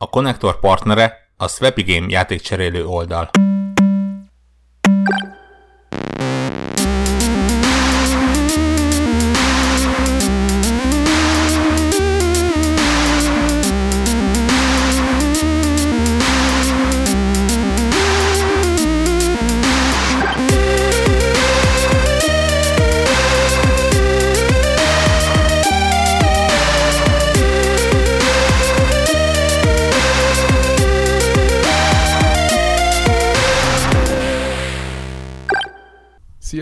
A 0.00 0.08
konnektor 0.08 0.60
partnere 0.60 1.30
a 1.36 1.48
Swapigame 1.48 2.06
játékcserélő 2.08 2.86
oldal. 2.86 3.30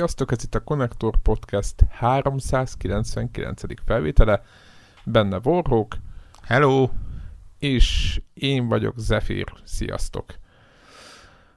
Sziasztok, 0.07 0.33
ez 0.33 0.45
itt 0.45 0.55
a 0.55 0.61
Connector 0.65 1.17
Podcast 1.23 1.75
399. 1.91 3.63
felvétele. 3.85 4.43
Benne 5.05 5.41
Warhawk. 5.45 5.97
Hello! 6.43 6.91
És 7.59 8.21
én 8.35 8.69
vagyok 8.69 8.99
Zephyr. 8.99 9.53
Sziasztok! 9.65 10.25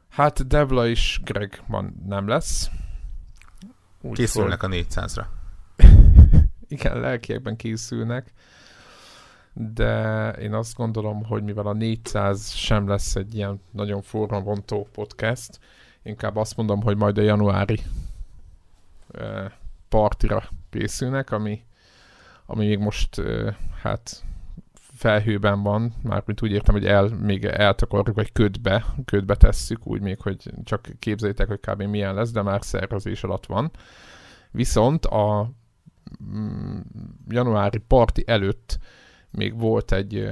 Hát 0.07 0.47
Devla 0.47 0.87
és 0.87 1.19
Greg 1.23 1.63
van 1.67 2.03
nem 2.07 2.27
lesz. 2.27 2.69
Úgy 4.01 4.17
Készülnek 4.17 4.59
fog... 4.59 4.71
a 4.71 4.75
400-ra. 4.75 5.25
Igen, 6.67 6.99
lelkiekben 6.99 7.55
készülnek. 7.55 8.33
De 9.53 10.31
én 10.31 10.53
azt 10.53 10.75
gondolom, 10.75 11.23
hogy 11.23 11.43
mivel 11.43 11.67
a 11.67 11.73
400 11.73 12.51
sem 12.51 12.87
lesz 12.87 13.15
egy 13.15 13.35
ilyen 13.35 13.61
nagyon 13.71 14.01
forravontó 14.01 14.87
podcast, 14.91 15.59
inkább 16.03 16.35
azt 16.35 16.57
mondom, 16.57 16.81
hogy 16.81 16.97
majd 16.97 17.17
a 17.17 17.21
januári 17.21 17.81
partira 19.89 20.43
készülnek, 20.69 21.31
ami, 21.31 21.63
ami 22.45 22.67
még 22.67 22.79
most 22.79 23.21
hát 23.81 24.23
felhőben 24.99 25.63
van, 25.63 25.93
mármint 26.03 26.41
úgy 26.41 26.51
értem, 26.51 26.75
hogy 26.75 26.85
el, 26.85 27.07
még 27.07 27.45
eltakarjuk, 27.45 28.15
vagy 28.15 28.31
ködbe, 28.31 28.85
ködbe 29.05 29.35
tesszük, 29.35 29.87
úgy 29.87 30.01
még, 30.01 30.21
hogy 30.21 30.53
csak 30.63 30.87
képzeljétek, 30.99 31.47
hogy 31.47 31.59
kb. 31.59 31.81
milyen 31.81 32.13
lesz, 32.13 32.31
de 32.31 32.41
már 32.41 32.63
szervezés 32.63 33.23
alatt 33.23 33.45
van. 33.45 33.71
Viszont 34.51 35.05
a 35.05 35.51
mm, 36.23 36.79
januári 37.27 37.77
parti 37.77 38.23
előtt 38.27 38.79
még 39.31 39.59
volt 39.59 39.91
egy 39.91 40.29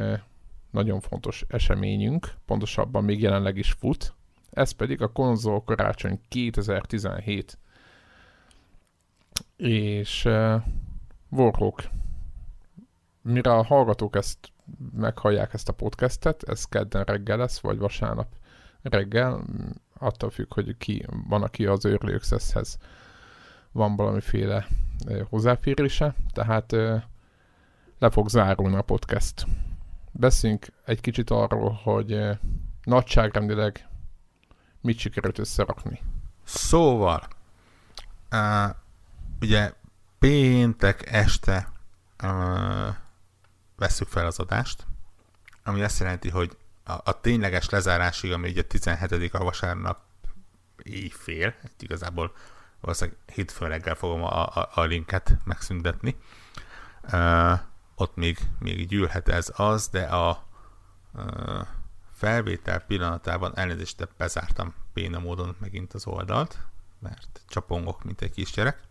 nagyon 0.71 0.99
fontos 0.99 1.45
eseményünk, 1.47 2.33
pontosabban 2.45 3.03
még 3.03 3.21
jelenleg 3.21 3.57
is 3.57 3.71
fut, 3.71 4.13
ez 4.51 4.71
pedig 4.71 5.01
a 5.01 5.11
konzol 5.11 5.63
karácsony 5.63 6.19
2017 6.27 7.57
és 9.55 10.25
uh, 10.25 10.61
Warhawk, 11.29 11.81
mire 13.21 13.53
a 13.53 13.63
hallgatók 13.63 14.15
ezt 14.15 14.37
meghallják 14.91 15.53
ezt 15.53 15.69
a 15.69 15.73
podcastet, 15.73 16.43
ez 16.43 16.65
kedden 16.65 17.03
reggel 17.03 17.37
lesz, 17.37 17.59
vagy 17.59 17.77
vasárnap 17.77 18.27
reggel, 18.81 19.43
attól 19.97 20.29
függ, 20.29 20.53
hogy 20.53 20.77
ki 20.77 21.05
van, 21.27 21.43
aki 21.43 21.65
az 21.65 21.85
Early 21.85 22.13
access 22.13 22.77
van 23.71 23.95
valamiféle 23.95 24.67
uh, 25.05 25.21
hozzáférése, 25.21 26.15
tehát 26.33 26.71
uh, 26.71 27.01
le 27.99 28.09
fog 28.09 28.29
zárulni 28.29 28.75
a 28.75 28.81
podcast. 28.81 29.45
Beszéljünk 30.11 30.65
egy 30.85 31.01
kicsit 31.01 31.29
arról, 31.29 31.79
hogy 31.83 32.13
uh, 32.13 32.37
nagyságrendileg 32.83 33.87
mit 34.81 34.97
sikerült 34.97 35.39
összerakni. 35.39 36.01
Szóval, 36.43 37.27
uh, 38.31 38.75
ugye 39.41 39.73
péntek 40.19 41.11
este 41.11 41.71
uh, 42.23 42.95
vesszük 43.75 44.07
fel 44.07 44.25
az 44.25 44.39
adást, 44.39 44.85
ami 45.63 45.81
azt 45.81 45.99
jelenti, 45.99 46.29
hogy 46.29 46.57
a, 46.83 46.91
a 46.91 47.21
tényleges 47.21 47.69
lezárásig, 47.69 48.31
ami 48.31 48.49
ugye 48.49 48.63
17. 48.63 49.33
a 49.33 49.43
vasárnap 49.43 49.99
éjfél, 50.83 51.55
igazából 51.79 52.35
valószínűleg 52.79 53.19
hétfőn 53.33 53.69
reggel 53.69 53.95
fogom 53.95 54.23
a, 54.23 54.47
a, 54.47 54.69
a 54.73 54.81
linket 54.81 55.37
megszüntetni. 55.43 56.15
Uh, 57.11 57.59
ott 57.95 58.15
még, 58.15 58.37
még 58.59 58.87
gyűlhet 58.87 59.27
ez 59.27 59.53
az, 59.55 59.87
de 59.87 60.03
a 60.03 60.43
uh, 61.13 61.67
felvétel 62.13 62.79
pillanatában 62.79 63.57
elnézést 63.57 64.07
bezártam 64.17 64.73
péna 64.93 65.19
módon 65.19 65.55
megint 65.59 65.93
az 65.93 66.07
oldalt, 66.07 66.59
mert 66.99 67.41
csapongok, 67.47 68.03
mint 68.03 68.21
egy 68.21 68.31
kisgyerek. 68.31 68.86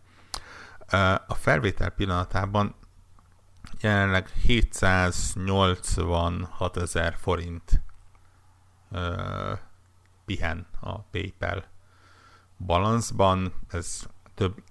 A 1.27 1.33
felvétel 1.33 1.89
pillanatában 1.89 2.75
jelenleg 3.79 4.27
786 4.27 6.77
ezer 6.77 7.15
forint 7.17 7.81
pihen 10.25 10.67
a 10.79 10.99
PayPal 10.99 11.63
balanszban, 12.57 13.53
ez 13.69 14.03
több, 14.33 14.63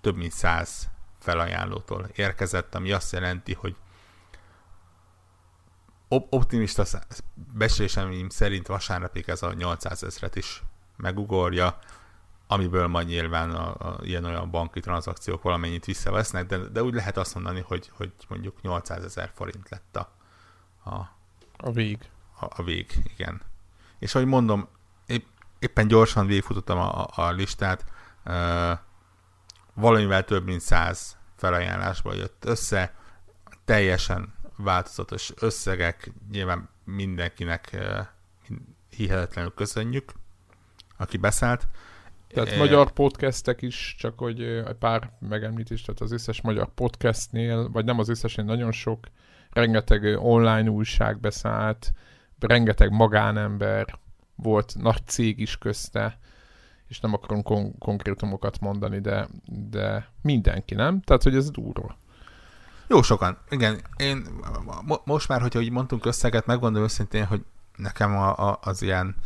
több 0.00 0.16
mint 0.16 0.32
100 0.32 0.88
felajánlótól 1.18 2.08
érkezett, 2.14 2.74
ami 2.74 2.92
azt 2.92 3.12
jelenti, 3.12 3.54
hogy 3.54 3.76
optimista 6.08 6.84
becslésem 7.34 8.28
szerint 8.28 8.66
vasárnapig 8.66 9.28
ez 9.28 9.42
a 9.42 9.52
800 9.52 10.02
ezret 10.02 10.36
is 10.36 10.62
megugorja 10.96 11.78
amiből 12.46 12.86
majd 12.86 13.06
nyilván 13.06 13.50
a, 13.50 13.88
a 13.88 13.98
ilyen-olyan 14.02 14.50
banki 14.50 14.80
tranzakciók 14.80 15.42
valamennyit 15.42 15.84
visszavesznek, 15.84 16.46
de, 16.46 16.58
de 16.58 16.82
úgy 16.82 16.94
lehet 16.94 17.16
azt 17.16 17.34
mondani, 17.34 17.60
hogy, 17.66 17.90
hogy 17.92 18.12
mondjuk 18.28 18.62
800 18.62 19.04
ezer 19.04 19.30
forint 19.34 19.68
lett 19.68 19.96
a, 19.96 20.12
a, 20.90 20.94
a 21.56 21.72
vég. 21.72 21.98
A, 22.40 22.44
a 22.48 22.62
vég, 22.62 22.92
igen. 23.16 23.42
És 23.98 24.14
ahogy 24.14 24.26
mondom, 24.26 24.68
épp, 25.06 25.26
éppen 25.58 25.88
gyorsan 25.88 26.26
végigfutottam 26.26 26.78
a, 26.78 27.06
a, 27.14 27.30
listát, 27.30 27.84
uh, 28.24 28.78
valamivel 29.74 30.24
több 30.24 30.44
mint 30.44 30.60
100 30.60 31.16
felajánlásból 31.36 32.14
jött 32.14 32.44
össze, 32.44 32.94
teljesen 33.64 34.34
változatos 34.56 35.32
összegek, 35.40 36.12
nyilván 36.30 36.68
mindenkinek 36.84 37.70
uh, 37.72 38.06
hihetetlenül 38.90 39.54
köszönjük, 39.54 40.12
aki 40.96 41.16
beszállt. 41.16 41.68
Tehát 42.28 42.48
é. 42.48 42.56
magyar 42.56 42.90
podcastek 42.90 43.62
is, 43.62 43.96
csak 43.98 44.18
hogy 44.18 44.42
egy 44.42 44.76
pár 44.78 45.10
megemlítés, 45.18 45.82
tehát 45.82 46.00
az 46.00 46.12
összes 46.12 46.40
magyar 46.40 46.74
podcastnél, 46.74 47.70
vagy 47.70 47.84
nem 47.84 47.98
az 47.98 48.08
összesnél, 48.08 48.44
nagyon 48.44 48.72
sok, 48.72 49.06
rengeteg 49.50 50.18
online 50.18 50.70
újság 50.70 51.20
beszállt, 51.20 51.92
rengeteg 52.38 52.90
magánember, 52.90 53.98
volt 54.34 54.74
nagy 54.78 55.06
cég 55.06 55.38
is 55.38 55.58
közte, 55.58 56.18
és 56.88 57.00
nem 57.00 57.12
akarom 57.14 57.42
kon- 57.42 57.78
konkrétumokat 57.78 58.60
mondani, 58.60 59.00
de, 59.00 59.28
de 59.70 60.08
mindenki, 60.22 60.74
nem? 60.74 61.00
Tehát, 61.00 61.22
hogy 61.22 61.34
ez 61.34 61.50
durva. 61.50 61.96
Jó 62.88 63.02
sokan. 63.02 63.38
Igen, 63.50 63.80
én 63.96 64.26
mo- 64.84 65.06
most 65.06 65.28
már, 65.28 65.40
hogyha 65.40 65.60
így 65.60 65.70
mondtunk 65.70 66.06
összeget, 66.06 66.46
megmondom 66.46 66.82
őszintén, 66.82 67.24
hogy 67.24 67.44
nekem 67.76 68.16
a, 68.16 68.48
a, 68.48 68.58
az 68.62 68.82
ilyen 68.82 69.16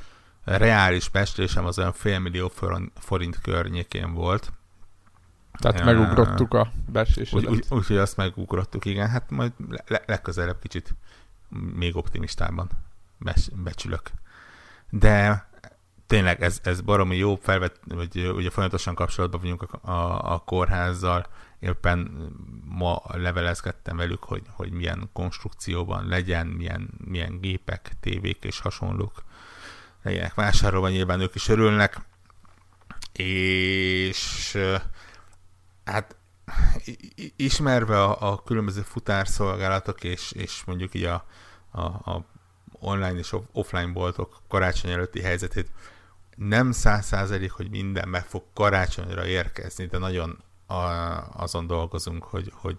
reális 0.45 1.09
bestésem 1.09 1.65
az 1.65 1.78
olyan 1.78 1.93
félmillió 1.93 2.53
forint 2.95 3.41
környékén 3.41 4.12
volt. 4.12 4.53
Tehát 5.53 5.84
megugrottuk 5.84 6.55
a 6.55 6.73
becslésedet. 6.87 7.51
Úgyhogy 7.51 7.67
úgy, 7.71 7.91
úgy, 7.91 7.97
azt 7.97 8.17
megugrottuk, 8.17 8.84
igen. 8.84 9.09
Hát 9.09 9.31
majd 9.31 9.53
le, 9.87 10.03
legközelebb 10.06 10.59
kicsit 10.61 10.95
még 11.75 11.97
optimistában 11.97 12.69
becsülök. 13.53 14.11
De 14.91 15.49
tényleg 16.06 16.43
ez, 16.43 16.61
ez 16.62 16.81
baromi 16.81 17.17
jó 17.17 17.37
felvet, 17.37 17.81
hogy 17.94 18.32
ugye 18.35 18.50
folyamatosan 18.50 18.94
kapcsolatban 18.94 19.41
vagyunk 19.41 19.62
a, 19.62 19.91
a, 19.91 20.32
a 20.32 20.38
kórházzal, 20.38 21.26
éppen 21.59 22.31
ma 22.64 23.03
levelezgettem 23.12 23.97
velük, 23.97 24.25
hogy, 24.25 24.43
hogy 24.49 24.73
milyen 24.73 25.09
konstrukcióban 25.12 26.06
legyen, 26.06 26.47
milyen, 26.47 26.91
milyen 27.05 27.41
gépek, 27.41 27.93
tévék 28.00 28.44
és 28.44 28.61
hasonlók 28.61 29.23
legyenek 30.02 30.35
vásárolva, 30.35 30.88
nyilván 30.88 31.20
ők 31.20 31.35
is 31.35 31.49
örülnek. 31.49 31.97
És 33.12 34.58
hát 35.85 36.17
ismerve 37.37 38.02
a, 38.02 38.32
a 38.32 38.43
különböző 38.43 38.81
futárszolgálatok 38.81 40.05
és, 40.05 40.32
és 40.32 40.62
mondjuk 40.67 40.94
így 40.94 41.05
a, 41.05 41.25
a, 41.70 41.81
a 41.81 42.25
online 42.73 43.19
és 43.19 43.35
offline 43.52 43.93
boltok 43.93 44.43
karácsony 44.49 44.91
előtti 44.91 45.20
helyzetét, 45.20 45.70
nem 46.37 46.73
száz 46.73 47.06
százalék, 47.06 47.50
hogy 47.50 47.70
minden 47.70 48.08
meg 48.08 48.25
fog 48.25 48.43
karácsonyra 48.55 49.26
érkezni, 49.26 49.87
de 49.87 49.99
nagyon 49.99 50.43
a, 50.67 50.75
azon 51.32 51.67
dolgozunk, 51.67 52.25
hogy, 52.25 52.52
hogy 52.55 52.76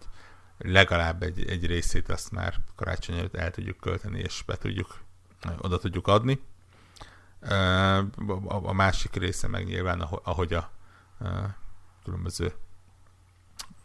legalább 0.57 1.23
egy, 1.23 1.49
egy 1.49 1.65
részét 1.65 2.09
azt 2.09 2.31
már 2.31 2.55
karácsony 2.75 3.17
előtt 3.17 3.35
el 3.35 3.51
tudjuk 3.51 3.77
költeni, 3.77 4.19
és 4.19 4.43
be 4.45 4.55
tudjuk 4.55 4.99
oda 5.57 5.77
tudjuk 5.77 6.07
adni. 6.07 6.39
A 8.45 8.73
másik 8.73 9.15
része 9.15 9.47
meg 9.47 9.65
nyilván, 9.65 10.01
ahogy 10.01 10.53
a 10.53 10.71
különböző 12.03 12.53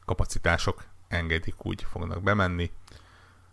kapacitások 0.04 0.84
engedik, 1.08 1.64
úgy 1.64 1.86
fognak 1.90 2.22
bemenni. 2.22 2.70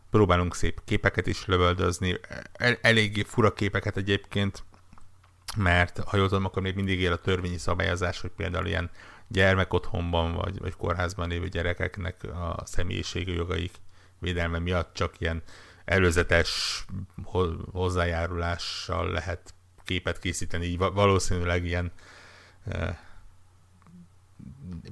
Próbálunk 0.10 0.56
szép 0.56 0.82
képeket 0.86 1.28
is 1.28 1.46
lövöldözni, 1.46 2.20
El, 2.54 2.78
eléggé 2.82 3.24
fura 3.24 3.54
képeket 3.54 3.98
egyébként, 3.98 4.64
mert 5.58 6.00
ha 6.00 6.18
jól 6.18 6.28
tudom, 6.28 6.46
akkor 6.46 6.62
még 6.62 6.76
mindig 6.76 7.00
él 7.00 7.12
a 7.12 7.18
törvényi 7.18 7.58
szabályozás, 7.58 8.22
hogy 8.22 8.32
például 8.32 8.66
ilyen 8.66 8.90
gyermekotthonban 9.28 10.34
vagy, 10.34 10.60
vagy 10.60 10.76
kórházban 10.76 11.30
lévő 11.30 11.48
gyerekeknek 11.48 12.24
a 12.24 12.62
személyiségi 12.66 13.34
jogaik 13.34 13.76
védelme 14.20 14.60
miatt 14.60 14.94
csak 14.94 15.20
ilyen 15.20 15.44
előzetes 15.86 16.86
hozzájárulással 17.72 19.12
lehet 19.12 19.54
képet 19.84 20.20
készíteni, 20.20 20.66
így 20.66 20.78
valószínűleg 20.78 21.66
ilyen 21.66 21.92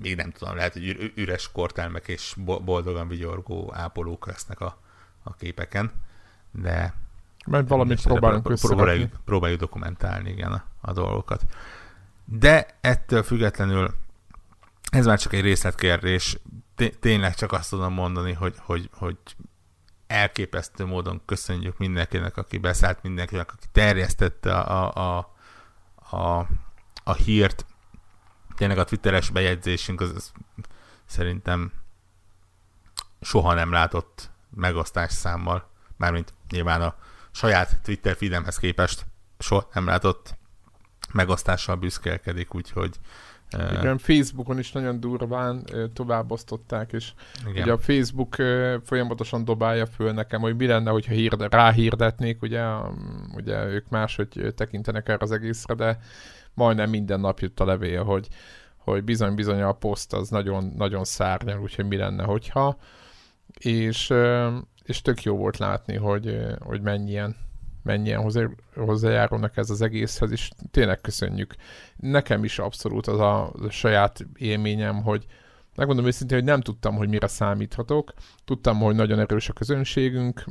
még 0.02 0.16
nem 0.16 0.32
tudom, 0.32 0.56
lehet, 0.56 0.74
hogy 0.74 1.12
üres 1.16 1.52
kortelmek 1.52 2.08
és 2.08 2.36
boldogan 2.38 3.08
vigyorgó 3.08 3.74
ápolók 3.76 4.26
lesznek 4.26 4.60
a, 4.60 4.78
a 5.24 5.34
képeken, 5.34 5.92
de 6.52 6.94
mert 7.46 7.68
valamit 7.68 8.02
próbálunk 8.02 8.54
próbáljuk, 8.62 9.20
próbáljuk 9.26 9.60
dokumentálni 9.60 10.30
igen, 10.30 10.52
a, 10.52 10.64
a 10.82 10.94
dolgokat. 10.94 11.46
De 12.26 12.78
ettől 12.82 13.24
függetlenül 13.24 13.94
ez 14.92 15.06
már 15.06 15.20
csak 15.20 15.34
egy 15.34 15.42
részletkérdés. 15.42 16.38
Tényleg 17.00 17.36
csak 17.36 17.52
azt 17.52 17.70
tudom 17.70 17.94
mondani, 17.94 18.34
hogy, 18.34 18.56
hogy, 18.58 18.90
hogy 18.94 19.18
elképesztő 20.12 20.86
módon 20.86 21.22
köszönjük 21.26 21.78
mindenkinek, 21.78 22.38
aki 22.38 22.58
beszállt, 22.58 23.04
mindenkinek, 23.04 23.52
aki 23.52 23.66
terjesztette 23.72 24.60
a, 24.60 24.94
a, 25.18 25.34
a, 26.18 26.48
a 27.04 27.14
hírt. 27.14 27.66
Tényleg 28.56 28.78
a 28.78 28.84
twitteres 28.84 29.30
bejegyzésünk 29.30 30.02
az, 30.02 30.12
az 30.16 30.32
szerintem 31.06 31.72
soha 33.22 33.54
nem 33.54 33.72
látott 33.72 34.30
megosztás 34.56 35.12
számmal, 35.12 35.70
mármint 35.98 36.34
nyilván 36.50 36.82
a 36.82 36.96
saját 37.32 37.82
Twitter 37.82 38.16
feedemhez 38.16 38.58
képest 38.58 39.06
soha 39.40 39.70
nem 39.74 39.86
látott 39.86 40.36
megosztással 41.14 41.76
büszkélkedik, 41.76 42.54
úgyhogy 42.54 42.96
igen, 43.58 43.98
Facebookon 43.98 44.60
is 44.60 44.72
nagyon 44.72 45.00
durván 45.00 45.64
továbbosztották, 45.94 46.94
és 46.94 47.14
Igen. 47.50 47.62
ugye 47.62 47.72
a 47.72 47.78
Facebook 47.78 48.36
folyamatosan 48.84 49.46
dobálja 49.46 49.86
föl 49.86 50.12
nekem, 50.12 50.42
hogy 50.42 50.56
mi 50.56 50.66
lenne, 50.66 50.92
hogyha 50.92 51.14
hirde, 51.14 51.48
ráhirdetnék, 51.50 52.42
ugye, 52.42 52.64
ugye 53.36 53.66
ők 53.66 53.90
máshogy 53.90 54.54
tekintenek 54.56 55.10
erre 55.10 55.18
az 55.20 55.32
egészre, 55.32 55.74
de 55.74 56.00
majdnem 56.54 56.90
minden 56.90 57.20
nap 57.20 57.40
jött 57.40 57.60
a 57.60 57.66
levél, 57.66 58.04
hogy, 58.04 58.28
hogy 58.78 59.04
bizony-bizony 59.04 59.62
a 59.62 59.72
poszt 59.72 60.14
az 60.14 60.30
nagyon, 60.30 60.74
nagyon 60.78 61.04
szárnyal, 61.04 61.62
úgyhogy 61.62 61.86
mi 61.86 61.96
lenne, 61.96 62.24
hogyha. 62.24 62.78
És, 63.58 64.14
és 64.84 65.02
tök 65.02 65.24
jó 65.24 65.38
volt 65.38 65.58
látni, 65.58 65.96
hogy, 65.96 66.40
hogy 66.60 66.82
mennyien 66.82 67.36
mennyien 67.84 68.22
hozzá, 68.22 68.48
hozzájárulnak 68.76 69.58
ez 69.58 69.70
az 69.70 69.82
egészhez, 69.82 70.32
és 70.32 70.50
tényleg 70.72 71.02
köszönjük. 71.02 71.56
Nekem 71.96 72.44
is 72.44 72.60
abszolút 72.60 73.08
az 73.08 73.20
a, 73.20 73.52
a 73.52 73.70
saját 73.70 74.26
élményem, 74.36 75.02
hogy 75.04 75.26
megmondom 75.76 76.06
őszintén, 76.06 76.38
hogy 76.38 76.48
nem 76.48 76.62
tudtam, 76.62 76.96
hogy 76.96 77.10
mire 77.10 77.28
számíthatok. 77.28 78.14
Tudtam, 78.46 78.80
hogy 78.80 78.96
nagyon 78.96 79.20
erős 79.20 79.50
a 79.50 79.54
közönségünk, 79.54 80.44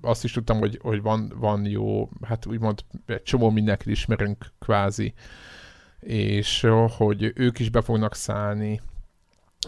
azt 0.00 0.24
is 0.24 0.32
tudtam, 0.32 0.58
hogy, 0.58 0.78
hogy 0.82 1.02
van, 1.02 1.32
van 1.36 1.66
jó, 1.66 2.08
hát 2.22 2.46
úgymond 2.46 2.80
egy 3.06 3.22
csomó 3.22 3.50
mindenkit 3.50 3.86
ismerünk 3.86 4.46
kvázi, 4.58 5.14
és 6.00 6.66
hogy 6.96 7.32
ők 7.34 7.58
is 7.58 7.70
be 7.70 7.80
fognak 7.80 8.14
szállni, 8.14 8.80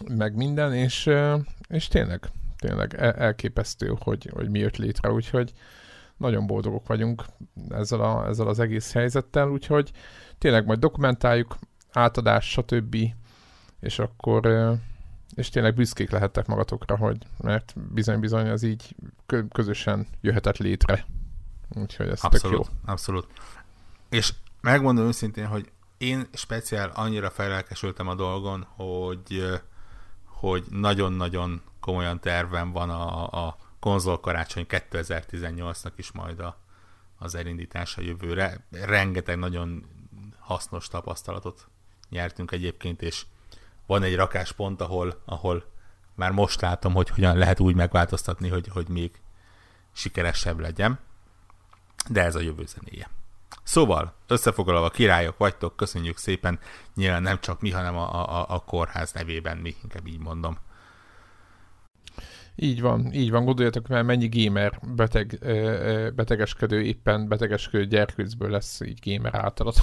meg 0.09 0.35
minden, 0.35 0.75
és, 0.75 1.11
és 1.69 1.89
tényleg, 1.89 2.29
tényleg 2.57 2.95
elképesztő, 2.95 3.95
hogy, 3.99 4.31
hogy 4.33 4.51
mi 4.51 4.59
jött 4.59 4.77
létre, 4.77 5.13
úgyhogy 5.13 5.53
nagyon 6.17 6.47
boldogok 6.47 6.87
vagyunk 6.87 7.25
ezzel, 7.69 8.01
a, 8.01 8.27
ezzel 8.27 8.47
az 8.47 8.59
egész 8.59 8.93
helyzettel, 8.93 9.49
úgyhogy 9.49 9.93
tényleg 10.39 10.67
majd 10.67 10.79
dokumentáljuk, 10.79 11.57
átadás, 11.93 12.51
stb. 12.51 12.97
És 13.81 13.99
akkor 13.99 14.77
és 15.35 15.49
tényleg 15.49 15.75
büszkék 15.75 16.11
lehettek 16.11 16.47
magatokra, 16.47 16.97
hogy 16.97 17.17
mert 17.39 17.75
bizony-bizony 17.93 18.49
az 18.49 18.63
így 18.63 18.95
közösen 19.53 20.07
jöhetett 20.21 20.57
létre. 20.57 21.07
Úgyhogy 21.69 22.09
ez 22.09 22.25
abszolút, 22.25 22.57
tök 22.57 22.67
jó. 22.67 22.93
Abszolút. 22.93 23.27
És 24.09 24.35
megmondom 24.61 25.07
őszintén, 25.07 25.47
hogy 25.47 25.71
én 25.99 26.27
speciál 26.33 26.91
annyira 26.95 27.31
felelkesültem 27.31 28.09
a 28.09 28.15
dolgon, 28.15 28.67
hogy 28.69 29.61
hogy 30.25 30.65
nagyon-nagyon 30.71 31.63
komolyan 31.81 32.21
tervem 32.21 32.73
van 32.73 32.91
a, 32.91 33.47
a 33.47 33.57
konzol 33.87 34.21
karácsony 34.21 34.67
2018-nak 34.69 35.93
is 35.97 36.13
majd 36.13 36.41
a, 36.41 36.57
az 37.19 37.35
elindítása 37.35 38.01
jövőre. 38.01 38.67
Rengeteg 38.71 39.39
nagyon 39.39 39.87
hasznos 40.39 40.89
tapasztalatot 40.89 41.69
nyertünk 42.09 42.51
egyébként, 42.51 43.03
és 43.03 43.27
van 43.87 44.03
egy 44.03 44.17
rakáspont, 44.17 44.81
ahol, 44.81 45.23
ahol 45.25 45.65
már 46.15 46.31
most 46.31 46.61
látom, 46.61 46.95
hogy 46.95 47.09
hogyan 47.09 47.37
lehet 47.37 47.61
úgy 47.61 47.75
megváltoztatni, 47.75 48.49
hogy, 48.49 48.69
hogy 48.69 48.89
még 48.89 49.21
sikeresebb 49.93 50.59
legyen. 50.59 50.99
De 52.09 52.23
ez 52.23 52.35
a 52.35 52.41
jövő 52.41 52.65
zenéje. 52.67 53.11
Szóval, 53.63 54.15
összefoglalva, 54.27 54.91
királyok 54.91 55.39
vagytok, 55.39 55.77
köszönjük 55.77 56.19
szépen, 56.19 56.59
nyilván 56.95 57.23
nem 57.23 57.41
csak 57.41 57.61
mi, 57.61 57.71
hanem 57.71 57.97
a, 57.97 58.39
a, 58.39 58.47
a 58.49 58.59
kórház 58.59 59.13
nevében 59.13 59.57
mi, 59.57 59.77
inkább 59.83 60.07
így 60.07 60.21
mondom. 60.21 60.59
Így 62.59 62.81
van, 62.81 63.13
így 63.13 63.31
van. 63.31 63.45
Gondoljatok 63.45 63.89
már, 63.89 64.03
mennyi 64.03 64.29
gamer 64.33 64.81
beteg, 64.95 65.39
betegeskedő, 66.15 66.83
éppen 66.83 67.29
betegeskedő 67.29 67.87
gyerkőcből 67.87 68.51
lesz 68.51 68.81
így 68.81 68.99
gamer 69.05 69.35
általat. 69.35 69.81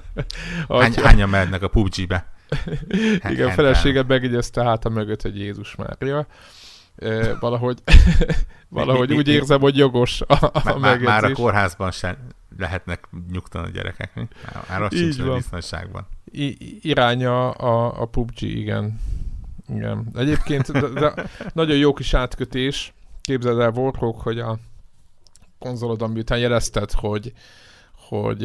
Hány, 0.68 0.94
hányan 0.94 1.28
mehetnek 1.28 1.62
a 1.62 1.68
PUBG-be? 1.68 2.32
Igen, 3.30 3.48
a 3.48 3.52
feleséget 3.52 4.06
megjegyezte 4.06 4.62
hát 4.64 4.84
a 4.84 4.88
mögött, 4.88 5.22
hogy 5.22 5.38
Jézus 5.38 5.76
Mária. 5.76 6.26
valahogy 7.40 7.82
valahogy 8.68 9.14
úgy 9.14 9.28
érzem, 9.28 9.60
hogy 9.60 9.76
jogos 9.76 10.20
a, 10.20 10.50
a 10.52 10.78
már, 10.78 10.98
már 10.98 11.24
a 11.24 11.32
kórházban 11.32 11.90
sem 11.90 12.16
lehetnek 12.58 13.08
nyugtalan 13.30 13.66
a 13.66 13.70
gyerekek. 13.70 14.28
Már 14.68 14.82
ott 14.82 14.96
sincs 14.96 15.22
biztonságban. 15.22 16.06
I- 16.24 16.78
iránya 16.88 17.50
a, 17.50 18.00
a 18.00 18.06
PUBG, 18.06 18.42
igen. 18.42 19.00
Igen. 19.68 20.06
Egyébként 20.14 20.72
de, 20.72 20.88
de 20.88 21.14
nagyon 21.52 21.76
jó 21.76 21.92
kis 21.92 22.14
átkötés. 22.14 22.94
Képzeld 23.20 23.58
el, 23.58 23.70
Warhawk, 23.70 24.20
hogy 24.20 24.38
a 24.38 24.58
konzolodon 25.58 26.10
miután 26.10 26.38
jelezted, 26.38 26.90
hogy, 26.90 27.32
hogy 27.94 28.42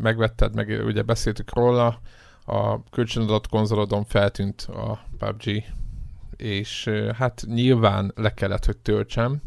megvetted, 0.00 0.54
meg 0.54 0.82
ugye 0.84 1.02
beszéltük 1.02 1.54
róla, 1.54 2.00
a 2.44 2.84
kölcsönadott 2.90 3.48
konzolodon 3.48 4.04
feltűnt 4.04 4.60
a 4.62 5.04
PUBG, 5.18 5.64
és 6.36 6.90
hát 7.18 7.44
nyilván 7.46 8.12
le 8.16 8.34
kellett, 8.34 8.64
hogy 8.64 8.76
töltsem, 8.76 9.40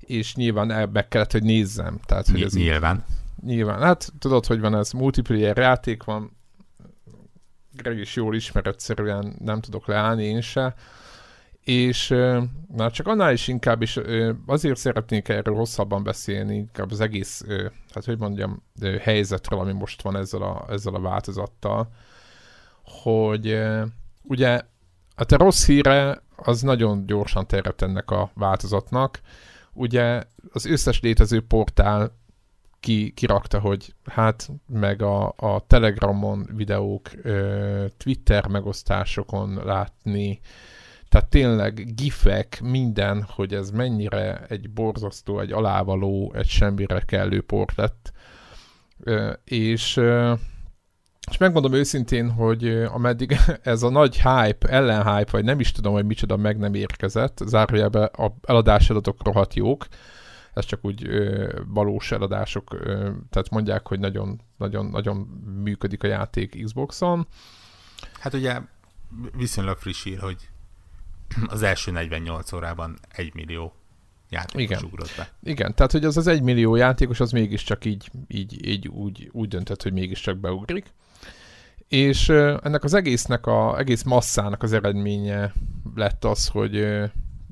és 0.00 0.34
nyilván 0.34 0.88
meg 0.92 1.08
kellett, 1.08 1.32
hogy 1.32 1.42
nézzem. 1.42 1.98
Tehát, 2.06 2.28
hogy 2.28 2.42
ez 2.42 2.54
nyilván. 2.54 3.04
Így, 3.08 3.48
nyilván. 3.48 3.80
Hát 3.80 4.12
tudod, 4.18 4.46
hogy 4.46 4.60
van 4.60 4.74
ez, 4.74 4.90
multiplayer 4.90 5.56
játék 5.56 6.04
van, 6.04 6.36
Greg 7.82 7.98
is 7.98 8.16
jól 8.16 8.34
ismer, 8.34 8.66
egyszerűen 8.66 9.36
nem 9.38 9.60
tudok 9.60 9.86
leállni 9.86 10.24
én 10.24 10.40
se. 10.40 10.74
És 11.64 12.08
na, 12.76 12.90
csak 12.90 13.06
annál 13.06 13.32
is 13.32 13.48
inkább 13.48 13.82
is 13.82 13.98
azért 14.46 14.76
szeretnék 14.76 15.28
erről 15.28 15.54
hosszabban 15.54 16.02
beszélni, 16.02 16.54
inkább 16.54 16.90
az 16.90 17.00
egész, 17.00 17.44
hát 17.94 18.04
hogy 18.04 18.18
mondjam, 18.18 18.62
helyzetről, 19.00 19.60
ami 19.60 19.72
most 19.72 20.02
van 20.02 20.16
ezzel 20.16 20.42
a, 20.42 20.64
ezzel 20.68 20.94
a 20.94 21.00
változattal, 21.00 21.88
hogy 22.84 23.60
ugye 24.22 24.60
a 25.14 25.24
te 25.24 25.36
rossz 25.36 25.66
híre 25.66 26.22
az 26.36 26.62
nagyon 26.62 27.06
gyorsan 27.06 27.46
terjedt 27.46 27.82
ennek 27.82 28.10
a 28.10 28.30
változatnak. 28.34 29.20
Ugye 29.72 30.22
az 30.52 30.66
összes 30.66 31.00
létező 31.00 31.40
portál 31.46 32.18
ki, 32.80 33.10
kirakta, 33.10 33.60
hogy 33.60 33.94
hát 34.04 34.50
meg 34.66 35.02
a, 35.02 35.34
a 35.36 35.64
Telegramon 35.66 36.48
videók, 36.54 37.10
Twitter 37.96 38.46
megosztásokon 38.46 39.60
látni, 39.64 40.40
tehát 41.10 41.28
tényleg 41.28 41.94
gifek, 41.94 42.60
minden, 42.62 43.22
hogy 43.22 43.54
ez 43.54 43.70
mennyire 43.70 44.44
egy 44.48 44.70
borzasztó, 44.70 45.40
egy 45.40 45.52
alávaló, 45.52 46.32
egy 46.36 46.46
semmire 46.46 47.00
kellő 47.00 47.40
port 47.42 47.74
lett. 47.76 48.12
És, 49.44 49.96
és 51.30 51.36
megmondom 51.38 51.72
őszintén, 51.72 52.30
hogy 52.30 52.68
ameddig 52.68 53.36
ez 53.62 53.82
a 53.82 53.90
nagy 53.90 54.14
hype, 54.14 54.68
ellenhype, 54.68 55.30
vagy 55.30 55.44
nem 55.44 55.60
is 55.60 55.72
tudom, 55.72 55.92
hogy 55.92 56.04
micsoda 56.06 56.36
meg 56.36 56.58
nem 56.58 56.74
érkezett, 56.74 57.42
zárójelben 57.46 58.04
a 58.04 58.32
eladási 58.42 58.90
adatok 58.90 59.24
rohadt 59.24 59.54
jók, 59.54 59.86
ez 60.60 60.66
csak 60.66 60.84
úgy 60.84 61.06
ö, 61.06 61.48
valós 61.66 62.12
eladások, 62.12 62.72
ö, 62.72 63.10
tehát 63.30 63.50
mondják, 63.50 63.86
hogy 63.86 63.98
nagyon, 63.98 64.40
nagyon, 64.56 64.86
nagyon 64.86 65.16
működik 65.62 66.02
a 66.02 66.06
játék 66.06 66.64
Xboxon. 66.64 67.26
Hát 68.20 68.34
ugye 68.34 68.60
viszonylag 69.36 69.78
friss 69.78 70.04
ír, 70.04 70.18
hogy 70.18 70.48
az 71.46 71.62
első 71.62 71.90
48 71.90 72.52
órában 72.52 72.98
egy 73.08 73.34
millió 73.34 73.74
játékos 74.28 74.62
Igen. 74.62 74.84
ugrott 74.84 75.14
be. 75.16 75.28
Igen, 75.42 75.74
tehát 75.74 75.92
hogy 75.92 76.04
az 76.04 76.16
az 76.16 76.26
egy 76.26 76.42
millió 76.42 76.76
játékos, 76.76 77.20
az 77.20 77.30
mégiscsak 77.30 77.84
így, 77.84 78.10
így, 78.28 78.66
így 78.66 78.88
úgy, 78.88 79.28
úgy 79.32 79.48
döntött, 79.48 79.82
hogy 79.82 79.92
mégiscsak 79.92 80.38
beugrik. 80.38 80.92
És 81.88 82.28
ö, 82.28 82.56
ennek 82.62 82.84
az 82.84 82.94
egésznek, 82.94 83.46
a 83.46 83.78
egész 83.78 84.02
masszának 84.02 84.62
az 84.62 84.72
eredménye 84.72 85.52
lett 85.94 86.24
az, 86.24 86.48
hogy 86.48 86.76
ö, 86.76 87.04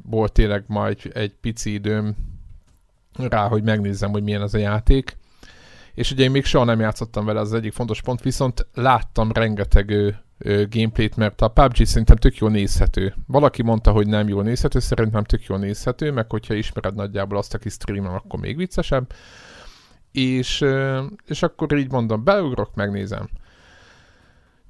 volt 0.03 0.33
tényleg 0.33 0.65
majd 0.67 1.11
egy 1.13 1.35
pici 1.35 1.73
időm 1.73 2.17
rá, 3.19 3.49
hogy 3.49 3.63
megnézzem, 3.63 4.11
hogy 4.11 4.23
milyen 4.23 4.43
az 4.43 4.55
a 4.55 4.59
játék. 4.59 5.17
És 5.95 6.11
ugye 6.11 6.25
én 6.25 6.31
még 6.31 6.45
soha 6.45 6.65
nem 6.65 6.81
játszottam 6.81 7.25
vele, 7.25 7.41
az, 7.41 7.53
egyik 7.53 7.73
fontos 7.73 8.03
pont, 8.03 8.23
viszont 8.23 8.67
láttam 8.75 9.33
rengeteg 9.33 9.91
ö, 9.91 10.09
ö, 10.39 10.65
gameplayt, 10.71 11.17
mert 11.17 11.41
a 11.41 11.49
PUBG 11.49 11.87
szerintem 11.87 12.17
tök 12.17 12.37
jól 12.37 12.51
nézhető. 12.51 13.15
Valaki 13.27 13.63
mondta, 13.63 13.91
hogy 13.91 14.07
nem 14.07 14.29
jól 14.29 14.43
nézhető, 14.43 14.79
szerintem 14.79 15.25
tök 15.25 15.45
jól 15.45 15.59
nézhető, 15.59 16.13
meg 16.13 16.31
hogyha 16.31 16.55
ismered 16.55 16.95
nagyjából 16.95 17.39
azt, 17.39 17.55
aki 17.55 17.69
streamel, 17.69 18.15
akkor 18.15 18.41
még 18.41 18.57
viccesebb. 18.57 19.13
És, 20.13 20.65
és 21.27 21.43
akkor 21.43 21.79
így 21.79 21.91
mondom, 21.91 22.25
beugrok, 22.25 22.75
megnézem. 22.75 23.29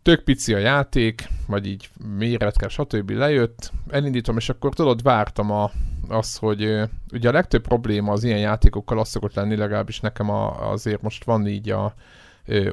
Tök 0.02 0.24
pici 0.24 0.54
a 0.54 0.58
játék, 0.58 1.28
vagy 1.46 1.66
így 1.66 1.90
méretke, 2.16 2.68
stb. 2.68 3.10
lejött, 3.10 3.72
elindítom, 3.88 4.36
és 4.36 4.48
akkor 4.48 4.74
tudod, 4.74 5.02
vártam 5.02 5.50
a, 5.50 5.70
az, 6.08 6.36
hogy 6.36 6.82
ugye 7.12 7.28
a 7.28 7.32
legtöbb 7.32 7.62
probléma 7.62 8.12
az 8.12 8.24
ilyen 8.24 8.38
játékokkal 8.38 8.98
az 8.98 9.08
szokott 9.08 9.34
lenni, 9.34 9.56
legalábbis 9.56 10.00
nekem 10.00 10.30
a, 10.30 10.70
azért 10.70 11.02
most 11.02 11.24
van 11.24 11.46
így 11.46 11.70
a 11.70 11.94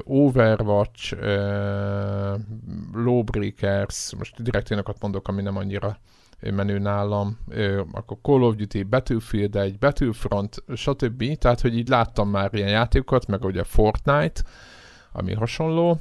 Overwatch, 0.04 1.16
Lawbreakers, 2.92 4.14
most 4.18 4.42
direkt 4.42 4.70
énokat 4.70 4.96
mondok, 5.00 5.28
ami 5.28 5.42
nem 5.42 5.56
annyira 5.56 5.98
menő 6.40 6.78
nálam, 6.78 7.38
akkor 7.92 8.18
Call 8.22 8.42
of 8.42 8.54
Duty, 8.54 8.82
Battlefield 8.82 9.56
1, 9.56 9.78
Battlefront, 9.78 10.62
stb. 10.74 11.38
Tehát, 11.38 11.60
hogy 11.60 11.76
így 11.76 11.88
láttam 11.88 12.28
már 12.28 12.54
ilyen 12.54 12.68
játékokat, 12.68 13.26
meg 13.26 13.44
ugye 13.44 13.64
Fortnite, 13.64 14.42
ami 15.12 15.34
hasonló, 15.34 15.98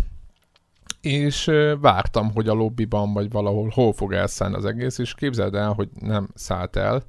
és 1.05 1.51
vártam, 1.81 2.31
hogy 2.33 2.47
a 2.47 2.53
lobbyban 2.53 3.13
vagy 3.13 3.31
valahol 3.31 3.69
hol 3.73 3.93
fog 3.93 4.13
elszállni 4.13 4.55
az 4.55 4.65
egész, 4.65 4.97
és 4.97 5.13
képzeld 5.13 5.55
el, 5.55 5.73
hogy 5.73 5.89
nem 5.99 6.29
szállt 6.33 6.75
el, 6.75 7.03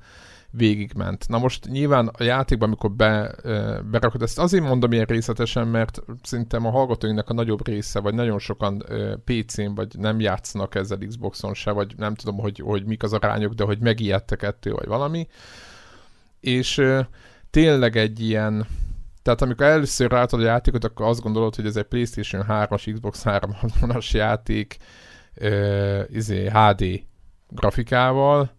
végigment. 0.50 1.28
Na 1.28 1.38
most 1.38 1.68
nyilván 1.68 2.10
a 2.18 2.22
játékban, 2.22 2.68
amikor 2.68 2.90
be, 2.90 3.34
berakod, 3.90 4.22
ezt 4.22 4.38
azért 4.38 4.64
mondom 4.64 4.92
ilyen 4.92 5.04
részletesen, 5.04 5.68
mert 5.68 6.02
szerintem 6.22 6.66
a 6.66 6.70
hallgatóinknak 6.70 7.28
a 7.28 7.34
nagyobb 7.34 7.66
része, 7.66 8.00
vagy 8.00 8.14
nagyon 8.14 8.38
sokan 8.38 8.84
PC-n, 9.24 9.74
vagy 9.74 9.98
nem 9.98 10.20
játszanak 10.20 10.74
ezzel 10.74 10.98
Xboxon 10.98 11.54
se, 11.54 11.70
vagy 11.70 11.94
nem 11.96 12.14
tudom, 12.14 12.38
hogy, 12.38 12.58
hogy 12.58 12.84
mik 12.84 13.02
az 13.02 13.12
arányok, 13.12 13.52
de 13.52 13.64
hogy 13.64 13.78
megijedtek 13.78 14.42
ettől, 14.42 14.74
vagy 14.74 14.86
valami. 14.86 15.28
És 16.40 16.82
tényleg 17.50 17.96
egy 17.96 18.20
ilyen, 18.20 18.66
tehát 19.26 19.42
amikor 19.42 19.66
először 19.66 20.10
rátad 20.10 20.40
a 20.40 20.44
játékot, 20.44 20.84
akkor 20.84 21.06
azt 21.06 21.20
gondolod, 21.20 21.54
hogy 21.54 21.66
ez 21.66 21.76
egy 21.76 21.84
PlayStation 21.84 22.44
3-as, 22.48 22.90
Xbox 22.92 23.22
360-as 23.24 24.10
játék 24.10 24.76
ö, 25.34 26.02
izé, 26.08 26.50
HD 26.50 27.02
grafikával, 27.48 28.50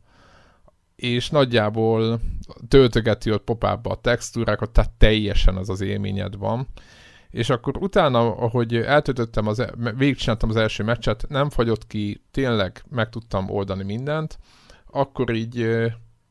és 0.95 1.29
nagyjából 1.29 2.19
töltögeti 2.67 3.31
ott 3.31 3.43
popába 3.43 3.89
a 3.89 4.01
textúrákat, 4.01 4.69
tehát 4.69 4.91
teljesen 4.91 5.55
az 5.55 5.69
az 5.69 5.81
élményed 5.81 6.37
van. 6.37 6.67
És 7.29 7.49
akkor 7.49 7.77
utána, 7.77 8.35
ahogy 8.35 8.75
eltöltöttem, 8.75 9.47
az, 9.47 9.65
végigcsináltam 9.97 10.49
az 10.49 10.55
első 10.55 10.83
meccset, 10.83 11.25
nem 11.29 11.49
fagyott 11.49 11.87
ki, 11.87 12.23
tényleg 12.31 12.83
meg 12.89 13.09
tudtam 13.09 13.49
oldani 13.49 13.83
mindent, 13.83 14.39
akkor 14.85 15.35
így 15.35 15.87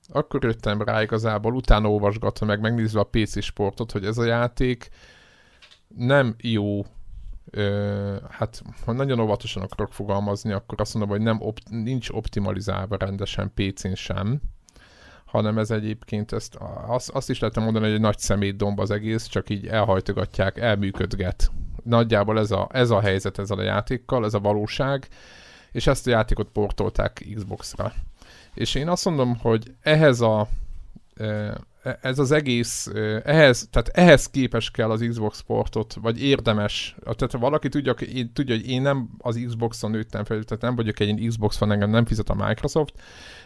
akkor 0.09 0.45
jöttem 0.45 0.83
rá 0.83 1.03
igazából, 1.03 1.55
utána 1.55 1.91
olvasgatva 1.91 2.47
meg, 2.47 2.61
megnézve 2.61 3.01
a 3.01 3.09
PC 3.11 3.43
sportot, 3.43 3.93
hogy 3.93 4.05
ez 4.05 4.19
a 4.19 4.25
játék 4.25 4.89
nem 5.97 6.35
jó, 6.41 6.87
ö, 7.51 8.17
hát 8.31 8.63
ha 8.85 8.93
nagyon 8.93 9.21
óvatosan 9.21 9.63
akarok 9.63 9.93
fogalmazni, 9.93 10.53
akkor 10.53 10.81
azt 10.81 10.95
mondom, 10.95 11.17
hogy 11.17 11.23
nem 11.23 11.41
opt- 11.41 11.71
nincs 11.71 12.09
optimalizálva 12.11 12.97
rendesen 12.97 13.53
PC-n 13.55 13.95
sem, 13.95 14.41
hanem 15.25 15.59
ez 15.59 15.71
egyébként, 15.71 16.33
ezt, 16.33 16.59
azt, 16.87 17.11
azt 17.11 17.31
is 17.31 17.39
lehetne 17.39 17.63
mondani, 17.63 17.85
hogy 17.85 17.95
egy 17.95 18.01
nagy 18.01 18.19
szemétdomb 18.19 18.79
az 18.79 18.91
egész, 18.91 19.27
csak 19.27 19.51
így 19.51 19.67
elhajtogatják, 19.67 20.59
elműködget. 20.59 21.51
Nagyjából 21.83 22.39
ez 22.39 22.51
a, 22.51 22.69
ez 22.73 22.91
a 22.91 23.01
helyzet 23.01 23.39
ezzel 23.39 23.59
a 23.59 23.63
játékkal, 23.63 24.25
ez 24.25 24.35
a 24.35 24.41
valóság, 24.41 25.09
és 25.73 25.87
ezt 25.87 26.07
a 26.07 26.11
játékot 26.11 26.49
portolták 26.49 27.27
Xbox-ra. 27.35 27.93
És 28.57 28.75
én 28.75 28.89
azt 28.89 29.05
mondom, 29.05 29.37
hogy 29.37 29.75
ehhez 29.83 30.21
a 30.21 30.49
ez 32.01 32.19
az 32.19 32.31
egész, 32.31 32.91
ehhez, 33.25 33.69
tehát 33.71 33.89
ehhez 33.89 34.27
képes 34.27 34.71
kell 34.71 34.91
az 34.91 35.05
Xbox 35.09 35.41
portot, 35.41 35.95
vagy 36.01 36.23
érdemes, 36.23 36.97
tehát 37.03 37.33
ha 37.33 37.39
valaki 37.39 37.69
tudja, 37.69 37.95
tudja, 38.33 38.55
hogy 38.55 38.69
én 38.69 38.83
nem 38.83 39.09
az 39.19 39.43
Xboxon 39.47 39.91
nőttem 39.91 40.25
fel, 40.25 40.43
tehát 40.43 40.63
nem 40.63 40.75
vagyok 40.75 41.01
egy 41.01 41.27
Xbox 41.27 41.57
fan, 41.57 41.73
engem 41.73 41.91
nem 41.91 42.05
fizet 42.05 42.31
a 42.31 42.47
Microsoft, 42.47 42.95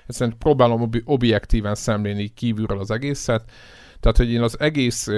egyszerűen 0.07 0.38
próbálom 0.38 0.81
ob- 0.81 1.02
objektíven 1.05 1.75
szemlélni 1.75 2.29
kívülről 2.29 2.79
az 2.79 2.90
egészet, 2.90 3.50
tehát 4.00 4.17
hogy 4.17 4.31
én 4.31 4.43
az 4.43 4.61
egész 4.61 5.09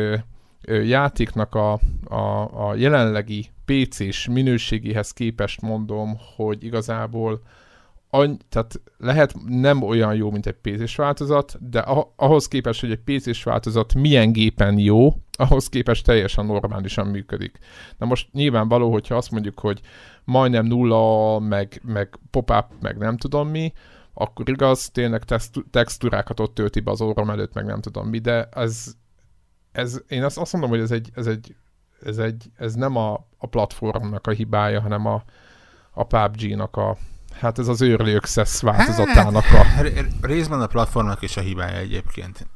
játéknak 0.85 1.55
a, 1.55 1.73
a, 2.05 2.69
a 2.69 2.75
jelenlegi 2.75 3.51
PC-s 3.65 4.29
minőségéhez 4.29 5.11
képest 5.11 5.61
mondom, 5.61 6.17
hogy 6.37 6.65
igazából 6.65 7.43
any, 8.15 8.37
tehát 8.49 8.81
lehet 8.99 9.35
nem 9.47 9.83
olyan 9.83 10.15
jó, 10.15 10.31
mint 10.31 10.47
egy 10.47 10.55
PC-s 10.55 10.97
változat, 10.97 11.71
de 11.71 11.79
ahhoz 12.17 12.49
képest, 12.49 12.81
hogy 12.81 12.91
egy 12.91 13.19
PC-s 13.19 13.43
változat 13.43 13.95
milyen 13.95 14.33
gépen 14.33 14.79
jó, 14.79 15.15
ahhoz 15.39 15.69
képest 15.69 16.05
teljesen 16.05 16.47
normálisan 16.47 17.07
működik. 17.07 17.59
Na 17.99 18.07
most 18.07 18.33
nyilvánvaló, 18.33 18.93
hogyha 18.93 19.17
azt 19.17 19.31
mondjuk, 19.31 19.61
hogy 19.61 19.81
majdnem 20.25 20.67
nulla, 20.67 21.39
meg, 21.39 21.81
meg 21.85 22.19
pop-up, 22.31 22.67
meg 22.81 22.99
nem 22.99 23.17
tudom 23.17 23.49
mi, 23.49 23.73
akkor 24.15 24.49
igaz, 24.49 24.91
tényleg 24.91 25.23
textúrákat 25.71 26.41
ott 26.41 26.55
tölti 26.55 26.81
be 26.81 26.91
az 26.91 27.01
orrom 27.01 27.31
előtt, 27.31 27.55
meg 27.55 27.65
nem 27.65 27.81
tudom 27.81 28.09
mi, 28.09 28.19
de 28.19 28.49
ez, 28.51 28.95
ez 29.73 30.03
én 30.09 30.25
azt, 30.25 30.39
azt 30.39 30.53
mondom, 30.53 30.71
hogy 30.71 30.81
ez 30.81 30.91
egy, 30.91 31.11
ez 31.15 31.27
egy, 31.27 31.57
ez 32.05 32.19
egy, 32.19 32.51
ez 32.57 32.75
nem 32.75 32.97
a, 32.97 33.27
a 33.39 33.47
platformnak 33.47 34.27
a 34.27 34.31
hibája, 34.31 34.81
hanem 34.81 35.07
a, 35.07 35.23
a 35.93 36.05
PUBG-nak 36.05 36.77
a, 36.77 36.97
Hát 37.41 37.59
ez 37.59 37.69
az 37.69 37.83
Early 37.83 38.15
Access 38.15 38.61
változatának 38.61 39.45
a... 39.45 39.63
Hát, 39.63 39.87
részben 40.21 40.61
a 40.61 40.67
platformnak 40.67 41.23
is 41.23 41.37
a 41.37 41.41
hibája 41.41 41.79
egyébként. 41.79 42.47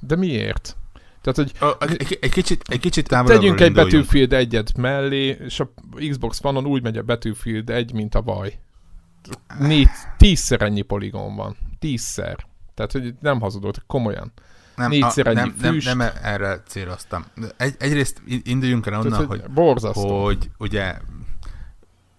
De 0.00 0.16
miért? 0.16 0.76
Tehát, 1.20 1.36
hogy 1.36 1.78
egy, 1.88 2.18
egy 2.20 2.32
kicsit, 2.32 2.62
egy 2.68 2.80
kicsit 2.80 3.08
Tegyünk 3.08 3.60
egy 3.60 3.72
Battlefield 3.72 4.32
egyet 4.32 4.76
mellé, 4.76 5.36
és 5.44 5.60
a 5.60 5.70
Xbox 6.10 6.38
One-on 6.42 6.66
úgy 6.66 6.82
megy 6.82 6.96
a 6.96 7.02
Battlefield 7.02 7.70
egy, 7.70 7.92
mint 7.92 8.14
a 8.14 8.22
vaj. 8.22 8.58
Négy, 9.58 9.88
tízszer 10.16 10.62
ennyi 10.62 10.82
poligon 10.82 11.36
van. 11.36 11.56
Tízszer. 11.78 12.46
Tehát, 12.74 12.92
hogy 12.92 13.14
nem 13.20 13.40
hazudott, 13.40 13.82
komolyan. 13.86 14.32
Nem, 14.76 14.90
Négyszer 14.90 15.26
a, 15.26 15.32
nem, 15.32 15.54
nem, 15.60 15.78
nem, 15.84 16.00
erre 16.22 16.62
céloztam. 16.66 17.24
Egy, 17.56 17.74
egyrészt 17.78 18.22
induljunk 18.42 18.86
el 18.86 18.92
onnan, 18.92 19.10
Tehát, 19.10 19.26
hogy, 19.26 19.40
hogy, 19.40 19.50
borzasztó. 19.50 20.24
hogy 20.24 20.50
ugye 20.58 20.96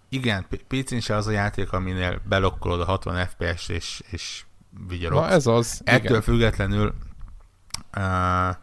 igen, 0.09 0.47
PC-n 0.67 0.99
se 0.99 1.15
az 1.15 1.27
a 1.27 1.31
játék, 1.31 1.71
aminél 1.71 2.21
belokkolod 2.27 2.81
a 2.81 2.85
60 2.85 3.27
FPS 3.27 3.69
és, 3.69 4.03
és 4.09 4.43
vigyorogsz. 4.87 5.21
Na 5.21 5.29
ez 5.29 5.47
az. 5.47 5.81
Ettől 5.83 6.09
igen. 6.09 6.21
függetlenül 6.21 6.93
uh, 7.97 8.55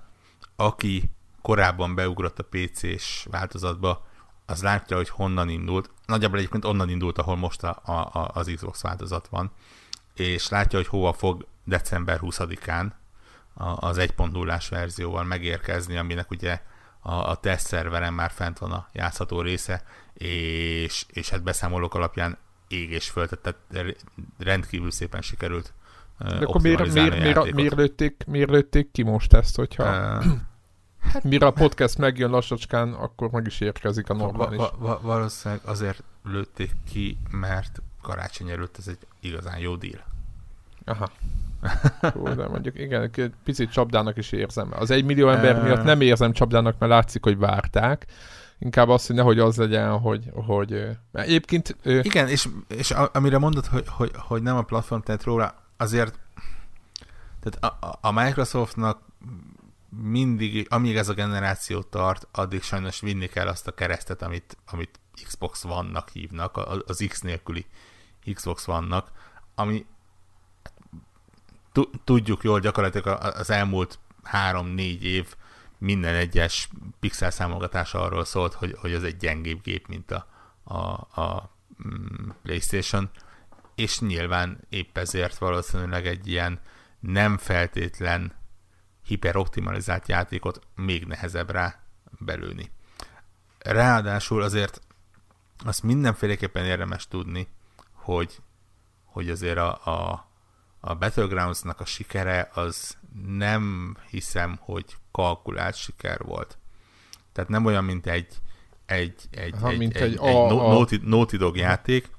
aki 0.57 1.11
korábban 1.43 1.95
beugrott 1.95 2.39
a 2.39 2.49
PC-s 2.51 3.27
változatba, 3.31 4.07
az 4.47 4.63
látja, 4.63 4.97
hogy 4.97 5.09
honnan 5.09 5.49
indult. 5.49 5.91
Nagyjából 6.07 6.39
egyébként 6.39 6.65
onnan 6.65 6.89
indult, 6.89 7.19
ahol 7.19 7.37
most 7.37 7.63
a, 7.63 7.81
a, 7.85 8.31
az 8.35 8.53
Xbox 8.55 8.83
változat 8.83 9.29
van. 9.29 9.51
És 10.15 10.49
látja, 10.49 10.79
hogy 10.79 10.89
hova 10.89 11.13
fog 11.13 11.47
december 11.65 12.19
20-án 12.23 12.91
az 13.55 13.97
1.0-ás 13.97 14.69
verzióval 14.69 15.25
megérkezni, 15.25 15.97
aminek 15.97 16.31
ugye 16.31 16.63
a, 17.01 17.15
a 17.15 17.35
teszt 17.35 17.67
szerveren 17.67 18.13
már 18.13 18.31
fent 18.31 18.59
van 18.59 18.73
a 18.73 18.89
játszható 18.93 19.41
része, 19.41 19.83
és, 20.19 21.05
és 21.13 21.29
hát 21.29 21.43
beszámolók 21.43 21.95
alapján 21.95 22.39
ég 22.69 22.91
és 22.91 23.11
föld, 23.11 23.39
tehát 23.43 23.97
rendkívül 24.39 24.91
szépen 24.91 25.23
sikerült 25.23 25.73
De 26.19 26.35
akkor 26.35 26.61
miért, 26.61 26.93
miért, 26.93 27.19
miért, 27.19 27.53
miért, 27.53 27.75
lőtték, 27.75 28.25
miért 28.27 28.51
lőtték 28.51 28.91
ki 28.93 29.03
most 29.03 29.33
ezt, 29.33 29.57
hogyha 29.57 29.85
uh, 29.85 30.25
hát, 31.13 31.25
mire 31.25 31.47
a 31.47 31.51
podcast 31.51 31.99
megjön 31.99 32.31
lassacskán, 32.31 32.93
akkor 32.93 33.31
meg 33.31 33.47
is 33.47 33.61
érkezik 33.61 34.11
a 34.11 34.15
normális. 34.15 34.57
Va, 34.57 34.75
va, 34.79 35.01
valószínűleg 35.03 35.65
azért 35.65 36.03
lőtték 36.25 36.71
ki, 36.91 37.19
mert 37.31 37.83
karácsony 38.03 38.51
előtt 38.51 38.77
ez 38.79 38.89
egy 38.89 38.99
igazán 39.21 39.59
jó 39.59 39.77
deal. 39.77 40.05
Aha. 40.85 41.11
Hú, 42.13 42.35
de 42.35 42.49
mondjuk 42.49 42.79
igen, 42.79 43.03
egy 43.03 43.33
picit 43.45 43.71
csapdának 43.71 44.17
is 44.17 44.33
érzem. 44.33 44.73
Az 44.73 44.91
egy 44.91 45.05
millió 45.05 45.29
ember 45.29 45.63
miatt 45.63 45.85
nem 45.85 46.01
érzem 46.01 46.33
csapdának, 46.33 46.79
mert 46.79 46.93
látszik, 46.93 47.25
hogy 47.25 47.39
várták. 47.39 48.07
Inkább 48.59 48.89
azt, 48.89 49.07
hogy 49.07 49.17
nehogy 49.17 49.39
az 49.39 49.57
legyen, 49.57 49.99
hogy... 49.99 50.31
hogy 50.35 50.71
mert 51.13 51.27
egyébként... 51.27 51.77
Igen, 51.83 52.29
és, 52.29 52.49
és 52.69 52.91
amire 52.91 53.39
mondod, 53.39 53.67
hogy, 53.67 53.85
hogy, 53.89 54.11
hogy 54.15 54.43
nem 54.43 54.57
a 54.57 54.63
platform 54.63 55.01
tett 55.01 55.25
róla, 55.25 55.55
azért 55.77 56.19
tehát 57.41 57.83
a, 57.83 57.99
a 58.01 58.11
Microsoftnak 58.11 59.01
mindig, 60.03 60.67
amíg 60.71 60.97
ez 60.97 61.09
a 61.09 61.15
generáció 61.15 61.83
tart, 61.83 62.29
addig 62.33 62.63
sajnos 62.63 63.01
vinni 63.01 63.27
kell 63.27 63.47
azt 63.47 63.67
a 63.67 63.75
keresztet, 63.75 64.23
amit, 64.23 64.57
amit 64.67 65.01
Xbox 65.25 65.63
vannak 65.63 66.09
hívnak, 66.09 66.57
az 66.87 67.05
X 67.09 67.21
nélküli 67.21 67.67
Xbox 68.35 68.65
vannak, 68.65 69.11
ami 69.55 69.87
tudjuk 72.05 72.43
jól, 72.43 72.61
gyakorlatilag 72.61 73.19
az 73.23 73.51
elmúlt 73.51 73.99
három-négy 74.23 75.05
év 75.05 75.35
minden 75.79 76.15
egyes 76.15 76.69
pixel 77.01 77.31
számolgatása 77.31 78.03
arról 78.03 78.25
szólt, 78.25 78.55
hogy, 78.55 78.77
hogy 78.79 78.93
ez 78.93 79.03
egy 79.03 79.17
gyengébb 79.17 79.63
gép, 79.63 79.87
mint 79.87 80.11
a, 80.11 80.27
a, 80.65 80.77
a 81.21 81.51
mm, 81.89 82.31
PlayStation, 82.43 83.11
és 83.75 84.01
nyilván 84.01 84.61
épp 84.69 84.99
ezért 84.99 85.39
valószínűleg 85.39 86.07
egy 86.07 86.29
ilyen 86.29 86.61
nem 87.01 87.39
feltétlen 87.39 88.33
hiperoptimalizált 89.05 90.09
játékot 90.09 90.61
még 90.75 91.05
nehezebb 91.05 91.51
rá 91.51 91.81
belőni. 92.19 92.71
Ráadásul 93.59 94.43
azért 94.43 94.81
azt 95.65 95.83
mindenféleképpen 95.83 96.65
érdemes 96.65 97.09
tudni, 97.09 97.49
hogy, 97.93 98.39
hogy 99.05 99.31
azért 99.31 99.59
a, 99.59 99.81
a, 99.85 100.29
a 100.81 100.95
Battlegrounds-nak 100.95 101.81
a 101.81 101.85
sikere 101.85 102.51
az 102.55 102.97
nem 103.25 103.97
hiszem, 104.11 104.59
hogy 104.61 104.85
kalkulált 105.11 105.75
siker 105.75 106.23
volt. 106.23 106.59
Tehát 107.33 107.51
nem 107.51 107.65
olyan, 107.65 107.85
mint 107.85 108.07
egy 108.07 108.41
egy, 108.87 109.15
egy, 109.31 109.55
Aha, 109.55 109.69
egy, 109.69 109.79
mint 109.79 109.97
egy, 109.97 110.03
egy, 110.03 110.13
egy 110.13 110.35
a, 110.35 110.47
a... 110.47 110.73
Naughty, 110.73 110.97
Naughty 111.03 111.37
Dog 111.37 111.57
játék, 111.57 112.11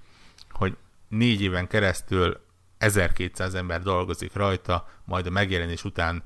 hogy 0.50 0.78
négy 1.08 1.42
éven 1.42 1.68
keresztül 1.68 2.46
1200 2.78 3.54
ember 3.54 3.82
dolgozik 3.82 4.34
rajta, 4.34 4.90
majd 5.06 5.26
a 5.26 5.30
megjelenés 5.30 5.84
után 5.84 6.24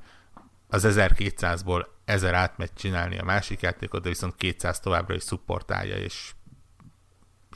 az 0.68 0.86
1200-ból 0.88 1.86
1000 2.04 2.34
átmegy 2.34 2.72
csinálni 2.74 3.18
a 3.18 3.24
másik 3.24 3.60
játékot, 3.60 4.02
de 4.02 4.08
viszont 4.08 4.36
200 4.36 4.80
továbbra 4.80 5.14
is 5.14 5.22
szupportálja, 5.22 5.96
és 5.96 6.32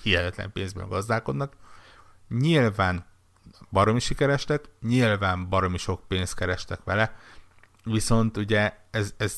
hihetetlen 0.03 0.53
pénzben 0.53 0.89
gazdálkodnak. 0.89 1.57
Nyilván 2.29 3.07
baromi 3.71 4.01
sikeres 4.01 4.47
lett, 4.47 4.71
nyilván 4.81 5.49
baromi 5.49 5.79
sok 5.79 6.01
pénzt 6.09 6.35
kerestek 6.35 6.85
vele, 6.85 7.17
viszont 7.85 8.37
ugye 8.37 8.73
ez, 8.91 9.15
ez 9.17 9.37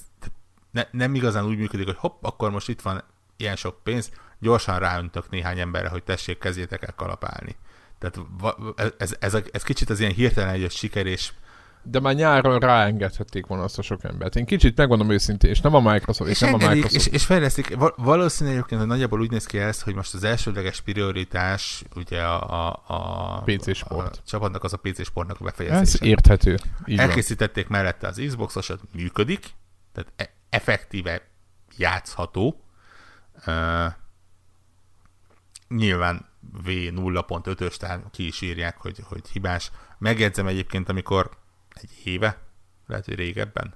ne, 0.71 0.83
nem 0.91 1.15
igazán 1.15 1.45
úgy 1.45 1.59
működik, 1.59 1.87
hogy 1.87 1.97
hopp, 1.97 2.25
akkor 2.25 2.51
most 2.51 2.69
itt 2.69 2.81
van 2.81 3.05
ilyen 3.37 3.57
sok 3.57 3.83
pénz, 3.83 4.11
gyorsan 4.39 4.79
ráöntök 4.79 5.31
néhány 5.31 5.59
emberre, 5.59 5.89
hogy 5.89 6.03
tessék, 6.03 6.39
kezétek 6.39 6.83
el 6.83 6.95
kalapálni. 6.95 7.57
Tehát 7.99 8.21
ez, 8.77 8.93
ez, 8.99 9.35
ez, 9.35 9.43
ez 9.53 9.63
kicsit 9.63 9.91
az 9.91 10.01
ilyen 10.01 10.13
hirtelen 10.13 10.55
egy 10.55 10.71
siker, 10.71 11.07
és 11.07 11.33
de 11.83 12.01
már 12.01 12.15
nyáron 12.15 12.59
ráengedhették 12.59 13.47
volna 13.47 13.65
azt 13.65 13.79
a 13.79 13.83
sok 13.83 14.05
embert. 14.05 14.37
Én 14.37 14.45
kicsit 14.45 14.77
megmondom 14.77 15.11
őszintén, 15.11 15.51
és 15.51 15.61
nem 15.61 15.75
a 15.75 15.93
Microsoft, 15.93 16.31
és, 16.31 16.37
és 16.37 16.41
nem 16.41 16.53
engedik, 16.53 16.71
a 16.71 16.75
Microsoft. 16.75 17.07
És, 17.07 17.13
és 17.13 17.25
fejlesztik. 17.25 17.77
Valószínűleg 17.97 18.57
egyébként, 18.57 18.81
hogy 18.81 18.91
nagyjából 18.91 19.21
úgy 19.21 19.31
néz 19.31 19.47
ki 19.47 19.59
ez, 19.59 19.83
hogy 19.83 19.95
most 19.95 20.15
az 20.15 20.25
elsődleges 20.25 20.81
prioritás 20.81 21.85
ugye 21.95 22.23
a, 22.23 22.69
a, 22.69 22.83
a 22.87 23.43
PC 23.43 23.77
sport. 23.77 24.17
A 24.17 24.21
csapatnak 24.27 24.65
az 24.65 24.73
a 24.73 24.77
PC 24.77 25.05
sportnak 25.05 25.41
a 25.41 25.45
befejezése. 25.45 25.81
Ez 25.81 26.03
érthető. 26.03 26.59
Így 26.87 26.99
Elkészítették 26.99 27.69
van. 27.69 27.79
mellette 27.79 28.07
az 28.07 28.23
Xbox-osat, 28.27 28.81
működik, 28.93 29.51
tehát 29.93 30.13
e- 30.17 30.35
effektíve 30.51 31.23
játszható. 31.77 32.65
Uh, 33.47 33.93
nyilván 35.69 36.27
V0.5-ös, 36.65 37.77
tehát 37.77 38.05
ki 38.11 38.27
is 38.27 38.41
írják, 38.41 38.77
hogy, 38.77 39.01
hogy 39.05 39.29
hibás. 39.33 39.71
Megjegyzem 39.99 40.47
egyébként, 40.47 40.89
amikor 40.89 41.31
egy 41.83 42.07
éve, 42.07 42.39
lehet, 42.87 43.05
hogy 43.05 43.15
régebben, 43.15 43.75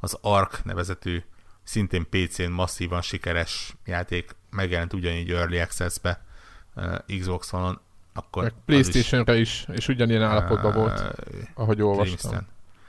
az 0.00 0.18
Ark 0.20 0.64
nevezetű, 0.64 1.22
szintén 1.62 2.06
PC-n 2.10 2.50
masszívan 2.50 3.02
sikeres 3.02 3.76
játék 3.84 4.36
megjelent 4.50 4.92
ugyanígy 4.92 5.30
Early 5.30 5.60
Access-be 5.60 6.24
uh, 6.76 7.18
Xbox 7.18 7.52
One-on, 7.52 7.80
akkor... 8.12 8.42
Meg 8.42 8.52
Playstation-re 8.64 9.36
is, 9.36 9.66
is, 9.68 9.76
és 9.76 9.88
ugyanilyen 9.88 10.22
állapotban 10.22 10.70
uh, 10.70 10.76
volt, 10.76 11.20
ahogy 11.54 11.82
olvastam. 11.82 12.06
Kingston. 12.06 12.46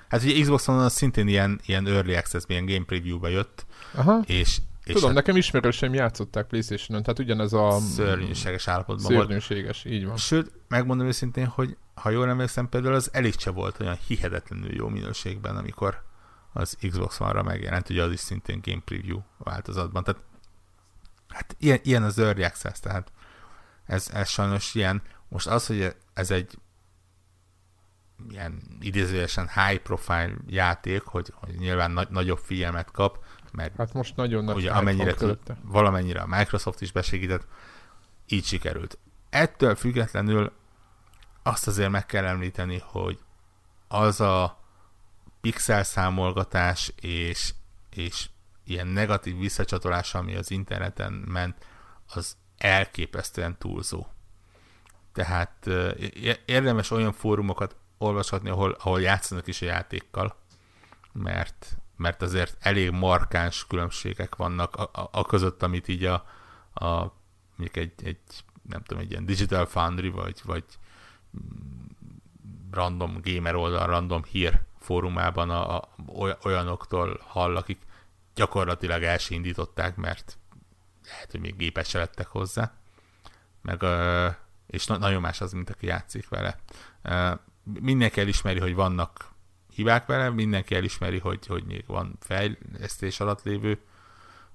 Hát 0.07 0.23
ugye 0.23 0.41
Xbox 0.41 0.67
One 0.67 0.83
az 0.83 0.93
szintén 0.93 1.27
ilyen, 1.27 1.59
ilyen 1.65 1.87
Early 1.87 2.15
Access-ben, 2.15 2.57
ilyen 2.57 2.65
Game 2.65 2.85
Preview-ba 2.85 3.27
jött, 3.27 3.65
Aha. 3.93 4.21
és 4.25 4.57
Tudom, 4.93 5.03
hát 5.03 5.13
nekem 5.13 5.35
ismerőseim 5.35 5.93
játszották 5.93 6.47
Playstation-on, 6.47 7.03
tehát 7.03 7.19
ugyanez 7.19 7.53
a... 7.53 7.79
Szörnyűséges 7.79 8.67
állapotban 8.67 9.11
Szörnyűséges, 9.11 9.83
volt. 9.83 9.95
így 9.95 10.05
van. 10.05 10.17
Sőt, 10.17 10.51
megmondom 10.67 11.07
őszintén, 11.07 11.45
hogy 11.45 11.77
ha 11.99 12.09
jól 12.09 12.29
emlékszem, 12.29 12.69
például 12.69 12.93
az 12.93 13.09
Elite 13.13 13.51
volt 13.51 13.79
olyan 13.79 13.97
hihetetlenül 14.07 14.75
jó 14.75 14.87
minőségben, 14.87 15.57
amikor 15.57 16.03
az 16.53 16.77
Xbox 16.89 17.19
One-ra 17.19 17.43
megjelent, 17.43 17.89
ugye 17.89 18.03
az 18.03 18.11
is 18.11 18.19
szintén 18.19 18.61
Game 18.63 18.81
Preview 18.85 19.19
változatban. 19.37 20.03
Tehát 20.03 20.21
hát 21.27 21.55
ilyen, 21.59 21.79
ilyen 21.83 22.03
az 22.03 22.19
Early 22.19 22.43
Access, 22.43 22.79
tehát 22.79 23.11
ez, 23.85 24.09
ez 24.13 24.29
sajnos 24.29 24.75
ilyen. 24.75 25.01
Most 25.27 25.47
az, 25.47 25.67
hogy 25.67 25.95
ez 26.13 26.31
egy 26.31 26.57
ilyen 28.29 28.61
idézőjesen 28.79 29.47
high 29.47 29.81
profile 29.81 30.33
játék, 30.47 31.01
hogy, 31.01 31.33
hogy 31.35 31.55
nyilván 31.55 31.91
nagy, 31.91 32.09
nagyobb 32.09 32.39
figyelmet 32.43 32.91
kap, 32.91 33.23
meg 33.51 33.73
hát 33.77 33.93
most 33.93 34.15
nagyon 34.15 34.43
nagy 34.43 34.55
ugye 34.55 34.71
amennyire 34.71 35.13
tud, 35.13 35.39
valamennyire 35.63 36.21
a 36.21 36.27
Microsoft 36.27 36.81
is 36.81 36.91
besegített, 36.91 37.47
így 38.27 38.45
sikerült. 38.45 38.97
Ettől 39.29 39.75
függetlenül 39.75 40.51
azt 41.49 41.67
azért 41.67 41.89
meg 41.89 42.05
kell 42.05 42.25
említeni, 42.25 42.81
hogy 42.85 43.19
az 43.87 44.21
a 44.21 44.59
pixel 45.41 45.83
számolgatás 45.83 46.93
és, 47.01 47.53
és 47.89 48.29
ilyen 48.63 48.87
negatív 48.87 49.37
visszacsatolás, 49.37 50.15
ami 50.15 50.35
az 50.35 50.51
interneten 50.51 51.13
ment, 51.13 51.65
az 52.07 52.37
elképesztően 52.57 53.57
túlzó. 53.57 54.07
Tehát 55.13 55.69
érdemes 56.45 56.91
olyan 56.91 57.13
fórumokat 57.13 57.75
olvashatni, 57.97 58.49
ahol, 58.49 58.71
ahol 58.79 59.01
játszanak 59.01 59.47
is 59.47 59.61
a 59.61 59.65
játékkal, 59.65 60.35
mert, 61.11 61.77
mert 61.95 62.21
azért 62.21 62.57
elég 62.59 62.89
markáns 62.89 63.67
különbségek 63.67 64.35
vannak 64.35 64.75
a, 64.75 64.89
a, 64.93 65.09
a 65.11 65.25
között, 65.25 65.63
amit 65.63 65.87
így 65.87 66.05
a, 66.05 66.25
a 66.73 67.13
egy, 67.71 67.93
egy, 68.03 68.19
nem 68.69 68.83
tudom, 68.83 69.03
egy 69.03 69.11
ilyen 69.11 69.25
Digital 69.25 69.65
Foundry, 69.65 70.09
vagy, 70.09 70.41
vagy 70.43 70.63
random 72.71 73.19
gamer 73.23 73.55
oldal, 73.55 73.87
random 73.87 74.23
hír 74.23 74.61
fórumában 74.79 75.49
a, 75.49 75.77
a, 75.77 75.87
olyanoktól 76.43 77.21
hall, 77.27 77.55
akik 77.55 77.81
gyakorlatilag 78.35 79.03
el 79.03 79.17
indították, 79.27 79.95
mert 79.95 80.37
lehet, 81.05 81.31
hogy 81.31 81.39
még 81.39 81.55
gépet 81.55 81.91
lettek 81.91 82.27
hozzá. 82.27 82.73
Meg, 83.61 83.83
és 84.67 84.85
na- 84.85 84.97
nagyon 84.97 85.21
más 85.21 85.41
az, 85.41 85.51
mint 85.51 85.69
aki 85.69 85.85
játszik 85.85 86.29
vele. 86.29 86.59
Mindenki 87.63 88.19
elismeri, 88.19 88.59
hogy 88.59 88.75
vannak 88.75 89.31
hibák 89.73 90.05
vele, 90.05 90.29
mindenki 90.29 90.75
elismeri, 90.75 91.17
hogy, 91.19 91.47
hogy 91.47 91.63
még 91.63 91.83
van 91.87 92.17
fejlesztés 92.19 93.19
alatt 93.19 93.43
lévő, 93.43 93.79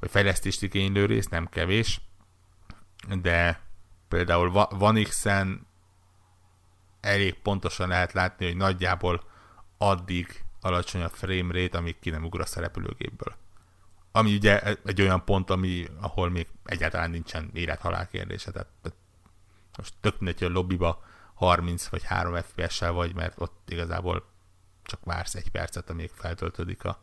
vagy 0.00 0.10
fejlesztést 0.10 0.62
igénylő 0.62 1.06
rész, 1.06 1.26
nem 1.26 1.46
kevés, 1.46 2.00
de 3.20 3.60
például 4.08 4.50
van 4.70 5.02
X-en 5.02 5.66
elég 7.04 7.34
pontosan 7.34 7.88
lehet 7.88 8.12
látni, 8.12 8.46
hogy 8.46 8.56
nagyjából 8.56 9.22
addig 9.78 10.44
alacsony 10.60 11.02
a 11.02 11.08
frame 11.08 11.60
rate, 11.60 11.78
amíg 11.78 11.98
ki 11.98 12.10
nem 12.10 12.24
ugrasz 12.24 12.56
a 12.56 12.60
repülőgépből. 12.60 13.34
Ami 14.12 14.34
ugye 14.34 14.60
egy 14.84 15.00
olyan 15.00 15.24
pont, 15.24 15.50
ami, 15.50 15.86
ahol 16.00 16.30
még 16.30 16.48
egyáltalán 16.64 17.10
nincsen 17.10 17.50
élet-halál 17.52 18.08
kérdése. 18.08 18.50
Tehát, 18.50 18.68
tehát 18.82 18.98
most 19.76 19.94
tök 20.00 20.18
mindegy, 20.18 20.38
hogy 20.38 20.50
a 20.50 20.52
lobbyba 20.52 21.02
30 21.34 21.86
vagy 21.86 22.02
3 22.04 22.34
FPS-sel 22.34 22.92
vagy, 22.92 23.14
mert 23.14 23.40
ott 23.40 23.70
igazából 23.70 24.24
csak 24.82 25.04
vársz 25.04 25.34
egy 25.34 25.50
percet, 25.50 25.90
amíg 25.90 26.10
feltöltődik 26.14 26.84
a, 26.84 26.98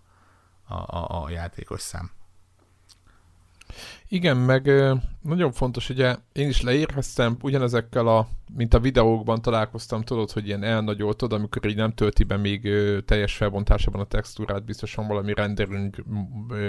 a, 0.67 0.73
a, 0.73 1.23
a 1.23 1.29
játékos 1.29 1.81
szám. 1.81 2.11
Igen, 4.07 4.37
meg 4.37 4.71
nagyon 5.21 5.51
fontos, 5.51 5.89
ugye 5.89 6.15
én 6.31 6.47
is 6.47 6.61
leéreztem 6.61 7.37
ugyanezekkel 7.41 8.07
a, 8.07 8.27
mint 8.55 8.73
a 8.73 8.79
videókban 8.79 9.41
találkoztam, 9.41 10.01
tudod, 10.01 10.31
hogy 10.31 10.47
ilyen 10.47 10.63
elnagyoltod, 10.63 11.33
amikor 11.33 11.65
így 11.65 11.75
nem 11.75 11.93
tölti 11.93 12.23
be 12.23 12.37
még 12.37 12.69
teljes 13.05 13.35
felbontásában 13.35 14.01
a 14.01 14.05
textúrát, 14.05 14.65
biztosan 14.65 15.07
valami 15.07 15.33
rendering 15.33 16.03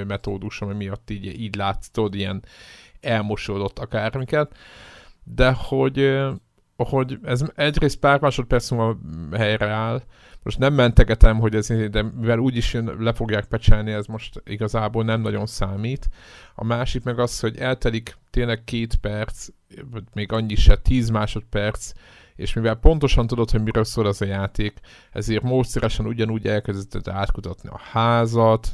metódus, 0.06 0.60
ami 0.60 0.74
miatt 0.74 1.10
így, 1.10 1.40
így 1.40 1.54
látsz, 1.56 1.88
tudod, 1.88 2.14
ilyen 2.14 2.44
elmosódott 3.00 3.78
akármiket, 3.78 4.56
de 5.24 5.52
hogy 5.52 6.20
hogy 6.76 7.18
ez 7.22 7.42
egyrészt 7.54 7.98
pár 7.98 8.20
másodperc 8.20 8.70
múlva 8.70 8.98
helyre 9.36 9.68
áll, 9.68 10.02
most 10.42 10.58
nem 10.58 10.74
mentegetem, 10.74 11.38
hogy 11.38 11.54
ez, 11.54 11.66
de 11.66 12.02
mivel 12.02 12.38
úgyis 12.38 12.76
le 12.98 13.12
fogják 13.12 13.44
pecselni, 13.44 13.92
ez 13.92 14.06
most 14.06 14.42
igazából 14.44 15.04
nem 15.04 15.20
nagyon 15.20 15.46
számít. 15.46 16.08
A 16.54 16.64
másik 16.64 17.02
meg 17.02 17.18
az, 17.18 17.40
hogy 17.40 17.56
eltelik 17.56 18.16
tényleg 18.30 18.64
két 18.64 18.96
perc, 18.96 19.48
még 20.14 20.32
annyi 20.32 20.54
se, 20.54 20.76
tíz 20.76 21.08
másodperc, 21.08 21.92
és 22.36 22.52
mivel 22.52 22.74
pontosan 22.74 23.26
tudod, 23.26 23.50
hogy 23.50 23.62
miről 23.62 23.84
szól 23.84 24.06
az 24.06 24.22
a 24.22 24.24
játék, 24.24 24.80
ezért 25.12 25.42
módszeresen 25.42 26.06
ugyanúgy 26.06 26.46
elkezdted 26.46 27.08
átkutatni 27.08 27.68
a 27.68 27.80
házat, 27.90 28.68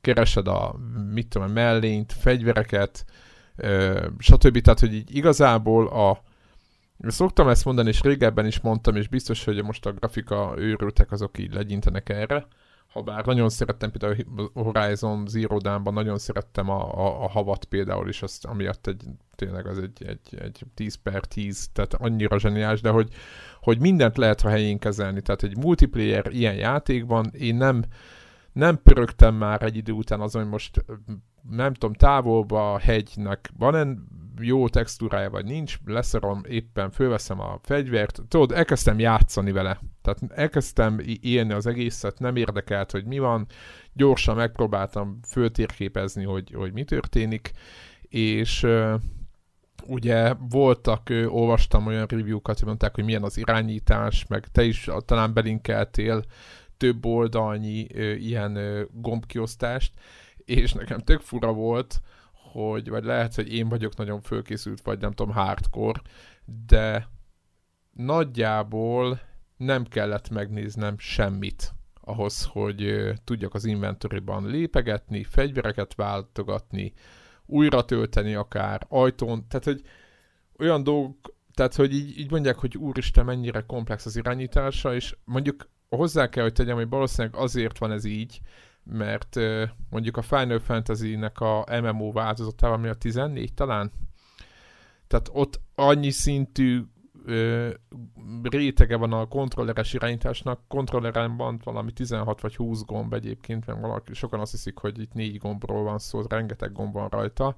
keresed 0.00 0.48
a, 0.48 0.76
mit 1.12 1.28
tudom, 1.28 1.48
a 1.48 1.52
mellényt, 1.52 2.12
fegyvereket, 2.12 3.04
stb. 4.18 4.60
Tehát, 4.60 4.80
hogy 4.80 4.94
így 4.94 5.16
igazából 5.16 5.86
a, 5.86 6.22
Szoktam 7.06 7.48
ezt 7.48 7.64
mondani, 7.64 7.88
és 7.88 8.00
régebben 8.00 8.46
is 8.46 8.60
mondtam, 8.60 8.96
és 8.96 9.08
biztos, 9.08 9.44
hogy 9.44 9.64
most 9.64 9.86
a 9.86 9.92
grafika 9.92 10.54
őrültek, 10.56 11.12
azok 11.12 11.38
így 11.38 11.54
legyintenek 11.54 12.08
erre. 12.08 12.46
Habár 12.92 13.26
nagyon 13.26 13.48
szerettem 13.48 13.90
például 13.90 14.50
Horizon 14.54 15.26
Zero 15.26 15.58
Dawn-ban, 15.58 15.94
nagyon 15.94 16.18
szerettem 16.18 16.68
a, 16.68 17.06
a, 17.06 17.24
a 17.24 17.28
havat 17.28 17.64
például 17.64 18.08
is, 18.08 18.22
azt, 18.22 18.44
amiatt 18.44 18.86
egy, 18.86 19.04
tényleg 19.34 19.66
az 19.66 19.78
egy, 19.78 20.06
egy, 20.06 20.40
egy 20.40 20.64
10 20.74 20.94
per 20.94 21.24
10, 21.24 21.68
tehát 21.72 21.94
annyira 21.94 22.38
zseniális, 22.38 22.80
de 22.80 22.90
hogy, 22.90 23.08
hogy 23.60 23.80
mindent 23.80 24.16
lehet 24.16 24.40
a 24.40 24.48
helyén 24.48 24.78
kezelni. 24.78 25.20
Tehát 25.20 25.42
egy 25.42 25.56
multiplayer 25.56 26.26
ilyen 26.30 26.54
játékban 26.54 27.30
én 27.38 27.54
nem, 27.54 27.84
nem 28.52 28.82
pörögtem 28.82 29.34
már 29.34 29.62
egy 29.62 29.76
idő 29.76 29.92
után 29.92 30.20
azon, 30.20 30.42
hogy 30.42 30.50
most 30.50 30.84
nem 31.50 31.74
tudom, 31.74 31.94
távolba 31.94 32.72
a 32.72 32.78
hegynek 32.78 33.50
van 33.58 33.74
jó 34.40 34.68
textúrája, 34.68 35.30
vagy 35.30 35.44
nincs, 35.44 35.78
leszarom, 35.84 36.40
éppen 36.48 36.90
fölveszem 36.90 37.40
a 37.40 37.58
fegyvert, 37.62 38.20
tudod, 38.28 38.52
elkezdtem 38.52 38.98
játszani 38.98 39.52
vele. 39.52 39.80
Tehát 40.02 40.18
elkezdtem 40.28 41.00
élni 41.20 41.52
az 41.52 41.66
egészet, 41.66 42.18
nem 42.18 42.36
érdekelt, 42.36 42.90
hogy 42.90 43.04
mi 43.04 43.18
van, 43.18 43.46
gyorsan 43.92 44.36
megpróbáltam 44.36 45.18
föltérképezni, 45.28 46.24
hogy, 46.24 46.52
hogy 46.54 46.72
mi 46.72 46.84
történik, 46.84 47.50
és 48.02 48.66
ugye 49.86 50.34
voltak, 50.48 51.10
olvastam 51.26 51.86
olyan 51.86 52.06
review-kat, 52.06 52.58
hogy 52.58 52.66
mondták, 52.66 52.94
hogy 52.94 53.04
milyen 53.04 53.22
az 53.22 53.36
irányítás, 53.36 54.26
meg 54.26 54.46
te 54.46 54.64
is 54.64 54.90
talán 55.04 55.32
belinkeltél 55.32 56.24
több 56.76 57.06
oldalnyi 57.06 57.86
ilyen 58.18 58.56
uh, 58.56 58.80
gombkiosztást, 58.92 59.92
és 60.36 60.72
nekem 60.72 60.98
tök 60.98 61.20
fura 61.20 61.52
volt, 61.52 62.00
hogy, 62.52 62.88
vagy 62.88 63.04
lehet, 63.04 63.34
hogy 63.34 63.54
én 63.54 63.68
vagyok 63.68 63.96
nagyon 63.96 64.20
fölkészült, 64.20 64.82
vagy 64.82 65.00
nem 65.00 65.12
tudom, 65.12 65.34
hardcore, 65.34 66.00
de 66.66 67.08
nagyjából 67.92 69.20
nem 69.56 69.84
kellett 69.84 70.30
megnéznem 70.30 70.98
semmit 70.98 71.72
ahhoz, 72.00 72.44
hogy 72.44 73.12
tudjak 73.24 73.54
az 73.54 73.64
inventoryban 73.64 74.46
lépegetni, 74.46 75.24
fegyvereket 75.24 75.94
váltogatni, 75.94 76.92
újra 77.46 77.84
tölteni 77.84 78.34
akár, 78.34 78.86
ajtón, 78.88 79.48
tehát 79.48 79.64
hogy 79.64 79.82
olyan 80.58 80.82
dolgok, 80.82 81.34
tehát 81.54 81.74
hogy 81.74 81.94
így, 81.94 82.18
így 82.18 82.30
mondják, 82.30 82.56
hogy 82.56 82.76
úristen, 82.76 83.24
mennyire 83.24 83.60
komplex 83.66 84.06
az 84.06 84.16
irányítása, 84.16 84.94
és 84.94 85.16
mondjuk 85.24 85.68
hozzá 85.88 86.28
kell, 86.28 86.42
hogy 86.42 86.52
tegyem, 86.52 86.76
hogy 86.76 86.88
valószínűleg 86.88 87.36
azért 87.36 87.78
van 87.78 87.92
ez 87.92 88.04
így, 88.04 88.40
mert 88.84 89.36
mondjuk 89.90 90.16
a 90.16 90.22
Final 90.22 90.58
Fantasy-nek 90.58 91.40
a 91.40 91.66
MMO 91.82 92.12
változatával, 92.12 92.76
ami 92.76 92.88
a 92.88 92.94
14 92.94 93.54
talán, 93.54 93.92
tehát 95.06 95.30
ott 95.32 95.60
annyi 95.74 96.10
szintű 96.10 96.82
rétege 98.42 98.96
van 98.96 99.12
a 99.12 99.26
kontrolleres 99.26 99.92
irányításnak, 99.92 100.60
kontrolleren 100.68 101.36
van 101.36 101.60
valami 101.64 101.92
16 101.92 102.40
vagy 102.40 102.56
20 102.56 102.84
gomb 102.84 103.12
egyébként, 103.12 103.66
mert 103.66 103.80
valaki, 103.80 104.14
sokan 104.14 104.40
azt 104.40 104.50
hiszik, 104.50 104.78
hogy 104.78 105.00
itt 105.00 105.12
négy 105.12 105.38
gombról 105.38 105.82
van 105.82 105.98
szó, 105.98 106.22
rengeteg 106.28 106.72
gomb 106.72 106.92
van 106.92 107.08
rajta, 107.08 107.56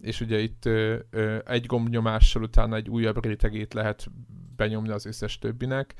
és 0.00 0.20
ugye 0.20 0.38
itt 0.38 0.64
ö, 0.64 0.96
ö, 1.10 1.38
egy 1.46 1.66
gombnyomással 1.66 2.42
utána 2.42 2.76
egy 2.76 2.88
újabb 2.88 3.24
rétegét 3.24 3.74
lehet 3.74 4.06
benyomni 4.56 4.90
az 4.90 5.06
összes 5.06 5.38
többinek, 5.38 5.94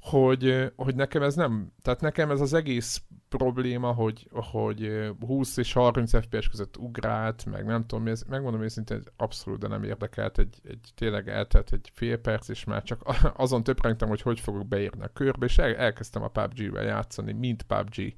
hogy, 0.00 0.72
hogy 0.76 0.94
nekem 0.94 1.22
ez 1.22 1.34
nem, 1.34 1.72
tehát 1.82 2.00
nekem 2.00 2.30
ez 2.30 2.40
az 2.40 2.52
egész 2.52 3.02
probléma, 3.28 3.92
hogy, 3.92 4.28
hogy 4.30 5.10
20 5.20 5.56
és 5.56 5.72
30 5.72 6.16
FPS 6.24 6.48
között 6.48 6.76
ugrált, 6.76 7.44
meg 7.44 7.64
nem 7.64 7.86
tudom, 7.86 8.06
ez, 8.06 8.22
megmondom 8.22 8.62
őszintén, 8.62 8.96
hogy 8.96 9.12
abszolút 9.16 9.60
de 9.60 9.68
nem 9.68 9.82
érdekelt, 9.82 10.38
egy, 10.38 10.60
egy 10.64 10.90
tényleg 10.94 11.28
eltelt 11.28 11.72
egy 11.72 11.90
fél 11.92 12.18
perc, 12.18 12.48
és 12.48 12.64
már 12.64 12.82
csak 12.82 13.02
azon 13.36 13.62
töprengtem, 13.62 14.08
hogy 14.08 14.22
hogy 14.22 14.40
fogok 14.40 14.68
beírni 14.68 15.02
a 15.02 15.08
körbe, 15.12 15.46
és 15.46 15.58
el, 15.58 15.74
elkezdtem 15.74 16.22
a 16.22 16.28
PUBG-vel 16.28 16.84
játszani, 16.84 17.32
mint 17.32 17.62
PUBG. 17.62 18.14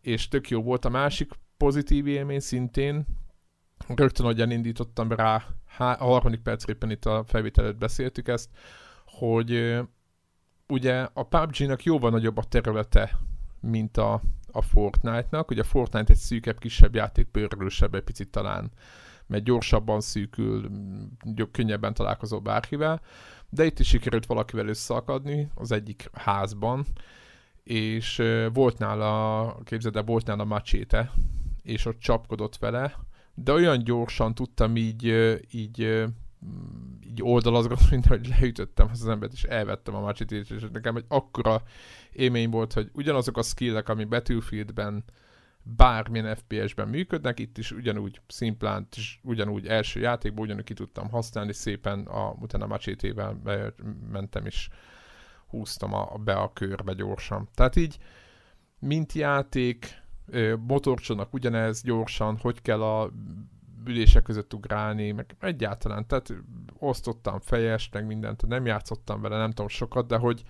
És 0.00 0.28
tök 0.28 0.48
jó 0.48 0.62
volt 0.62 0.84
a 0.84 0.88
másik 0.88 1.32
pozitív 1.56 2.06
élmény 2.06 2.40
szintén, 2.40 3.06
rögtön 3.88 4.26
hogyan 4.26 4.50
indítottam 4.50 5.12
rá, 5.12 5.46
a 5.78 6.04
harmadik 6.04 6.40
perc 6.40 6.68
éppen 6.68 6.90
itt 6.90 7.04
a 7.04 7.24
felvételet 7.26 7.78
beszéltük 7.78 8.28
ezt, 8.28 8.50
hogy 9.04 9.80
ugye 10.68 11.08
a 11.12 11.22
PUBG-nak 11.22 11.84
jóval 11.84 12.10
nagyobb 12.10 12.36
a 12.36 12.44
területe, 12.44 13.18
mint 13.60 13.96
a, 13.96 14.20
a 14.52 14.62
Fortnite-nak. 14.62 15.50
Ugye 15.50 15.60
a 15.60 15.64
Fortnite 15.64 16.12
egy 16.12 16.18
szűkebb, 16.18 16.58
kisebb 16.58 16.94
játék, 16.94 17.26
pörgősebb 17.26 17.94
egy 17.94 18.02
picit 18.02 18.30
talán, 18.30 18.70
mert 19.26 19.44
gyorsabban 19.44 20.00
szűkül, 20.00 20.70
könnyebben 21.50 21.94
találkozol 21.94 22.40
bárkivel, 22.40 23.00
de 23.48 23.64
itt 23.64 23.78
is 23.78 23.88
sikerült 23.88 24.26
valakivel 24.26 24.68
összeakadni 24.68 25.50
az 25.54 25.72
egyik 25.72 26.10
házban, 26.12 26.86
és 27.62 28.22
volt 28.52 28.78
nála, 28.78 29.56
képzeld 29.64 29.96
el, 29.96 30.02
volt 30.02 30.26
nála 30.26 30.44
macséte, 30.44 31.12
és 31.62 31.86
ott 31.86 31.98
csapkodott 31.98 32.56
vele, 32.56 32.98
de 33.34 33.52
olyan 33.52 33.84
gyorsan 33.84 34.34
tudtam 34.34 34.76
így, 34.76 35.04
így 35.50 36.04
így 37.06 37.22
oldalazgatni, 37.22 37.86
mint 37.90 38.06
hogy 38.06 38.28
leütöttem 38.28 38.88
az 38.92 39.08
embert, 39.08 39.32
és 39.32 39.42
elvettem 39.42 39.94
a 39.94 40.00
macsit, 40.00 40.30
és 40.32 40.66
nekem 40.72 40.96
egy 40.96 41.04
akkora 41.08 41.62
élmény 42.12 42.50
volt, 42.50 42.72
hogy 42.72 42.90
ugyanazok 42.92 43.36
a 43.36 43.42
skillek, 43.42 43.88
ami 43.88 44.04
Battlefieldben 44.04 45.04
bármilyen 45.62 46.36
FPS-ben 46.36 46.88
működnek, 46.88 47.38
itt 47.38 47.58
is 47.58 47.70
ugyanúgy 47.72 48.20
szimplán, 48.26 48.88
és 48.96 49.18
ugyanúgy 49.22 49.66
első 49.66 50.00
játékban 50.00 50.44
ugyanúgy 50.44 50.64
ki 50.64 50.74
tudtam 50.74 51.08
használni, 51.08 51.52
szépen 51.52 52.00
a, 52.00 52.36
utána 52.40 52.66
macsétével 52.66 53.40
mentem, 54.10 54.46
és 54.46 54.68
húztam 55.46 55.94
a, 55.94 56.16
be 56.24 56.34
a 56.34 56.52
körbe 56.52 56.92
gyorsan. 56.92 57.48
Tehát 57.54 57.76
így, 57.76 57.98
mint 58.78 59.12
játék, 59.12 60.02
motorcsónak 60.66 61.34
ugyanez 61.34 61.82
gyorsan, 61.82 62.38
hogy 62.40 62.62
kell 62.62 62.82
a 62.82 63.12
ülések 63.84 64.22
között 64.22 64.54
ugrálni, 64.54 65.12
meg 65.12 65.36
egyáltalán, 65.40 66.06
tehát 66.06 66.34
osztottam 66.78 67.40
fejest, 67.40 67.92
meg 67.92 68.06
mindent, 68.06 68.46
nem 68.46 68.66
játszottam 68.66 69.20
vele, 69.20 69.36
nem 69.36 69.50
tudom 69.50 69.68
sokat, 69.68 70.06
de 70.06 70.16
hogy 70.16 70.42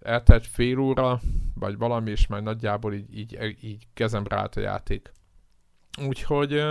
eltelt 0.00 0.46
fél 0.46 0.78
óra, 0.78 1.20
vagy 1.54 1.76
valami, 1.76 2.10
és 2.10 2.26
már 2.26 2.42
nagyjából 2.42 2.94
így, 2.94 3.18
így, 3.18 3.56
így 3.60 3.86
kezemre 3.94 4.36
állt 4.36 4.56
a 4.56 4.60
játék. 4.60 5.12
Úgyhogy... 6.06 6.64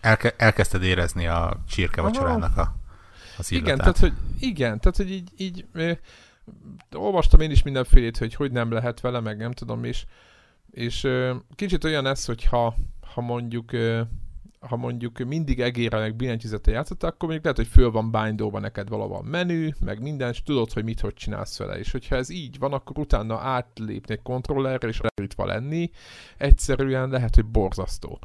Elke, 0.00 0.34
elkezdted 0.36 0.82
érezni 0.82 1.26
a 1.26 1.62
csirke 1.68 2.00
vacsorának 2.00 2.56
a, 2.56 2.74
az 3.38 3.50
illatát. 3.50 3.68
Igen, 3.68 3.78
tehát 3.78 3.98
hogy, 3.98 4.12
igen, 4.38 4.80
tehát, 4.80 4.96
hogy 4.96 5.10
így, 5.10 5.32
így 5.36 5.66
olvastam 6.92 7.40
én 7.40 7.50
is 7.50 7.62
mindenfélét, 7.62 8.18
hogy 8.18 8.34
hogy 8.34 8.52
nem 8.52 8.70
lehet 8.70 9.00
vele, 9.00 9.20
meg 9.20 9.36
nem 9.36 9.52
tudom, 9.52 9.84
és, 9.84 10.06
és 10.70 11.04
ö, 11.04 11.36
kicsit 11.54 11.84
olyan 11.84 12.06
ez, 12.06 12.24
hogyha 12.24 12.74
ha 13.14 13.20
mondjuk 13.20 13.72
ö, 13.72 14.00
ha 14.60 14.76
mondjuk 14.76 15.18
mindig 15.18 15.60
egére 15.60 15.98
meg 15.98 16.16
billentyűzettel 16.16 16.74
játszott, 16.74 17.02
akkor 17.02 17.28
mondjuk 17.28 17.42
lehet, 17.42 17.58
hogy 17.58 17.66
föl 17.66 17.90
van 17.90 18.10
bindóva 18.10 18.58
neked 18.58 18.88
valahol 18.88 19.22
menü, 19.22 19.68
meg 19.80 20.02
minden, 20.02 20.30
és 20.30 20.42
tudod, 20.42 20.72
hogy 20.72 20.84
mit 20.84 21.00
hogy 21.00 21.14
csinálsz 21.14 21.58
vele. 21.58 21.78
És 21.78 21.90
hogyha 21.90 22.16
ez 22.16 22.28
így 22.28 22.58
van, 22.58 22.72
akkor 22.72 22.98
utána 22.98 23.38
átlépni 23.38 24.14
egy 24.14 24.22
kontrollerre, 24.22 24.88
és 24.88 25.00
leütve 25.00 25.44
lenni, 25.44 25.90
egyszerűen 26.36 27.08
lehet, 27.08 27.34
hogy 27.34 27.46
borzasztó. 27.46 28.18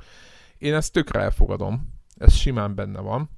Én 0.58 0.74
ezt 0.74 0.94
tökre 0.94 1.20
elfogadom, 1.20 1.94
ez 2.18 2.34
simán 2.34 2.76
benne 2.76 3.00
van 3.00 3.30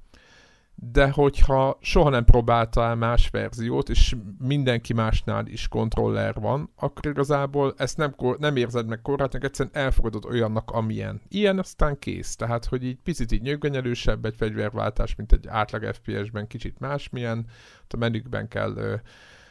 de 0.80 1.10
hogyha 1.10 1.78
soha 1.80 2.08
nem 2.08 2.24
próbáltál 2.24 2.94
más 2.94 3.28
verziót, 3.30 3.88
és 3.88 4.16
mindenki 4.38 4.92
másnál 4.92 5.46
is 5.46 5.68
kontroller 5.68 6.34
van, 6.34 6.70
akkor 6.76 7.06
igazából 7.06 7.74
ezt 7.76 7.96
nem, 7.96 8.14
nem 8.38 8.56
érzed 8.56 8.86
meg 8.86 9.02
korlátnak, 9.02 9.44
egyszerűen 9.44 9.84
elfogadod 9.84 10.24
olyannak, 10.24 10.70
amilyen. 10.70 11.20
Ilyen 11.28 11.58
aztán 11.58 11.98
kész. 11.98 12.36
Tehát, 12.36 12.64
hogy 12.64 12.84
így 12.84 12.98
picit 13.02 13.32
így 13.32 13.42
nyögvenyelősebb 13.42 14.24
egy 14.24 14.34
fegyverváltás, 14.36 15.14
mint 15.14 15.32
egy 15.32 15.46
átlag 15.48 15.94
FPS-ben, 15.94 16.46
kicsit 16.46 16.78
másmilyen, 16.78 17.46
a 17.88 17.96
menükben 17.96 18.48
kell 18.48 18.76
ö, 18.76 18.94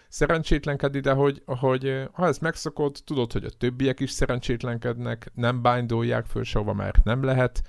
szerencsétlenkedni, 0.08 1.00
de 1.00 1.12
hogy, 1.12 1.42
hogy 1.46 2.08
ha 2.12 2.28
ezt 2.28 2.42
megszokod, 2.42 2.98
tudod, 3.06 3.32
hogy 3.32 3.44
a 3.44 3.50
többiek 3.50 4.00
is 4.00 4.12
szerencsétlenkednek, 4.12 5.32
nem 5.34 5.62
bindolják 5.62 6.26
föl 6.26 6.44
sehova, 6.44 6.74
mert 6.74 7.04
nem 7.04 7.24
lehet, 7.24 7.62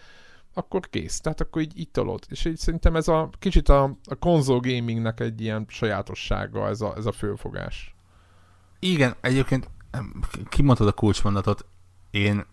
akkor 0.58 0.88
kész. 0.90 1.20
Tehát 1.20 1.40
akkor 1.40 1.62
így 1.62 1.78
itt 1.78 1.92
tolod. 1.92 2.24
És 2.28 2.44
így 2.44 2.56
szerintem 2.56 2.96
ez 2.96 3.08
a 3.08 3.30
kicsit 3.38 3.68
a, 3.68 3.82
a 4.04 4.14
konzol 4.14 4.60
gamingnek 4.60 5.20
egy 5.20 5.40
ilyen 5.40 5.64
sajátossága 5.68 6.68
ez 6.68 6.80
a, 6.80 6.94
ez 6.96 7.06
a 7.06 7.12
fölfogás. 7.12 7.94
Igen, 8.78 9.14
egyébként 9.20 9.70
kimondtad 10.48 10.86
a 10.86 10.92
kulcsmondatot, 10.92 11.66
én 12.10 12.46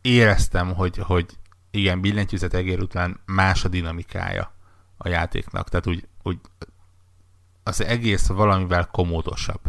éreztem, 0.00 0.74
hogy, 0.74 0.96
hogy 0.96 1.26
igen, 1.70 2.00
billentyűzet 2.00 2.54
egér 2.54 2.80
után 2.80 3.20
más 3.24 3.64
a 3.64 3.68
dinamikája 3.68 4.52
a 4.96 5.08
játéknak. 5.08 5.68
Tehát 5.68 5.86
úgy, 5.86 6.08
úgy 6.22 6.38
az 7.62 7.84
egész 7.84 8.26
valamivel 8.26 8.86
komódosabb. 8.86 9.60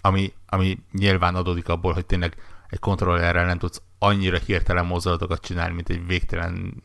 Ami, 0.00 0.32
ami 0.46 0.78
nyilván 0.92 1.34
adódik 1.34 1.68
abból, 1.68 1.92
hogy 1.92 2.06
tényleg 2.06 2.36
egy 2.68 2.78
kontrollerrel 2.78 3.46
nem 3.46 3.58
tudsz 3.58 3.82
annyira 4.02 4.38
hirtelen 4.38 4.86
mozdulatokat 4.86 5.40
csinálni, 5.40 5.74
mint 5.74 5.88
egy 5.88 6.06
végtelen 6.06 6.82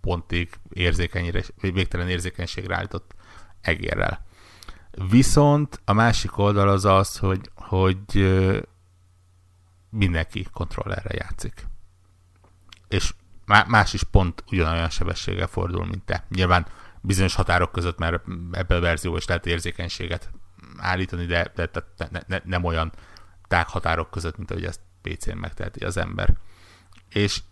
pontig 0.00 0.48
érzékenyre, 0.68 1.42
vagy 1.60 1.72
végtelen 1.72 2.08
érzékenységre 2.08 2.76
állított 2.76 3.14
egérrel. 3.60 4.26
Viszont 5.10 5.80
a 5.84 5.92
másik 5.92 6.38
oldal 6.38 6.68
az 6.68 6.84
az, 6.84 7.18
hogy, 7.18 7.50
hogy 7.54 7.98
mindenki 9.90 10.46
kontrollerre 10.52 11.14
játszik. 11.14 11.66
És 12.88 13.14
más 13.66 13.92
is 13.92 14.02
pont 14.02 14.44
ugyanolyan 14.50 14.90
sebességgel 14.90 15.46
fordul, 15.46 15.86
mint 15.86 16.04
te. 16.04 16.24
Nyilván 16.28 16.66
bizonyos 17.00 17.34
határok 17.34 17.72
között, 17.72 17.98
mert 17.98 18.22
ebben 18.52 18.78
a 18.78 18.80
verzió 18.80 19.16
is 19.16 19.26
lehet 19.26 19.46
érzékenységet 19.46 20.30
állítani, 20.76 21.26
de, 21.26 21.52
de, 21.54 21.70
de 21.96 22.08
ne, 22.10 22.20
ne, 22.26 22.40
nem 22.44 22.64
olyan 22.64 22.92
tág 23.48 23.68
határok 23.68 24.10
között, 24.10 24.36
mint 24.36 24.50
ahogy 24.50 24.64
ezt 24.64 24.80
PC-n 25.02 25.36
megteheti 25.36 25.84
az 25.84 25.96
ember. 25.96 26.34
És, 27.08 27.42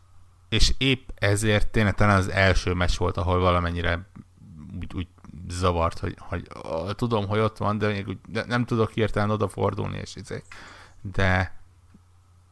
és 0.48 0.74
épp 0.78 1.08
ezért 1.14 1.68
tényleg 1.68 1.94
talán 1.94 2.16
az 2.16 2.28
első 2.28 2.72
meccs 2.72 2.96
volt, 2.96 3.16
ahol 3.16 3.40
valamennyire 3.40 4.08
úgy, 4.76 4.94
úgy 4.94 5.08
zavart, 5.48 5.98
hogy, 5.98 6.16
hogy 6.18 6.48
tudom, 6.94 7.26
hogy 7.26 7.38
ott 7.38 7.56
van, 7.56 7.78
de 7.78 7.86
még 7.86 8.08
úgy, 8.08 8.18
de 8.28 8.44
nem 8.44 8.64
tudok 8.64 8.90
hirtelen 8.90 9.30
odafordulni, 9.30 9.98
és 9.98 10.16
izé. 10.16 10.42
De 11.00 11.56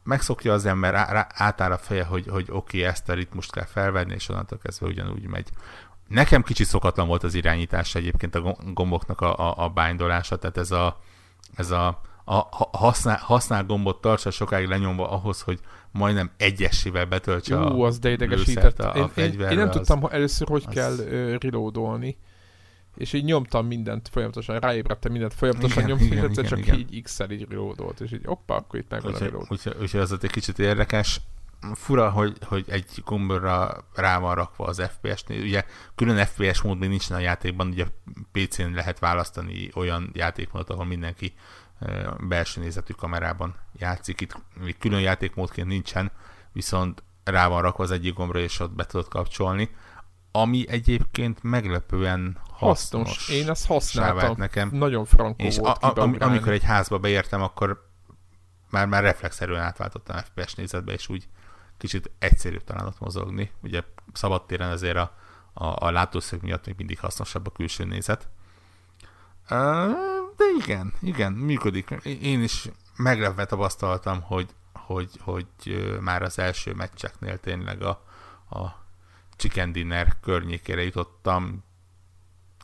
megszokja 0.02 0.52
az 0.52 0.66
ember, 0.66 0.92
rá, 0.92 1.26
átáll 1.34 1.72
a 1.72 1.78
feje, 1.78 2.04
hogy, 2.04 2.26
hogy 2.26 2.46
oké, 2.50 2.78
okay, 2.78 2.90
ezt 2.90 3.08
a 3.08 3.14
ritmust 3.14 3.52
kell 3.52 3.64
felvenni, 3.64 4.14
és 4.14 4.28
onnantól 4.28 4.58
kezdve 4.58 4.86
ugyanúgy 4.86 5.26
megy. 5.26 5.48
Nekem 6.08 6.42
kicsit 6.42 6.66
szokatlan 6.66 7.06
volt 7.06 7.22
az 7.22 7.34
irányítás 7.34 7.94
egyébként 7.94 8.34
a 8.34 8.56
gomboknak 8.72 9.20
a, 9.20 9.38
a, 9.38 9.64
a 9.64 9.68
bándolása, 9.68 10.36
tehát 10.36 10.56
ez 10.56 10.70
a, 10.70 11.00
ez 11.54 11.70
a, 11.70 12.00
a 12.24 12.66
használ, 12.78 13.18
használ 13.20 13.64
gombot 13.64 14.00
tartsa 14.00 14.30
sokáig 14.30 14.68
lenyomva 14.68 15.10
ahhoz, 15.10 15.40
hogy 15.40 15.60
majdnem 15.90 16.30
egyesével 16.36 17.04
betöltse 17.04 17.56
Ú, 17.56 17.82
az 17.82 17.98
de 17.98 18.10
idegesített. 18.10 18.78
a, 18.78 19.02
a 19.02 19.10
én, 19.16 19.24
én, 19.24 19.40
én 19.40 19.56
nem 19.56 19.68
az, 19.68 19.74
tudtam 19.74 20.00
hogy 20.00 20.12
először, 20.12 20.48
hogy 20.48 20.64
az... 20.66 20.74
kell 20.74 20.92
uh, 20.92 21.34
reloadolni 21.38 22.16
és 22.96 23.12
így 23.12 23.24
nyomtam 23.24 23.66
mindent 23.66 24.08
folyamatosan, 24.08 24.58
ráébredtem 24.58 25.12
mindent 25.12 25.34
folyamatosan, 25.34 25.82
igen, 25.82 25.88
nyomtam 25.88 26.08
mindent, 26.08 26.32
igen, 26.32 26.44
csak 26.44 26.58
igen. 26.58 26.78
így 26.78 27.02
X-el 27.02 27.30
így 27.30 27.46
reloadolt, 27.48 28.00
és 28.00 28.12
így 28.12 28.22
oppa, 28.24 28.56
akkor 28.56 28.78
itt 28.78 28.90
megvan 28.90 29.14
a 29.14 29.18
reload. 29.18 29.46
Úgyhogy, 29.48 29.76
úgyhogy 29.80 30.00
az 30.00 30.18
egy 30.22 30.30
kicsit 30.30 30.58
érdekes. 30.58 31.20
Fura, 31.74 32.10
hogy, 32.10 32.36
hogy 32.46 32.64
egy 32.68 33.02
gombra 33.04 33.84
rá 33.94 34.18
van 34.18 34.34
rakva 34.34 34.64
az 34.64 34.82
FPS-nél. 34.82 35.42
Ugye 35.42 35.64
külön 35.94 36.26
FPS 36.26 36.62
mód 36.62 36.78
még 36.78 36.88
nincs 36.88 37.10
a 37.10 37.18
játékban, 37.18 37.68
ugye 37.68 37.86
PC-n 38.32 38.74
lehet 38.74 38.98
választani 38.98 39.70
olyan 39.74 40.10
játékmódot, 40.12 40.70
ahol 40.70 40.84
mindenki 40.84 41.34
belső 42.28 42.60
nézetű 42.60 42.92
kamerában 42.92 43.54
játszik. 43.72 44.20
Itt 44.20 44.36
még 44.60 44.78
külön 44.78 45.00
játékmódként 45.00 45.68
nincsen, 45.68 46.10
viszont 46.52 47.02
rá 47.24 47.48
van 47.48 47.62
rakva 47.62 47.82
az 47.82 47.90
egyik 47.90 48.14
gombra, 48.14 48.38
és 48.38 48.60
ott 48.60 48.72
be 48.72 48.84
tudod 48.84 49.08
kapcsolni 49.08 49.70
ami 50.36 50.68
egyébként 50.68 51.42
meglepően 51.42 52.38
hasznos. 52.50 53.08
hasznos. 53.08 53.28
Én 53.28 53.50
ezt 53.50 53.66
használtam. 53.66 54.34
Nekem. 54.36 54.68
Nagyon 54.72 55.04
frankó 55.04 55.44
és 55.44 55.58
volt 55.58 55.82
a, 55.82 56.02
a, 56.02 56.14
amikor 56.18 56.52
egy 56.52 56.62
házba 56.62 56.98
beértem, 56.98 57.42
akkor 57.42 57.88
már, 58.70 58.86
már 58.86 59.02
reflexzerűen 59.02 59.62
átváltottam 59.62 60.16
FPS 60.16 60.54
nézetbe, 60.54 60.92
és 60.92 61.08
úgy 61.08 61.28
kicsit 61.78 62.10
egyszerűbb 62.18 62.64
talán 62.64 62.86
ott 62.86 62.98
mozogni. 62.98 63.50
Ugye 63.62 63.82
szabadtéren 64.12 64.70
ezért 64.70 64.96
a, 64.96 65.14
a, 65.52 65.86
a 65.86 65.90
látószög 65.90 66.42
miatt 66.42 66.66
még 66.66 66.74
mindig 66.76 66.98
hasznosabb 66.98 67.46
a 67.46 67.50
külső 67.50 67.84
nézet. 67.84 68.28
De 70.36 70.44
igen, 70.62 70.92
igen, 71.00 71.32
működik. 71.32 71.90
Én 72.04 72.42
is 72.42 72.68
meglepve 72.96 73.44
tapasztaltam, 73.44 74.20
hogy, 74.20 74.54
hogy, 74.72 75.10
hogy 75.20 75.96
már 76.00 76.22
az 76.22 76.38
első 76.38 76.74
meccseknél 76.74 77.38
tényleg 77.38 77.82
a, 77.82 78.04
a 78.50 78.84
chicken 79.36 79.72
dinner 79.72 80.20
környékére 80.20 80.82
jutottam, 80.82 81.64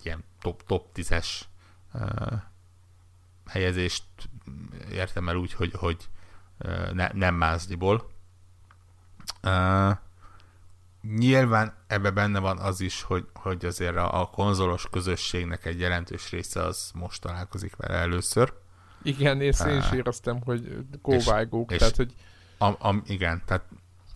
ilyen 0.03 0.25
top, 0.41 0.63
top 0.67 0.87
10-es 0.95 1.41
uh, 1.93 2.33
helyezést 3.47 4.05
értem 4.91 5.29
el 5.29 5.37
úgy, 5.37 5.53
hogy, 5.53 5.73
hogy 5.73 6.09
uh, 6.59 6.93
ne, 6.93 7.09
nem 7.13 7.35
mázdiból. 7.35 8.11
Uh, 9.43 9.97
nyilván 11.03 11.75
ebbe 11.87 12.11
benne 12.11 12.39
van 12.39 12.59
az 12.59 12.81
is, 12.81 13.03
hogy, 13.03 13.27
hogy 13.35 13.65
azért 13.65 13.97
a, 13.97 14.21
a 14.21 14.27
konzolos 14.27 14.87
közösségnek 14.91 15.65
egy 15.65 15.81
jelentős 15.81 16.31
része 16.31 16.63
az 16.63 16.91
most 16.95 17.21
találkozik 17.21 17.77
vele 17.77 17.99
először. 17.99 18.53
Igen, 19.03 19.41
és 19.41 19.61
én 19.67 19.77
is 19.77 19.93
éreztem, 19.93 20.41
hogy 20.43 20.77
kóvágók, 21.03 21.77
tehát 21.77 21.97
hogy... 21.97 22.15
A, 22.59 22.67
a, 22.67 23.03
igen, 23.07 23.43
tehát 23.47 23.65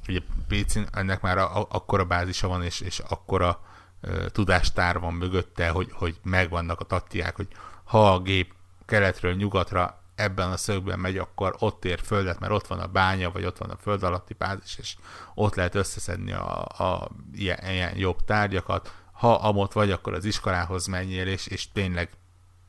ugye 0.09 0.21
pc 0.49 0.79
ennek 0.93 1.21
már 1.21 1.39
a, 1.39 1.61
a, 1.61 1.67
akkora 1.71 2.05
bázisa 2.05 2.49
van, 2.49 2.63
és, 2.63 2.81
és 2.81 2.99
akkora 2.99 3.61
uh, 4.03 4.27
tudástár 4.27 4.99
van 4.99 5.15
mögötte, 5.15 5.69
hogy, 5.69 5.89
hogy 5.93 6.19
megvannak 6.23 6.81
a 6.81 6.85
taktiák, 6.85 7.37
hogy 7.37 7.49
ha 7.85 8.13
a 8.13 8.21
gép 8.21 8.53
keletről 8.87 9.35
nyugatra 9.35 10.04
ebben 10.15 10.51
a 10.51 10.57
szögben 10.57 10.99
megy, 10.99 11.19
akkor 11.19 11.55
ott 11.59 11.85
ér 11.85 12.01
földet, 12.01 12.41
mert 12.41 12.53
ott 12.53 12.67
van 12.67 12.81
a 12.81 12.87
bánya, 12.87 13.31
vagy 13.31 13.45
ott 13.45 13.59
van 13.59 13.71
a 13.71 13.77
föld 13.77 14.03
alatti 14.03 14.35
bázis, 14.39 14.79
és 14.79 14.97
ott 15.35 15.55
lehet 15.55 15.75
összeszedni 15.75 16.33
a, 16.33 16.63
a 16.63 17.11
ilyen, 17.33 17.59
ilyen 17.71 17.97
jobb 17.97 18.25
tárgyakat. 18.25 18.93
Ha 19.13 19.35
amott 19.35 19.73
vagy, 19.73 19.91
akkor 19.91 20.15
az 20.15 20.25
iskolához 20.25 20.87
menjél, 20.87 21.27
és, 21.27 21.47
és 21.47 21.73
tényleg 21.73 22.11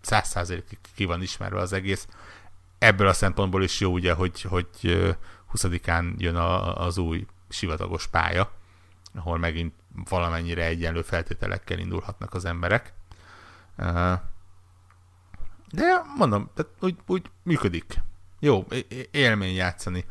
száz 0.02 0.28
százalékig 0.28 0.78
ki 0.96 1.06
van 1.06 1.22
ismerve 1.22 1.60
az 1.60 1.74
egész. 1.74 2.08
Ebből 2.78 3.08
a 3.08 3.14
szempontból 3.14 3.64
is 3.64 3.80
jó 3.80 3.92
ugye, 3.92 4.14
hogy, 4.14 4.42
hogy 4.42 4.68
20-án 5.54 6.18
jön 6.18 6.36
a, 6.36 6.78
az 6.86 6.98
új 6.98 7.26
sivatagos 7.50 8.08
pálya, 8.08 8.52
ahol 9.16 9.38
megint 9.38 9.74
valamennyire 10.10 10.66
egyenlő 10.66 11.02
feltételekkel 11.02 11.80
indulhatnak 11.80 12.34
az 12.34 12.46
emberek. 12.46 12.94
De 15.76 16.02
mondom, 16.18 16.50
tehát 16.54 16.72
úgy, 16.80 16.96
úgy 17.08 17.26
működik. 17.44 18.02
Jó, 18.40 18.66
élmény 19.12 19.56
játszani. 19.56 20.06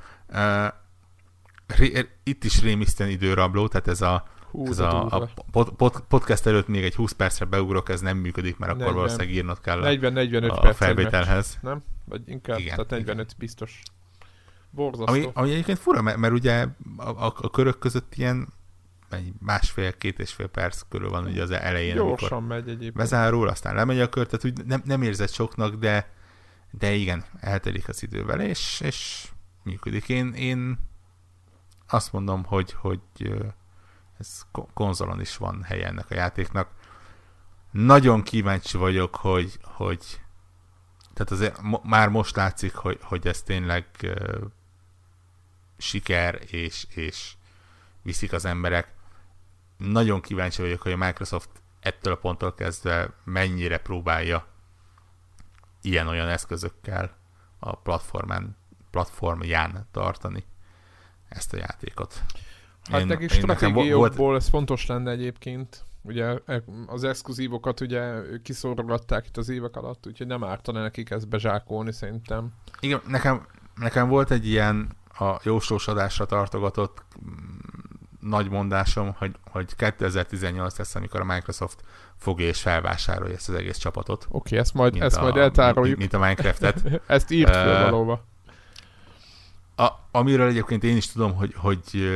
Itt 2.23 2.45
is 2.45 2.63
rémisztően 2.63 3.11
időrabló, 3.11 3.69
tehát 3.69 3.89
ez 3.89 4.01
a, 4.01 4.25
Hú, 4.51 4.67
ez 4.67 4.79
a, 4.79 5.07
a 5.07 5.29
pod, 5.51 5.71
pod, 5.71 6.05
podcast 6.09 6.47
előtt 6.47 6.69
még 6.69 6.85
egy 6.85 6.95
20 6.95 7.13
percre 7.13 7.45
beugrok, 7.45 7.89
ez 7.89 8.01
nem 8.01 8.17
működik, 8.17 8.59
mert 8.59 8.73
40. 8.73 8.87
akkor 8.87 9.01
valószínűleg 9.01 9.35
írnod 9.35 9.61
kell 9.61 9.81
40-45 9.83 10.51
a, 10.51 10.69
a 10.69 10.75
felvételhez. 10.75 11.59
Nem? 11.63 11.83
Vagy 12.05 12.23
inkább, 12.27 12.59
igen, 12.59 12.75
tehát 12.75 12.91
45 12.91 13.25
igen. 13.25 13.37
biztos. 13.39 13.83
Borzasztó. 14.71 15.13
Ami, 15.13 15.31
ami 15.35 15.51
egyébként 15.51 15.79
fura, 15.79 16.03
mert, 16.03 16.17
mert 16.17 16.33
ugye 16.33 16.67
a, 16.97 17.09
a, 17.09 17.35
a 17.37 17.51
körök 17.51 17.79
között 17.79 18.15
ilyen 18.15 18.49
másfél-két 19.41 20.19
és 20.19 20.33
fél 20.33 20.47
perc 20.47 20.83
körül 20.89 21.11
van 21.11 21.25
ugye 21.25 21.43
az 21.43 21.51
elején, 21.51 21.95
Gyorsan 21.95 22.43
megy 22.43 22.69
egyébként. 22.69 22.95
Bezárul, 22.95 23.49
aztán 23.49 23.75
lemegy 23.75 24.01
a 24.01 24.09
kör, 24.09 24.27
tehát 24.27 24.45
úgy 24.45 24.67
nem, 24.67 24.83
nem 24.85 25.03
érzed 25.03 25.31
soknak, 25.31 25.75
de, 25.75 26.13
de 26.71 26.93
igen, 26.93 27.25
eltelik 27.41 27.89
az 27.89 28.03
idővel, 28.03 28.41
és, 28.41 28.81
és 28.81 29.29
működik. 29.63 30.09
Én, 30.09 30.33
én 30.33 30.79
azt 31.89 32.13
mondom, 32.13 32.45
hogy, 32.45 32.73
hogy 32.73 33.01
ez 34.19 34.43
konzolon 34.75 35.21
is 35.21 35.37
van 35.37 35.63
helye 35.63 35.87
ennek 35.87 36.11
a 36.11 36.15
játéknak. 36.15 36.69
Nagyon 37.71 38.23
kíváncsi 38.23 38.77
vagyok, 38.77 39.17
hogy, 39.17 39.59
hogy 39.63 40.21
tehát 41.15 41.31
azért 41.31 41.61
már 41.83 42.09
most 42.09 42.37
látszik, 42.37 42.75
hogy, 42.75 42.99
hogy 43.03 43.27
ez 43.27 43.43
tényleg 43.43 43.87
siker, 45.77 46.41
és, 46.47 46.87
és 46.95 47.35
viszik 48.03 48.33
az 48.33 48.45
emberek. 48.45 48.94
Nagyon 49.77 50.21
kíváncsi 50.21 50.63
vagyok, 50.63 50.83
hogy 50.83 50.93
a 50.93 50.97
Microsoft 50.97 51.49
ettől 51.81 52.13
a 52.13 52.17
ponttól 52.17 52.55
kezdve 52.55 53.11
mennyire 53.25 53.79
próbálja 53.79 54.47
ilyen-olyan 55.83 56.29
eszközökkel 56.29 57.17
a 57.59 57.77
platformán, 57.77 58.57
platformján 58.91 59.87
tartani 59.91 60.45
ezt 61.29 61.53
a 61.53 61.57
játékot. 61.57 62.23
Hát 62.91 63.01
én, 63.01 63.07
nekik 63.07 63.31
stratégiókból 63.31 64.09
volt... 64.17 64.41
ez 64.41 64.49
fontos 64.49 64.87
lenne 64.87 65.11
egyébként. 65.11 65.85
Ugye 66.03 66.39
e, 66.47 66.63
az 66.87 67.05
exkluzívokat 67.05 67.81
ugye 67.81 68.21
kiszorogatták 68.43 69.27
itt 69.27 69.37
az 69.37 69.49
évek 69.49 69.77
alatt, 69.77 70.07
úgyhogy 70.07 70.27
nem 70.27 70.45
ártana 70.45 70.83
nekik 70.83 71.11
ezt 71.11 71.29
bezsákolni 71.29 71.93
szerintem. 71.93 72.53
Igen, 72.81 73.01
nekem, 73.07 73.47
nekem 73.75 74.09
volt 74.09 74.31
egy 74.31 74.49
ilyen 74.49 74.97
a 75.19 75.41
jóslós 75.43 75.89
adásra 75.89 76.27
tartogatott 76.27 77.03
nagy 78.25 78.51
mondásom, 78.51 79.15
hogy, 79.19 79.37
hogy 79.51 79.77
2018 79.77 80.79
lesz, 80.79 80.95
amikor 80.95 81.21
a 81.21 81.25
Microsoft 81.25 81.81
fogja 82.17 82.47
és 82.47 82.61
felvásárolja 82.61 83.35
ezt 83.35 83.49
az 83.49 83.55
egész 83.55 83.77
csapatot. 83.77 84.25
Oké, 84.25 84.37
okay, 84.37 84.59
ezt 84.59 84.75
majd, 84.75 85.03
ezt 85.03 85.17
a, 85.17 85.23
majd 85.23 85.37
eltároljuk. 85.37 85.99
Mint, 85.99 86.13
mint 86.13 86.13
a 86.13 86.27
Minecraftet. 86.27 86.83
ezt 87.07 87.31
írt 87.31 87.57
föl 87.57 87.75
uh, 87.75 87.91
valóban. 87.91 88.21
A, 89.77 89.89
amiről 90.11 90.49
egyébként 90.49 90.85
én 90.85 90.97
is 90.97 91.13
tudom, 91.13 91.35
hogy, 91.35 91.55
hogy 91.57 92.09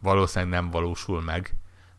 valószínűleg 0.00 0.60
nem 0.60 0.70
valósul 0.70 1.22
meg. 1.22 1.54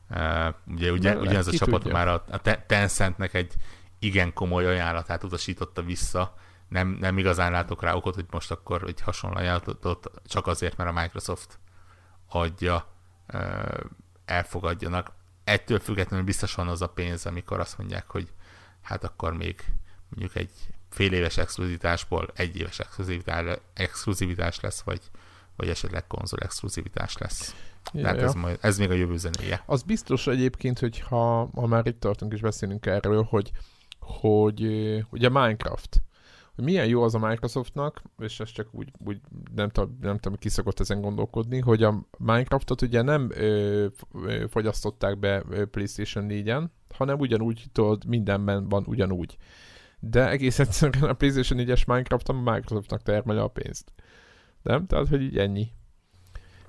Uh, 0.10 0.20
ugye, 0.68 0.92
ugye, 0.92 1.18
ugyanez 1.18 1.48
a 1.48 1.52
csapat 1.52 1.82
tudja. 1.82 1.98
már 1.98 2.08
a, 2.08 2.24
a 2.32 2.42
Tencentnek 2.66 3.34
egy 3.34 3.54
igen 4.00 4.34
komoly 4.34 4.66
ajánlatát 4.66 5.24
utasította 5.24 5.82
vissza. 5.82 6.36
Nem, 6.68 6.98
nem 7.00 7.18
igazán 7.18 7.52
látok 7.52 7.82
rá 7.82 7.94
okot, 7.94 8.16
hogy 8.16 8.26
most 8.32 8.52
akkor 8.52 8.84
egy 8.88 9.02
hasonló 9.02 9.38
ajánlatot 9.38 10.12
csak 10.28 10.48
azért, 10.48 10.78
mert 10.78 10.90
a 10.90 11.02
Microsoft 11.02 11.60
adja, 12.34 12.88
uh, 13.34 13.80
elfogadjanak. 14.26 15.12
Ettől 15.44 15.80
függetlenül 15.80 16.26
biztos 16.26 16.56
van 16.56 16.68
az 16.68 16.82
a 16.82 16.90
pénz, 16.90 17.26
amikor 17.26 17.60
azt 17.60 17.78
mondják, 17.78 18.06
hogy 18.08 18.28
hát 18.82 19.04
akkor 19.04 19.34
még 19.34 19.64
mondjuk 20.10 20.36
egy 20.36 20.52
fél 20.90 21.14
éves 21.14 21.38
exkluzivitásból 21.38 22.28
egy 22.36 22.58
éves 22.58 22.80
exkluzivitás, 22.80 23.58
exkluzivitás 23.74 24.60
lesz, 24.60 24.82
vagy, 24.82 25.02
vagy 25.56 25.70
esetleg 25.70 26.08
konzol 26.08 26.40
exkluzivitás 26.40 27.18
lesz. 27.18 27.56
Ja, 27.94 28.02
Tehát 28.02 28.18
ja. 28.18 28.24
Ez, 28.24 28.34
majd, 28.34 28.58
ez 28.62 28.78
még 28.78 28.90
a 28.90 28.94
jövő 28.94 29.18
zenéje. 29.18 29.64
Az 29.66 29.82
biztos 29.82 30.28
egyébként, 30.28 30.80
hogy 30.80 31.00
ha, 31.00 31.50
ha 31.54 31.68
már 31.68 31.88
itt 31.88 32.00
tartunk 32.00 32.34
és 32.34 32.42
beszélünk 32.42 32.86
erről, 32.86 33.24
hogy, 33.24 33.52
hogy 34.00 34.62
ugye 35.10 35.30
Minecraft, 35.30 36.02
hogy 36.56 36.64
milyen 36.64 36.88
jó 36.88 37.04
az 37.04 37.16
a 37.16 37.28
Microsoftnak, 37.28 38.02
és 38.18 38.40
ez 38.40 38.50
csak 38.50 38.68
úgy, 38.72 38.92
úgy 39.06 39.22
nem, 39.56 39.70
tudom, 39.70 39.98
nem 40.02 40.18
tudom, 40.18 40.38
ki 40.38 40.50
szokott 40.50 40.80
ezen 40.80 41.02
gondolkodni, 41.02 41.60
hogy 41.60 41.84
a 41.84 42.08
Minecraftot 42.18 42.82
ugye 42.82 43.02
nem 43.02 43.30
ö, 43.32 43.88
fogyasztották 44.50 45.20
be 45.20 45.44
PlayStation 45.72 46.26
4-en, 46.30 46.64
hanem 46.96 47.20
ugyanúgy, 47.20 47.66
tudod, 47.72 48.06
mindenben 48.06 48.70
van 48.70 48.84
ugyanúgy 48.88 49.38
de 50.10 50.30
egész 50.30 50.60
egyszerűen 50.60 51.10
a 51.10 51.14
PlayStation 51.14 51.60
4-es 51.68 51.86
Minecraft 51.88 52.30
a 52.30 52.34
Microsoftnak 52.34 53.02
termeli 53.02 53.40
a 53.40 53.48
pénzt. 53.48 53.94
Nem? 54.62 54.86
Tehát, 54.88 55.08
hogy 55.08 55.22
így 55.22 55.38
ennyi. 55.38 55.72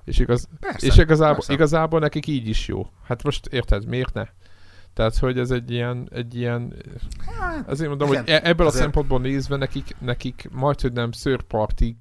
És, 0.03 0.19
igaz, 0.19 0.49
persze, 0.59 0.87
és 0.87 0.97
igazából, 0.97 1.35
persze. 1.35 1.53
igazából 1.53 1.99
nekik 1.99 2.27
így 2.27 2.47
is 2.47 2.67
jó. 2.67 2.87
Hát 3.03 3.23
most 3.23 3.45
érted, 3.45 3.85
miért 3.85 4.13
ne? 4.13 4.23
Tehát, 4.95 5.17
hogy 5.17 5.39
ez 5.39 5.51
egy 5.51 5.71
ilyen, 5.71 6.09
egy 6.11 6.35
ilyen 6.35 6.73
hát, 7.39 7.69
azért 7.69 7.89
mondom, 7.89 8.07
igen, 8.07 8.21
hogy 8.21 8.31
e- 8.31 8.41
ebből 8.43 8.67
azért... 8.67 8.81
a 8.81 8.83
szempontból 8.83 9.19
nézve 9.19 9.55
nekik, 9.55 9.95
nekik 9.99 10.49
majd, 10.51 10.81
hogy 10.81 10.93
nem 10.93 11.11
szőrparti 11.11 11.97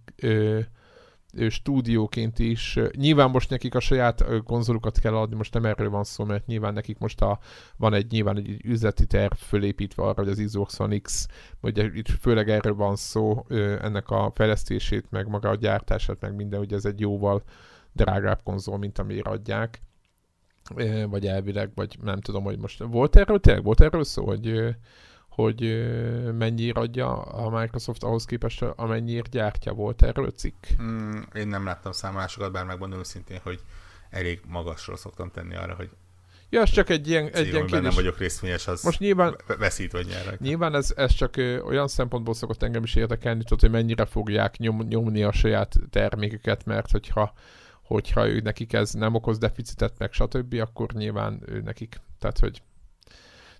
stúdióként 1.48 2.38
is. 2.38 2.78
Nyilván 2.96 3.30
most 3.30 3.50
nekik 3.50 3.74
a 3.74 3.80
saját 3.80 4.24
konzolukat 4.44 4.98
kell 4.98 5.14
adni, 5.14 5.36
most 5.36 5.54
nem 5.54 5.64
erről 5.64 5.90
van 5.90 6.04
szó, 6.04 6.24
mert 6.24 6.46
nyilván 6.46 6.72
nekik 6.72 6.98
most 6.98 7.20
a, 7.20 7.38
van 7.76 7.94
egy 7.94 8.10
nyilván 8.10 8.36
egy 8.36 8.60
üzleti 8.64 9.06
terv 9.06 9.32
fölépítve 9.32 10.02
arra, 10.02 10.22
hogy 10.22 10.28
az 10.28 10.42
Xbox 10.44 10.80
One 10.80 10.98
X, 10.98 11.26
ugye 11.60 11.90
itt 11.94 12.08
főleg 12.08 12.50
erről 12.50 12.74
van 12.74 12.96
szó, 12.96 13.44
ennek 13.80 14.10
a 14.10 14.32
fejlesztését, 14.34 15.10
meg 15.10 15.28
maga 15.28 15.48
a 15.48 15.54
gyártását, 15.54 16.20
meg 16.20 16.34
minden, 16.34 16.58
hogy 16.58 16.72
ez 16.72 16.84
egy 16.84 17.00
jóval 17.00 17.42
drágább 17.92 18.40
konzol, 18.44 18.78
mint 18.78 18.98
amire 18.98 19.30
adják 19.30 19.82
vagy 21.08 21.26
elvileg, 21.26 21.70
vagy 21.74 21.96
nem 22.02 22.20
tudom, 22.20 22.44
hogy 22.44 22.58
most 22.58 22.82
volt 22.82 23.16
erről, 23.16 23.40
tényleg 23.40 23.64
volt 23.64 23.80
erről 23.80 24.04
szó, 24.04 24.24
hogy 24.24 24.74
hogy 25.28 25.60
mennyire 26.38 26.80
adja 26.80 27.22
a 27.22 27.60
Microsoft 27.60 28.02
ahhoz 28.02 28.24
képest, 28.24 28.62
amennyire 28.62 29.28
gyártja 29.30 29.72
volt 29.72 30.02
erről 30.02 30.30
cikk? 30.30 30.66
Mm, 30.82 31.20
én 31.34 31.48
nem 31.48 31.64
láttam 31.64 31.92
számolásokat, 31.92 32.52
bár 32.52 32.64
megmondom 32.64 32.98
őszintén, 32.98 33.40
hogy 33.42 33.60
elég 34.10 34.40
magasról 34.48 34.96
szoktam 34.96 35.30
tenni 35.30 35.54
arra, 35.54 35.74
hogy 35.74 35.90
Ja, 36.50 36.60
ez 36.60 36.70
csak 36.70 36.88
egy 36.88 37.08
ilyen, 37.08 37.28
egy 37.28 37.46
ilyen 37.46 37.66
kérdés. 37.66 37.80
nem 37.80 37.94
vagyok 37.94 38.18
részvényes, 38.18 38.66
az 38.66 38.82
Most 38.82 38.98
nyilván, 38.98 39.36
veszít 39.58 39.92
vagy 39.92 40.06
nyer. 40.06 40.36
Nyilván 40.40 40.74
ez, 40.74 40.92
ez 40.96 41.12
csak 41.12 41.36
ö, 41.36 41.60
olyan 41.60 41.88
szempontból 41.88 42.34
szokott 42.34 42.62
engem 42.62 42.82
is 42.82 42.94
érdekelni, 42.94 43.42
tudod, 43.42 43.60
hogy 43.60 43.70
mennyire 43.70 44.04
fogják 44.04 44.56
nyom, 44.56 44.82
nyomni 44.88 45.22
a 45.22 45.32
saját 45.32 45.74
termékeket, 45.90 46.64
mert 46.64 46.90
hogyha, 46.90 47.32
hogyha 47.84 48.28
ő 48.28 48.40
nekik 48.40 48.72
ez 48.72 48.92
nem 48.92 49.14
okoz 49.14 49.38
deficitet, 49.38 49.98
meg 49.98 50.12
stb., 50.12 50.54
akkor 50.60 50.92
nyilván 50.92 51.42
ő 51.46 51.60
nekik, 51.60 52.00
tehát 52.18 52.38
hogy 52.38 52.62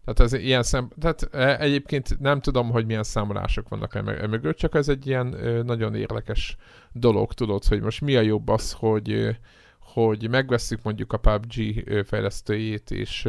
tehát 0.04 0.20
ez 0.20 0.32
ilyen 0.32 0.62
szem, 0.62 0.88
tehát 1.00 1.28
e, 1.32 1.58
egyébként 1.58 2.20
nem 2.20 2.40
tudom, 2.40 2.70
hogy 2.70 2.87
milyen 2.87 3.02
számolások 3.02 3.68
vannak 3.68 3.94
e, 3.94 3.98
e 3.98 4.26
mögött, 4.26 4.56
csak 4.56 4.74
ez 4.74 4.88
egy 4.88 5.06
ilyen 5.06 5.26
nagyon 5.66 5.94
érdekes 5.94 6.56
dolog, 6.92 7.32
tudod, 7.32 7.64
hogy 7.64 7.80
most 7.80 8.00
mi 8.00 8.16
a 8.16 8.20
jobb 8.20 8.48
az, 8.48 8.72
hogy, 8.72 9.38
hogy 9.78 10.28
megveszük 10.30 10.82
mondjuk 10.82 11.12
a 11.12 11.16
PUBG 11.18 11.84
fejlesztőjét, 12.06 12.90
és 12.90 13.28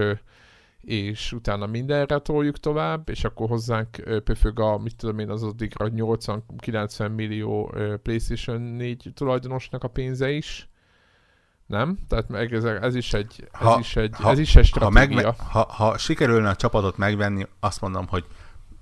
és 0.85 1.31
utána 1.33 1.65
mindenre 1.65 2.19
toljuk 2.19 2.59
tovább, 2.59 3.09
és 3.09 3.23
akkor 3.23 3.49
hozzánk 3.49 3.89
pöfög 4.23 4.59
a, 4.59 4.77
mit 4.77 4.95
tudom 4.95 5.19
én, 5.19 5.29
az 5.29 5.43
addigra 5.43 5.89
80-90 5.95 7.15
millió 7.15 7.73
PlayStation 8.03 8.61
4 8.61 9.11
tulajdonosnak 9.13 9.83
a 9.83 9.87
pénze 9.87 10.31
is, 10.31 10.69
nem? 11.65 11.97
Tehát 12.07 12.51
ez, 12.51 12.63
ez 12.63 12.95
is 12.95 13.13
egy, 13.13 13.47
ez 13.51 13.59
ha, 13.59 13.77
is 13.79 13.95
egy, 13.95 14.15
ha, 14.15 14.29
ez 14.29 14.39
is 14.39 14.55
egy 14.55 14.65
stratégia. 14.65 15.15
Ha, 15.15 15.23
megve, 15.23 15.43
ha, 15.43 15.65
ha 15.73 15.97
sikerülne 15.97 16.49
a 16.49 16.55
csapatot 16.55 16.97
megvenni, 16.97 17.47
azt 17.59 17.81
mondom, 17.81 18.07
hogy 18.07 18.25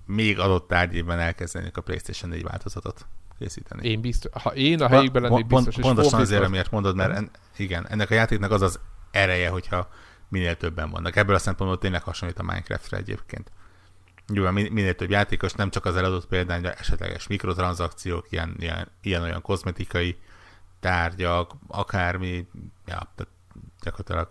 még 0.05 0.39
adott 0.39 0.67
tárgyében 0.67 1.19
elkezdenék 1.19 1.77
a 1.77 1.81
PlayStation 1.81 2.29
4 2.29 2.43
változatot 2.43 3.05
készíteni. 3.39 3.89
Én 3.89 4.01
biztos, 4.01 4.43
ha 4.43 4.53
én 4.55 4.81
a 4.81 4.87
helyükben 4.87 5.21
lennék 5.21 5.47
biztos, 5.47 5.75
pont, 5.75 5.85
Pontosan 5.85 6.19
azért, 6.19 6.43
amiért 6.43 6.71
mondod, 6.71 6.95
mert 6.95 7.15
en, 7.15 7.29
igen, 7.57 7.87
ennek 7.87 8.09
a 8.09 8.13
játéknak 8.13 8.51
az 8.51 8.61
az 8.61 8.79
ereje, 9.11 9.49
hogyha 9.49 9.87
minél 10.29 10.57
többen 10.57 10.89
vannak. 10.89 11.15
Ebből 11.15 11.35
a 11.35 11.39
szempontból 11.39 11.79
tényleg 11.79 12.03
hasonlít 12.03 12.39
a 12.39 12.43
Minecraftre 12.43 12.97
egyébként. 12.97 13.51
Nyilván 14.27 14.53
minél 14.53 14.95
több 14.95 15.09
játékos, 15.09 15.53
nem 15.53 15.69
csak 15.69 15.85
az 15.85 15.95
eladott 15.95 16.27
példány, 16.27 16.61
de 16.61 16.73
esetleges 16.73 17.27
mikrotranszakciók, 17.27 18.27
ilyen, 18.29 18.55
ilyen, 18.59 18.87
ilyen 19.01 19.21
olyan 19.21 19.41
kozmetikai 19.41 20.17
tárgyak, 20.83 21.51
akármi, 21.67 22.47
ja, 22.85 23.07
tehát 23.15 23.27
gyakorlatilag 23.81 24.29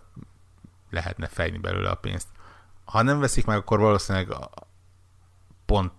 lehetne 0.89 1.27
fejni 1.27 1.57
belőle 1.57 1.89
a 1.89 1.95
pénzt. 1.95 2.27
Ha 2.85 3.01
nem 3.01 3.19
veszik 3.19 3.45
meg, 3.45 3.57
akkor 3.57 3.79
valószínűleg 3.79 4.37
pont 5.65 5.91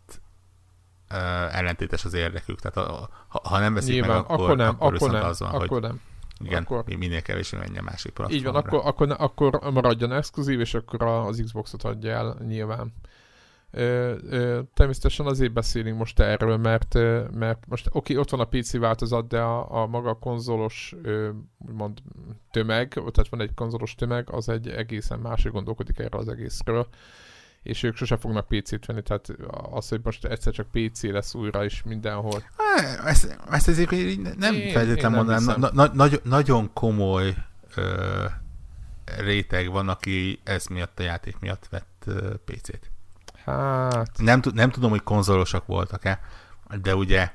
uh, 1.10 1.56
ellentétes 1.56 2.04
az 2.04 2.14
érdekük. 2.14 2.60
Tehát 2.60 2.90
ha, 2.90 3.08
ha 3.42 3.58
nem 3.58 3.74
veszik 3.74 3.92
Nyilván, 3.92 4.16
meg, 4.16 4.24
akkor, 4.24 4.44
akkor 4.44 4.56
nem, 4.56 4.68
akkor, 4.68 4.94
akkor 4.94 5.10
nem, 5.10 5.24
az 5.24 5.38
van, 5.38 5.48
akkor 5.48 5.68
hogy 5.68 5.80
nem. 5.80 6.00
Igen, 6.38 6.62
akkor... 6.62 6.84
minél 6.84 7.22
kevésbé 7.22 7.58
menjen 7.58 7.84
másik 7.84 8.12
platformra. 8.12 8.48
Így 8.48 8.52
van, 8.52 8.54
akkor, 8.54 8.80
akkor, 8.84 9.54
akkor 9.58 9.72
maradjon 9.72 10.12
exkluzív, 10.12 10.60
és 10.60 10.74
akkor 10.74 11.02
az 11.02 11.42
Xboxot 11.44 11.82
adja 11.82 12.10
el 12.10 12.36
nyilván. 12.46 12.92
Ö, 13.76 14.14
ö, 14.30 14.60
természetesen 14.74 15.26
azért 15.26 15.52
beszélünk 15.52 15.98
most 15.98 16.20
erről, 16.20 16.56
mert, 16.56 16.94
mert 17.30 17.66
most 17.68 17.86
oké, 17.86 17.98
okay, 17.98 18.16
ott 18.16 18.30
van 18.30 18.40
a 18.40 18.44
PC 18.44 18.76
változat, 18.76 19.28
de 19.28 19.40
a, 19.40 19.82
a 19.82 19.86
maga 19.86 20.14
konzolos 20.14 20.94
ö, 21.02 21.30
úgymond 21.68 21.98
tömeg, 22.50 22.88
tehát 22.88 23.28
van 23.30 23.40
egy 23.40 23.54
konzolos 23.54 23.94
tömeg, 23.94 24.30
az 24.30 24.48
egy 24.48 24.68
egészen 24.68 25.18
másik 25.18 25.52
gondolkodik 25.52 25.98
erről 25.98 26.20
az 26.20 26.28
egészről 26.28 26.86
és 27.62 27.82
ők 27.82 27.96
sose 27.96 28.16
fognak 28.16 28.48
PC-t 28.48 28.86
venni, 28.86 29.02
tehát 29.02 29.28
az, 29.70 29.88
hogy 29.88 30.00
most 30.02 30.24
egyszer 30.24 30.52
csak 30.52 30.66
PC 30.70 31.02
lesz 31.02 31.34
újra 31.34 31.64
is 31.64 31.82
mindenhol. 31.82 32.42
Ezt, 33.04 33.38
ezt 33.50 33.68
azért 33.68 33.90
nem 34.36 34.54
feltétlenül 34.54 35.16
mondanám, 35.16 35.60
na, 35.60 35.70
na, 35.72 35.90
nagy, 35.94 36.20
nagyon 36.24 36.70
komoly 36.72 37.34
ö, 37.74 38.24
réteg 39.18 39.70
van, 39.70 39.88
aki 39.88 40.40
ez 40.42 40.66
miatt 40.66 40.98
a 40.98 41.02
játék 41.02 41.38
miatt 41.38 41.68
vett 41.70 42.10
PC-t. 42.44 42.90
Hát... 43.44 44.18
Nem, 44.18 44.40
nem 44.54 44.70
tudom, 44.70 44.90
hogy 44.90 45.02
konzolosak 45.02 45.66
voltak-e, 45.66 46.20
de 46.82 46.94
ugye 46.94 47.30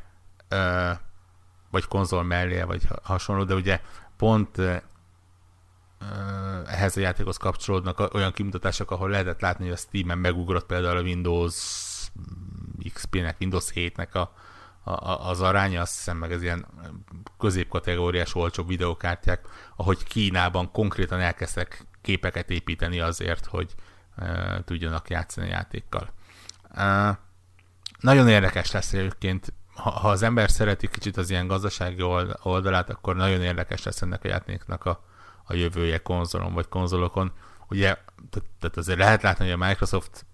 ö, 0.47 0.91
vagy 1.71 1.85
konzol 1.85 2.23
mellé, 2.23 2.61
vagy 2.61 2.87
hasonló, 3.03 3.43
de 3.43 3.53
ugye 3.53 3.81
pont 4.17 4.57
ö, 4.57 4.75
ehhez 6.65 6.97
a 6.97 6.99
játékhoz 6.99 7.37
kapcsolódnak 7.37 8.13
olyan 8.13 8.31
kimutatások, 8.31 8.91
ahol 8.91 9.09
lehetett 9.09 9.41
látni, 9.41 9.63
hogy 9.63 9.73
a 9.73 9.77
Steam-en 9.77 10.17
megugrott 10.17 10.65
például 10.65 10.97
a 10.97 11.01
Windows 11.01 11.55
XP-nek, 12.93 13.35
Windows 13.39 13.65
7-nek 13.75 14.11
a, 14.11 14.19
a, 14.91 15.29
az 15.29 15.41
aránya, 15.41 15.81
azt 15.81 15.95
hiszem 15.95 16.17
meg 16.17 16.31
ez 16.31 16.41
ilyen 16.41 16.65
középkategóriás 17.37 18.35
olcsó 18.35 18.63
videokártyák, 18.63 19.47
ahogy 19.75 20.03
Kínában 20.03 20.71
konkrétan 20.71 21.19
elkezdtek 21.19 21.85
képeket 22.01 22.49
építeni 22.49 22.99
azért, 22.99 23.45
hogy, 23.45 23.75
tudjanak 24.65 25.09
játszani 25.09 25.47
a 25.47 25.51
játékkal. 25.51 26.13
Nagyon 27.99 28.27
érdekes 28.27 28.71
lesz 28.71 28.93
egyébként, 28.93 29.53
ha, 29.75 29.89
ha 29.89 30.09
az 30.09 30.23
ember 30.23 30.51
szereti 30.51 30.87
kicsit 30.87 31.17
az 31.17 31.29
ilyen 31.29 31.47
gazdasági 31.47 32.01
oldalát, 32.43 32.89
akkor 32.89 33.15
nagyon 33.15 33.41
érdekes 33.41 33.83
lesz 33.83 34.01
ennek 34.01 34.23
a 34.23 34.27
játéknak 34.27 34.85
a, 34.85 35.03
a 35.43 35.53
jövője 35.53 35.97
konzolon 35.97 36.53
vagy 36.53 36.67
konzolokon. 36.67 37.31
Ugye, 37.69 37.97
tehát 38.59 38.77
azért 38.77 38.99
lehet 38.99 39.21
látni, 39.21 39.43
hogy 39.43 39.61
a 39.61 39.67
Microsoft 39.67 40.25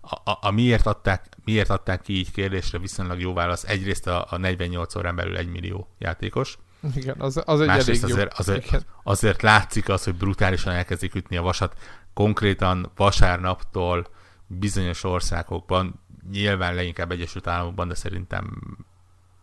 a, 0.00 0.30
a, 0.30 0.38
a 0.40 0.50
miért, 0.50 0.86
adták, 0.86 1.26
miért 1.44 1.70
adták 1.70 2.00
ki 2.00 2.12
így 2.12 2.30
kérdésre 2.30 2.78
viszonylag 2.78 3.20
jó 3.20 3.32
válasz. 3.32 3.64
Egyrészt 3.64 4.06
a, 4.06 4.26
a 4.30 4.36
48 4.36 4.94
órán 4.94 5.16
belül 5.16 5.36
1 5.36 5.48
millió 5.48 5.88
játékos, 5.98 6.58
Igen, 6.94 7.20
az, 7.20 7.42
az 7.44 7.60
egy 7.60 7.66
Másrészt 7.66 8.02
elég 8.02 8.14
azért, 8.14 8.38
azért, 8.38 8.66
Igen. 8.66 8.82
azért 9.02 9.42
látszik 9.42 9.88
az, 9.88 10.04
hogy 10.04 10.14
brutálisan 10.14 10.72
elkezdik 10.72 11.14
ütni 11.14 11.36
a 11.36 11.42
vasat. 11.42 11.76
Konkrétan 12.14 12.90
vasárnaptól 12.96 14.06
bizonyos 14.46 15.04
országokban, 15.04 16.00
nyilván 16.30 16.74
leginkább 16.74 17.10
Egyesült 17.12 17.46
Államokban, 17.46 17.88
de 17.88 17.94
szerintem 17.94 18.60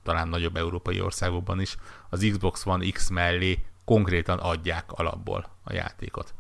talán 0.04 0.28
nagyobb 0.28 0.56
európai 0.56 1.02
országokban 1.02 1.62
is, 1.62 1.76
az 2.10 2.28
Xbox 2.32 2.66
One 2.66 2.90
X 2.90 3.10
mellé 3.10 3.66
konkrétan 3.86 4.40
adják 4.40 4.92
alapból 4.92 5.50
a 5.64 5.74
játékot. 5.74 6.34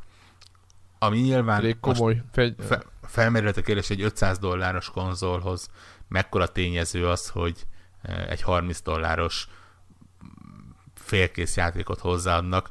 Ami 0.99 1.19
nyilván 1.19 1.57
Elég 1.57 1.79
komoly. 1.79 2.21
Fegy... 2.31 2.55
fe, 2.59 2.83
felmerült 3.03 3.57
a 3.57 3.61
kérdés, 3.61 3.89
egy 3.89 4.01
500 4.01 4.37
dolláros 4.37 4.89
konzolhoz 4.89 5.69
mekkora 6.07 6.47
tényező 6.47 7.07
az, 7.07 7.29
hogy 7.29 7.65
eh, 8.01 8.29
egy 8.29 8.41
30 8.41 8.81
dolláros 8.81 9.47
félkész 11.05 11.55
játékot 11.55 11.99
hozzáadnak, 11.99 12.69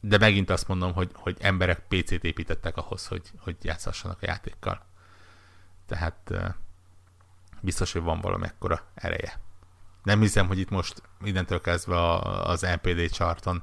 de 0.00 0.18
megint 0.18 0.50
azt 0.50 0.68
mondom, 0.68 0.92
hogy, 0.92 1.10
hogy 1.14 1.36
emberek 1.40 1.86
PC-t 1.88 2.24
építettek 2.24 2.76
ahhoz, 2.76 3.06
hogy, 3.06 3.30
hogy 3.38 3.56
játszhassanak 3.62 4.18
a 4.22 4.26
játékkal. 4.26 4.84
Tehát 5.86 6.30
eh, 6.30 6.54
biztos, 7.60 7.92
hogy 7.92 8.02
van 8.02 8.20
valami 8.20 8.46
ekkora 8.46 8.80
ereje. 8.94 9.40
Nem 10.02 10.20
hiszem, 10.20 10.46
hogy 10.46 10.58
itt 10.58 10.70
most 10.70 11.02
mindentől 11.18 11.60
kezdve 11.60 12.18
az 12.22 12.60
NPD 12.60 13.10
charton 13.10 13.62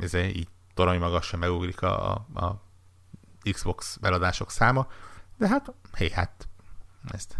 ez 0.00 0.14
így 0.14 0.48
torony 0.74 0.98
magasra 0.98 1.38
megugrik 1.38 1.82
a, 1.82 2.12
a 2.34 2.62
Xbox 3.52 3.98
eladások 4.02 4.50
száma, 4.50 4.86
de 5.36 5.48
hát, 5.48 5.72
hé, 5.96 6.10
hát 6.10 6.48
ezt 7.08 7.36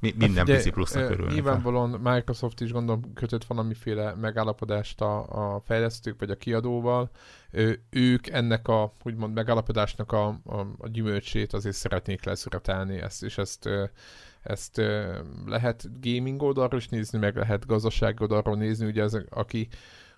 mi, 0.00 0.14
minden 0.16 0.44
Figyelj, 0.44 0.62
PC 0.62 0.72
plusznak 0.72 1.02
ö, 1.02 1.12
örülnek. 1.12 1.34
Nyilvánvalóan 1.34 1.90
Microsoft 1.90 2.60
is 2.60 2.72
gondolom 2.72 3.12
kötött 3.14 3.44
valamiféle 3.44 4.14
megállapodást 4.14 5.00
a, 5.00 5.54
a 5.54 5.60
fejlesztők 5.60 6.18
vagy 6.18 6.30
a 6.30 6.36
kiadóval. 6.36 7.10
Ö, 7.50 7.72
ők 7.90 8.28
ennek 8.28 8.68
a 8.68 8.94
úgymond 9.02 9.34
megállapodásnak 9.34 10.12
a, 10.12 10.26
a, 10.44 10.66
a 10.78 10.88
gyümölcsét 10.88 11.52
azért 11.52 11.76
szeretnék 11.76 12.24
leszületelni 12.24 12.96
ezt, 12.96 13.22
és 13.22 13.38
ezt 13.38 13.68
ezt 14.42 14.78
ö, 14.78 15.18
lehet 15.46 16.00
gaming 16.00 16.42
oldalról 16.42 16.80
is 16.80 16.88
nézni, 16.88 17.18
meg 17.18 17.36
lehet 17.36 17.66
gazdaság 17.66 18.20
oldalról 18.20 18.56
nézni, 18.56 18.86
ugye 18.86 19.02
ez, 19.02 19.16
aki 19.30 19.68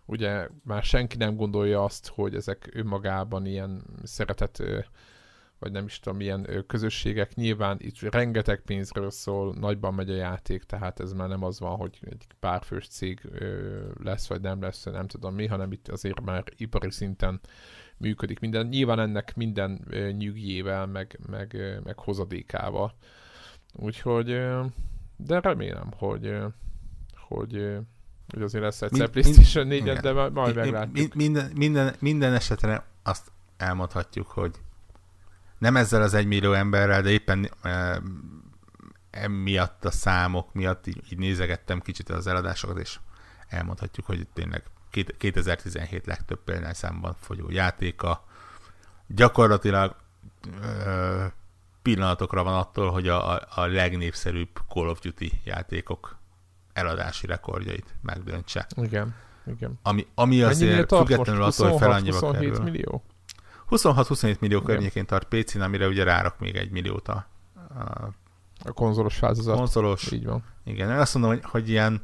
ugye 0.04 0.48
már 0.64 0.82
senki 0.82 1.16
nem 1.16 1.36
gondolja 1.36 1.84
azt, 1.84 2.08
hogy 2.08 2.34
ezek 2.34 2.70
önmagában 2.72 3.46
ilyen 3.46 3.82
szeretet 4.02 4.60
ö, 4.60 4.78
vagy 5.62 5.72
nem 5.72 5.84
is 5.84 5.98
tudom, 6.00 6.18
milyen 6.18 6.64
közösségek. 6.66 7.34
Nyilván 7.34 7.76
itt 7.80 8.00
rengeteg 8.00 8.60
pénzről 8.60 9.10
szól, 9.10 9.54
nagyban 9.54 9.94
megy 9.94 10.10
a 10.10 10.14
játék, 10.14 10.62
tehát 10.62 11.00
ez 11.00 11.12
már 11.12 11.28
nem 11.28 11.42
az 11.44 11.60
van, 11.60 11.76
hogy 11.76 11.98
egy 12.00 12.26
párfős 12.40 12.88
cég 12.88 13.20
lesz, 14.02 14.26
vagy 14.26 14.40
nem 14.40 14.62
lesz, 14.62 14.84
nem 14.84 15.06
tudom 15.06 15.34
mi, 15.34 15.46
hanem 15.46 15.72
itt 15.72 15.88
azért 15.88 16.20
már 16.20 16.44
ipari 16.56 16.90
szinten 16.90 17.40
működik 17.96 18.38
minden. 18.40 18.66
Nyilván 18.66 18.98
ennek 18.98 19.36
minden 19.36 19.84
nyugjével, 20.18 20.86
meg, 20.86 21.18
meg, 21.30 21.80
meg 21.84 21.98
hozadékával. 21.98 22.94
Úgyhogy, 23.74 24.26
de 25.16 25.40
remélem, 25.40 25.92
hogy, 25.96 26.36
hogy, 27.16 27.76
hogy 28.28 28.42
azért 28.42 28.64
lesz 28.64 28.82
egyszer 28.82 28.98
Mind- 28.98 29.10
PlayStation 29.10 29.66
4 29.66 29.78
igen. 29.80 30.00
de 30.02 30.12
majd, 30.12 30.54
meglátjuk. 30.54 31.14
mi- 31.14 31.24
minden, 31.24 31.50
minden, 31.54 31.94
minden 31.98 32.34
esetre 32.34 32.86
azt 33.02 33.32
elmondhatjuk, 33.56 34.26
hogy 34.26 34.54
nem 35.62 35.76
ezzel 35.76 36.02
az 36.02 36.14
egymillió 36.14 36.52
emberrel, 36.52 37.02
de 37.02 37.10
éppen 37.10 37.50
e, 37.62 38.00
emiatt 39.10 39.84
a 39.84 39.90
számok 39.90 40.54
miatt 40.54 40.86
így, 40.86 41.02
így 41.12 41.18
nézegettem 41.18 41.80
kicsit 41.80 42.08
az 42.08 42.26
eladásokat, 42.26 42.78
és 42.78 42.98
elmondhatjuk, 43.48 44.06
hogy 44.06 44.26
tényleg 44.32 44.62
két- 44.90 45.16
2017 45.16 46.06
legtöbb 46.06 46.40
példányszámban 46.44 47.14
fogyó 47.20 47.50
játéka. 47.50 48.24
Gyakorlatilag 49.06 49.96
ö, 50.62 51.24
pillanatokra 51.82 52.42
van 52.42 52.54
attól, 52.54 52.90
hogy 52.90 53.08
a, 53.08 53.32
a, 53.32 53.48
a 53.54 53.66
legnépszerűbb 53.66 54.60
Call 54.68 54.88
of 54.88 55.00
Duty 55.00 55.40
játékok 55.44 56.16
eladási 56.72 57.26
rekordjait 57.26 57.94
megdöntse. 58.00 58.66
Igen, 58.76 59.14
igen. 59.46 59.78
Ami, 59.82 60.06
ami 60.14 60.42
azért 60.42 60.94
függetlenül 60.94 61.42
attól, 61.42 61.68
hogy 61.68 61.78
fel 61.78 61.88
26, 61.88 62.00
annyiba 62.00 62.18
27 62.18 62.50
kerül. 62.50 62.64
millió? 62.64 63.02
26-27 63.76 64.38
millió 64.38 64.56
Igen. 64.56 64.62
környékén 64.64 65.06
tart 65.06 65.28
PC-n, 65.28 65.60
amire 65.60 65.86
ugye 65.86 66.04
rárak 66.04 66.38
még 66.38 66.56
egy 66.56 66.70
milliót 66.70 67.08
a, 67.08 67.26
a 67.54 68.08
A 68.64 68.72
konzolos 68.72 69.18
változat. 69.18 69.56
konzolos. 69.56 70.10
Így 70.12 70.24
van. 70.24 70.44
Igen, 70.64 70.90
én 70.90 70.96
azt 70.96 71.14
mondom, 71.14 71.30
hogy, 71.32 71.42
hogy 71.50 71.68
ilyen, 71.68 72.02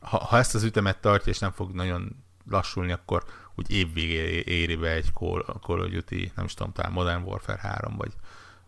ha, 0.00 0.18
ha 0.18 0.38
ezt 0.38 0.54
az 0.54 0.62
ütemet 0.62 1.00
tartja, 1.00 1.32
és 1.32 1.38
nem 1.38 1.52
fog 1.52 1.70
nagyon 1.72 2.24
lassulni, 2.50 2.92
akkor 2.92 3.24
úgy 3.54 3.70
évvégé 3.70 4.42
éri 4.46 4.76
be 4.76 4.90
egy 4.90 5.10
Call, 5.12 5.44
Call 5.60 5.80
of 5.80 5.90
Duty, 5.90 6.32
nem 6.36 6.44
is 6.44 6.54
tudom, 6.54 6.72
talán 6.72 6.92
Modern 6.92 7.22
Warfare 7.22 7.58
3, 7.60 7.96
vagy, 7.96 8.12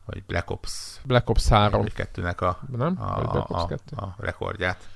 vagy 0.05 0.23
Black 0.27 0.51
Ops 0.51 1.01
Black 1.05 1.31
Ops 1.31 1.49
3, 1.49 1.81
vagy 1.81 1.93
2-nek 1.97 2.39
a, 2.39 2.59
nem? 2.77 2.97
a, 3.01 3.47
a, 3.49 3.67
2? 3.67 3.97
a 3.97 4.15
rekordját. 4.19 4.89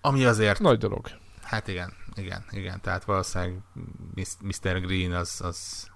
Ami 0.00 0.24
azért, 0.24 0.60
Nagy 0.60 0.78
dolog. 0.78 1.08
Hát 1.52 1.68
igen, 1.68 1.92
igen, 2.14 2.44
igen, 2.50 2.80
tehát 2.80 3.04
valószínűleg 3.04 3.60
Mr. 4.40 4.80
Green 4.80 5.12
az, 5.12 5.40
az 5.44 5.90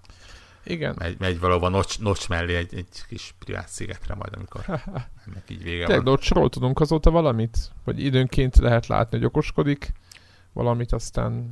Igen. 0.65 0.95
megy, 0.99 1.17
megy 1.19 1.41
valahova 1.41 1.69
nocs, 1.69 1.99
nocs 1.99 2.29
mellé 2.29 2.57
egy, 2.57 2.75
egy 2.75 3.05
kis 3.09 3.35
privát 3.39 3.69
szigetre 3.69 4.15
majd, 4.15 4.33
amikor 4.37 4.65
ennek 5.27 5.51
így 5.51 5.63
vége 5.63 5.85
Tényleg 5.85 6.05
van. 6.05 6.05
Dodge-ról 6.05 6.49
tudunk 6.49 6.81
azóta 6.81 7.11
valamit? 7.11 7.73
Vagy 7.85 8.05
időnként 8.05 8.57
lehet 8.57 8.87
látni, 8.87 9.17
hogy 9.17 9.27
okoskodik 9.27 9.93
valamit, 10.53 10.93
aztán 10.93 11.49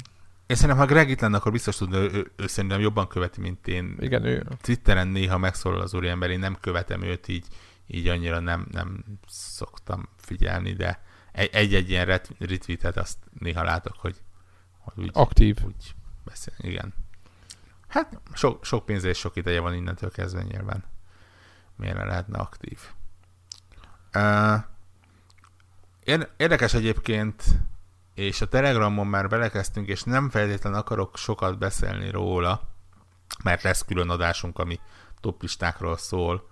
Én 0.47 0.57
szerintem, 0.57 0.79
ha 0.79 0.87
Greg 0.87 1.11
itt 1.11 1.21
lenne, 1.21 1.37
akkor 1.37 1.53
biztos 1.53 1.77
tudna, 1.77 1.97
ő, 1.97 2.11
ő, 2.13 2.33
ő 2.37 2.47
szerintem 2.47 2.81
jobban 2.81 3.09
követi, 3.09 3.41
mint 3.41 3.69
én. 3.69 3.97
igen, 4.01 4.25
ő 4.25 4.47
Twitteren 4.61 5.09
néha 5.09 5.39
megszólal 5.39 5.81
az 5.81 5.95
úriember, 5.95 6.31
én 6.31 6.39
nem 6.39 6.57
követem 6.61 7.03
őt, 7.03 7.29
így, 7.29 7.47
így 7.87 8.09
annyira 8.09 8.41
nem, 8.41 8.67
nem 8.71 9.05
szoktam 9.27 10.09
figyelni, 10.17 10.73
de 10.73 11.03
egy-egy 11.35 11.91
ilyen 11.91 12.05
ret- 12.05 12.35
retweetet 12.39 12.97
azt 12.97 13.19
néha 13.39 13.63
látok, 13.63 13.97
hogy, 13.97 14.17
hogy 14.79 15.05
úgy, 15.05 15.11
aktív. 15.13 15.57
úgy 15.65 15.95
beszél. 16.25 16.55
Igen. 16.59 16.95
Hát 17.89 18.21
sok, 18.33 18.65
sok 18.65 18.85
pénze 18.87 19.09
és 19.09 19.19
sok 19.19 19.37
ideje 19.37 19.61
van 19.61 19.75
innentől 19.75 20.11
kezdve 20.11 20.43
nyilván. 20.43 20.85
Miért 21.77 21.97
ne 21.97 22.05
lehetne 22.05 22.39
aktív? 22.39 22.79
Uh, 24.15 24.63
érdekes 26.37 26.75
egyébként, 26.75 27.45
és 28.15 28.41
a 28.41 28.49
Telegramon 28.49 29.07
már 29.07 29.29
belekezdtünk, 29.29 29.89
és 29.89 30.03
nem 30.03 30.31
feltétlenül 30.31 30.79
akarok 30.79 31.17
sokat 31.17 31.59
beszélni 31.59 32.11
róla, 32.11 32.61
mert 33.43 33.63
lesz 33.63 33.85
külön 33.85 34.11
adásunk, 34.11 34.59
ami 34.59 34.81
toplistákról 35.21 35.97
szól, 35.97 36.49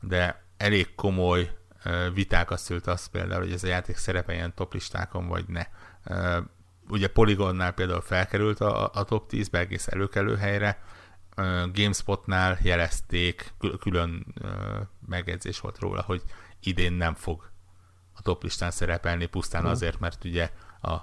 de 0.00 0.44
elég 0.56 0.94
komoly 0.94 1.57
vitákat 2.14 2.58
szült 2.58 2.86
az 2.86 3.06
például, 3.06 3.40
hogy 3.40 3.52
ez 3.52 3.64
a 3.64 3.66
játék 3.66 3.96
szerepeljen 3.96 4.54
toplistákon, 4.54 5.26
vagy 5.26 5.44
ne. 5.48 5.66
Uh, 6.06 6.44
ugye 6.88 7.08
Polygonnál 7.08 7.72
például 7.72 8.00
felkerült 8.00 8.60
a, 8.60 8.90
a 8.92 9.04
top 9.04 9.30
10-be 9.30 9.58
egész 9.58 9.86
előkelő 9.86 10.36
helyre, 10.36 10.82
uh, 11.36 11.70
GameSpotnál 11.72 12.58
jelezték, 12.62 13.52
kül- 13.58 13.80
külön 13.80 14.26
uh, 14.42 14.50
megjegyzés 15.06 15.60
volt 15.60 15.78
róla, 15.78 16.02
hogy 16.02 16.22
idén 16.60 16.92
nem 16.92 17.14
fog 17.14 17.50
a 18.14 18.22
toplistán 18.22 18.70
szerepelni, 18.70 19.26
pusztán 19.26 19.66
Ó. 19.66 19.68
azért, 19.68 20.00
mert 20.00 20.24
ugye 20.24 20.50
a 20.82 20.96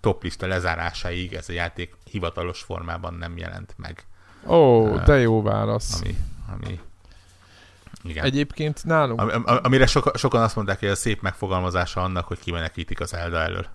toplista 0.00 0.46
lezárásáig 0.46 1.32
ez 1.32 1.48
a 1.48 1.52
játék 1.52 1.96
hivatalos 2.04 2.62
formában 2.62 3.14
nem 3.14 3.36
jelent 3.36 3.74
meg. 3.76 4.04
Ó, 4.46 4.86
Ö, 4.86 5.02
de 5.04 5.18
jó 5.18 5.42
válasz. 5.42 6.00
Ami, 6.00 6.16
ami 6.52 6.80
igen. 8.02 8.24
Egyébként 8.24 8.84
nálunk 8.84 9.20
Am- 9.20 9.46
am- 9.46 9.58
amire 9.62 9.86
soka, 9.86 10.16
sokan 10.18 10.42
azt 10.42 10.56
mondták, 10.56 10.78
hogy 10.78 10.88
ez 10.88 10.98
szép 10.98 11.20
megfogalmazása 11.22 12.02
annak, 12.02 12.26
hogy 12.26 12.38
kimenekítik 12.38 13.00
az 13.00 13.14
Elda 13.14 13.38
elől 13.38 13.66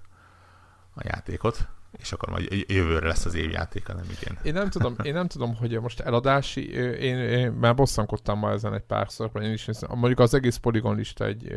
a 0.95 1.01
játékot, 1.03 1.67
és 1.97 2.11
akkor 2.11 2.29
majd 2.29 2.47
jövőre 2.67 3.07
lesz 3.07 3.25
az 3.25 3.33
évjátéka, 3.33 3.93
nem 3.93 4.05
igen. 4.21 4.37
Én 4.43 4.53
nem 4.53 4.69
tudom, 4.69 4.95
én 5.03 5.13
nem 5.13 5.27
tudom, 5.27 5.55
hogy 5.55 5.79
most 5.79 5.99
eladási, 5.99 6.69
én, 6.99 7.17
én 7.17 7.51
már 7.51 7.75
bosszankodtam 7.75 8.39
ma 8.39 8.51
ezen 8.51 8.73
egy 8.73 8.83
párszor, 8.83 9.29
vagy 9.33 9.43
én 9.43 9.51
is, 9.51 9.69
mondjuk 9.87 10.19
az 10.19 10.33
egész 10.33 10.55
poligon 10.57 10.95
lista 10.95 11.25
egy, 11.25 11.53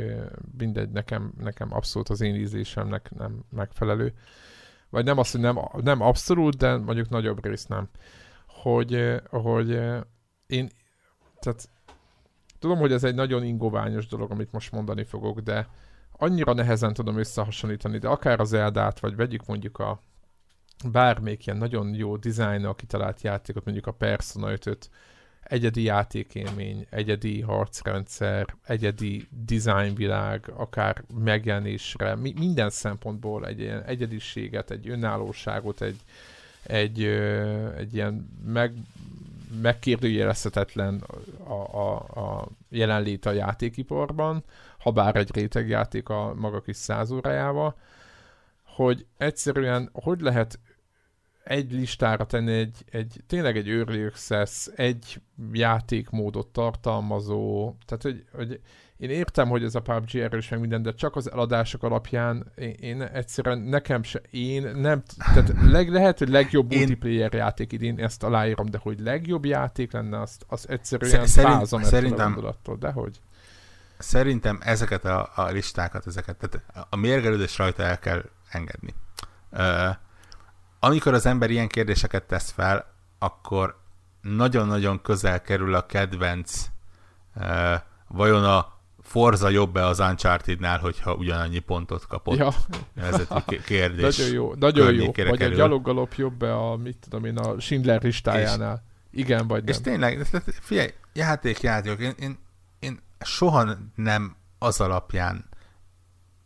mindegy, 0.59 0.91
nekem, 0.91 1.33
nekem 1.39 1.75
abszolút 1.75 2.09
az 2.09 2.21
én 2.21 2.35
ízlésemnek 2.35 3.11
nem 3.17 3.45
megfelelő. 3.51 4.15
Vagy 4.91 5.05
nem 5.05 5.19
azt, 5.19 5.33
hogy 5.33 5.41
nem, 5.41 5.59
nem 5.83 6.01
abszolút, 6.01 6.57
de 6.57 6.77
mondjuk 6.77 7.09
nagyobb 7.09 7.45
rész 7.45 7.67
nem. 7.67 7.89
Hogy, 8.47 9.21
hogy 9.31 9.81
én, 10.47 10.71
tehát 11.41 11.69
tudom, 12.59 12.79
hogy 12.79 12.93
ez 12.93 13.05
egy 13.05 13.15
nagyon 13.15 13.45
ingoványos 13.45 14.07
dolog, 14.07 14.31
amit 14.31 14.53
most 14.53 14.73
mondani 14.73 15.05
fogok, 15.05 15.41
de 15.41 15.69
annyira 16.13 16.53
nehezen 16.53 16.93
tudom 16.93 17.19
összehasonlítani, 17.19 17.99
de 17.99 18.09
akár 18.09 18.41
az 18.41 18.53
Eldát, 18.53 19.01
vagy 19.01 19.17
vegyük 19.17 19.47
mondjuk 19.47 19.79
a 19.79 20.01
bármelyik 20.93 21.47
ilyen 21.47 21.59
nagyon 21.59 21.95
jó 21.95 22.17
dizájnnal 22.17 22.75
kitalált 22.75 23.23
játékot, 23.23 23.65
mondjuk 23.65 23.87
a 23.87 23.93
Persona 23.93 24.51
5-öt, 24.51 24.91
egyedi 25.43 25.83
játékélmény, 25.83 26.87
egyedi 26.91 27.41
harcrendszer, 27.41 28.57
egyedi 28.67 29.29
designvilág, 29.47 30.53
akár 30.57 31.05
megjelenésre, 31.15 32.15
mi, 32.15 32.35
minden 32.39 32.71
szempontból 32.71 33.47
egy 33.47 33.61
ilyen 33.61 33.83
egyediséget, 33.83 34.71
egy 34.71 34.89
önállóságot, 34.89 35.83
egy, 35.83 36.01
egy, 36.63 37.03
egy 37.77 37.95
ilyen 37.95 38.29
meg, 38.45 38.73
megkérdőjelezhetetlen 39.63 41.05
a, 41.45 41.53
a, 41.53 41.95
a 41.97 42.49
jelenlét 42.69 43.27
a 43.27 43.31
játékiparban, 43.31 44.45
ha 44.79 44.91
bár 44.91 45.17
egy 45.17 45.35
rétegjáték 45.35 46.09
a 46.09 46.35
maga 46.35 46.61
kis 46.61 46.77
száz 46.77 47.11
órájával, 47.11 47.77
hogy 48.65 49.07
egyszerűen 49.17 49.91
hogy 49.93 50.21
lehet 50.21 50.59
egy 51.49 51.73
listára 51.73 52.27
tenni 52.27 52.53
egy, 52.53 52.85
egy 52.91 53.21
tényleg 53.27 53.57
egy 53.57 53.69
early 53.69 54.05
access, 54.05 54.69
egy 54.75 55.21
játékmódot 55.53 56.47
tartalmazó, 56.47 57.75
tehát 57.87 58.03
hogy, 58.03 58.25
hogy 58.33 58.61
én 58.97 59.11
értem, 59.11 59.49
hogy 59.49 59.65
ez 59.65 59.75
a 59.75 59.81
PUBG 59.81 60.17
erős 60.17 60.49
meg 60.49 60.61
minden, 60.61 60.83
de 60.83 60.93
csak 60.95 61.17
az 61.17 61.31
eladások 61.31 61.83
alapján 61.83 62.53
én, 62.57 62.75
én 62.81 63.03
egyszerűen 63.03 63.59
nekem 63.59 64.03
se, 64.03 64.21
én 64.31 64.63
nem, 64.63 65.03
tehát 65.17 65.53
leg, 65.63 65.89
lehet, 65.89 66.19
hogy 66.19 66.29
legjobb 66.29 66.73
én... 66.73 66.79
multiplayer 66.79 67.33
játék 67.33 67.73
idén, 67.73 67.99
ezt 67.99 68.23
aláírom, 68.23 68.67
de 68.67 68.79
hogy 68.79 69.01
legjobb 69.01 69.45
játék 69.45 69.93
lenne, 69.93 70.21
azt, 70.21 70.45
azt 70.49 70.71
egyszerűen 70.71 71.27
Szerint, 71.27 71.55
fázom 71.55 71.83
szerintem, 71.83 72.27
a 72.27 72.35
gondolattól, 72.35 72.77
de 72.77 72.91
hogy? 72.91 73.21
Szerintem 73.99 74.59
ezeket 74.63 75.05
a, 75.05 75.31
a 75.35 75.51
listákat, 75.51 76.07
ezeket, 76.07 76.37
tehát 76.37 76.87
a 76.91 76.97
mérgelődés 76.97 77.59
rajta 77.59 77.83
el 77.83 77.99
kell 77.99 78.25
engedni. 78.51 78.95
Uh, 79.51 79.97
amikor 80.81 81.15
az 81.15 81.27
ember 81.27 81.51
ilyen 81.51 81.69
kérdéseket 81.69 82.23
tesz 82.23 82.51
fel, 82.51 82.95
akkor 83.19 83.81
nagyon-nagyon 84.21 85.03
közel 85.03 85.43
kerül 85.43 85.75
a 85.75 85.87
kedvenc 85.87 86.71
uh, 87.37 87.75
vajon 88.09 88.45
a 88.45 88.77
Forza 89.03 89.49
jobb-e 89.49 89.87
az 89.87 89.99
Uncharted-nál, 89.99 90.79
hogyha 90.79 91.15
ugyanannyi 91.15 91.59
pontot 91.59 92.07
kapott? 92.07 92.37
Ja. 92.37 92.51
Ez 92.95 93.27
egy 93.47 93.63
kérdés. 93.65 94.17
Nagyon 94.17 94.35
jó, 94.35 94.55
nagyon 94.55 94.95
jó. 94.95 95.05
Vagy 95.05 95.15
kerül. 95.15 95.53
a 95.53 95.57
gyaloggalop 95.57 96.15
jobb-e 96.15 96.55
a, 96.57 96.77
mit 96.77 96.97
tudom 97.01 97.25
én, 97.25 97.37
a 97.37 97.61
Schindler 97.61 98.03
listájánál? 98.03 98.83
És, 99.11 99.21
Igen, 99.21 99.47
vagy 99.47 99.65
nem. 99.65 99.75
És 99.75 99.81
tényleg, 99.81 100.27
figyelj, 100.61 100.95
játék, 101.13 101.61
játék. 101.61 101.99
Én, 101.99 102.15
én, 102.19 102.39
én 102.79 103.01
soha 103.21 103.77
nem 103.95 104.37
az 104.59 104.81
alapján 104.81 105.49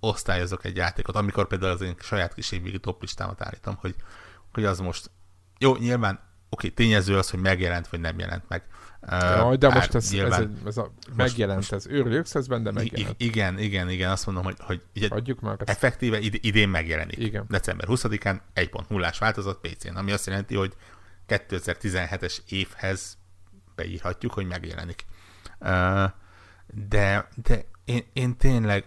osztályozok 0.00 0.64
egy 0.64 0.76
játékot, 0.76 1.16
amikor 1.16 1.46
például 1.46 1.72
az 1.72 1.80
én 1.80 1.94
saját 1.98 2.34
kis 2.34 2.52
évvégi 2.52 2.78
toplistámat 2.78 3.42
állítom, 3.42 3.76
hogy, 3.80 3.94
hogy 4.52 4.64
az 4.64 4.78
most 4.78 5.10
jó, 5.58 5.76
nyilván 5.76 6.20
oké, 6.48 6.68
tényező 6.68 7.18
az, 7.18 7.30
hogy 7.30 7.40
megjelent, 7.40 7.88
vagy 7.88 8.00
nem 8.00 8.18
jelent 8.18 8.48
meg. 8.48 8.62
Jaj, 9.10 9.56
de 9.56 9.68
most 9.68 9.94
ez, 9.94 10.10
nyilván, 10.10 10.32
ez, 10.32 10.38
egy, 10.38 10.66
ez 10.66 10.76
a, 10.76 10.92
megjelent, 11.16 11.58
most, 11.58 11.72
ez 11.72 11.86
őrli 11.86 12.22
de 12.62 12.70
megjelent. 12.70 13.20
Igen, 13.20 13.58
igen, 13.58 13.88
igen, 13.88 14.10
azt 14.10 14.26
mondom, 14.26 14.44
hogy, 14.44 14.56
hogy 14.58 14.82
ugye 14.96 15.08
Adjuk 15.08 15.40
már 15.40 15.56
ezt. 15.58 15.70
effektíve 15.70 16.18
id- 16.18 16.44
idén 16.44 16.68
megjelenik. 16.68 17.18
Igen. 17.18 17.44
December 17.48 17.86
20-án 17.90 18.40
1.0-ás 18.54 19.18
változat 19.18 19.58
PC-n, 19.60 19.96
ami 19.96 20.12
azt 20.12 20.26
jelenti, 20.26 20.54
hogy 20.54 20.74
2017-es 21.28 22.38
évhez 22.48 23.18
beírhatjuk, 23.74 24.32
hogy 24.32 24.46
megjelenik. 24.46 25.04
De, 26.88 27.28
de 27.42 27.64
én, 27.84 28.04
én 28.12 28.36
tényleg 28.36 28.84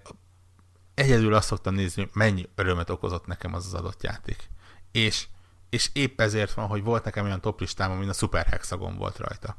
egyedül 0.93 1.33
azt 1.33 1.47
szoktam 1.47 1.73
nézni, 1.73 2.01
hogy 2.01 2.11
mennyi 2.13 2.49
örömet 2.55 2.89
okozott 2.89 3.25
nekem 3.25 3.53
az 3.53 3.65
az 3.65 3.73
adott 3.73 4.03
játék. 4.03 4.49
És, 4.91 5.27
és 5.75 5.89
épp 5.93 6.21
ezért 6.21 6.53
van, 6.53 6.67
hogy 6.67 6.83
volt 6.83 7.03
nekem 7.03 7.25
olyan 7.25 7.41
toplistám, 7.41 7.91
amin 7.91 8.09
a 8.09 8.13
Super 8.13 8.45
Hexagon 8.45 8.97
volt 8.97 9.17
rajta. 9.17 9.57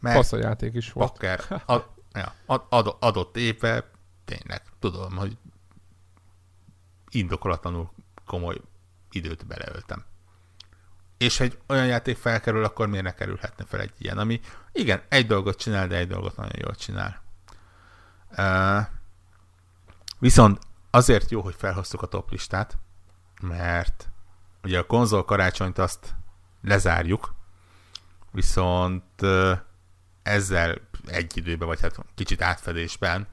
Mert 0.00 0.16
Fasz 0.16 0.32
a 0.32 0.36
játék 0.36 0.74
is 0.74 0.92
volt. 0.92 1.08
Bakker, 1.08 1.40
ad, 1.66 1.88
ja, 2.12 2.34
ad, 2.46 2.66
ad, 2.68 2.96
adott 3.00 3.36
éve 3.36 3.90
tényleg 4.24 4.62
tudom, 4.78 5.16
hogy 5.16 5.36
indokolatlanul 7.10 7.90
komoly 8.26 8.60
időt 9.10 9.46
beleöltem. 9.46 10.04
És 11.18 11.40
egy 11.40 11.58
olyan 11.66 11.86
játék 11.86 12.16
felkerül, 12.16 12.64
akkor 12.64 12.88
miért 12.88 13.04
ne 13.04 13.14
kerülhetne 13.14 13.64
fel 13.64 13.80
egy 13.80 13.92
ilyen, 13.98 14.18
ami 14.18 14.40
igen, 14.72 15.02
egy 15.08 15.26
dolgot 15.26 15.58
csinál, 15.58 15.86
de 15.86 15.96
egy 15.96 16.08
dolgot 16.08 16.36
nagyon 16.36 16.58
jól 16.58 16.74
csinál. 16.74 17.22
Uh, 18.36 18.86
viszont 20.18 20.58
azért 20.90 21.30
jó, 21.30 21.40
hogy 21.40 21.54
felhoztuk 21.54 22.02
a 22.02 22.06
top 22.06 22.30
listát, 22.30 22.78
mert 23.40 24.08
ugye 24.68 24.78
a 24.78 24.86
konzol 24.86 25.24
karácsonyt 25.24 25.78
azt 25.78 26.14
lezárjuk, 26.62 27.34
viszont 28.32 29.22
ezzel 30.22 30.80
egy 31.06 31.36
időben, 31.36 31.68
vagy 31.68 31.80
hát 31.80 31.96
kicsit 32.14 32.42
átfedésben 32.42 33.26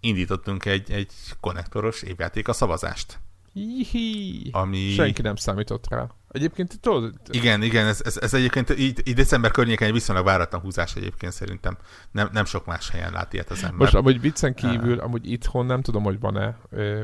indítottunk 0.00 0.64
egy, 0.64 0.90
egy 0.90 1.12
konnektoros 1.40 2.02
évjáték 2.02 2.48
a 2.48 2.52
szavazást. 2.52 3.18
Hihi. 3.56 4.50
Ami... 4.52 4.78
Senki 4.78 5.22
nem 5.22 5.36
számított 5.36 5.88
rá. 5.88 6.06
Egyébként 6.28 6.80
tudod... 6.80 7.14
Igen, 7.30 7.62
igen, 7.62 7.86
ez, 7.86 8.00
ez, 8.04 8.16
ez 8.16 8.34
egyébként 8.34 8.78
így, 8.78 9.02
így 9.04 9.14
december 9.14 9.50
környékén 9.50 9.86
egy 9.86 9.92
viszonylag 9.92 10.24
váratlan 10.24 10.60
húzás 10.60 10.94
egyébként 10.96 11.32
szerintem. 11.32 11.76
Nem, 12.10 12.28
nem 12.32 12.44
sok 12.44 12.66
más 12.66 12.90
helyen 12.90 13.12
lát 13.12 13.32
ilyet 13.32 13.50
az 13.50 13.62
ember. 13.62 13.78
Most 13.78 13.94
amúgy 13.94 14.20
viccen 14.20 14.54
kívül, 14.54 14.98
amúgy 14.98 15.30
itthon 15.30 15.66
nem 15.66 15.82
tudom, 15.82 16.02
hogy 16.02 16.20
van-e, 16.20 16.56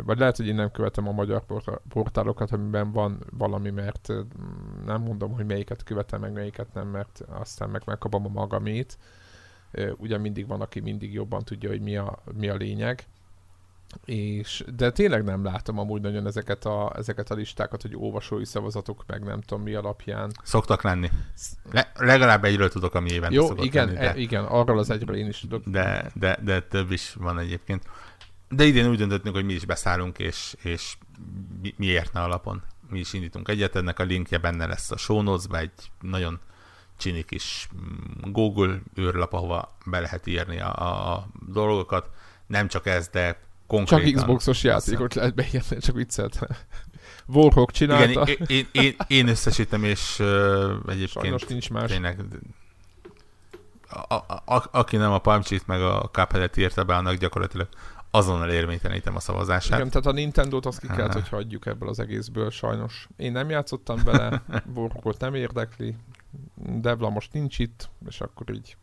vagy 0.05 0.19
lehet, 0.19 0.37
hogy 0.37 0.47
én 0.47 0.55
nem 0.55 0.71
követem 0.71 1.09
a 1.09 1.13
magyar 1.13 1.45
portálokat, 1.89 2.51
amiben 2.51 2.93
van 2.93 3.19
valami, 3.31 3.71
mert 3.71 4.09
nem 4.87 5.03
mondom, 5.03 5.33
hogy 5.33 5.47
melyiket 5.47 5.83
követem, 5.83 6.21
meg 6.21 6.33
melyiket 6.33 6.75
nem, 6.75 6.89
mert 6.89 7.23
aztán 7.29 7.71
meg 7.71 7.83
megkapom 7.85 8.27
a 8.27 8.29
magamét. 8.29 8.99
Ugye 9.97 10.19
mindig 10.19 10.47
van, 10.47 10.61
aki 10.61 10.81
mindig 10.81 11.13
jobban 11.13 11.45
tudja, 11.45 11.69
hogy 11.69 11.81
mi 11.81 11.97
a, 11.97 12.23
mi 12.35 12.49
a 12.49 12.55
lényeg 12.55 13.07
és, 14.05 14.65
de 14.77 14.91
tényleg 14.91 15.25
nem 15.25 15.45
látom 15.45 15.79
amúgy 15.79 16.01
nagyon 16.01 16.27
ezeket 16.27 16.65
a, 16.65 16.93
ezeket 16.97 17.31
a 17.31 17.35
listákat, 17.35 17.83
hogy 17.83 17.97
olvasói 17.97 18.45
szavazatok, 18.45 19.05
meg 19.07 19.25
nem 19.25 19.41
tudom 19.41 19.63
mi 19.63 19.75
alapján. 19.75 20.33
Szoktak 20.43 20.83
lenni. 20.83 21.11
Le, 21.71 21.93
legalább 21.95 22.45
egyről 22.45 22.69
tudok, 22.69 22.95
ami 22.95 23.11
évente 23.11 23.35
Jó, 23.35 23.49
igen, 23.57 23.87
lenni. 23.87 23.99
De, 23.99 24.13
e, 24.13 24.19
igen, 24.19 24.45
arról 24.45 24.79
az 24.79 24.91
egyről 24.91 25.17
én 25.17 25.27
is 25.27 25.41
tudok. 25.41 25.63
De, 25.67 26.11
de, 26.15 26.39
de 26.43 26.61
több 26.61 26.91
is 26.91 27.15
van 27.15 27.39
egyébként. 27.39 27.83
De 28.49 28.65
idén 28.65 28.89
úgy 28.89 28.99
döntöttünk, 28.99 29.35
hogy 29.35 29.45
mi 29.45 29.53
is 29.53 29.65
beszállunk, 29.65 30.19
és, 30.19 30.57
és 30.63 30.97
mi, 31.63 31.75
mi 31.77 31.87
értne 31.87 32.21
alapon. 32.21 32.63
Mi 32.91 32.99
is 32.99 33.13
indítunk 33.13 33.49
egyet, 33.49 33.77
ennek 33.77 33.99
a 33.99 34.03
linkje 34.03 34.39
benne 34.39 34.67
lesz 34.67 34.91
a 34.91 34.97
show 34.97 35.23
notes 35.23 35.61
egy 35.61 35.73
nagyon 36.01 36.41
csini 36.97 37.23
kis 37.23 37.69
mm, 37.75 38.31
Google 38.31 38.81
űrlap, 38.99 39.33
ahova 39.33 39.77
be 39.87 40.01
lehet 40.01 40.27
írni 40.27 40.61
a, 40.61 41.13
a 41.13 41.27
dolgokat. 41.49 42.11
Nem 42.47 42.69
csak 42.69 42.87
ez, 42.87 43.09
de 43.09 43.41
konkrétan. 43.77 44.13
Csak 44.13 44.23
Xboxos 44.23 44.65
játékot 44.65 45.15
lehet 45.15 45.35
beírni, 45.35 45.77
csak 45.81 45.95
viccelt. 45.95 46.39
Warhawk 47.35 47.71
csinálta. 47.71 48.25
Igen, 48.27 48.47
én, 48.47 48.67
én, 48.73 48.97
én, 49.07 49.29
összesítem, 49.29 49.85
és 49.85 50.19
uh, 50.19 50.27
egyébként 50.87 51.09
Sajnos 51.09 51.45
nincs 51.45 51.71
más. 51.71 51.91
Tényleg, 51.91 52.21
a, 53.89 54.15
a, 54.15 54.43
a, 54.45 54.69
aki 54.71 54.97
nem 54.97 55.13
a 55.13 55.19
PUBG-t 55.19 55.67
meg 55.67 55.83
a 55.83 56.09
Cuphead-et 56.13 56.57
írta 56.57 56.85
be, 56.85 56.95
annak 56.95 57.15
gyakorlatilag 57.15 57.69
azonnal 58.11 58.51
érvénytelenítem 58.51 59.17
a 59.17 59.21
szavazását. 59.21 59.79
Igen, 59.79 59.91
tehát 59.91 60.07
a 60.07 60.13
Nintendo-t 60.13 60.67
azt 60.67 60.81
ki 60.81 60.87
kellett, 60.87 61.13
hogy 61.13 61.29
hagyjuk 61.29 61.67
ebből 61.67 61.89
az 61.89 61.99
egészből 61.99 62.51
sajnos. 62.51 63.09
Én 63.17 63.33
nem 63.33 63.51
játszottam 63.51 64.01
bele, 64.05 64.43
Warhawkot 64.75 65.21
nem 65.21 65.35
érdekli, 65.35 65.97
Devla 66.55 67.11
most 67.11 67.33
nincs 67.33 67.59
itt, 67.59 67.91
és 68.09 68.21
akkor 68.21 68.51
így 68.51 68.77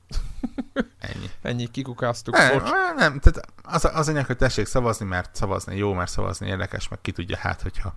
ennyi, 1.10 1.30
ennyi 1.42 1.68
kikukáztuk. 1.68 2.38
Nem, 2.38 2.96
nem 2.96 3.20
tehát 3.20 3.54
az, 3.64 3.90
az 3.94 4.08
anyag, 4.08 4.26
hogy 4.26 4.38
tessék 4.38 4.66
szavazni, 4.66 5.06
mert 5.06 5.36
szavazni 5.36 5.78
jó, 5.78 5.94
mert 5.94 6.12
szavazni 6.12 6.48
érdekes, 6.48 6.88
meg 6.88 7.02
ki 7.02 7.12
tudja 7.12 7.38
hát, 7.38 7.62
hogyha 7.62 7.96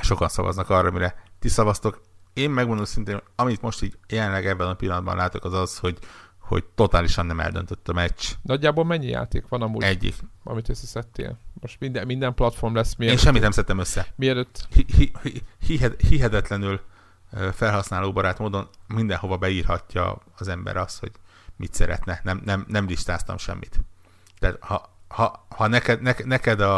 sokan 0.00 0.28
szavaznak 0.28 0.70
arra, 0.70 0.90
mire 0.90 1.14
ti 1.38 1.48
szavaztok. 1.48 2.02
Én 2.32 2.50
megmondom 2.50 2.84
szintén, 2.84 3.20
amit 3.36 3.60
most 3.60 3.82
így 3.82 3.98
jelenleg 4.08 4.46
ebben 4.46 4.68
a 4.68 4.74
pillanatban 4.74 5.16
látok, 5.16 5.44
az 5.44 5.52
az, 5.52 5.78
hogy, 5.78 5.98
hogy 6.38 6.64
totálisan 6.64 7.26
nem 7.26 7.40
eldöntött 7.40 7.88
a 7.88 7.92
meccs. 7.92 8.24
Nagyjából 8.42 8.84
mennyi 8.84 9.06
játék 9.06 9.48
van 9.48 9.62
amúgy? 9.62 9.82
Egyik. 9.82 10.14
Amit 10.44 10.68
összeszedtél? 10.68 11.38
Most 11.60 11.80
minden, 11.80 12.06
minden 12.06 12.34
platform 12.34 12.74
lesz. 12.74 12.94
Mielőtt, 12.94 13.16
Én 13.16 13.22
semmit 13.22 13.42
nem 13.42 13.50
szedtem 13.50 13.78
össze. 13.78 14.06
Mielőtt... 14.16 14.68
Hi, 14.70 14.84
hi, 14.96 15.12
hi, 15.58 15.80
hihetetlenül 16.08 16.80
felhasználóbarát 17.52 18.38
módon 18.38 18.68
mindenhova 18.86 19.36
beírhatja 19.36 20.18
az 20.36 20.48
ember 20.48 20.76
azt, 20.76 21.00
hogy 21.00 21.12
mit 21.56 21.74
szeretne. 21.74 22.20
Nem, 22.22 22.40
nem, 22.44 22.64
nem 22.68 22.86
listáztam 22.86 23.38
semmit. 23.38 23.80
De 24.40 24.56
ha, 24.60 24.90
ha, 25.08 25.46
ha 25.48 25.66
neked, 25.66 26.00
ne, 26.00 26.14
neked 26.24 26.60
a, 26.60 26.74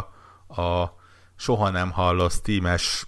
a 0.49 0.95
soha 1.37 1.71
nem 1.71 1.91
hallasz 1.91 2.41
tímes 2.41 3.07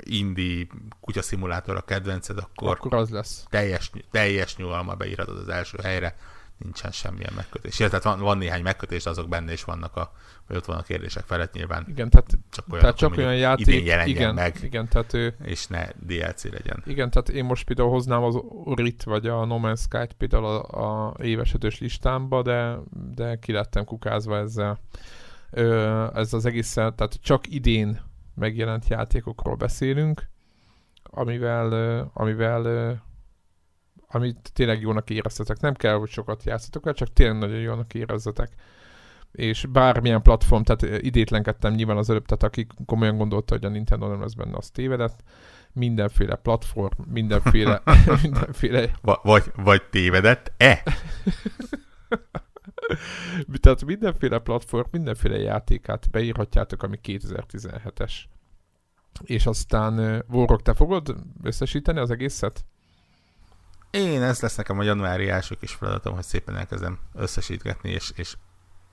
indie 0.00 0.66
kutyaszimulátor 1.00 1.76
a 1.76 1.80
kedvenced, 1.80 2.38
akkor, 2.38 2.70
akkor 2.70 2.94
az 2.94 3.10
lesz. 3.10 3.44
Teljes, 3.48 3.90
teljes 4.10 4.56
nyugalma 4.56 4.94
beírhatod 4.94 5.38
az 5.38 5.48
első 5.48 5.78
helyre. 5.82 6.16
Nincsen 6.62 6.90
semmilyen 6.90 7.32
megkötés. 7.36 7.78
Ja, 7.78 7.88
tehát 7.88 8.04
van, 8.04 8.20
van 8.20 8.38
néhány 8.38 8.62
megkötés, 8.62 9.06
azok 9.06 9.28
benne 9.28 9.52
is 9.52 9.64
vannak, 9.64 9.96
a, 9.96 10.12
vagy 10.46 10.56
ott 10.56 10.64
van 10.64 10.76
a 10.76 10.82
kérdések 10.82 11.24
felett 11.24 11.52
nyilván. 11.52 11.84
Igen, 11.88 12.10
tehát 12.10 12.38
csak 12.50 12.64
olyan, 12.68 12.80
tehát 12.80 12.96
csak 12.96 13.16
olyan 13.16 13.36
játék, 13.36 13.66
idén 13.66 13.84
jelenjen 13.84 14.16
igen, 14.16 14.34
meg, 14.34 14.58
igen, 14.62 14.88
tehát 14.88 15.14
ő, 15.14 15.36
és 15.42 15.66
ne 15.66 15.88
DLC 16.06 16.44
legyen. 16.44 16.82
igen, 16.86 17.10
tehát 17.10 17.28
én 17.28 17.44
most 17.44 17.64
például 17.64 17.90
hoznám 17.90 18.22
az 18.22 18.34
Orit 18.64 19.02
vagy 19.02 19.26
a 19.26 19.44
No 19.44 19.58
Man's 19.62 19.80
Sky-t 19.80 20.12
például 20.12 20.44
a, 20.44 21.08
a 21.08 21.14
éves 21.22 21.54
ötös 21.54 21.80
listámba, 21.80 22.42
de, 22.42 22.78
de 23.14 23.36
ki 23.36 23.52
lettem 23.52 23.84
kukázva 23.84 24.36
ezzel. 24.36 24.78
Ö, 25.50 26.06
ez 26.14 26.32
az 26.32 26.46
egész, 26.46 26.72
tehát 26.72 27.18
csak 27.22 27.52
idén 27.54 28.00
megjelent 28.34 28.88
játékokról 28.88 29.54
beszélünk, 29.54 30.28
amivel, 31.02 32.10
amivel 32.14 33.02
amit 34.10 34.50
tényleg 34.52 34.80
jónak 34.80 35.10
éreztetek. 35.10 35.60
Nem 35.60 35.74
kell, 35.74 35.94
hogy 35.94 36.08
sokat 36.08 36.44
játszatok 36.44 36.86
el, 36.86 36.94
csak 36.94 37.12
tényleg 37.12 37.38
nagyon 37.38 37.60
jónak 37.60 37.94
érezzetek. 37.94 38.52
És 39.32 39.66
bármilyen 39.66 40.22
platform, 40.22 40.62
tehát 40.62 40.82
ö, 40.82 40.96
idétlenkedtem 41.06 41.74
nyilván 41.74 41.96
az 41.96 42.10
előbb, 42.10 42.26
tehát 42.26 42.42
aki 42.42 42.66
komolyan 42.86 43.16
gondolta, 43.16 43.54
hogy 43.54 43.64
a 43.64 43.68
Nintendo 43.68 44.08
nem 44.08 44.20
lesz 44.20 44.34
benne, 44.34 44.56
az 44.56 44.70
tévedett. 44.70 45.22
Mindenféle 45.72 46.34
platform, 46.34 47.02
mindenféle, 47.06 47.82
mindenféle 48.22 48.90
Va- 49.02 49.22
vagy, 49.22 49.44
vagy 49.56 49.82
tévedett-e? 49.90 50.82
Tehát 53.60 53.84
mindenféle 53.84 54.38
platform, 54.38 54.88
mindenféle 54.90 55.38
játékát 55.38 56.10
beírhatjátok, 56.10 56.82
ami 56.82 56.98
2017-es. 57.02 58.12
És 59.24 59.46
aztán, 59.46 60.24
Vorok, 60.28 60.62
te 60.62 60.74
fogod 60.74 61.16
összesíteni 61.42 61.98
az 61.98 62.10
egészet? 62.10 62.64
Én 63.90 64.22
ez 64.22 64.40
lesz 64.40 64.56
nekem 64.56 64.78
a 64.78 64.82
januári 64.82 65.28
első 65.28 65.54
kis 65.60 65.72
feladatom, 65.72 66.14
hogy 66.14 66.24
szépen 66.24 66.56
elkezdem 66.56 66.98
összesítgetni, 67.14 67.90
és, 67.90 68.12
és 68.14 68.36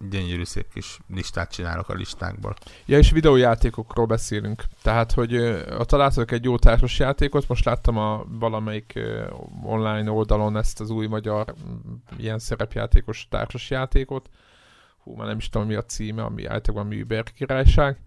gyönyörű 0.09 0.43
szép 0.43 0.73
kis 0.73 0.99
listát 1.13 1.51
csinálok 1.51 1.89
a 1.89 1.93
listákból. 1.93 2.53
Ja, 2.85 2.97
és 2.97 3.11
videójátékokról 3.11 4.05
beszélünk. 4.05 4.63
Tehát, 4.81 5.11
hogy 5.11 5.33
ö, 5.33 5.81
találtatok 5.85 6.31
egy 6.31 6.43
jó 6.43 6.57
társas 6.57 6.99
játékot, 6.99 7.47
most 7.47 7.65
láttam 7.65 7.97
a 7.97 8.23
valamelyik 8.27 8.99
online 9.63 10.11
oldalon 10.11 10.57
ezt 10.57 10.79
az 10.79 10.89
új 10.89 11.07
magyar 11.07 11.45
m, 11.45 11.93
ilyen 12.17 12.39
szerepjátékos 12.39 13.27
társas 13.29 13.69
játékot. 13.69 14.29
Hú, 15.03 15.15
már 15.15 15.27
nem 15.27 15.37
is 15.37 15.49
tudom, 15.49 15.67
mi 15.67 15.75
a 15.75 15.85
címe, 15.85 16.23
ami 16.23 16.45
általában 16.45 16.87
Műber 16.87 17.23
királyság. 17.23 17.99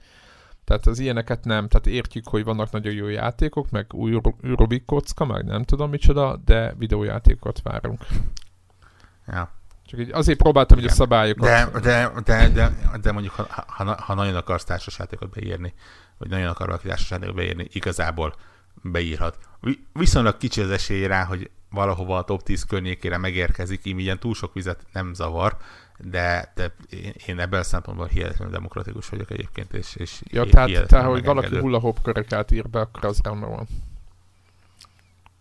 Tehát 0.70 0.86
az 0.86 0.98
ilyeneket 0.98 1.44
nem, 1.44 1.68
tehát 1.68 1.86
értjük, 1.86 2.28
hogy 2.28 2.44
vannak 2.44 2.70
nagyon 2.70 2.92
jó 2.92 3.08
játékok, 3.08 3.70
meg 3.70 3.86
új 3.92 4.10
Ru- 4.10 4.40
Rubik 4.42 4.84
kocka, 4.84 5.24
meg 5.24 5.44
nem 5.44 5.62
tudom 5.62 5.90
micsoda, 5.90 6.36
de 6.36 6.74
videójátékokat 6.78 7.62
várunk. 7.62 8.06
Ja. 9.26 9.50
Csak 9.86 10.00
így 10.00 10.10
azért 10.12 10.38
próbáltam 10.38 10.78
hogy 10.78 10.86
a 10.86 10.90
szabályokat. 10.90 11.48
De, 11.48 11.80
de, 11.80 12.12
de, 12.24 12.48
de, 12.48 12.72
de 13.02 13.12
mondjuk, 13.12 13.34
ha, 13.34 13.64
ha, 13.66 13.94
ha 14.00 14.14
nagyon 14.14 14.34
akarsz 14.34 14.64
társasjátékot 14.64 15.30
beírni, 15.30 15.74
vagy 16.18 16.28
nagyon 16.28 16.48
akar 16.48 16.66
valaki 16.66 16.88
társasjátékot 16.88 17.34
beírni, 17.34 17.66
igazából 17.72 18.34
beírhat. 18.82 19.38
Vi- 19.60 19.86
Viszonylag 19.92 20.36
kicsi 20.36 20.60
az 20.60 20.70
esély 20.70 21.06
rá, 21.06 21.24
hogy 21.24 21.50
valahova 21.70 22.16
a 22.18 22.24
top 22.24 22.42
10 22.42 22.64
környékére 22.64 23.18
megérkezik, 23.18 23.84
így 23.84 23.98
ilyen 23.98 24.18
túl 24.18 24.34
sok 24.34 24.54
vizet 24.54 24.86
nem 24.92 25.14
zavar, 25.14 25.56
de, 26.02 26.52
de 26.54 26.74
én, 27.26 27.40
ebben 27.40 27.60
a 27.60 27.62
szempontból 27.62 28.06
hihetetlenül 28.06 28.54
demokratikus 28.54 29.08
vagyok 29.08 29.30
egyébként, 29.30 29.72
és, 29.72 29.96
és 29.96 30.22
Ja, 30.30 30.44
tehát, 30.46 30.86
tehát 30.86 31.06
hogy 31.06 31.24
valaki 31.24 31.34
megengedő. 31.34 31.60
hula 31.60 31.78
hop 31.78 32.02
köröket 32.02 32.50
ír 32.50 32.68
be, 32.68 32.80
akkor 32.80 33.04
az 33.04 33.20
rendben 33.22 33.50
van. 33.50 33.66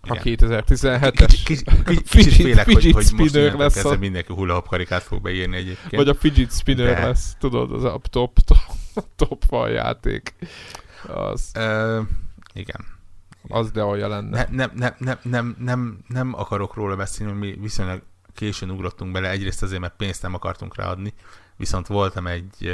A 0.02 0.20
Igen. 0.24 0.38
2017-es. 0.40 1.36
Kicsit, 1.46 2.08
félek, 2.36 2.66
hogy, 2.66 2.92
hogy 2.92 3.12
most 3.16 3.34
lesz 3.34 3.86
a- 3.86 3.98
mindenki 3.98 4.34
hula 4.34 4.54
hop 4.54 4.68
karikát 4.68 5.04
fog 5.04 5.22
beírni 5.22 5.56
egyébként. 5.58 5.96
Vagy 5.96 6.08
a 6.10 6.14
fidget 6.14 6.52
spinner 6.52 6.86
De- 6.96 7.08
lesz, 7.08 7.36
tudod, 7.40 7.72
az 7.72 7.84
a 7.84 8.00
top, 8.10 8.40
top, 8.40 8.58
top 9.16 9.46
van 9.46 9.70
játék. 9.70 10.34
Az, 11.08 11.52
Ö, 11.56 12.02
igen. 12.54 12.86
az 13.48 13.72
de 13.72 13.84
olyan 13.84 14.10
lenne. 14.10 14.48
Ne, 14.52 14.66
nem, 14.66 14.72
nem, 14.76 14.94
nem, 15.00 15.18
nem, 15.24 15.56
nem, 15.60 16.00
nem 16.08 16.34
akarok 16.34 16.74
róla 16.76 16.96
beszélni, 16.96 17.34
mi 17.34 17.58
viszonylag 17.62 18.02
későn 18.34 18.70
ugrottunk 18.70 19.12
bele, 19.12 19.30
egyrészt 19.30 19.64
azért, 19.64 19.82
mert 19.82 19.96
pénzt 19.96 20.22
nem 20.22 20.34
akartunk 20.34 20.76
ráadni, 20.76 21.14
viszont 21.56 21.88
voltam 21.88 22.28
egy 22.28 22.72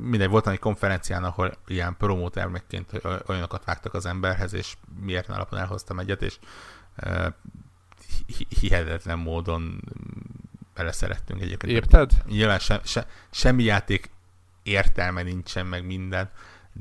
mindegy, 0.00 0.28
voltam 0.28 0.52
egy 0.52 0.58
konferencián, 0.58 1.24
ahol 1.24 1.52
ilyen 1.66 1.96
promótermekként 1.96 2.90
olyanokat 3.26 3.64
vágtak 3.64 3.94
az 3.94 4.06
emberhez, 4.06 4.52
és 4.52 4.76
miért 5.00 5.28
alapon 5.28 5.58
elhoztam 5.58 5.98
egyet, 5.98 6.22
és 6.22 6.38
hihetetlen 8.60 9.18
módon 9.18 9.80
beleszerettünk 10.74 11.40
egyébként. 11.40 11.72
Érted? 11.72 12.10
Nyilván 12.26 12.58
se, 12.58 12.80
se, 12.84 13.06
semmi 13.30 13.62
játék 13.62 14.10
értelme 14.62 15.22
nincsen, 15.22 15.66
meg 15.66 15.86
minden, 15.86 16.30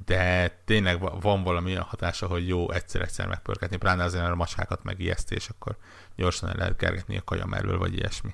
de 0.05 0.47
tényleg 0.65 0.99
va- 0.99 1.21
van 1.21 1.43
valami 1.43 1.71
olyan 1.71 1.83
hatása, 1.83 2.27
hogy 2.27 2.47
jó 2.47 2.71
egyszer-egyszer 2.71 3.27
megpörgetni, 3.27 3.77
pláne 3.77 4.03
azért, 4.03 4.21
mert 4.21 4.33
a 4.33 4.37
macskákat 4.37 4.83
megijeszti, 4.83 5.35
és 5.35 5.49
akkor 5.49 5.77
gyorsan 6.15 6.49
el 6.49 6.55
lehet 6.55 6.75
kergetni 6.75 7.17
a 7.17 7.23
kaja 7.23 7.45
mellől, 7.45 7.77
vagy 7.77 7.93
ilyesmi. 7.93 8.33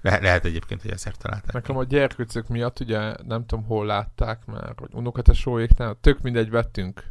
Le- 0.00 0.20
lehet 0.20 0.44
egyébként, 0.44 0.82
hogy 0.82 0.90
ezért 0.90 1.18
találták. 1.18 1.52
Nekem 1.52 1.76
a 1.76 1.84
gyerkőcök 1.84 2.48
miatt 2.48 2.80
ugye 2.80 3.14
nem 3.26 3.46
tudom 3.46 3.64
hol 3.64 3.86
látták 3.86 4.46
már, 4.46 4.72
vagy 4.76 4.90
unokatesóéknál, 4.92 5.96
tök 6.00 6.20
mindegy 6.20 6.50
vettünk. 6.50 7.04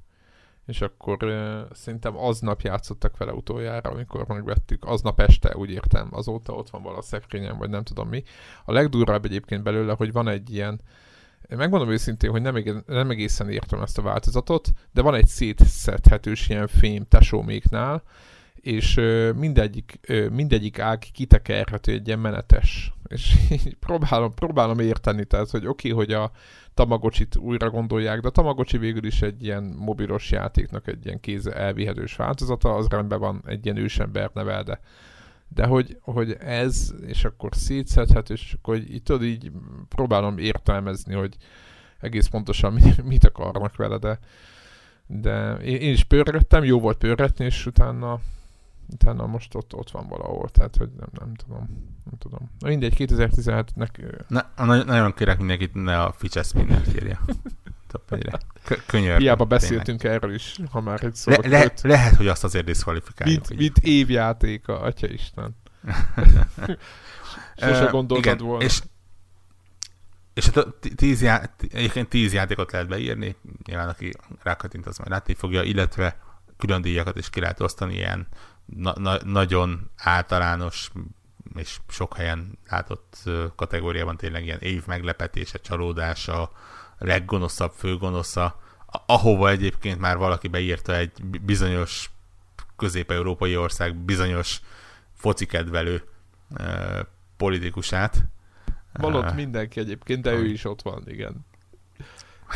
És 0.65 0.81
akkor 0.81 1.23
uh, 1.23 1.59
szerintem 1.73 2.17
aznap 2.17 2.61
játszottak 2.61 3.17
vele 3.17 3.31
utoljára, 3.31 3.89
amikor 3.89 4.27
megvettük. 4.27 4.85
Aznap 4.85 5.19
este, 5.19 5.55
úgy 5.55 5.71
értem, 5.71 6.07
azóta 6.11 6.53
ott 6.53 6.69
van 6.69 6.81
vala 6.81 7.01
szekrényen, 7.01 7.57
vagy 7.57 7.69
nem 7.69 7.83
tudom 7.83 8.09
mi. 8.09 8.23
A 8.65 8.71
legdurvább 8.71 9.25
egyébként 9.25 9.63
belőle, 9.63 9.93
hogy 9.93 10.11
van 10.11 10.27
egy 10.27 10.53
ilyen, 10.53 10.81
megmondom 11.47 11.89
őszintén, 11.89 12.31
hogy 12.31 12.41
nem, 12.41 12.55
eg- 12.55 12.87
nem 12.87 13.09
egészen 13.09 13.49
értem 13.49 13.81
ezt 13.81 13.97
a 13.97 14.01
változatot, 14.01 14.69
de 14.91 15.01
van 15.01 15.15
egy 15.15 15.27
szétszedhetős 15.27 16.49
ilyen 16.49 16.67
fém 16.67 17.05
tesóméknál, 17.07 18.03
és 18.61 18.99
mindegyik, 19.35 19.99
mindegyik 20.31 20.79
ág 20.79 20.99
kitekerhető 21.13 21.91
egy 21.91 22.07
ilyen 22.07 22.19
menetes. 22.19 22.93
És 23.09 23.37
próbálom, 23.79 24.33
próbálom 24.33 24.79
érteni, 24.79 25.25
tehát, 25.25 25.49
hogy 25.49 25.67
oké, 25.67 25.91
okay, 25.91 26.05
hogy 26.05 26.13
a 26.13 26.31
Tamagocsit 26.73 27.35
újra 27.35 27.69
gondolják, 27.69 28.19
de 28.19 28.27
a 28.27 28.31
Tamagocsi 28.31 28.77
végül 28.77 29.05
is 29.05 29.21
egy 29.21 29.43
ilyen 29.43 29.63
mobilos 29.63 30.31
játéknak 30.31 30.87
egy 30.87 31.05
ilyen 31.05 31.19
kéz 31.19 31.47
elvihetős 31.47 32.15
változata, 32.15 32.75
az 32.75 32.87
rendben 32.87 33.19
van, 33.19 33.43
egy 33.45 33.65
ilyen 33.65 33.77
ősember 33.77 34.31
nevel, 34.33 34.63
de 34.63 34.79
de 35.53 35.65
hogy, 35.65 35.97
hogy 36.01 36.35
ez, 36.39 36.93
és 37.05 37.25
akkor 37.25 37.49
szétszedhető, 37.55 38.33
és 38.33 38.53
akkor 38.53 38.75
így, 38.75 39.03
tudod, 39.03 39.23
így 39.23 39.51
próbálom 39.87 40.37
értelmezni, 40.37 41.13
hogy 41.13 41.35
egész 41.99 42.27
pontosan 42.27 42.73
mit, 43.03 43.23
akarnak 43.23 43.75
vele, 43.75 43.97
de, 43.97 44.19
de 45.07 45.55
én 45.55 45.91
is 45.91 46.03
pörgettem, 46.03 46.63
jó 46.63 46.79
volt 46.79 46.97
pörgetni, 46.97 47.45
és 47.45 47.65
utána 47.65 48.19
utána 48.91 49.25
most 49.25 49.55
ott, 49.55 49.75
ott 49.75 49.91
van 49.91 50.07
valahol, 50.07 50.49
tehát 50.49 50.75
hogy 50.75 50.89
nem, 50.99 51.09
nem 51.19 51.33
tudom, 51.33 51.59
nem 52.03 52.17
tudom. 52.19 52.51
Na 52.59 52.67
mindegy, 52.67 52.95
2017-nek 52.97 53.99
ö, 53.99 54.15
Na, 54.27 54.49
na- 54.55 54.83
nagyon 54.83 55.13
kérek 55.13 55.37
mindenkit, 55.37 55.73
ne 55.73 56.01
a 56.01 56.11
fidget 56.11 56.45
spinner 56.45 56.81
írja. 56.87 57.19
Könyörgöm. 58.85 59.19
hiába 59.19 59.47
tényleg. 59.47 59.47
beszéltünk 59.47 60.03
erről 60.03 60.33
is, 60.33 60.59
ha 60.71 60.81
már 60.81 61.03
egy 61.03 61.15
szó 61.15 61.31
Le, 61.31 61.47
le, 61.49 61.71
lehet, 61.81 62.15
hogy 62.15 62.27
azt 62.27 62.43
azért 62.43 62.65
diszkvalifikáljuk. 62.65 63.37
mint, 63.37 63.51
így. 63.51 63.59
mint 63.59 63.77
évjátéka, 63.77 64.79
atya 64.79 65.07
Isten. 65.07 65.55
Sose 67.57 67.85
gondoltad 67.91 68.33
igen, 68.33 68.47
volna. 68.47 68.63
És, 68.63 68.81
és 70.33 70.49
hát 70.49 70.67
tíz, 70.95 71.21
já, 71.21 71.41
egyébként 71.71 72.09
tíz 72.09 72.33
játékot 72.33 72.71
lehet 72.71 72.87
beírni, 72.87 73.35
nyilván 73.65 73.89
aki 73.89 74.11
rákattint, 74.43 74.85
az 74.85 74.97
majd 74.97 75.09
látni 75.09 75.33
fogja, 75.33 75.63
illetve 75.63 76.19
külön 76.57 76.81
díjakat 76.81 77.17
is 77.17 77.29
ki 77.29 77.39
lehet 77.39 77.59
osztani, 77.59 77.93
ilyen 77.93 78.27
na- 78.75 78.99
na- 78.99 79.23
nagyon 79.23 79.91
általános 79.97 80.91
és 81.55 81.79
sok 81.87 82.15
helyen 82.15 82.57
látott 82.69 83.23
kategóriában 83.55 84.17
tényleg 84.17 84.43
ilyen 84.43 84.59
év 84.59 84.85
meglepetése, 84.85 85.57
csalódása, 85.57 86.51
leggonoszabb, 86.97 87.71
főgonosza, 87.71 88.59
ahova 89.05 89.49
egyébként 89.49 89.99
már 89.99 90.17
valaki 90.17 90.47
beírta 90.47 90.95
egy 90.95 91.11
bi- 91.23 91.37
bizonyos 91.37 92.11
közép-európai 92.77 93.57
ország 93.57 93.95
bizonyos 93.95 94.61
focikedvelő 95.13 96.03
ö, 96.57 96.99
politikusát. 97.37 98.23
Van 98.93 99.15
ott 99.15 99.31
Ö, 99.31 99.33
mindenki 99.33 99.79
egyébként, 99.79 100.21
de 100.21 100.31
ő 100.31 100.45
is 100.45 100.65
ott 100.65 100.81
van, 100.81 101.03
igen. 101.05 101.45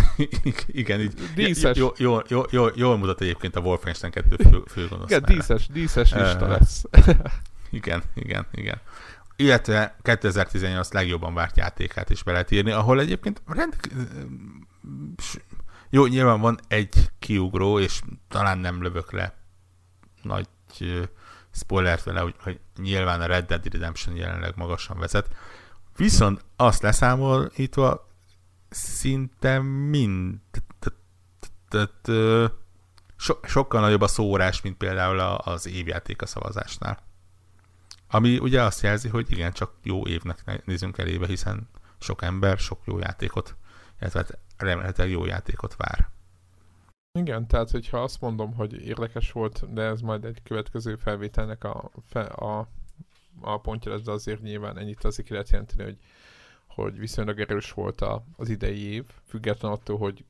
igen, 0.68 1.00
így 1.00 1.14
Díszes. 1.36 1.78
Jól, 1.78 1.94
jól, 1.98 2.24
jól, 2.28 2.48
jól, 2.52 2.72
jól 2.76 2.98
mutat 2.98 3.22
egyébként 3.22 3.56
a 3.56 3.60
Wolfenstein 3.60 4.12
2 4.12 4.36
fő, 4.50 4.64
főgonosz. 4.68 5.10
Igen, 5.10 5.24
díszes, 5.26 5.68
díszes 5.68 6.14
lista 6.14 6.48
lesz. 6.48 6.84
Igen, 7.70 8.04
igen, 8.14 8.46
igen. 8.52 8.82
Illetve 9.36 9.96
2018 10.02 10.92
legjobban 10.92 11.34
várt 11.34 11.58
játékát 11.58 12.10
is 12.10 12.24
be 12.24 12.32
lehet 12.32 12.52
írni, 12.52 12.72
ahol 12.72 13.00
egyébként 13.00 13.42
rend... 13.46 13.76
Jó, 15.90 16.06
nyilván 16.06 16.40
van 16.40 16.60
egy 16.68 17.10
kiugró, 17.20 17.80
és 17.80 18.02
talán 18.28 18.58
nem 18.58 18.82
lövök 18.82 19.12
le 19.12 19.36
nagy 20.22 20.48
spoilert 21.52 22.04
vele, 22.04 22.20
hogy, 22.20 22.36
hogy 22.40 22.60
nyilván 22.78 23.22
a 23.22 23.26
Red 23.26 23.46
Dead 23.46 23.72
Redemption 23.72 24.16
jelenleg 24.16 24.54
magasan 24.56 25.00
vezet. 25.00 25.28
Viszont 25.96 26.46
azt 26.56 26.82
leszámolítva 26.82 28.13
szinte 28.74 29.60
mind 29.62 30.40
so, 33.16 33.34
sokkal 33.44 33.82
nagyobb 33.82 34.02
a 34.02 34.08
szórás, 34.08 34.62
mint 34.62 34.78
például 34.78 35.20
az 35.20 35.68
évjáték 35.68 36.22
a 36.22 36.26
szavazásnál. 36.26 37.00
Ami 38.10 38.38
ugye 38.38 38.62
azt 38.62 38.82
jelzi, 38.82 39.10
hogy 39.10 39.32
igen, 39.32 39.52
csak 39.52 39.74
jó 39.84 40.08
évnek 40.08 40.66
nézünk 40.66 40.98
elébe, 40.98 41.28
hiszen 41.28 41.70
sok 42.00 42.22
ember 42.22 42.58
sok 42.58 42.82
jó 42.86 43.00
játékot, 43.00 43.56
illetve 44.00 44.20
hát 44.20 44.38
remélhetőleg 44.58 45.12
jó 45.12 45.26
játékot 45.26 45.76
vár. 45.76 46.10
Igen, 47.20 47.48
tehát 47.48 47.70
hogyha 47.70 48.02
azt 48.02 48.22
mondom, 48.22 48.54
hogy 48.54 48.86
érdekes 48.86 49.32
volt, 49.32 49.74
de 49.74 49.82
ez 49.82 50.02
majd 50.02 50.26
egy 50.26 50.42
következő 50.44 50.96
felvételnek 50.96 51.64
a, 51.64 51.92
a, 52.36 52.68
a 53.42 53.58
pontja 53.62 53.92
lesz, 53.92 54.02
de 54.02 54.12
azért 54.12 54.42
nyilván 54.42 54.78
ennyit 54.78 55.04
azért 55.04 55.28
ki 55.28 55.34
lehet 55.34 55.50
jelenteni, 55.50 55.84
hogy, 55.84 55.98
hogy 56.76 57.00
viszonylag 57.00 57.40
erős 57.40 57.72
volt 57.72 58.02
a, 58.02 58.24
az 58.36 58.50
idei 58.50 58.82
év, 58.82 59.04
független 59.28 59.72
attól, 59.72 59.98
hogy 59.98 60.24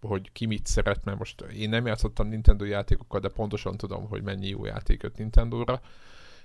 hogy 0.00 0.32
ki 0.32 0.46
mit 0.46 0.66
szeret, 0.66 1.04
mert 1.04 1.18
most 1.18 1.40
én 1.40 1.68
nem 1.68 1.86
játszottam 1.86 2.28
Nintendo 2.28 2.64
játékokkal, 2.64 3.20
de 3.20 3.28
pontosan 3.28 3.76
tudom, 3.76 4.08
hogy 4.08 4.22
mennyi 4.22 4.48
jó 4.48 4.64
játék 4.64 5.02
jött 5.02 5.16
Nintendo-ra, 5.16 5.80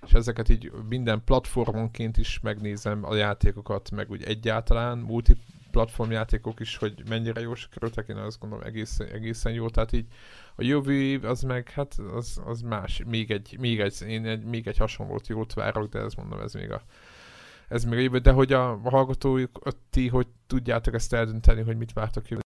és 0.05 0.13
ezeket 0.13 0.49
így 0.49 0.71
minden 0.89 1.23
platformonként 1.23 2.17
is 2.17 2.39
megnézem 2.39 3.03
a 3.03 3.15
játékokat, 3.15 3.91
meg 3.91 4.11
úgy 4.11 4.23
egyáltalán 4.23 4.97
multiplatform 4.97 6.11
játékok 6.11 6.59
is, 6.59 6.77
hogy 6.77 7.03
mennyire 7.09 7.41
jó 7.41 7.55
sikerültek, 7.55 8.07
én 8.07 8.15
azt 8.15 8.39
gondolom 8.39 8.65
egészen, 8.65 9.07
egészen 9.07 9.53
jó, 9.53 9.69
tehát 9.69 9.91
így 9.91 10.05
a 10.55 10.63
jövő 10.63 10.93
év 10.93 11.25
az 11.25 11.41
meg, 11.41 11.69
hát 11.69 11.95
az, 12.13 12.41
az 12.45 12.61
más, 12.61 13.01
még 13.05 13.31
egy, 13.31 13.55
még 13.59 13.79
egy, 13.79 14.01
én 14.07 14.25
egy, 14.25 14.43
még 14.43 14.67
egy 14.67 14.77
hasonlót 14.77 15.27
jót 15.27 15.53
várok, 15.53 15.89
de 15.89 15.99
ezt 15.99 16.17
mondom, 16.17 16.39
ez 16.39 16.53
még 16.53 16.71
a 16.71 16.81
ez 17.67 17.83
még 17.83 17.97
a 17.97 18.01
jövő, 18.01 18.17
de 18.17 18.31
hogy 18.31 18.53
a 18.53 18.79
hallgatóik, 18.83 19.49
ti, 19.89 20.07
hogy 20.07 20.27
tudjátok 20.47 20.93
ezt 20.93 21.13
eldönteni, 21.13 21.61
hogy 21.61 21.77
mit 21.77 21.93
vártok 21.93 22.27
jövő. 22.27 22.41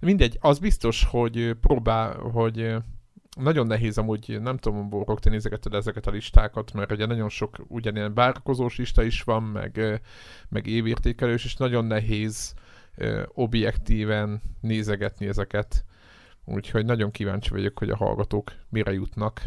Mindegy, 0.00 0.38
az 0.50 0.58
biztos, 0.58 1.04
hogy 1.04 1.56
próbál, 1.60 2.18
hogy 2.18 2.76
nagyon 3.38 3.66
nehéz 3.66 3.98
amúgy, 3.98 4.40
nem 4.40 4.56
tudom, 4.56 4.88
Borok, 4.88 5.20
te 5.20 5.30
nézegeted 5.30 5.74
ezeket 5.74 6.06
a 6.06 6.10
listákat, 6.10 6.72
mert 6.72 6.92
ugye 6.92 7.06
nagyon 7.06 7.28
sok 7.28 7.56
ugyanilyen 7.68 8.14
bárkozós 8.14 8.76
lista 8.76 9.02
is 9.02 9.22
van, 9.22 9.42
meg, 9.42 10.00
meg 10.48 10.66
évértékelős, 10.66 11.44
és 11.44 11.56
nagyon 11.56 11.84
nehéz 11.84 12.54
objektíven 13.26 14.42
nézegetni 14.60 15.26
ezeket. 15.26 15.84
Úgyhogy 16.44 16.84
nagyon 16.84 17.10
kíváncsi 17.10 17.50
vagyok, 17.50 17.78
hogy 17.78 17.90
a 17.90 17.96
hallgatók 17.96 18.52
mire 18.68 18.92
jutnak. 18.92 19.42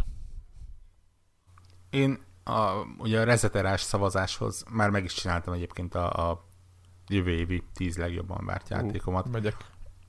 Én 1.89 2.19
a, 2.43 2.71
ugye 2.97 3.19
a 3.19 3.23
rezeterás 3.23 3.81
szavazáshoz 3.81 4.63
már 4.71 4.89
meg 4.89 5.03
is 5.03 5.13
csináltam 5.13 5.53
egyébként 5.53 5.95
a, 5.95 6.29
a 6.29 6.45
jövő 7.07 7.31
évi 7.31 7.63
tíz 7.73 7.97
legjobban 7.97 8.45
várt 8.45 8.69
játékomat. 8.69 9.25
Uh, 9.25 9.31
megyek. 9.31 9.55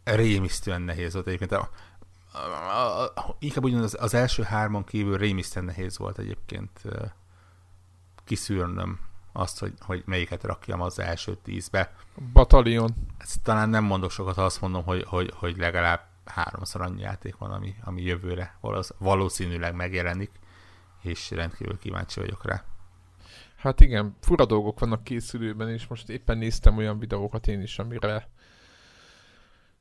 Rémisztően 0.04 0.82
nehéz 0.82 1.12
volt 1.12 1.26
egyébként. 1.26 1.52
A, 1.52 1.70
a, 2.32 2.38
a, 2.38 3.02
a, 3.04 3.36
inkább 3.38 3.64
ugyanaz 3.64 3.94
az, 3.94 4.02
az 4.02 4.14
első 4.14 4.42
hárman 4.42 4.84
kívül 4.84 5.16
rémisztően 5.16 5.64
nehéz 5.64 5.98
volt 5.98 6.18
egyébként 6.18 6.82
kiszűrnöm 8.24 8.98
azt, 9.32 9.58
hogy, 9.58 9.72
hogy 9.80 10.02
melyiket 10.06 10.42
rakjam 10.42 10.80
az 10.80 10.98
első 10.98 11.36
tízbe. 11.42 11.96
Batalion. 12.32 12.94
Ezt 13.18 13.42
talán 13.42 13.68
nem 13.68 13.84
mondok 13.84 14.10
sokat, 14.10 14.34
ha 14.34 14.44
azt 14.44 14.60
mondom, 14.60 14.84
hogy, 14.84 15.04
hogy, 15.04 15.32
hogy 15.36 15.56
legalább 15.56 16.00
háromszor 16.24 16.80
annyi 16.80 17.00
játék 17.00 17.36
van, 17.36 17.50
ami, 17.50 17.74
ami 17.84 18.02
jövőre 18.02 18.58
valószínűleg 18.98 19.74
megjelenik 19.74 20.30
és 21.04 21.30
rendkívül 21.30 21.78
kíváncsi 21.78 22.20
vagyok 22.20 22.44
rá. 22.44 22.64
Hát 23.56 23.80
igen, 23.80 24.16
fura 24.20 24.44
dolgok 24.44 24.80
vannak 24.80 25.04
készülőben, 25.04 25.68
és 25.68 25.86
most 25.86 26.08
éppen 26.08 26.38
néztem 26.38 26.76
olyan 26.76 26.98
videókat 26.98 27.46
én 27.46 27.60
is, 27.60 27.78
amire... 27.78 28.28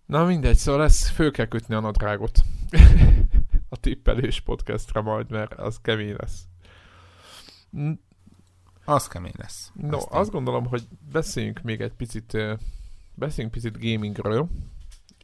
Na 0.06 0.26
mindegy, 0.26 0.58
szóval 0.58 0.82
lesz, 0.82 1.10
föl 1.10 1.32
kell 1.32 1.46
kötni 1.46 1.76
a 1.76 1.80
nadrágot. 1.80 2.40
a 3.70 3.76
tippelés 3.76 4.40
podcastra 4.40 5.02
majd, 5.02 5.32
mert 5.32 5.54
az 5.54 5.80
kemény 5.82 6.16
lesz. 6.18 6.46
Az 8.86 9.08
kemény 9.08 9.34
lesz. 9.38 9.72
No, 9.74 9.98
Ezt 9.98 10.08
azt 10.10 10.32
gondolom, 10.32 10.66
hogy 10.66 10.88
beszéljünk 11.12 11.62
még 11.62 11.82
egy 11.82 11.94
picit, 11.94 12.38
beszéljünk 13.16 13.54
picit 13.54 13.80
gamingről, 13.80 14.48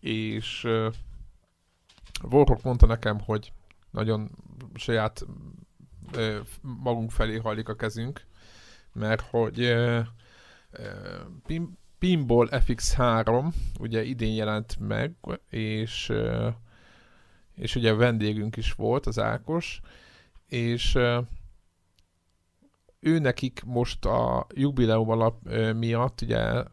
és 0.02 0.64
Warhawk 2.22 2.64
mondta 2.64 2.86
nekem, 2.86 3.20
hogy 3.20 3.54
nagyon 3.91 4.32
saját 4.76 5.26
magunk 6.62 7.12
felé 7.12 7.38
hajlik 7.38 7.70
a 7.70 7.76
kezünk, 7.76 8.26
mert 8.93 9.22
hogy 9.22 9.76
Pin, 11.45 11.78
Pinball 11.99 12.47
FX3 12.51 13.53
ugye 13.80 14.03
idén 14.03 14.34
jelent 14.34 14.80
meg, 14.80 15.16
és 15.49 16.14
és 17.53 17.76
ugye 17.76 17.93
vendégünk 17.93 18.55
is 18.55 18.74
volt, 18.74 19.05
az 19.05 19.20
Ákos, 19.20 19.82
és 20.47 20.97
ő 22.99 23.20
nekik 23.20 23.64
most 23.66 24.05
a 24.05 24.47
jubileum 24.53 25.10
alap 25.10 25.49
miatt 25.76 26.22
ugye 26.22 26.64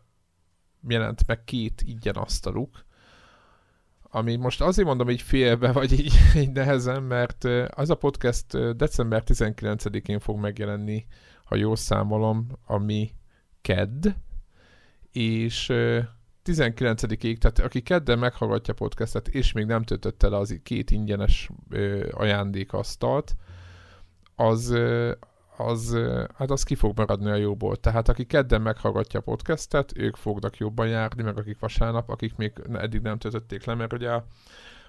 jelent 0.89 1.27
meg 1.27 1.45
két 1.45 1.83
ingyen 1.87 2.15
asztaluk, 2.15 2.86
ami 4.17 4.37
most 4.37 4.61
azért 4.61 4.87
mondom 4.87 5.11
így 5.11 5.23
félbe, 5.23 5.73
vagy 5.73 5.93
így, 5.93 6.13
így 6.43 6.53
nehezen, 6.53 7.03
mert 7.03 7.45
az 7.71 7.91
a 7.91 7.95
podcast 7.95 8.77
december 8.77 9.23
19-én 9.27 10.19
fog 10.19 10.39
megjelenni, 10.39 11.07
ha 11.45 11.57
jól 11.57 11.77
számolom, 11.77 12.47
ami 12.67 13.11
KED, 13.61 14.17
és 15.13 15.67
19-ig, 16.45 17.39
tehát 17.39 17.59
aki 17.59 17.81
kedden 17.81 18.19
meghallgatja 18.19 18.75
podcastet, 18.75 19.29
és 19.29 19.53
még 19.53 19.67
nem 19.67 19.83
töltötte 19.83 20.29
le 20.29 20.37
az 20.37 20.61
két 20.63 20.91
ingyenes 20.91 21.51
ajándékasztalt, 22.11 23.37
az, 24.37 24.79
az, 25.57 25.99
hát 26.35 26.51
az 26.51 26.63
ki 26.63 26.75
fog 26.75 26.97
maradni 26.97 27.31
a 27.31 27.35
jóból. 27.35 27.77
Tehát 27.77 28.09
aki 28.09 28.25
kedden 28.25 28.63
meghallgatja 28.63 29.21
a 29.21 29.23
podcastet, 29.23 29.93
ők 29.97 30.17
fognak 30.17 30.57
jobban 30.57 30.89
járni, 30.89 31.23
meg 31.23 31.39
akik 31.39 31.59
vasárnap, 31.59 32.11
akik 32.11 32.37
még 32.37 32.53
eddig 32.73 33.01
nem 33.01 33.19
töltötték 33.19 33.65
le, 33.65 33.75
mert 33.75 33.93
ugye 33.93 34.11
a, 34.11 34.25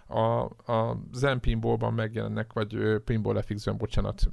a, 0.08 0.42
a 0.74 0.98
Zen 1.14 1.40
Pinballban 1.40 1.94
megjelennek, 1.94 2.54
vagy 2.54 2.78
Pinball 3.06 3.42
FX-ben, 3.42 3.78
bocsánat, 3.78 4.30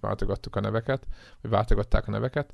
váltogattuk 0.00 0.56
a 0.56 0.60
neveket, 0.60 1.06
vagy 1.40 1.50
váltogatták 1.50 2.08
a 2.08 2.10
neveket, 2.10 2.52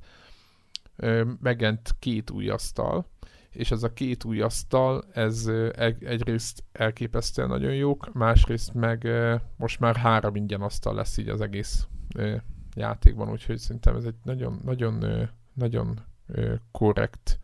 megjelent 1.41 1.95
két 1.99 2.31
új 2.31 2.49
asztal, 2.49 3.07
és 3.51 3.71
ez 3.71 3.83
a 3.83 3.93
két 3.93 4.25
új 4.25 4.41
asztal, 4.41 5.05
ez 5.13 5.51
egyrészt 6.01 6.65
elképesztően 6.73 7.49
nagyon 7.49 7.75
jók, 7.75 8.13
másrészt 8.13 8.75
meg 8.75 9.09
most 9.57 9.81
már 9.81 9.97
három 9.97 10.37
ingyen 10.37 10.61
asztal 10.61 10.95
lesz 10.95 11.17
így 11.17 11.29
az 11.29 11.41
egész 11.41 11.87
játékban, 12.75 13.31
úgyhogy 13.31 13.59
szerintem 13.59 13.97
ez 13.97 14.05
egy 14.05 14.17
nagyon, 14.23 14.61
nagyon, 14.65 15.05
nagyon 15.55 16.01
korrekt 16.71 17.39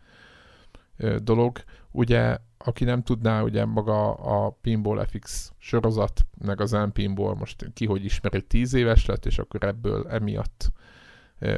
dolog. 1.22 1.59
Ugye, 1.91 2.39
aki 2.59 2.85
nem 2.85 3.03
tudná, 3.03 3.43
ugye 3.43 3.64
maga 3.64 4.14
a 4.14 4.51
Pinball 4.51 5.05
FX 5.05 5.53
sorozat, 5.59 6.20
meg 6.39 6.61
az 6.61 6.70
M-Pinball 6.70 7.35
most 7.35 7.70
ki 7.74 7.87
hogy 7.87 8.05
ismeri, 8.05 8.43
10 8.43 8.74
éves 8.74 9.07
lett, 9.07 9.26
és 9.26 9.39
akkor 9.39 9.64
ebből 9.64 10.09
emiatt 10.09 10.72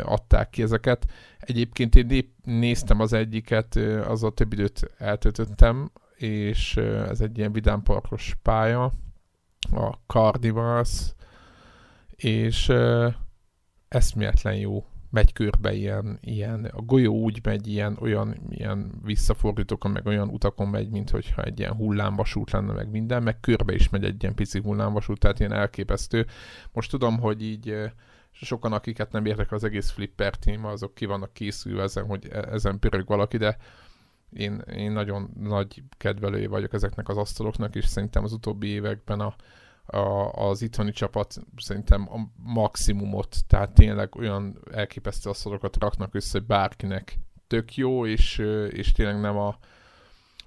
adták 0.02 0.50
ki 0.50 0.62
ezeket. 0.62 1.06
Egyébként 1.38 1.94
én 1.94 2.34
néztem 2.44 3.00
az 3.00 3.12
egyiket, 3.12 3.76
a 3.76 4.30
több 4.34 4.52
időt 4.52 4.94
eltöltöttem, 4.98 5.90
és 6.16 6.76
ez 6.76 7.20
egy 7.20 7.38
ilyen 7.38 7.52
vidámparkos 7.52 8.36
pálya, 8.42 8.92
a 9.72 9.92
Carnivals, 10.06 11.14
és 12.16 12.72
eszméletlen 13.94 14.54
jó. 14.54 14.84
Megy 15.10 15.32
körbe 15.32 15.72
ilyen, 15.72 16.18
ilyen, 16.20 16.64
a 16.64 16.80
golyó 16.80 17.14
úgy 17.14 17.40
megy 17.42 17.66
ilyen, 17.66 17.96
olyan 18.00 18.36
ilyen 18.50 18.92
visszafordítókon, 19.02 19.90
meg 19.90 20.06
olyan 20.06 20.28
utakon 20.28 20.68
megy, 20.68 20.88
mint 20.90 21.10
hogyha 21.10 21.42
egy 21.42 21.58
ilyen 21.58 21.74
hullámvasút 21.74 22.50
lenne, 22.50 22.72
meg 22.72 22.90
minden, 22.90 23.22
meg 23.22 23.40
körbe 23.40 23.74
is 23.74 23.88
megy 23.88 24.04
egy 24.04 24.22
ilyen 24.22 24.34
pici 24.34 24.60
hullámvasút, 24.60 25.18
tehát 25.18 25.38
ilyen 25.38 25.52
elképesztő. 25.52 26.26
Most 26.72 26.90
tudom, 26.90 27.18
hogy 27.18 27.42
így 27.42 27.74
sokan, 28.30 28.72
akiket 28.72 29.12
nem 29.12 29.24
értek 29.24 29.52
az 29.52 29.64
egész 29.64 29.90
flipper 29.90 30.36
téma, 30.36 30.68
azok 30.68 30.94
ki 30.94 31.06
vannak 31.06 31.32
készülve 31.32 31.82
ezen, 31.82 32.06
hogy 32.06 32.28
e, 32.32 32.38
ezen 32.38 32.78
pörög 32.78 33.06
valaki, 33.06 33.36
de 33.36 33.56
én, 34.32 34.62
én 34.74 34.92
nagyon 34.92 35.30
nagy 35.40 35.82
kedvelője 35.96 36.48
vagyok 36.48 36.72
ezeknek 36.72 37.08
az 37.08 37.16
asztaloknak, 37.16 37.74
és 37.74 37.86
szerintem 37.86 38.24
az 38.24 38.32
utóbbi 38.32 38.66
években 38.66 39.20
a, 39.20 39.34
a, 39.86 40.32
az 40.32 40.62
itthoni 40.62 40.92
csapat 40.92 41.34
szerintem 41.56 42.08
a 42.12 42.30
maximumot, 42.36 43.36
tehát 43.46 43.74
tényleg 43.74 44.16
olyan 44.16 44.58
elképesztő 44.72 45.30
asztalokat 45.30 45.76
raknak 45.76 46.14
össze, 46.14 46.38
hogy 46.38 46.46
bárkinek 46.46 47.18
tök 47.46 47.74
jó, 47.74 48.06
és, 48.06 48.38
és 48.70 48.92
tényleg 48.92 49.20
nem 49.20 49.36
a 49.36 49.58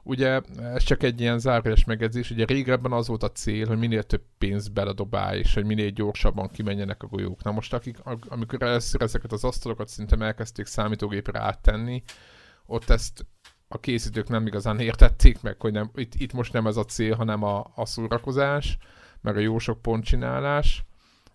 ugye 0.06 0.42
ez 0.58 0.84
csak 0.84 1.04
egy 1.04 1.22
ilyen 1.22 1.40
zárójeles 1.40 1.84
megedzés, 1.84 2.32
ugye 2.32 2.46
régebben 2.46 2.92
az 2.92 3.08
volt 3.08 3.24
a 3.24 3.32
cél, 3.32 3.68
hogy 3.68 3.78
minél 3.78 4.04
több 4.04 4.24
pénzt 4.38 4.74
beledobálj, 4.74 5.40
és 5.40 5.54
hogy 5.54 5.66
minél 5.66 5.90
gyorsabban 5.90 6.50
kimenjenek 6.50 7.04
a 7.04 7.08
golyók. 7.08 7.44
Na 7.44 7.52
most 7.52 7.74
akik, 7.74 7.98
amikor 8.28 8.62
először 8.62 9.02
ezeket 9.02 9.32
az 9.32 9.44
asztalokat 9.44 9.88
szinte 9.88 10.26
elkezdték 10.26 10.66
számítógépre 10.66 11.40
áttenni, 11.40 12.04
ott 12.66 12.90
ezt 12.90 13.26
a 13.68 13.80
készítők 13.80 14.28
nem 14.28 14.48
igazán 14.48 14.80
értették 14.80 15.42
meg, 15.42 15.62
hogy 15.62 15.72
nem, 15.72 15.92
itt, 15.96 16.14
itt 16.16 16.34
most 16.34 16.54
nem 16.54 16.68
ez 16.68 16.78
a 16.78 16.86
cél, 16.86 17.16
hanem 17.16 17.44
a, 17.44 17.72
a 17.76 17.86
szórakozás, 17.86 18.78
meg 19.26 19.36
a 19.36 19.40
jó 19.40 19.60
sok 19.60 19.82
pontcsinálás, 19.82 20.86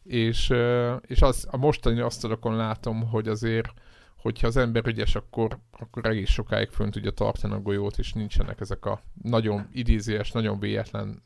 és, 0.02 0.52
és 1.00 1.22
az, 1.22 1.46
a 1.50 1.56
mostani 1.56 2.00
asztalokon 2.00 2.56
látom, 2.56 3.08
hogy 3.08 3.28
azért 3.28 3.68
hogyha 4.16 4.46
az 4.46 4.56
ember 4.56 4.86
ügyes, 4.86 5.14
akkor, 5.14 5.58
akkor 5.78 6.06
egész 6.06 6.30
sokáig 6.30 6.68
fönn 6.68 6.90
tudja 6.90 7.10
tartani 7.10 7.54
a 7.54 7.60
golyót, 7.60 7.98
és 7.98 8.12
nincsenek 8.12 8.60
ezek 8.60 8.84
a 8.84 9.00
nagyon 9.22 9.68
idézőes, 9.72 10.30
nagyon 10.32 10.58
véletlen 10.58 11.22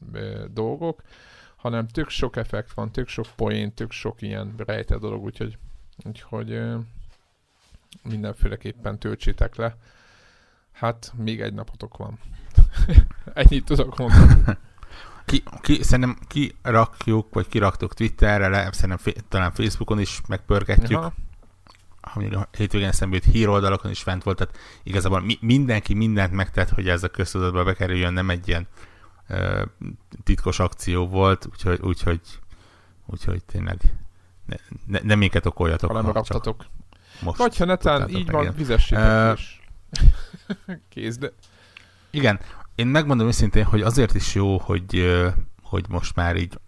dolgok, 0.53 1.03
hanem 1.57 1.89
tök 1.89 2.09
sok 2.09 2.37
effekt 2.37 2.73
van, 2.73 2.93
tök 2.93 3.09
sok 3.09 3.27
poén, 3.37 3.75
tök 3.75 3.91
sok 3.91 4.23
ilyen 4.23 4.55
rejtett 4.57 5.01
dolog, 5.01 5.23
úgyhogy, 5.23 5.59
úgyhogy 6.05 6.61
mindenféleképpen 8.03 8.99
töltsétek 8.99 9.57
le. 9.57 9.77
Hát, 10.73 11.12
még 11.17 11.41
egy 11.41 11.55
napotok 11.55 11.97
van. 11.97 12.19
Ennyit 13.35 13.65
tudok 13.65 13.97
mondani. 13.99 14.43
Ki, 15.25 15.43
ki, 15.61 15.83
szerintem 15.83 16.18
kirakjuk, 16.29 17.35
vagy 17.35 17.49
kiraktuk 17.49 17.95
Twitterre, 17.95 18.49
le, 18.49 18.72
szerintem 18.72 19.14
talán 19.29 19.53
Facebookon 19.53 20.01
is 20.01 20.20
megpörgetjük. 20.29 20.99
Aha 20.99 21.12
mondjuk 22.14 22.41
a 22.41 22.49
hétvégén 22.57 22.89
eszembe 22.89 23.16
jut 23.16 23.25
híroldalakon 23.25 23.91
is 23.91 24.03
fent 24.03 24.22
volt, 24.22 24.37
tehát 24.37 24.59
igazából 24.83 25.20
mi, 25.20 25.39
mindenki 25.41 25.95
mindent 25.95 26.33
megtett, 26.33 26.68
hogy 26.68 26.89
ez 26.89 27.03
a 27.03 27.09
köztudatba 27.09 27.64
bekerüljön, 27.64 28.12
nem 28.12 28.31
egy 28.31 28.49
ilyen 28.49 28.66
ö, 29.29 29.62
titkos 30.25 30.59
akció 30.59 31.09
volt, 31.09 31.47
úgyhogy, 31.51 31.81
úgyhogy, 31.83 32.20
úgyhogy 33.07 33.45
tényleg 33.45 33.81
ne, 34.47 34.57
ne, 34.87 34.99
nem 35.03 35.18
minket 35.18 35.47
okoljatok. 35.47 35.91
Hanem 35.91 36.12
raktatok. 36.12 36.64
Most 37.22 37.39
Vagy 37.39 37.57
ha 37.57 37.64
netán 37.64 38.09
így 38.09 38.31
van, 38.31 38.55
vizessétek 38.57 39.33
uh, 39.33 39.39
is. 39.39 39.61
Kézd. 40.89 41.33
Igen, 42.11 42.41
én 42.75 42.87
megmondom 42.87 43.27
őszintén, 43.27 43.64
hogy 43.64 43.83
azért 43.83 44.14
is 44.14 44.35
jó, 44.35 44.59
hogy, 44.59 45.16
hogy 45.62 45.85
most 45.89 46.16
már 46.16 46.37
így 46.37 46.59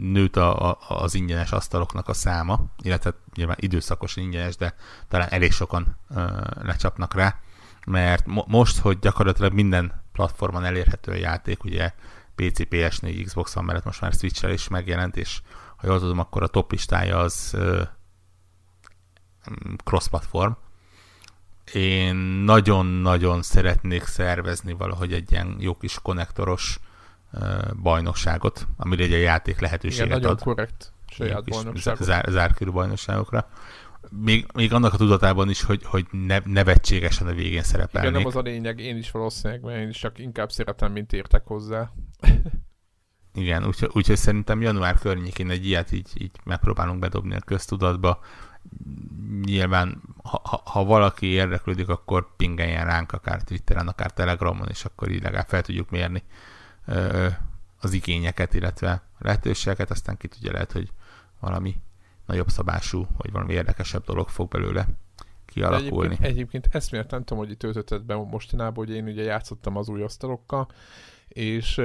nőtt 0.00 0.36
a, 0.36 0.70
a, 0.70 0.78
az 0.88 1.14
ingyenes 1.14 1.52
asztaloknak 1.52 2.08
a 2.08 2.12
száma, 2.12 2.64
illetve 2.82 3.14
nyilván 3.34 3.56
időszakos 3.60 4.16
ingyenes, 4.16 4.56
de 4.56 4.74
talán 5.08 5.28
elég 5.30 5.52
sokan 5.52 5.96
ö, 6.08 6.24
lecsapnak 6.62 7.14
rá, 7.14 7.40
mert 7.86 8.26
mo- 8.26 8.46
most, 8.46 8.78
hogy 8.78 8.98
gyakorlatilag 8.98 9.52
minden 9.52 10.02
platformon 10.12 10.64
elérhető 10.64 11.12
a 11.12 11.16
játék, 11.16 11.64
ugye 11.64 11.92
PC, 12.34 12.58
PS4, 12.70 13.22
Xbox 13.24 13.54
van 13.54 13.64
mellett 13.64 13.84
most 13.84 14.00
már 14.00 14.12
switch 14.12 14.52
is 14.52 14.68
megjelent, 14.68 15.16
és 15.16 15.40
ha 15.76 15.86
jól 15.86 15.98
tudom, 15.98 16.18
akkor 16.18 16.42
a 16.42 16.46
top 16.46 16.70
listája 16.70 17.18
az 17.18 17.50
ö, 17.54 17.82
cross-platform. 19.84 20.52
Én 21.72 22.14
nagyon-nagyon 22.44 23.42
szeretnék 23.42 24.04
szervezni 24.04 24.72
valahogy 24.72 25.12
egy 25.12 25.32
ilyen 25.32 25.56
jó 25.58 25.74
kis 25.74 25.98
konnektoros 26.02 26.78
bajnokságot, 27.82 28.66
amire 28.76 29.04
egy 29.04 29.10
játék 29.10 29.60
lehetőséget 29.60 30.06
Igen, 30.06 30.18
nagyon 30.18 30.36
ad. 30.36 30.42
korrekt 30.42 30.92
saját 31.06 31.44
bajnokságot. 31.44 32.02
Zár, 32.02 32.24
zárkörű 32.28 32.70
bajnokságokra. 32.70 33.48
Még, 34.08 34.46
még 34.54 34.72
annak 34.72 34.92
a 34.92 34.96
tudatában 34.96 35.50
is, 35.50 35.62
hogy, 35.62 35.84
hogy 35.84 36.06
ne, 36.10 36.38
nevetségesen 36.44 37.26
a 37.26 37.32
végén 37.32 37.62
szerepelnék. 37.62 38.10
Igen, 38.10 38.22
nem 38.22 38.30
az 38.30 38.36
a 38.36 38.40
lényeg, 38.40 38.78
én 38.78 38.96
is 38.96 39.10
valószínűleg, 39.10 39.62
mert 39.62 39.78
én 39.78 39.88
is 39.88 39.98
csak 39.98 40.18
inkább 40.18 40.50
szeretem, 40.50 40.92
mint 40.92 41.12
értek 41.12 41.46
hozzá. 41.46 41.90
Igen, 43.34 43.66
úgyhogy 43.66 43.90
úgy, 43.92 44.16
szerintem 44.16 44.60
január 44.60 44.98
környékén 44.98 45.50
egy 45.50 45.66
ilyet 45.66 45.92
így, 45.92 46.08
így 46.14 46.30
megpróbálunk 46.44 46.98
bedobni 46.98 47.34
a 47.34 47.40
köztudatba. 47.40 48.20
Nyilván, 49.44 50.02
ha, 50.22 50.62
ha, 50.64 50.84
valaki 50.84 51.26
érdeklődik, 51.26 51.88
akkor 51.88 52.36
pingeljen 52.36 52.84
ránk 52.84 53.12
akár 53.12 53.42
Twitteren, 53.42 53.88
akár 53.88 54.12
Telegramon, 54.12 54.68
és 54.68 54.84
akkor 54.84 55.10
így 55.10 55.22
legalább 55.22 55.46
fel 55.46 55.62
tudjuk 55.62 55.90
mérni 55.90 56.22
az 57.80 57.92
igényeket, 57.92 58.54
illetve 58.54 59.02
lehetőségeket, 59.18 59.90
aztán 59.90 60.16
ki 60.16 60.28
tudja 60.28 60.52
lehet, 60.52 60.72
hogy 60.72 60.92
valami 61.40 61.76
nagyobb 62.26 62.48
szabású, 62.48 63.06
vagy 63.16 63.32
valami 63.32 63.52
érdekesebb 63.52 64.04
dolog 64.04 64.28
fog 64.28 64.48
belőle 64.48 64.86
kialakulni. 65.44 66.04
Egyébként, 66.04 66.32
egyébként 66.32 66.68
ezt 66.70 66.90
miért 66.90 67.10
nem 67.10 67.24
tudom, 67.24 67.44
hogy 67.44 67.50
itt 67.50 68.02
be 68.04 68.14
mostanában, 68.14 68.86
hogy 68.86 68.94
én 68.94 69.04
ugye 69.04 69.22
játszottam 69.22 69.76
az 69.76 69.88
új 69.88 70.02
asztalokkal, 70.02 70.68
és 71.28 71.80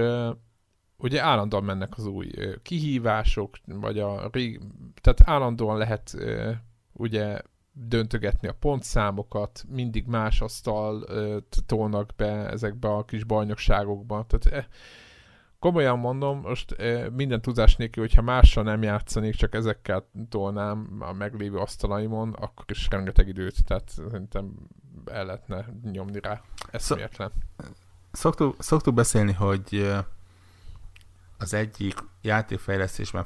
ugye 0.97 1.21
állandóan 1.21 1.63
mennek 1.63 1.97
az 1.97 2.05
új 2.05 2.31
kihívások, 2.61 3.57
vagy 3.65 3.99
a 3.99 4.29
rég, 4.31 4.61
tehát 5.01 5.21
állandóan 5.25 5.77
lehet 5.77 6.17
ugye 6.93 7.41
döntögetni 7.71 8.47
a 8.47 8.55
pontszámokat, 8.59 9.65
mindig 9.67 10.05
más 10.07 10.41
asztal 10.41 11.05
tolnak 11.65 12.13
be 12.15 12.49
ezekbe 12.49 12.87
a 12.87 13.05
kis 13.05 13.23
bajnokságokba. 13.23 14.25
Tehát 14.27 14.65
uh, 14.67 14.71
komolyan 15.59 15.99
mondom, 15.99 16.39
most 16.39 16.75
minden 17.11 17.41
tudás 17.41 17.75
nélkül, 17.75 18.03
hogyha 18.03 18.21
mással 18.21 18.63
nem 18.63 18.81
játszanék, 18.81 19.35
csak 19.35 19.53
ezekkel 19.53 20.09
tolnám 20.29 20.97
a 20.99 21.13
meglévő 21.13 21.57
asztalaimon, 21.57 22.33
akkor 22.33 22.65
is 22.67 22.87
rengeteg 22.89 23.27
időt, 23.27 23.65
tehát 23.65 23.89
szerintem 23.89 24.53
el 25.05 25.25
lehetne 25.25 25.65
nyomni 25.91 26.19
rá. 26.19 26.41
Eszméletlen. 26.71 27.31
Szoktuk, 28.11 28.55
szoktuk 28.59 28.93
beszélni, 28.93 29.33
hogy 29.33 29.93
az 31.45 31.53
egyik 31.53 31.99
játékfejlesztésben 32.21 33.25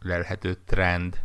felelhető 0.00 0.58
trend 0.64 1.24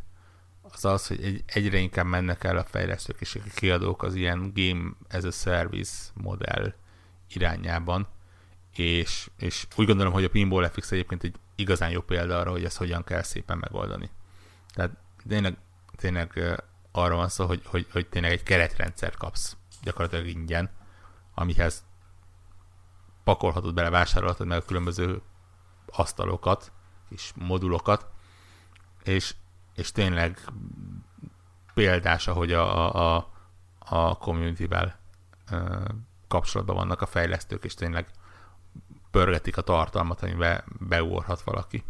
az 0.62 0.86
az, 0.86 1.08
hogy 1.08 1.24
egy, 1.24 1.44
egyre 1.46 1.78
inkább 1.78 2.06
mennek 2.06 2.44
el 2.44 2.58
a 2.58 2.64
fejlesztők 2.64 3.22
és 3.22 3.36
a 3.36 3.40
kiadók 3.56 4.04
az 4.04 4.16
ilyen 4.16 4.52
game 4.56 4.92
as 5.10 5.24
a 5.24 5.32
service 5.32 6.10
modell 6.14 6.74
irányában, 7.30 8.08
és, 8.74 9.30
és 9.38 9.68
úgy 9.76 9.86
gondolom, 9.86 10.14
hogy 10.14 10.24
a 10.24 10.30
Pinball 10.30 10.70
FX 10.70 10.92
egyébként 10.92 11.24
egy 11.24 11.36
igazán 11.56 11.90
jó 11.90 12.02
példa 12.02 12.40
arra, 12.40 12.52
hogy 12.52 12.66
ezt 12.66 12.78
hogyan 12.78 13.04
kell 13.04 13.22
szépen 13.22 13.58
megoldani. 13.58 14.10
Tehát 14.74 14.92
tényleg, 15.28 15.58
tényleg 15.96 16.62
arra 16.92 17.16
van 17.16 17.30
szó, 17.30 17.46
hogy, 17.46 17.62
hogy, 17.66 17.88
hogy 17.92 18.08
tényleg 18.08 18.32
egy 18.32 18.44
keretrendszert 18.44 19.18
kapsz 19.18 19.58
gyakorlatilag 19.84 20.28
ingyen, 20.28 20.70
amihez 21.34 21.84
pakolhatod 23.28 23.74
bele, 23.74 23.90
vásárolhatod 23.90 24.48
meg 24.48 24.58
a 24.58 24.66
különböző 24.66 25.22
asztalokat 25.86 26.72
és 27.10 27.32
modulokat, 27.36 28.06
és 29.04 29.36
és 29.76 29.92
tényleg 29.92 30.40
példás, 31.74 32.28
ahogy 32.28 32.52
a, 32.52 32.96
a, 33.16 33.30
a 33.80 34.18
community-vel 34.18 35.00
kapcsolatban 36.28 36.76
vannak 36.76 37.02
a 37.02 37.06
fejlesztők, 37.06 37.64
és 37.64 37.74
tényleg 37.74 38.08
pörgetik 39.12 39.58
a 39.58 39.62
tartalmat, 39.62 40.22
amiben 40.22 40.64
beugorhat 40.80 41.42
valaki. 41.42 41.84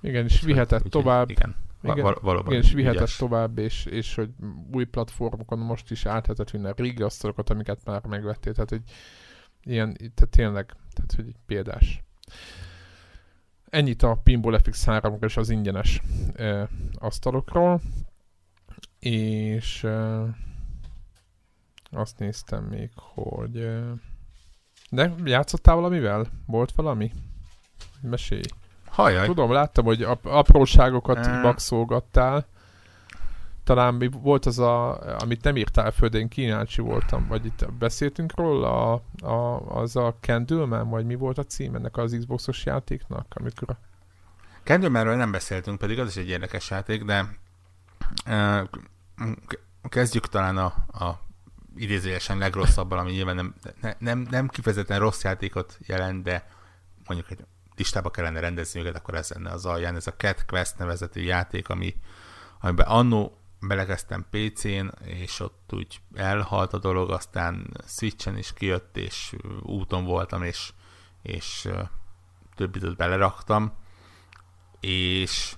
Igen, 0.00 0.24
és 0.24 0.40
vihetett 0.40 0.84
úgy, 0.84 0.90
tovább. 0.90 1.30
Igen, 1.30 1.56
igen, 1.82 2.02
val- 2.02 2.20
valóban. 2.20 2.52
Igen, 2.52 2.64
és 2.64 2.72
vihetett 2.72 3.00
ügyes. 3.00 3.16
tovább, 3.16 3.58
és, 3.58 3.84
és 3.84 4.14
hogy 4.14 4.30
új 4.72 4.84
platformokon 4.84 5.58
most 5.58 5.90
is 5.90 6.06
áthetett 6.06 6.52
minden 6.52 6.74
régi 6.76 7.02
asztalokat, 7.02 7.50
amiket 7.50 7.84
már 7.84 8.06
megvettél. 8.06 8.52
Tehát, 8.52 8.70
hogy 8.70 8.82
ilyen, 9.66 9.96
tehát 9.96 10.28
tényleg, 10.30 10.74
tehát, 10.92 11.12
hogy 11.16 11.34
példás. 11.46 12.02
Ennyit 13.70 14.02
a 14.02 14.20
Pinball 14.22 14.58
FX 14.58 14.84
3 14.84 15.16
és 15.20 15.36
az 15.36 15.50
ingyenes 15.50 16.02
e, 16.34 16.68
asztalokról. 16.98 17.80
És 18.98 19.84
e, 19.84 20.22
azt 21.90 22.18
néztem 22.18 22.64
még, 22.64 22.90
hogy 22.94 23.56
e, 23.56 23.94
de 24.90 25.14
játszottál 25.24 25.74
valamivel? 25.74 26.26
Volt 26.46 26.72
valami? 26.72 27.12
Mesélj. 28.00 28.42
Hajjaj. 28.86 29.26
Tudom, 29.26 29.52
láttam, 29.52 29.84
hogy 29.84 30.02
ap- 30.02 30.26
apróságokat 30.26 31.26
e... 31.26 31.40
talán 33.66 34.10
volt 34.22 34.46
az 34.46 34.58
a, 34.58 34.98
amit 35.20 35.44
nem 35.44 35.56
írtál 35.56 35.90
föl, 35.90 36.08
de 36.08 36.18
én 36.18 36.28
kínáncsi 36.28 36.80
voltam, 36.80 37.26
vagy 37.26 37.44
itt 37.44 37.72
beszéltünk 37.72 38.36
róla, 38.36 38.92
a, 38.92 39.02
a, 39.26 39.60
az 39.80 39.96
a 39.96 40.16
Candleman, 40.20 40.88
vagy 40.88 41.06
mi 41.06 41.14
volt 41.14 41.38
a 41.38 41.44
cím 41.44 41.74
ennek 41.74 41.96
az 41.96 42.16
Xboxos 42.18 42.64
játéknak, 42.64 43.26
amikor. 43.28 43.76
Candlemanről 44.62 45.16
nem 45.16 45.30
beszéltünk, 45.30 45.78
pedig 45.78 45.98
az 45.98 46.08
is 46.08 46.16
egy 46.16 46.28
érdekes 46.28 46.70
játék, 46.70 47.04
de 47.04 47.38
kezdjük 49.82 50.28
talán 50.28 50.56
a, 50.56 50.64
a 51.04 51.20
idézőjesen 51.76 52.38
legrosszabbal, 52.38 52.98
ami 52.98 53.10
nyilván 53.10 53.34
nem, 53.34 53.54
ne, 53.80 53.94
nem, 53.98 54.26
nem 54.30 54.48
kifejezetten 54.48 54.98
rossz 54.98 55.22
játékot 55.22 55.78
jelent, 55.86 56.22
de 56.22 56.50
mondjuk 57.06 57.30
egy 57.30 57.46
listába 57.76 58.10
kellene 58.10 58.40
rendezni 58.40 58.80
őket, 58.80 58.96
akkor 58.96 59.14
ez 59.14 59.30
lenne 59.30 59.50
az 59.50 59.66
alján. 59.66 59.96
Ez 59.96 60.06
a 60.06 60.12
Cat 60.12 60.44
Quest 60.44 60.78
nevezetű 60.78 61.20
játék, 61.20 61.68
ami, 61.68 61.94
amiben 62.60 62.86
annó 62.86 63.36
belekezdtem 63.60 64.26
PC-n, 64.30 64.86
és 65.04 65.40
ott 65.40 65.72
úgy 65.72 66.00
elhalt 66.14 66.72
a 66.72 66.78
dolog, 66.78 67.10
aztán 67.10 67.76
Switchen 67.86 68.38
is 68.38 68.52
kijött, 68.52 68.96
és 68.96 69.34
úton 69.62 70.04
voltam, 70.04 70.42
és, 70.42 70.72
és 71.22 71.68
több 72.54 72.76
időt 72.76 72.96
beleraktam, 72.96 73.72
és 74.80 75.56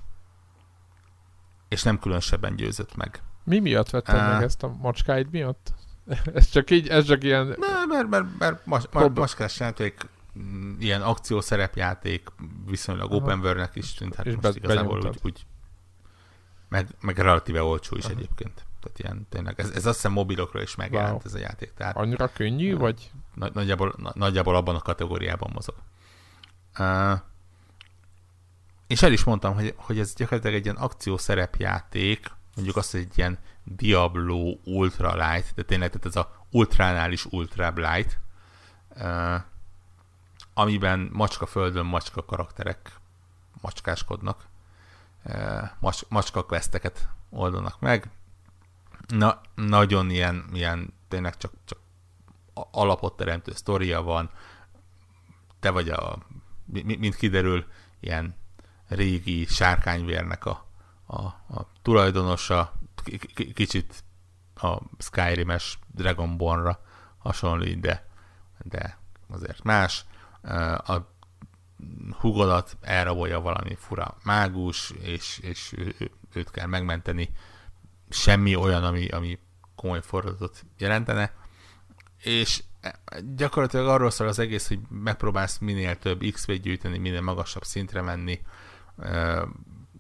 és 1.69 1.83
nem 1.83 1.99
különösebben 1.99 2.57
győzött 2.57 2.97
meg. 2.97 3.23
Mi 3.45 3.59
miatt 3.59 3.91
vetted 3.91 4.15
uh, 4.15 4.33
meg 4.33 4.43
ezt 4.43 4.63
a 4.63 4.69
macskáid 4.69 5.31
miatt? 5.31 5.75
ez 6.35 6.49
csak 6.49 6.71
így, 6.71 6.89
ez 6.89 7.05
csak 7.05 7.25
ilyen... 7.25 7.47
Ne, 7.47 7.85
mert, 7.87 8.09
mert, 8.09 8.39
mert 8.39 8.67
mas, 8.67 8.85
mas, 8.93 9.11
macskás 9.15 9.61
játék, 9.61 10.09
mm, 10.39 10.81
ilyen 10.81 11.03
akciószerepjáték 11.03 12.29
viszonylag 12.67 13.11
Aha. 13.11 13.17
open 13.17 13.39
world-nek 13.39 13.77
is 13.77 13.95
tűnt, 13.95 14.15
hát 14.15 14.27
és 14.27 14.35
most 14.35 14.43
be, 14.43 14.53
igazából 14.55 14.99
úgy, 14.99 15.19
úgy 15.23 15.47
meg, 16.69 16.89
meg 17.01 17.19
relatíve 17.19 17.63
olcsó 17.63 17.97
is 17.97 18.05
Aha. 18.05 18.13
egyébként. 18.13 18.67
Tehát 18.81 18.99
ilyen 18.99 19.27
tényleg, 19.29 19.61
ez, 19.61 19.71
ez 19.71 19.87
azt 19.87 19.95
hiszem 19.95 20.13
mobilokra 20.13 20.63
is 20.63 20.75
megjelent 20.75 21.11
wow. 21.11 21.21
ez 21.25 21.35
a 21.35 21.39
játék. 21.39 21.73
Tehát, 21.75 21.97
Annyira 21.97 22.29
könnyű, 22.33 22.73
uh, 22.73 22.81
vagy? 22.81 23.11
Nagy, 23.35 23.55
nagyjából, 23.55 23.95
nagyjából 24.15 24.57
abban 24.57 24.75
a 24.75 24.81
kategóriában 24.81 25.51
mozog. 25.55 25.75
Uh, 26.79 27.21
és 28.87 29.03
el 29.03 29.13
is 29.13 29.25
mondtam, 29.25 29.55
hogy, 29.55 29.75
hogy 29.77 29.99
ez 29.99 30.15
gyakorlatilag 30.15 30.57
egy 30.57 30.65
ilyen 30.65 30.77
akciószerepjáték, 30.77 32.31
mondjuk 32.55 32.77
azt, 32.77 32.91
hogy 32.91 33.01
egy 33.01 33.19
ilyen 33.19 33.39
Diablo 33.65 34.57
Ultra 34.65 35.15
Light, 35.15 35.55
de 35.55 35.63
tényleg 35.63 35.91
tehát 35.91 36.07
ez 36.07 36.17
a 36.17 36.47
ultránál 36.51 37.13
is 37.13 37.25
ultra 37.25 37.73
light, 37.75 38.19
uh, 38.97 39.41
amiben 40.55 41.09
macska 41.13 41.47
földön 41.47 41.87
macska 41.87 42.25
karakterek 42.25 42.93
macskáskodnak, 43.61 44.47
uh, 45.29 45.69
mac- 45.81 46.09
macska 46.09 46.45
questeket 46.45 47.09
oldanak 47.31 47.81
meg. 47.81 48.11
Na, 49.09 49.41
nagyon 49.55 50.11
ilyen, 50.11 50.45
ilyen 50.53 50.93
tényleg 51.09 51.37
csak, 51.37 51.53
csak 51.65 51.79
alapot 52.71 53.17
teremtő 53.17 53.53
sztoria 53.53 54.03
van, 54.03 54.31
te 55.61 55.71
vagy 55.71 55.89
a, 55.89 56.19
mint 56.83 57.17
kiderül, 57.17 57.65
ilyen 58.01 58.35
régi 58.89 59.47
sárkányvérnek 59.47 60.45
a, 60.45 60.67
a, 61.07 61.23
a 61.27 61.67
tulajdonosa, 61.83 62.73
k- 63.05 63.53
kicsit 63.53 64.05
a 64.55 64.79
Skyrim-es 64.99 65.79
Dragonbornra 65.95 66.81
hasonlít, 67.19 67.81
de, 67.81 68.07
de 68.63 68.99
azért 69.29 69.63
más. 69.63 70.05
A 70.87 70.99
hugodat 72.19 72.77
elrabolja 72.81 73.41
valami 73.41 73.75
fura 73.75 74.17
mágus, 74.25 74.91
és, 75.01 75.39
és 75.39 75.75
őt 76.33 76.51
kell 76.51 76.67
megmenteni. 76.67 77.31
Semmi 78.09 78.57
olyan, 78.57 78.85
ami, 78.85 79.09
ami 79.09 79.39
komoly 79.75 80.03
fordulatot 80.03 80.65
jelentene. 80.79 81.33
És 82.23 82.63
gyakorlatilag 83.37 83.87
arról 83.87 84.11
szól 84.11 84.29
az 84.29 84.39
egész, 84.39 84.69
hogy 84.69 84.79
megpróbálsz 84.89 85.59
minél 85.59 85.99
több 85.99 86.25
XP-t 86.33 86.61
gyűjteni, 86.61 86.99
minél 86.99 87.21
magasabb 87.21 87.65
szintre 87.65 88.03
menni, 88.03 88.41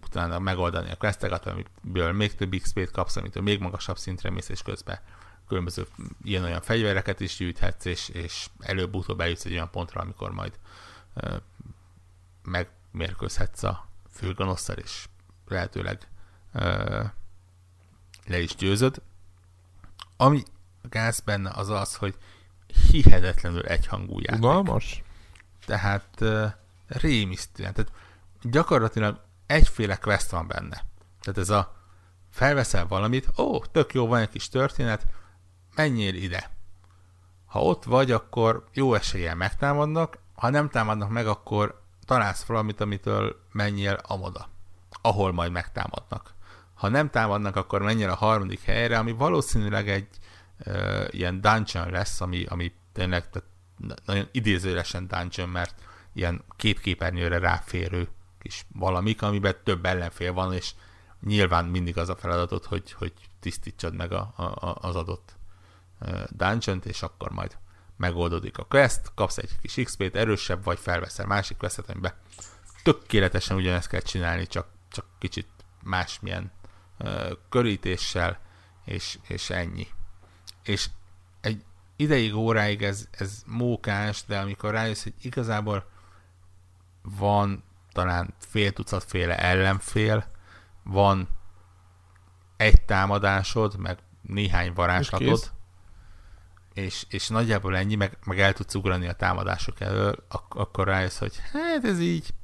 utána 0.04 0.38
megoldani 0.38 0.90
a 0.90 0.96
questeket, 0.96 1.46
amiből 1.46 2.12
még 2.12 2.34
több 2.34 2.54
XP-t 2.54 2.90
kapsz, 2.90 3.16
amitől 3.16 3.42
még 3.42 3.60
magasabb 3.60 3.98
szintre 3.98 4.30
mész, 4.30 4.48
és 4.48 4.62
közben 4.62 5.00
különböző 5.48 5.86
ilyen-olyan 6.22 6.60
fegyvereket 6.60 7.20
is 7.20 7.36
gyűjthetsz, 7.36 7.84
és, 7.84 8.08
és 8.08 8.48
előbb-utóbb 8.58 9.20
eljutsz 9.20 9.44
egy 9.44 9.52
olyan 9.52 9.70
pontra, 9.70 10.00
amikor 10.00 10.30
majd 10.30 10.52
megmérkőzhetsz 12.48 13.62
a 13.62 13.88
főgonosszal, 14.10 14.76
és 14.76 15.08
lehetőleg 15.46 16.08
uh, 16.54 17.04
le 18.26 18.40
is 18.40 18.54
győzöd. 18.54 19.02
Ami 20.16 20.42
gáz 20.82 21.20
benne 21.20 21.50
az 21.50 21.68
az, 21.68 21.96
hogy 21.96 22.16
hihetetlenül 22.90 23.62
egyhangú 23.62 24.18
játék. 24.20 24.42
Unalmas? 24.42 25.02
Tehát 25.66 26.20
uh, 26.20 26.52
rémisztően. 26.86 27.72
Tehát 27.74 27.92
gyakorlatilag 28.42 29.20
egyféle 29.46 29.96
quest 29.96 30.30
van 30.30 30.46
benne. 30.46 30.84
Tehát 31.20 31.38
ez 31.38 31.50
a 31.50 31.76
felveszel 32.30 32.86
valamit, 32.86 33.38
ó, 33.38 33.64
tök 33.64 33.92
jó, 33.92 34.06
van 34.06 34.20
egy 34.20 34.28
kis 34.28 34.48
történet, 34.48 35.06
menjél 35.74 36.14
ide. 36.14 36.50
Ha 37.46 37.62
ott 37.62 37.84
vagy, 37.84 38.10
akkor 38.10 38.68
jó 38.72 38.94
eséllyel 38.94 39.34
megtámadnak, 39.34 40.18
ha 40.34 40.50
nem 40.50 40.68
támadnak 40.68 41.10
meg, 41.10 41.26
akkor 41.26 41.82
találsz 42.08 42.44
valamit, 42.44 42.80
amitől 42.80 43.36
menjél 43.52 43.98
amoda, 44.02 44.48
ahol 45.02 45.32
majd 45.32 45.52
megtámadnak. 45.52 46.34
Ha 46.74 46.88
nem 46.88 47.10
támadnak, 47.10 47.56
akkor 47.56 47.82
menjél 47.82 48.10
a 48.10 48.14
harmadik 48.14 48.62
helyre, 48.62 48.98
ami 48.98 49.12
valószínűleg 49.12 49.88
egy 49.88 50.08
uh, 50.66 51.06
ilyen 51.10 51.40
dungeon 51.40 51.90
lesz, 51.90 52.20
ami, 52.20 52.44
ami 52.44 52.72
tényleg 52.92 53.30
tehát 53.30 53.48
nagyon 54.04 54.28
idézőlesen 54.32 55.08
dungeon, 55.08 55.48
mert 55.48 55.74
ilyen 56.12 56.44
két 56.56 56.80
képernyőre 56.80 57.38
ráférő 57.38 58.08
kis 58.38 58.66
valamik, 58.74 59.22
amiben 59.22 59.56
több 59.64 59.84
ellenfél 59.84 60.32
van, 60.32 60.52
és 60.52 60.72
nyilván 61.20 61.64
mindig 61.64 61.98
az 61.98 62.08
a 62.08 62.16
feladatod, 62.16 62.64
hogy, 62.64 62.92
hogy 62.92 63.12
tisztítsad 63.40 63.94
meg 63.94 64.12
a, 64.12 64.32
a, 64.36 64.76
az 64.80 64.96
adott 64.96 65.36
dungeon 66.28 66.80
és 66.84 67.02
akkor 67.02 67.30
majd 67.30 67.56
megoldódik 67.98 68.58
a 68.58 68.64
quest, 68.64 69.12
kapsz 69.14 69.38
egy 69.38 69.50
kis 69.60 69.74
XP-t, 69.84 70.16
erősebb 70.16 70.64
vagy, 70.64 70.78
felveszel 70.78 71.26
másik 71.26 71.56
questet, 71.56 71.90
amiben 71.90 72.12
tökéletesen 72.82 73.56
ugyanezt 73.56 73.88
kell 73.88 74.00
csinálni, 74.00 74.46
csak, 74.46 74.68
csak 74.90 75.04
kicsit 75.18 75.48
másmilyen 75.82 76.50
uh, 76.98 77.30
körítéssel, 77.48 78.40
és, 78.84 79.18
és 79.28 79.50
ennyi. 79.50 79.86
És 80.62 80.90
egy 81.40 81.64
ideig, 81.96 82.34
óráig 82.34 82.82
ez, 82.82 83.08
ez 83.10 83.42
mókás, 83.46 84.24
de 84.26 84.38
amikor 84.38 84.70
rájössz, 84.70 85.02
hogy 85.02 85.14
igazából 85.22 85.90
van 87.02 87.64
talán 87.92 88.34
fél 88.38 88.72
féle 89.06 89.38
ellenfél, 89.38 90.26
van 90.82 91.28
egy 92.56 92.80
támadásod, 92.80 93.76
meg 93.76 93.98
néhány 94.22 94.72
varázslatod, 94.72 95.38
és, 95.42 95.46
és 97.08 97.28
nagyjából 97.28 97.76
ennyi, 97.76 97.94
meg, 97.94 98.18
meg 98.24 98.40
el 98.40 98.52
tudsz 98.52 98.74
ugrani 98.74 99.08
a 99.08 99.12
támadások 99.12 99.80
elől, 99.80 100.24
ak- 100.28 100.54
akkor 100.54 100.86
rájössz, 100.86 101.18
hogy 101.18 101.36
hát 101.52 101.84
ez 101.84 102.00
így 102.00 102.34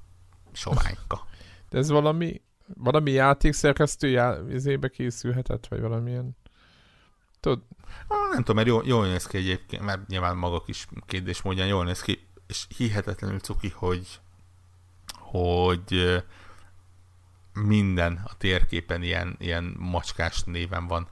soványka. 0.53 1.27
De 1.71 1.79
ez 1.79 1.89
valami, 1.89 2.43
valami 2.67 3.11
játékszerkesztő 3.11 4.09
já- 4.09 4.51
izébe 4.51 4.89
készülhetett, 4.89 5.67
vagy 5.67 5.81
valamilyen... 5.81 6.37
Tudod? 7.41 7.63
Nem 8.09 8.39
tudom, 8.39 8.57
mert 8.57 8.69
jól, 8.69 8.83
jól 8.87 9.07
néz 9.07 9.27
ki 9.27 9.37
egyébként, 9.37 9.83
mert 9.83 10.07
nyilván 10.07 10.37
maga 10.37 10.63
kis 10.63 10.87
kérdés 11.07 11.43
módján 11.43 11.67
jól 11.67 11.85
néz 11.85 12.01
ki, 12.01 12.27
és 12.47 12.67
hihetetlenül 12.77 13.39
cuki, 13.39 13.73
hogy 13.75 14.21
hogy 15.35 16.23
minden 17.53 18.21
a 18.25 18.37
térképen 18.37 19.03
ilyen, 19.03 19.37
ilyen 19.39 19.77
macskás 19.79 20.43
néven 20.43 20.87
van 20.87 21.09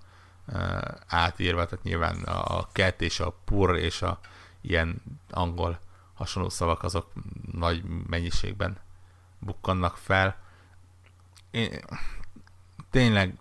átírva, 1.07 1.65
tehát 1.65 1.85
nyilván 1.85 2.23
a 2.23 2.67
cat 2.73 3.01
és 3.01 3.21
a 3.21 3.31
pur 3.45 3.77
és 3.77 4.03
a 4.03 4.19
ilyen 4.61 5.03
angol 5.31 5.81
hasonló 6.15 6.49
szavak 6.49 6.83
azok 6.83 7.13
nagy 7.53 7.83
mennyiségben 8.07 8.79
bukkannak 9.39 9.97
fel. 9.97 10.37
Én, 11.51 11.81
tényleg 12.91 13.39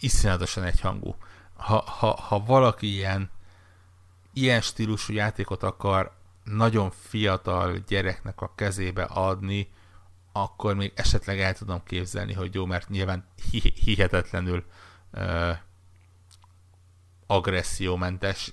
iszonyatosan 0.00 0.64
egyhangú. 0.64 1.16
Ha, 1.56 1.82
ha, 1.82 2.14
ha 2.14 2.44
valaki 2.44 2.94
ilyen, 2.94 3.30
ilyen 4.32 4.60
stílusú 4.60 5.12
játékot 5.12 5.62
akar 5.62 6.12
nagyon 6.44 6.90
fiatal 6.90 7.76
gyereknek 7.76 8.40
a 8.40 8.52
kezébe 8.54 9.02
adni, 9.02 9.72
akkor 10.32 10.74
még 10.74 10.92
esetleg 10.94 11.40
el 11.40 11.54
tudom 11.54 11.82
képzelni, 11.84 12.32
hogy 12.32 12.54
jó, 12.54 12.66
mert 12.66 12.88
nyilván 12.88 13.24
hihetetlenül 13.84 14.64
uh, 15.12 15.56
agressziómentes, 17.30 18.52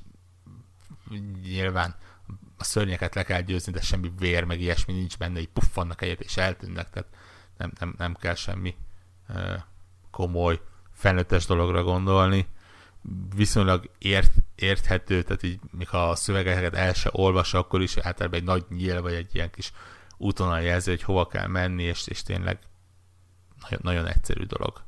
nyilván 1.43 1.95
a 2.57 2.63
szörnyeket 2.63 3.15
le 3.15 3.23
kell 3.23 3.41
győzni, 3.41 3.71
de 3.71 3.81
semmi 3.81 4.11
vér, 4.19 4.43
meg 4.43 4.61
ilyesmi 4.61 4.93
nincs 4.93 5.17
benne, 5.17 5.39
így 5.39 5.49
puffannak 5.49 6.01
egyet 6.01 6.19
és 6.19 6.37
eltűnnek, 6.37 6.89
tehát 6.89 7.09
nem, 7.57 7.71
nem, 7.79 7.93
nem 7.97 8.15
kell 8.15 8.35
semmi 8.35 8.75
uh, 9.29 9.53
komoly, 10.11 10.61
felnőttes 10.93 11.45
dologra 11.45 11.83
gondolni. 11.83 12.47
Viszonylag 13.35 13.89
ért, 13.97 14.33
érthető, 14.55 15.23
tehát 15.23 15.43
így, 15.43 15.59
ha 15.85 16.09
a 16.09 16.15
szövegeket 16.15 16.73
el 16.73 16.93
se 16.93 17.09
olvas, 17.13 17.53
akkor 17.53 17.81
is 17.81 17.97
általában 17.97 18.39
egy 18.39 18.45
nagy 18.45 18.65
nyíl, 18.69 19.01
vagy 19.01 19.13
egy 19.13 19.35
ilyen 19.35 19.51
kis 19.51 19.71
útonal 20.17 20.61
jelzi, 20.61 20.89
hogy 20.89 21.03
hova 21.03 21.27
kell 21.27 21.47
menni, 21.47 21.83
és, 21.83 22.07
és 22.07 22.23
tényleg 22.23 22.59
nagyon, 23.61 23.79
nagyon 23.83 24.07
egyszerű 24.07 24.43
dolog. 24.43 24.81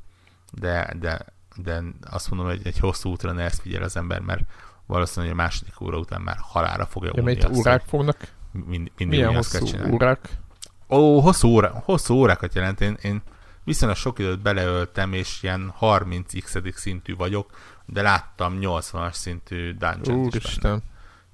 De, 0.51 0.93
de, 0.99 1.25
de 1.63 1.83
azt 2.09 2.29
mondom, 2.29 2.47
hogy 2.47 2.61
egy 2.63 2.79
hosszú 2.79 3.09
útra 3.09 3.31
ne 3.31 3.43
ezt 3.43 3.61
figyel 3.61 3.83
az 3.83 3.97
ember, 3.97 4.19
mert 4.19 4.41
valószínűleg 4.85 5.33
a 5.33 5.37
második 5.37 5.81
óra 5.81 5.97
után 5.97 6.21
már 6.21 6.37
halára 6.39 6.85
fogja 6.85 7.11
ja, 7.15 7.21
unni 7.21 7.39
azt, 7.39 7.57
órák 7.57 7.83
fognak? 7.87 8.17
Mind, 8.51 8.91
mindig 8.97 9.19
Milyen 9.19 9.35
hosszú 9.35 9.91
órák? 9.91 10.37
Ó, 10.89 11.19
hosszú, 11.19 11.47
óra, 11.47 11.81
hosszú 11.85 12.13
órákat 12.13 12.55
jelent. 12.55 12.81
Én, 12.81 12.97
én 13.01 13.21
viszonylag 13.63 13.97
sok 13.97 14.19
időt 14.19 14.39
beleöltem, 14.39 15.13
és 15.13 15.43
ilyen 15.43 15.73
30x 15.81 16.71
szintű 16.75 17.15
vagyok, 17.15 17.57
de 17.85 18.01
láttam 18.01 18.57
80-as 18.61 19.13
szintű 19.13 19.73
dungeon 19.73 20.29
is 20.31 20.59
benne. 20.59 20.79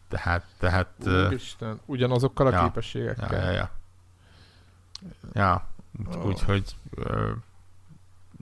Tehát, 0.07 0.43
tehát... 0.59 0.91
Úristen, 1.05 1.79
ugyanazokkal 1.85 2.47
a 2.47 2.51
ja, 2.51 2.63
képességekkel. 2.63 3.43
Ja, 3.43 3.51
ja, 3.51 3.51
ja. 3.51 3.69
ja 5.33 5.67
oh. 6.15 6.25
úgyhogy 6.25 6.75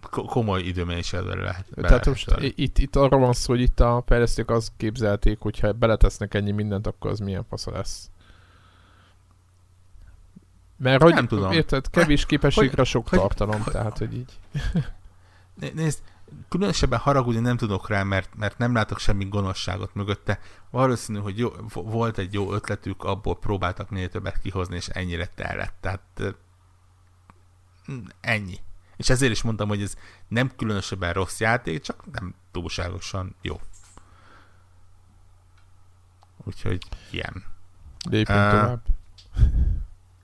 komoly 0.09 0.61
időmennyiségre 0.61 1.41
lehet. 1.41 1.65
Tehát 1.75 2.05
most 2.05 2.35
itt, 2.39 2.77
itt 2.77 2.95
arról 2.95 3.19
van 3.19 3.33
szó, 3.33 3.53
hogy 3.53 3.61
itt 3.61 3.79
a 3.79 4.03
fejlesztők 4.05 4.51
azt 4.51 4.71
képzelték, 4.77 5.39
hogyha 5.39 5.73
beletesznek 5.73 6.33
ennyi 6.33 6.51
mindent, 6.51 6.87
akkor 6.87 7.11
az 7.11 7.19
milyen 7.19 7.45
fasza 7.49 7.71
lesz. 7.71 8.09
Mert 10.77 11.01
hogy, 11.01 11.13
nem 11.13 11.27
tudom. 11.27 11.51
érted, 11.51 11.89
kevés 11.89 12.25
képességre 12.25 12.75
hogy, 12.75 12.85
sok 12.85 13.07
hogy, 13.07 13.19
tartalom, 13.19 13.61
hogy, 13.61 13.73
tehát, 13.73 13.97
hogy 13.97 14.13
így. 14.13 14.39
Nézd, 15.73 15.99
különösebben 16.49 16.99
haragudni 16.99 17.39
nem 17.39 17.57
tudok 17.57 17.89
rá, 17.89 18.03
mert, 18.03 18.35
mert 18.35 18.57
nem 18.57 18.73
látok 18.73 18.99
semmi 18.99 19.25
gonoszságot 19.25 19.93
mögötte. 19.93 20.39
Valószínű, 20.69 21.19
hogy 21.19 21.37
jó, 21.37 21.49
volt 21.73 22.17
egy 22.17 22.33
jó 22.33 22.53
ötletük, 22.53 23.03
abból 23.03 23.37
próbáltak 23.37 23.89
minél 23.89 24.09
többet 24.09 24.41
kihozni, 24.41 24.75
és 24.75 24.87
ennyire 24.87 25.25
tellett. 25.35 25.73
Tehát 25.81 26.35
ennyi. 28.21 28.59
És 28.95 29.09
ezért 29.09 29.31
is 29.31 29.41
mondtam, 29.41 29.67
hogy 29.67 29.81
ez 29.81 29.95
nem 30.27 30.55
különösebben 30.55 31.13
rossz 31.13 31.39
játék, 31.39 31.81
csak 31.81 32.11
nem 32.11 32.35
túlságosan 32.51 33.35
jó. 33.41 33.61
Úgyhogy 36.43 36.87
ilyen. 37.11 37.43
Lépjünk 38.09 38.39
uh, 38.39 38.49
tovább. 38.49 38.85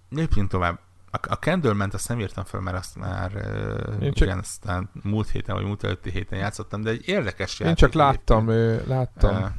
Lépjünk 0.10 0.50
tovább. 0.50 0.80
A, 1.12 1.18
a 1.30 1.36
Candleman-t 1.36 1.94
azt 1.94 2.08
nem 2.08 2.20
írtam 2.20 2.44
fel, 2.44 2.60
mert 2.60 2.78
azt 2.78 2.96
már 2.96 3.36
uh, 3.36 4.04
Én 4.04 4.14
csak... 4.14 4.28
igen, 4.28 4.40
aztán 4.40 4.90
múlt 5.04 5.30
héten, 5.30 5.56
vagy 5.56 5.66
múlt 5.66 5.84
előtti 5.84 6.10
héten 6.10 6.40
játszottam, 6.40 6.82
de 6.82 6.90
egy 6.90 7.08
érdekes 7.08 7.60
játék. 7.60 7.68
Én 7.68 7.76
csak 7.76 7.94
láttam, 7.94 8.50
ő, 8.50 8.84
láttam. 8.88 9.44
Uh, 9.44 9.50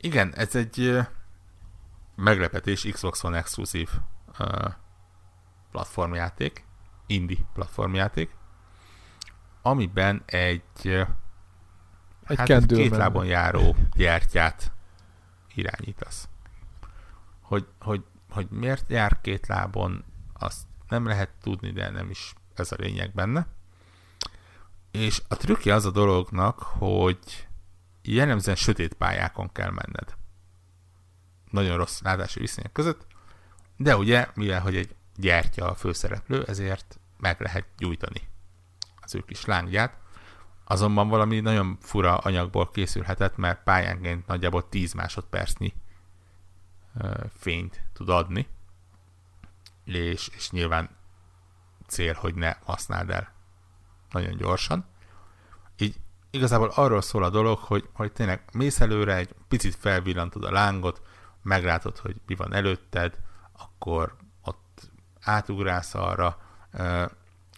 igen, 0.00 0.34
ez 0.34 0.54
egy 0.54 0.78
uh, 0.78 1.06
meglepetés 2.16 2.88
Xbox 2.92 3.24
One 3.24 3.36
exkluzív 3.36 3.90
uh, 4.38 4.72
platformjáték 5.70 6.64
indie 7.06 7.44
platformjáték, 7.52 8.36
amiben 9.62 10.22
egy, 10.26 10.62
egy 12.26 12.36
hát 12.38 12.50
egy 12.50 12.66
két 12.66 12.96
lábon 12.96 13.26
járó 13.26 13.76
gyertyát 13.94 14.72
irányítasz. 15.54 16.28
Hogy, 17.40 17.66
hogy, 17.80 18.04
hogy 18.30 18.46
miért 18.50 18.90
jár 18.90 19.20
két 19.20 19.46
lábon, 19.46 20.04
azt 20.32 20.66
nem 20.88 21.06
lehet 21.06 21.30
tudni, 21.40 21.70
de 21.70 21.90
nem 21.90 22.10
is 22.10 22.34
ez 22.54 22.72
a 22.72 22.76
lényeg 22.78 23.12
benne. 23.14 23.46
És 24.90 25.22
a 25.28 25.36
trükkje 25.36 25.74
az 25.74 25.84
a 25.84 25.90
dolognak, 25.90 26.58
hogy 26.58 27.48
jellemzően 28.02 28.56
sötét 28.56 28.94
pályákon 28.94 29.52
kell 29.52 29.70
menned. 29.70 30.14
Nagyon 31.50 31.76
rossz 31.76 32.00
látási 32.00 32.40
viszonyok 32.40 32.72
között, 32.72 33.06
de 33.76 33.96
ugye, 33.96 34.28
mivel 34.34 34.60
hogy 34.60 34.76
egy 34.76 34.94
gyertya 35.16 35.70
a 35.70 35.74
főszereplő, 35.74 36.44
ezért 36.44 36.98
meg 37.18 37.40
lehet 37.40 37.66
gyújtani 37.76 38.28
az 39.00 39.14
ő 39.14 39.20
kis 39.20 39.44
lángját. 39.44 39.98
Azonban 40.64 41.08
valami 41.08 41.40
nagyon 41.40 41.78
fura 41.80 42.16
anyagból 42.16 42.70
készülhetett, 42.70 43.36
mert 43.36 43.62
pályánként 43.62 44.26
nagyjából 44.26 44.68
10 44.68 44.92
másodpercnyi 44.92 45.72
fényt 47.36 47.82
tud 47.92 48.08
adni, 48.08 48.46
és, 49.84 50.28
és 50.36 50.50
nyilván 50.50 50.90
cél, 51.86 52.14
hogy 52.14 52.34
ne 52.34 52.56
használd 52.64 53.10
el 53.10 53.32
nagyon 54.10 54.36
gyorsan. 54.36 54.86
Így 55.76 55.96
igazából 56.30 56.68
arról 56.74 57.02
szól 57.02 57.24
a 57.24 57.30
dolog, 57.30 57.58
hogy, 57.58 57.88
hogy 57.92 58.12
tényleg 58.12 58.44
mész 58.52 58.80
előre, 58.80 59.14
egy 59.16 59.34
picit 59.48 59.74
felvillantod 59.74 60.44
a 60.44 60.50
lángot, 60.50 61.02
meglátod, 61.42 61.98
hogy 61.98 62.16
mi 62.26 62.34
van 62.34 62.54
előtted, 62.54 63.18
akkor 63.52 64.16
átugrász 65.24 65.94
arra, 65.94 66.38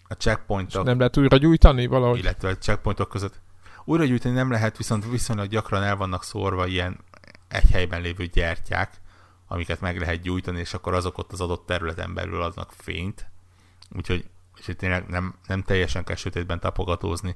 a 0.07 0.13
checkpointok... 0.13 0.85
nem 0.85 0.97
lehet 0.97 1.17
újra 1.17 1.37
gyújtani 1.37 1.85
valahogy? 1.85 2.19
Illetve 2.19 2.49
a 2.49 2.57
checkpointok 2.57 3.09
között. 3.09 3.41
Újra 3.83 4.05
gyújtani 4.05 4.33
nem 4.33 4.51
lehet, 4.51 4.77
viszont 4.77 5.09
viszonylag 5.09 5.47
gyakran 5.47 5.83
el 5.83 5.95
vannak 5.95 6.23
szórva 6.23 6.65
ilyen 6.65 6.97
egy 7.47 7.69
helyben 7.71 8.01
lévő 8.01 8.25
gyertyák, 8.25 8.93
amiket 9.47 9.81
meg 9.81 9.99
lehet 9.99 10.21
gyújtani, 10.21 10.59
és 10.59 10.73
akkor 10.73 10.93
azok 10.93 11.17
ott 11.17 11.31
az 11.31 11.41
adott 11.41 11.65
területen 11.65 12.13
belül 12.13 12.41
adnak 12.41 12.71
fényt. 12.71 13.25
Úgyhogy 13.95 14.29
és 14.57 14.73
tényleg 14.77 15.07
nem, 15.07 15.35
nem 15.47 15.63
teljesen 15.63 16.03
kell 16.03 16.15
sötétben 16.15 16.59
tapogatózni. 16.59 17.35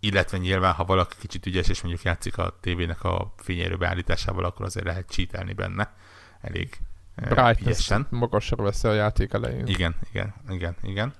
Illetve 0.00 0.38
nyilván, 0.38 0.72
ha 0.72 0.84
valaki 0.84 1.16
kicsit 1.18 1.46
ügyes, 1.46 1.68
és 1.68 1.82
mondjuk 1.82 2.04
játszik 2.04 2.38
a 2.38 2.58
tévének 2.60 3.04
a 3.04 3.32
fényerő 3.36 3.76
beállításával, 3.76 4.44
akkor 4.44 4.66
azért 4.66 4.86
lehet 4.86 5.10
cheatelni 5.10 5.52
benne. 5.52 5.94
Elég 6.40 6.80
brightness 7.28 7.92
magasra 8.10 8.62
veszi 8.62 8.88
a 8.88 8.92
játék 8.92 9.32
elején. 9.32 9.66
Igen, 9.66 9.96
igen, 10.10 10.34
igen, 10.48 10.76
igen. 10.82 11.14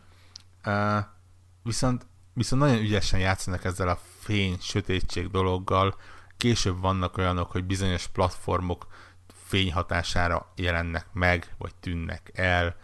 Uh, 0.67 1.05
viszont, 1.63 2.07
viszont 2.35 2.63
nagyon 2.63 2.79
ügyesen 2.79 3.21
játszanak 3.21 3.65
ezzel 3.65 3.89
a 3.89 3.99
fény, 4.19 4.57
sötétség 4.61 5.31
dologgal. 5.31 5.97
Később 6.37 6.81
vannak 6.81 7.17
olyanok, 7.17 7.51
hogy 7.51 7.65
bizonyos 7.65 8.07
platformok 8.07 8.87
fény 9.45 9.73
hatására 9.73 10.53
jelennek 10.57 11.07
meg, 11.13 11.55
vagy 11.59 11.75
tűnnek 11.75 12.31
el. 12.35 12.77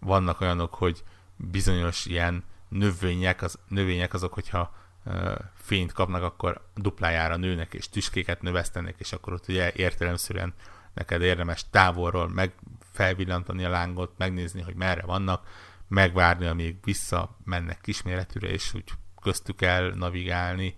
Vannak 0.00 0.40
olyanok, 0.40 0.74
hogy 0.74 1.02
bizonyos 1.36 2.06
ilyen 2.06 2.44
növények, 2.68 3.42
az, 3.42 3.58
növények 3.68 4.14
azok, 4.14 4.32
hogyha 4.32 4.74
uh, 5.04 5.34
fényt 5.54 5.92
kapnak, 5.92 6.22
akkor 6.22 6.68
duplájára 6.74 7.36
nőnek, 7.36 7.74
és 7.74 7.88
tüskéket 7.88 8.42
növesztenek, 8.42 8.94
és 8.98 9.12
akkor 9.12 9.32
ott 9.32 9.48
ugye 9.48 9.72
értelemszerűen 9.74 10.54
neked 10.96 11.22
érdemes 11.22 11.70
távolról 11.70 12.28
meg 12.28 12.52
felvillantani 12.92 13.64
a 13.64 13.68
lángot, 13.68 14.12
megnézni, 14.16 14.62
hogy 14.62 14.74
merre 14.74 15.02
vannak, 15.02 15.48
megvárni, 15.88 16.46
amíg 16.46 16.76
vissza 16.84 17.36
mennek 17.44 17.80
kisméretűre, 17.80 18.48
és 18.48 18.74
úgy 18.74 18.92
köztük 19.22 19.62
el 19.62 19.88
navigálni. 19.88 20.76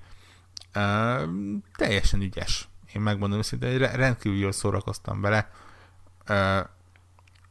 Uh, 0.74 1.22
teljesen 1.76 2.20
ügyes. 2.20 2.68
Én 2.94 3.02
megmondom 3.02 3.38
őszintén, 3.38 3.78
rendkívül 3.78 4.38
jól 4.38 4.52
szórakoztam 4.52 5.20
vele. 5.20 5.50
Uh, 6.28 6.58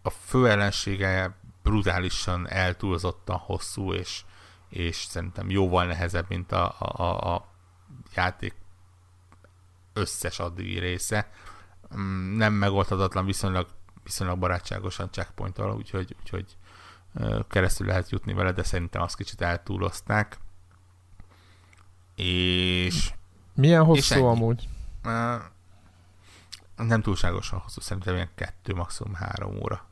a 0.02 0.10
fő 0.10 0.50
ellensége 0.50 1.38
brutálisan 1.64 2.50
eltúlzottan 2.50 3.38
hosszú, 3.38 3.94
és, 3.94 4.22
és 4.70 4.96
szerintem 4.96 5.50
jóval 5.50 5.86
nehezebb, 5.86 6.26
mint 6.30 6.52
a, 6.52 6.76
a, 6.80 7.34
a 7.34 7.54
játék 8.16 8.56
összes 9.94 10.40
addigi 10.40 10.80
része. 10.80 11.32
Nem 12.36 12.54
megoldhatatlan, 12.54 13.26
viszonylag, 13.26 13.68
viszonylag 14.04 14.40
barátságosan 14.40 15.12
checkpointtal, 15.12 15.76
úgyhogy, 15.76 16.16
úgyhogy 16.20 16.58
keresztül 17.48 17.88
lehet 17.88 18.10
jutni 18.10 18.34
vele, 18.34 18.52
de 18.52 18.64
szerintem 18.64 19.02
azt 19.02 19.16
kicsit 19.16 19.42
eltúlozták. 19.42 20.38
És... 22.16 23.14
Milyen 23.54 23.84
hosszú 23.84 24.16
és 24.16 24.22
amúgy? 24.22 24.70
Nem 26.76 27.02
túlságosan 27.02 27.60
hosszú, 27.60 27.82
szerintem 27.82 28.16
ilyen 28.16 28.30
kettő, 28.36 28.74
maximum 28.74 29.14
három 29.14 29.56
óra. 29.56 29.86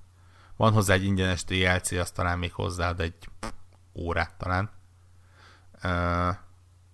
Van 0.56 0.74
hozzá 0.74 0.94
egy 0.94 1.04
ingyenes 1.04 1.44
DLC, 1.44 1.92
azt 1.92 2.14
talán 2.14 2.40
még 2.40 2.54
hozzáad 2.54 3.00
egy 3.00 3.30
órát 3.94 4.34
talán. 4.38 4.70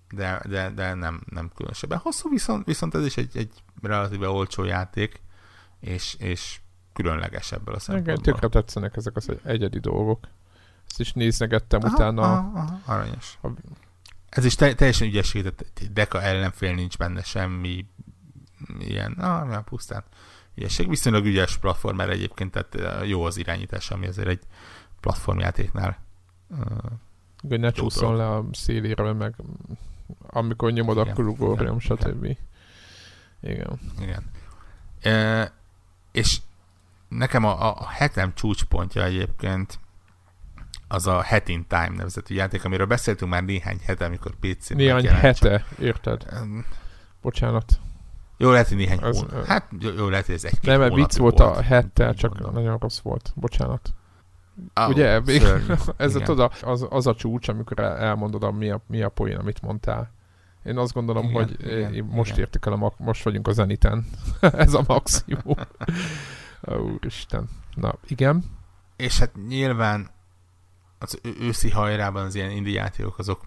De, 0.10 0.41
de, 0.47 0.70
de 0.70 0.93
nem, 0.93 1.22
nem 1.26 1.52
különösebben 1.56 1.97
hosszú, 1.97 2.30
viszont, 2.30 2.66
viszont 2.66 2.95
ez 2.95 3.06
is 3.06 3.18
egy, 3.18 3.38
egy 3.38 3.64
relatíve 3.82 4.30
olcsó 4.30 4.64
játék, 4.64 5.22
és, 5.80 6.16
és 6.20 6.60
különleges 6.94 7.52
ebből 7.52 7.76
a 7.76 7.80
szempontból. 7.80 8.14
Igen, 8.14 8.34
tökre 8.34 8.48
tetszenek 8.48 8.96
ezek 8.96 9.16
az 9.16 9.32
egyedi 9.44 9.80
dolgok. 9.80 10.28
Ezt 10.88 11.00
is 11.00 11.14
néznegettem 11.14 11.80
aha, 11.84 11.93
utána. 11.93 12.22
Aha, 12.22 12.60
aha, 12.60 12.80
aranyos. 12.86 13.38
A... 13.42 13.47
Ez 14.30 14.46
is 14.46 14.55
te, 14.55 14.74
teljesen 14.74 15.08
ügyesség, 15.08 15.42
tehát 15.42 15.93
deka 15.93 16.22
ellenfél 16.22 16.74
nincs 16.74 16.97
benne 16.97 17.24
semmi 17.24 17.86
ilyen, 18.80 19.12
ah, 19.12 19.47
mi 19.47 19.54
a 19.54 19.62
pusztán 19.62 20.04
ügyesség. 20.55 20.89
Viszonylag 20.89 21.26
ügyes 21.26 21.58
platformer 21.58 22.10
egyébként, 22.10 22.51
tehát 22.51 23.08
jó 23.08 23.24
az 23.24 23.38
irányítás, 23.38 23.92
ami 23.92 24.08
azért 24.08 24.28
egy 24.28 24.42
platformjátéknál 25.00 25.97
uh, 26.50 26.58
hogy 27.47 27.60
ne 27.60 27.72
csúszol 27.72 28.16
le 28.16 28.30
a 28.30 28.46
szélére, 28.51 29.14
meg 29.14 29.36
amikor 30.28 30.72
nyomod, 30.72 30.97
igen, 30.97 31.10
akkor 31.12 31.28
ugorjam, 31.28 31.80
stb. 31.80 32.24
Igen. 32.24 32.38
Igen. 33.42 34.32
E, 35.01 35.51
és 36.12 36.42
nekem 37.08 37.46
a, 37.46 37.80
a 37.80 37.88
hetem 37.88 38.34
csúcspontja 38.34 39.04
egyébként 39.04 39.80
az 40.88 41.08
a 41.08 41.24
Hat 41.24 41.47
in 41.47 41.68
Time 41.68 41.89
nevezetű 41.96 42.36
játék, 42.36 42.66
amiről 42.66 42.86
beszéltünk 42.86 43.32
már 43.32 43.43
néhány 43.43 43.80
hete, 43.86 44.05
amikor 44.05 44.32
PC-n 44.39 44.76
Néhány 44.76 45.08
hete, 45.08 45.66
érted? 45.80 46.26
Um, 46.42 46.66
Bocsánat. 47.22 47.80
Jó, 48.38 48.51
lehet, 48.51 48.68
hogy 48.68 48.78
néhány 48.78 49.00
az, 49.00 49.20
hónap. 49.20 49.46
Hát 49.46 49.68
jó, 49.80 49.89
jó, 49.97 50.08
lehet, 50.08 50.26
hogy 50.26 50.36
ez 50.36 50.43
egy 50.43 50.58
Nem, 50.62 50.80
mert 50.80 50.93
vicc 50.93 51.18
volt, 51.18 51.38
volt 51.38 51.58
a 51.58 51.62
hettel, 51.62 52.13
csak 52.13 52.34
mondom. 52.34 52.54
nagyon 52.54 52.78
rossz 52.78 53.00
volt. 53.00 53.32
Bocsánat. 53.36 53.93
Ah, 54.74 54.89
Ugye? 54.89 55.20
Még, 55.20 55.42
ez 55.97 56.16
a, 56.16 56.51
az, 56.62 56.88
az 56.89 57.08
a 57.08 57.16
csúcs, 57.16 57.47
amikor 57.47 57.80
elmondod, 57.80 58.43
a, 58.43 58.51
mi, 58.51 58.70
a, 58.70 58.82
mi 58.88 59.01
a 59.01 59.09
poén, 59.09 59.38
amit 59.38 59.62
mondtál. 59.62 60.12
Én 60.63 60.78
azt 60.78 60.93
gondolom, 60.93 61.24
igen, 61.24 61.36
hogy 61.36 61.55
igen, 61.59 62.05
most 62.05 62.29
igen. 62.29 62.42
értük 62.42 62.66
el, 62.66 62.74
a, 62.74 62.93
most 62.97 63.24
vagyunk 63.24 63.47
a 63.47 63.51
zeniten. 63.51 64.05
ez 64.42 64.74
a 64.74 64.83
maximum. 64.88 65.55
Úristen. 66.96 67.50
Na, 67.75 67.96
igen. 68.08 68.43
És 68.96 69.20
hát 69.20 69.36
nyilván 69.47 70.09
az 71.00 71.20
őszi 71.39 71.70
hajrában 71.70 72.25
az 72.25 72.36
ilyen 72.36 72.51
indie 72.51 72.82
játékok 72.82 73.17
azok 73.20 73.46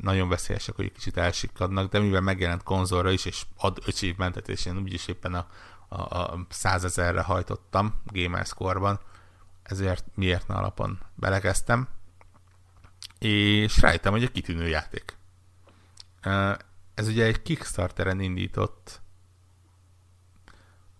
nagyon 0.00 0.28
veszélyesek, 0.28 0.74
hogy 0.74 0.92
kicsit 0.92 1.16
elsikadnak, 1.16 1.90
de 1.90 1.98
mivel 1.98 2.20
megjelent 2.20 2.62
konzolra 2.62 3.10
is, 3.10 3.24
és 3.24 3.46
ad 3.56 3.82
achievementet, 3.86 4.48
és 4.48 4.66
én 4.66 4.78
úgyis 4.78 5.08
éppen 5.08 5.34
a, 5.34 5.46
a, 5.88 6.02
a 6.02 6.46
százezerre 6.48 7.22
hajtottam 7.22 8.02
Gamerscore-ban, 8.06 9.00
ezért 9.62 10.04
miért 10.14 10.48
ne 10.48 10.54
alapon 10.54 10.98
belekezdtem, 11.14 11.88
és 13.18 13.80
rájöttem, 13.80 14.12
hogy 14.12 14.22
egy 14.22 14.32
kitűnő 14.32 14.68
játék. 14.68 15.16
Ez 16.94 17.08
ugye 17.08 17.24
egy 17.24 17.42
Kickstarteren 17.42 18.20
indított 18.20 19.02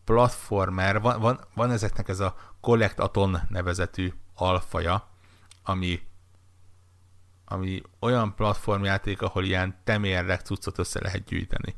platformer, 0.04 1.00
van, 1.00 1.20
van, 1.20 1.40
van 1.54 1.70
ezeknek 1.70 2.08
ez 2.08 2.20
a 2.20 2.36
Collect 2.60 2.98
Aton 2.98 3.38
nevezetű 3.48 4.12
alfaja, 4.34 5.08
ami, 5.62 6.00
ami 7.44 7.82
olyan 8.00 8.34
platformjáték, 8.34 9.22
ahol 9.22 9.44
ilyen 9.44 9.76
temérrek 9.84 10.40
cuccot 10.40 10.78
össze 10.78 11.00
lehet 11.02 11.24
gyűjteni. 11.24 11.74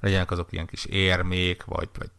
Legyenek 0.00 0.30
azok 0.30 0.52
ilyen 0.52 0.66
kis 0.66 0.84
érmék, 0.84 1.64
vagy, 1.64 1.88
vagy 1.98 2.10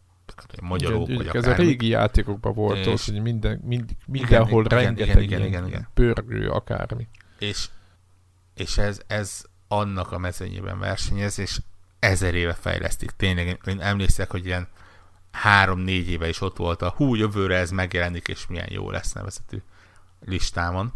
magyarok, 0.62 1.08
igen, 1.08 1.16
vagy 1.16 1.36
Ez 1.36 1.46
a 1.46 1.54
régi 1.54 1.86
játékokban 1.86 2.54
volt 2.54 2.78
és... 2.78 2.86
az, 2.86 3.04
hogy 3.04 3.22
minden, 3.22 3.60
mind, 3.64 3.96
mindenhol 4.06 4.64
igen, 4.64 4.78
rengeteg 4.78 5.22
igen, 5.22 5.22
igen, 5.22 5.46
igen, 5.46 5.66
igen. 5.66 5.88
pörgő, 5.94 6.48
akármi. 6.48 7.08
És, 7.38 7.68
és 8.54 8.78
ez, 8.78 9.00
ez 9.06 9.44
annak 9.68 10.12
a 10.12 10.18
mezőnyében 10.18 10.78
versenyez, 10.78 11.38
és 11.38 11.60
ezer 11.98 12.34
éve 12.34 12.54
fejlesztik. 12.54 13.10
Tényleg, 13.10 13.60
én 13.66 13.80
emlékszek, 13.80 14.30
hogy 14.30 14.46
ilyen 14.46 14.68
három-négy 15.30 16.08
éve 16.08 16.28
is 16.28 16.40
ott 16.40 16.56
volt 16.56 16.82
a 16.82 16.90
hú, 16.96 17.14
jövőre 17.14 17.56
ez 17.56 17.70
megjelenik, 17.70 18.28
és 18.28 18.46
milyen 18.46 18.72
jó 18.72 18.90
lesz 18.90 19.12
nevezetű 19.12 19.62
listámon. 20.20 20.92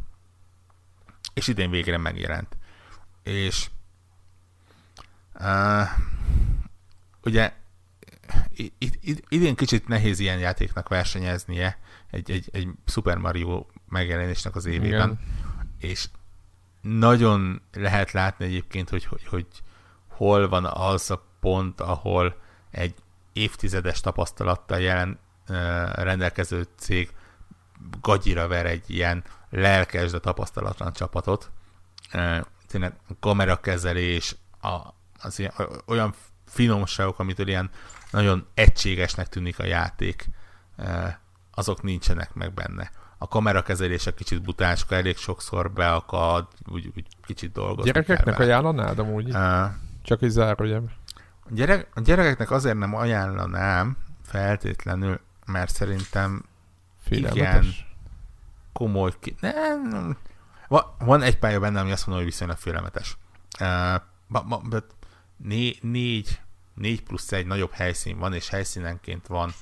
És 1.34 1.48
idén 1.48 1.70
végre 1.70 1.98
megjelent. 1.98 2.56
És 3.22 3.70
uh, 5.34 5.88
ugye 7.22 7.52
idén 9.28 9.54
kicsit 9.54 9.88
nehéz 9.88 10.18
ilyen 10.18 10.38
játéknak 10.38 10.88
versenyeznie 10.88 11.78
egy, 12.10 12.30
egy, 12.30 12.48
egy 12.52 12.68
Super 12.86 13.16
Mario 13.16 13.66
megjelenésnek 13.88 14.56
az 14.56 14.64
évében. 14.64 14.90
Igen. 14.90 15.18
És 15.78 16.08
nagyon 16.80 17.62
lehet 17.72 18.12
látni 18.12 18.44
egyébként, 18.44 18.88
hogy, 18.88 19.04
hogy, 19.04 19.26
hogy 19.26 19.46
hol 20.08 20.48
van 20.48 20.64
az 20.64 21.10
a 21.10 21.24
pont, 21.40 21.80
ahol 21.80 22.36
egy 22.70 22.94
évtizedes 23.32 24.00
tapasztalattal 24.00 24.78
jelen 24.78 25.18
rendelkező 25.94 26.66
cég 26.76 27.12
gagyira 28.00 28.48
ver 28.48 28.66
egy 28.66 28.90
ilyen 28.90 29.24
lelkes, 29.50 30.10
de 30.10 30.18
tapasztalatlan 30.18 30.92
csapatot. 30.92 31.50
Tényleg 32.66 32.94
kamerakezelés, 33.20 34.36
az 35.22 35.38
ilyen, 35.38 35.52
olyan 35.86 36.14
finomságok, 36.46 37.18
amitől 37.18 37.48
ilyen 37.48 37.70
nagyon 38.10 38.46
egységesnek 38.54 39.28
tűnik 39.28 39.58
a 39.58 39.64
játék, 39.64 40.28
azok 41.54 41.82
nincsenek 41.82 42.34
meg 42.34 42.52
benne. 42.52 42.90
A 43.18 43.28
kamerakezelése 43.28 44.14
kicsit 44.14 44.42
butáska, 44.42 44.94
elég 44.94 45.16
sokszor 45.16 45.70
beakad, 45.70 46.46
úgy, 46.66 46.92
úgy 46.96 47.06
kicsit 47.26 47.52
dolgozni 47.52 47.90
Gyerekeknek 47.90 48.38
ajánlanád 48.38 48.98
amúgy? 48.98 49.30
Uh, 49.30 49.64
Csak 50.02 50.22
egy 50.22 50.30
zárójem. 50.30 50.90
A, 51.40 51.48
gyerek, 51.50 51.88
a 51.94 52.00
gyerekeknek 52.00 52.50
azért 52.50 52.78
nem 52.78 52.94
ajánlanám 52.94 53.96
feltétlenül, 54.22 55.20
mert 55.46 55.74
szerintem 55.74 56.44
igen 57.08 57.64
komoly 58.72 59.12
ki... 59.20 59.34
Nem, 59.40 60.16
van 60.98 61.22
egy 61.22 61.38
pálya 61.38 61.60
benne, 61.60 61.80
ami 61.80 61.92
azt 61.92 62.06
mondom, 62.06 62.24
hogy 62.24 62.32
viszonylag 62.32 62.56
félelmetes. 62.56 63.16
Uh, 63.60 64.02
ma, 64.26 64.42
ma, 64.42 64.60
né, 65.36 65.76
négy, 65.80 66.40
négy 66.74 67.02
plusz 67.02 67.32
egy 67.32 67.46
nagyobb 67.46 67.72
helyszín 67.72 68.18
van, 68.18 68.34
és 68.34 68.48
helyszínenként 68.48 69.26
van 69.26 69.52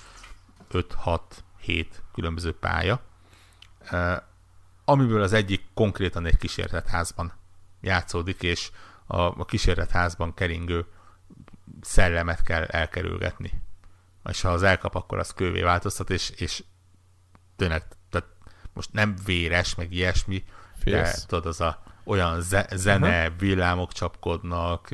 5-6-7 0.72 1.86
különböző 2.12 2.58
pálya, 2.58 3.00
amiből 4.84 5.22
az 5.22 5.32
egyik 5.32 5.64
konkrétan 5.74 6.26
egy 6.26 6.36
kísértett 6.36 6.86
házban 6.86 7.32
játszódik, 7.80 8.42
és 8.42 8.70
a, 9.06 9.20
a 9.20 9.44
kísértett 9.44 9.90
házban 9.90 10.34
keringő 10.34 10.86
szellemet 11.80 12.42
kell 12.42 12.64
elkerülgetni. 12.64 13.62
És 14.24 14.40
ha 14.40 14.48
az 14.48 14.62
elkap, 14.62 14.94
akkor 14.94 15.18
az 15.18 15.32
kővé 15.32 15.62
változtat, 15.62 16.10
és, 16.10 16.30
és 16.30 16.64
tényleg, 17.56 17.82
tehát 18.10 18.28
most 18.72 18.92
nem 18.92 19.14
véres, 19.24 19.74
meg 19.74 19.92
ilyesmi, 19.92 20.44
Félsz. 20.78 21.20
de 21.20 21.26
tudod, 21.26 21.46
az 21.46 21.60
a 21.60 21.82
olyan 22.04 22.40
ze- 22.40 22.76
zene, 22.76 23.24
uh-huh. 23.24 23.38
villámok 23.38 23.92
csapkodnak, 23.92 24.88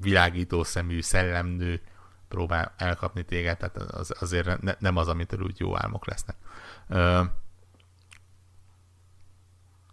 világító 0.00 0.62
szemű 0.62 1.00
szellemnő 1.00 1.80
próbál 2.28 2.74
elkapni 2.76 3.24
téged, 3.24 3.56
tehát 3.56 3.76
az, 3.76 4.14
azért 4.20 4.60
ne, 4.60 4.74
nem 4.78 4.96
az, 4.96 5.08
amitől 5.08 5.40
úgy 5.40 5.60
jó 5.60 5.78
álmok 5.78 6.06
lesznek. 6.06 6.36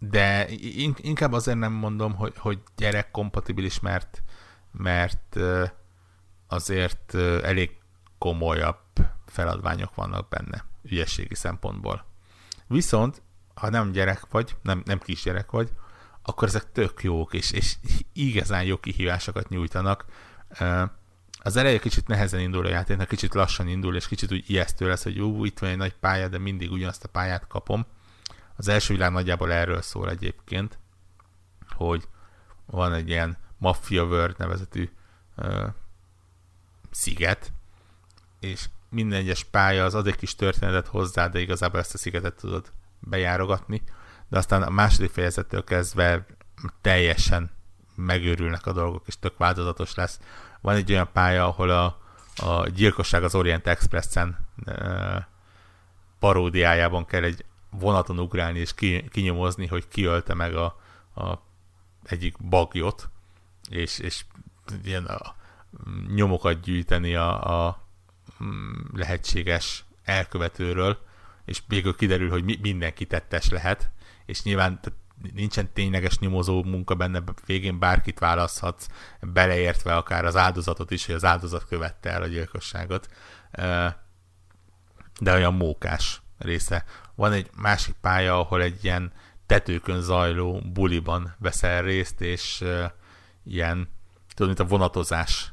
De 0.02 0.48
inkább 0.96 1.32
azért 1.32 1.58
nem 1.58 1.72
mondom, 1.72 2.14
hogy, 2.14 2.32
hogy 2.36 2.58
gyerek 2.76 3.10
kompatibilis, 3.10 3.80
mert, 3.80 4.22
mert 4.72 5.36
azért 6.46 7.14
elég 7.42 7.78
komolyabb 8.18 8.80
feladványok 9.26 9.94
vannak 9.94 10.28
benne 10.28 10.64
ügyességi 10.82 11.34
szempontból. 11.34 12.04
Viszont, 12.66 13.22
ha 13.54 13.70
nem 13.70 13.92
gyerek 13.92 14.20
vagy, 14.30 14.56
nem, 14.62 14.82
nem 14.84 14.98
kisgyerek 14.98 15.50
vagy, 15.50 15.70
akkor 16.22 16.48
ezek 16.48 16.72
tök 16.72 17.02
jók, 17.02 17.34
és, 17.34 17.50
és 17.50 17.76
igazán 18.12 18.64
jó 18.64 18.76
kihívásokat 18.76 19.48
nyújtanak. 19.48 20.04
Az 21.42 21.56
eleje 21.56 21.78
kicsit 21.78 22.06
nehezen 22.06 22.40
indul 22.40 22.66
a 22.66 22.68
játéknak, 22.68 23.08
kicsit 23.08 23.34
lassan 23.34 23.68
indul, 23.68 23.96
és 23.96 24.08
kicsit 24.08 24.32
úgy 24.32 24.50
ijesztő 24.50 24.88
lesz, 24.88 25.02
hogy 25.02 25.20
ú, 25.20 25.44
itt 25.44 25.58
van 25.58 25.70
egy 25.70 25.76
nagy 25.76 25.94
pálya, 25.94 26.28
de 26.28 26.38
mindig 26.38 26.70
ugyanazt 26.70 27.04
a 27.04 27.08
pályát 27.08 27.46
kapom. 27.46 27.86
Az 28.60 28.68
első 28.68 28.94
világ 28.94 29.12
nagyjából 29.12 29.52
erről 29.52 29.82
szól 29.82 30.10
egyébként, 30.10 30.78
hogy 31.68 32.08
van 32.66 32.92
egy 32.92 33.08
ilyen 33.08 33.36
Mafia 33.58 34.04
World 34.04 34.38
nevezetű 34.38 34.90
uh, 35.36 35.66
sziget, 36.90 37.52
és 38.40 38.68
minden 38.88 39.18
egyes 39.18 39.44
pálya 39.44 39.84
az 39.84 39.94
ad 39.94 40.06
egy 40.06 40.16
kis 40.16 40.34
történetet 40.34 40.86
hozzá, 40.86 41.28
de 41.28 41.40
igazából 41.40 41.80
ezt 41.80 41.94
a 41.94 41.98
szigetet 41.98 42.34
tudod 42.34 42.72
bejárogatni, 42.98 43.82
de 44.28 44.38
aztán 44.38 44.62
a 44.62 44.70
második 44.70 45.10
fejezettől 45.10 45.64
kezdve 45.64 46.26
teljesen 46.80 47.50
megőrülnek 47.94 48.66
a 48.66 48.72
dolgok, 48.72 49.06
és 49.06 49.18
tök 49.18 49.38
változatos 49.38 49.94
lesz. 49.94 50.20
Van 50.60 50.74
egy 50.74 50.92
olyan 50.92 51.12
pálya, 51.12 51.46
ahol 51.46 51.70
a, 51.70 51.98
a 52.36 52.68
gyilkosság 52.68 53.22
az 53.22 53.34
Orient 53.34 53.66
Expressen 53.66 54.46
e, 54.64 55.28
paródiájában 56.18 57.06
kell 57.06 57.22
egy 57.22 57.44
vonaton 57.70 58.18
ugrálni 58.18 58.58
és 58.58 58.74
ki, 58.74 59.08
kinyomozni, 59.08 59.66
hogy 59.66 59.88
kiölte 59.88 60.34
meg 60.34 60.54
a, 60.54 60.64
a 61.14 61.42
egyik 62.02 62.36
bagyot, 62.48 63.08
és, 63.68 63.98
és 63.98 64.24
ilyen 64.84 65.04
a, 65.04 65.34
nyomokat 66.14 66.60
gyűjteni 66.60 67.14
a, 67.14 67.66
a 67.66 67.86
mm, 68.44 68.72
lehetséges 68.92 69.84
elkövetőről, 70.04 70.98
és 71.44 71.62
végül 71.68 71.96
kiderül, 71.96 72.30
hogy 72.30 72.44
mi, 72.44 72.58
mindenki 72.62 73.06
tettes 73.06 73.48
lehet, 73.48 73.90
és 74.26 74.42
nyilván 74.42 74.80
nincsen 75.32 75.72
tényleges 75.72 76.18
nyomozó 76.18 76.62
munka 76.62 76.94
benne, 76.94 77.22
végén 77.46 77.78
bárkit 77.78 78.18
választhatsz, 78.18 78.88
beleértve 79.20 79.96
akár 79.96 80.24
az 80.24 80.36
áldozatot 80.36 80.90
is, 80.90 81.06
hogy 81.06 81.14
az 81.14 81.24
áldozat 81.24 81.64
követte 81.64 82.10
el 82.10 82.22
a 82.22 82.26
gyilkosságot, 82.26 83.08
de 85.20 85.34
olyan 85.34 85.54
mókás 85.54 86.22
része. 86.40 86.84
Van 87.14 87.32
egy 87.32 87.50
másik 87.56 87.94
pálya, 88.00 88.38
ahol 88.38 88.62
egy 88.62 88.84
ilyen 88.84 89.12
tetőkön 89.46 90.00
zajló 90.00 90.62
buliban 90.72 91.34
veszel 91.38 91.82
részt, 91.82 92.20
és 92.20 92.64
ilyen, 93.44 93.88
tudod, 94.34 94.46
mint 94.46 94.70
a 94.70 94.76
vonatozás 94.76 95.52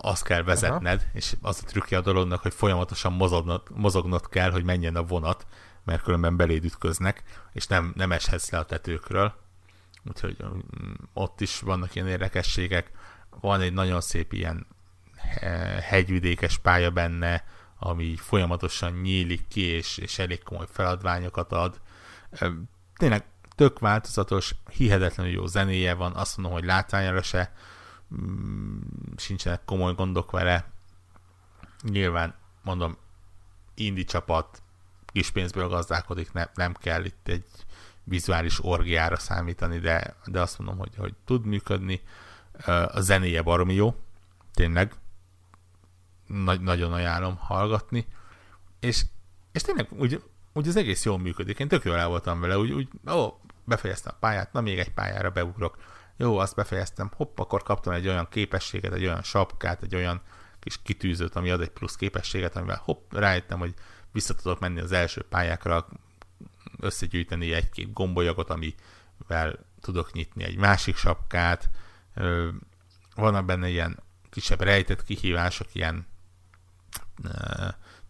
azt 0.00 0.24
kell 0.24 0.42
vezetned, 0.42 1.00
Aha. 1.00 1.10
és 1.12 1.36
az 1.42 1.60
a 1.62 1.66
trükkje 1.66 1.98
a 1.98 2.00
dolognak, 2.00 2.42
hogy 2.42 2.54
folyamatosan 2.54 3.12
mozognod, 3.12 3.62
mozognod 3.74 4.28
kell, 4.28 4.50
hogy 4.50 4.64
menjen 4.64 4.96
a 4.96 5.02
vonat, 5.02 5.46
mert 5.84 6.02
különben 6.02 6.36
beléd 6.36 6.64
ütköznek, 6.64 7.22
és 7.52 7.66
nem, 7.66 7.92
nem 7.96 8.12
eshetsz 8.12 8.50
le 8.50 8.58
a 8.58 8.64
tetőkről. 8.64 9.34
Úgyhogy 10.04 10.36
mm, 10.44 10.92
ott 11.12 11.40
is 11.40 11.60
vannak 11.60 11.94
ilyen 11.94 12.08
érdekességek. 12.08 12.90
Van 13.40 13.60
egy 13.60 13.72
nagyon 13.72 14.00
szép 14.00 14.32
ilyen 14.32 14.66
hegyvidékes 15.82 16.58
pálya 16.58 16.90
benne, 16.90 17.44
ami 17.78 18.16
folyamatosan 18.16 18.92
nyílik 18.92 19.48
ki, 19.48 19.60
és, 19.60 19.98
és 19.98 20.18
elég 20.18 20.42
komoly 20.42 20.66
feladványokat 20.70 21.52
ad. 21.52 21.80
Tényleg 22.96 23.24
tök 23.54 23.78
változatos, 23.78 24.54
hihetetlenül 24.70 25.32
jó 25.32 25.46
zenéje 25.46 25.94
van, 25.94 26.12
azt 26.12 26.36
mondom, 26.36 26.54
hogy 26.54 26.64
látványra 26.64 27.22
se 27.22 27.52
mm, 28.14 28.78
sincsenek 29.16 29.64
komoly 29.64 29.94
gondok 29.94 30.30
vele. 30.30 30.72
Nyilván, 31.82 32.34
mondom, 32.62 32.96
indi 33.74 34.04
csapat 34.04 34.62
kis 35.12 35.30
pénzből 35.30 35.68
gazdálkodik, 35.68 36.32
ne, 36.32 36.44
nem 36.54 36.74
kell 36.74 37.04
itt 37.04 37.28
egy 37.28 37.44
vizuális 38.04 38.64
orgiára 38.64 39.16
számítani, 39.16 39.78
de, 39.78 40.16
de 40.24 40.40
azt 40.40 40.58
mondom, 40.58 40.78
hogy, 40.78 40.96
hogy 40.96 41.14
tud 41.24 41.44
működni. 41.44 42.00
A 42.86 43.00
zenéje 43.00 43.42
baromi 43.42 43.74
jó, 43.74 43.94
tényleg. 44.52 44.94
Nagy, 46.28 46.60
nagyon 46.60 46.92
ajánlom 46.92 47.36
hallgatni. 47.36 48.06
És, 48.80 49.04
és 49.52 49.62
tényleg 49.62 49.88
úgy, 49.90 50.22
úgy 50.52 50.68
az 50.68 50.76
egész 50.76 51.04
jól 51.04 51.18
működik. 51.18 51.58
Én 51.58 51.68
tök 51.68 51.84
jól 51.84 51.96
el 51.96 52.08
voltam 52.08 52.40
vele, 52.40 52.58
úgy, 52.58 52.70
úgy 52.70 52.88
ó, 53.10 53.40
befejeztem 53.64 54.12
a 54.16 54.18
pályát, 54.20 54.52
na 54.52 54.60
még 54.60 54.78
egy 54.78 54.92
pályára 54.92 55.30
beugrok. 55.30 55.76
Jó, 56.16 56.38
azt 56.38 56.54
befejeztem, 56.54 57.10
hopp, 57.16 57.38
akkor 57.38 57.62
kaptam 57.62 57.92
egy 57.92 58.08
olyan 58.08 58.28
képességet, 58.30 58.92
egy 58.92 59.04
olyan 59.04 59.22
sapkát, 59.22 59.82
egy 59.82 59.94
olyan 59.94 60.22
kis 60.58 60.82
kitűzőt, 60.82 61.36
ami 61.36 61.50
ad 61.50 61.60
egy 61.60 61.70
plusz 61.70 61.96
képességet, 61.96 62.56
amivel 62.56 62.80
hopp, 62.84 63.12
rájöttem, 63.12 63.58
hogy 63.58 63.74
vissza 64.12 64.34
tudok 64.34 64.60
menni 64.60 64.80
az 64.80 64.92
első 64.92 65.22
pályákra, 65.22 65.86
összegyűjteni 66.80 67.52
egy-két 67.52 67.92
gombolyagot, 67.92 68.50
amivel 68.50 69.66
tudok 69.80 70.12
nyitni 70.12 70.44
egy 70.44 70.56
másik 70.56 70.96
sapkát. 70.96 71.70
Vannak 73.14 73.44
benne 73.44 73.68
ilyen 73.68 74.02
kisebb 74.30 74.60
rejtett 74.60 75.04
kihívások, 75.04 75.74
ilyen 75.74 76.06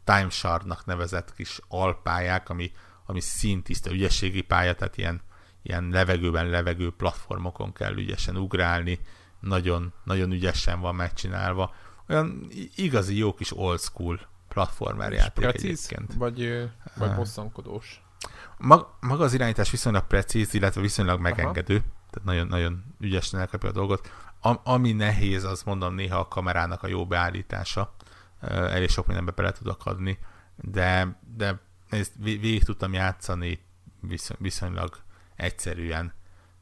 time 0.05 0.31
shardnak 0.31 0.85
nevezett 0.85 1.35
kis 1.35 1.61
alpályák, 1.69 2.49
ami, 2.49 2.73
ami 3.07 3.21
szintiszta 3.21 3.93
ügyességi 3.93 4.41
pálya, 4.41 4.75
tehát 4.75 4.97
ilyen, 4.97 5.21
ilyen 5.63 5.89
levegőben 5.89 6.47
levegő 6.47 6.91
platformokon 6.91 7.73
kell 7.73 7.97
ügyesen 7.97 8.37
ugrálni, 8.37 9.01
nagyon, 9.41 9.93
nagyon 10.05 10.33
ügyesen 10.33 10.81
van 10.81 10.95
megcsinálva. 10.95 11.75
Olyan 12.09 12.47
igazi 12.75 13.17
jó 13.17 13.35
kis 13.35 13.57
old 13.57 13.81
school 13.81 14.21
platformer 14.49 15.13
játék 15.13 15.45
precíz, 15.45 15.85
egyébként. 15.85 16.15
Vagy, 16.15 16.71
vagy 16.97 17.15
bosszankodós? 17.15 18.03
Mag, 18.59 18.89
maga 19.01 19.25
az 19.25 19.35
irányítás 19.35 19.71
viszonylag 19.71 20.07
precíz, 20.07 20.55
illetve 20.55 20.81
viszonylag 20.81 21.21
megengedő, 21.21 21.75
Aha. 21.75 21.85
tehát 22.11 22.25
nagyon, 22.25 22.47
nagyon 22.47 22.85
ügyesen 23.01 23.41
elkapja 23.41 23.69
a 23.69 23.73
dolgot. 23.73 24.11
A, 24.41 24.55
ami 24.65 24.93
nehéz, 24.93 25.45
az 25.45 25.63
mondom 25.63 25.95
néha 25.95 26.19
a 26.19 26.29
kamerának 26.29 26.83
a 26.83 26.87
jó 26.87 27.07
beállítása. 27.07 27.95
Elég 28.41 28.89
sok 28.89 29.07
mindenbe 29.07 29.31
bele 29.31 29.53
tudok 29.53 29.87
adni, 29.87 30.19
de, 30.57 31.19
de 31.37 31.61
nézd, 31.91 32.23
végig 32.23 32.65
tudtam 32.65 32.93
játszani 32.93 33.67
viszonylag 34.39 35.03
egyszerűen, 35.37 36.13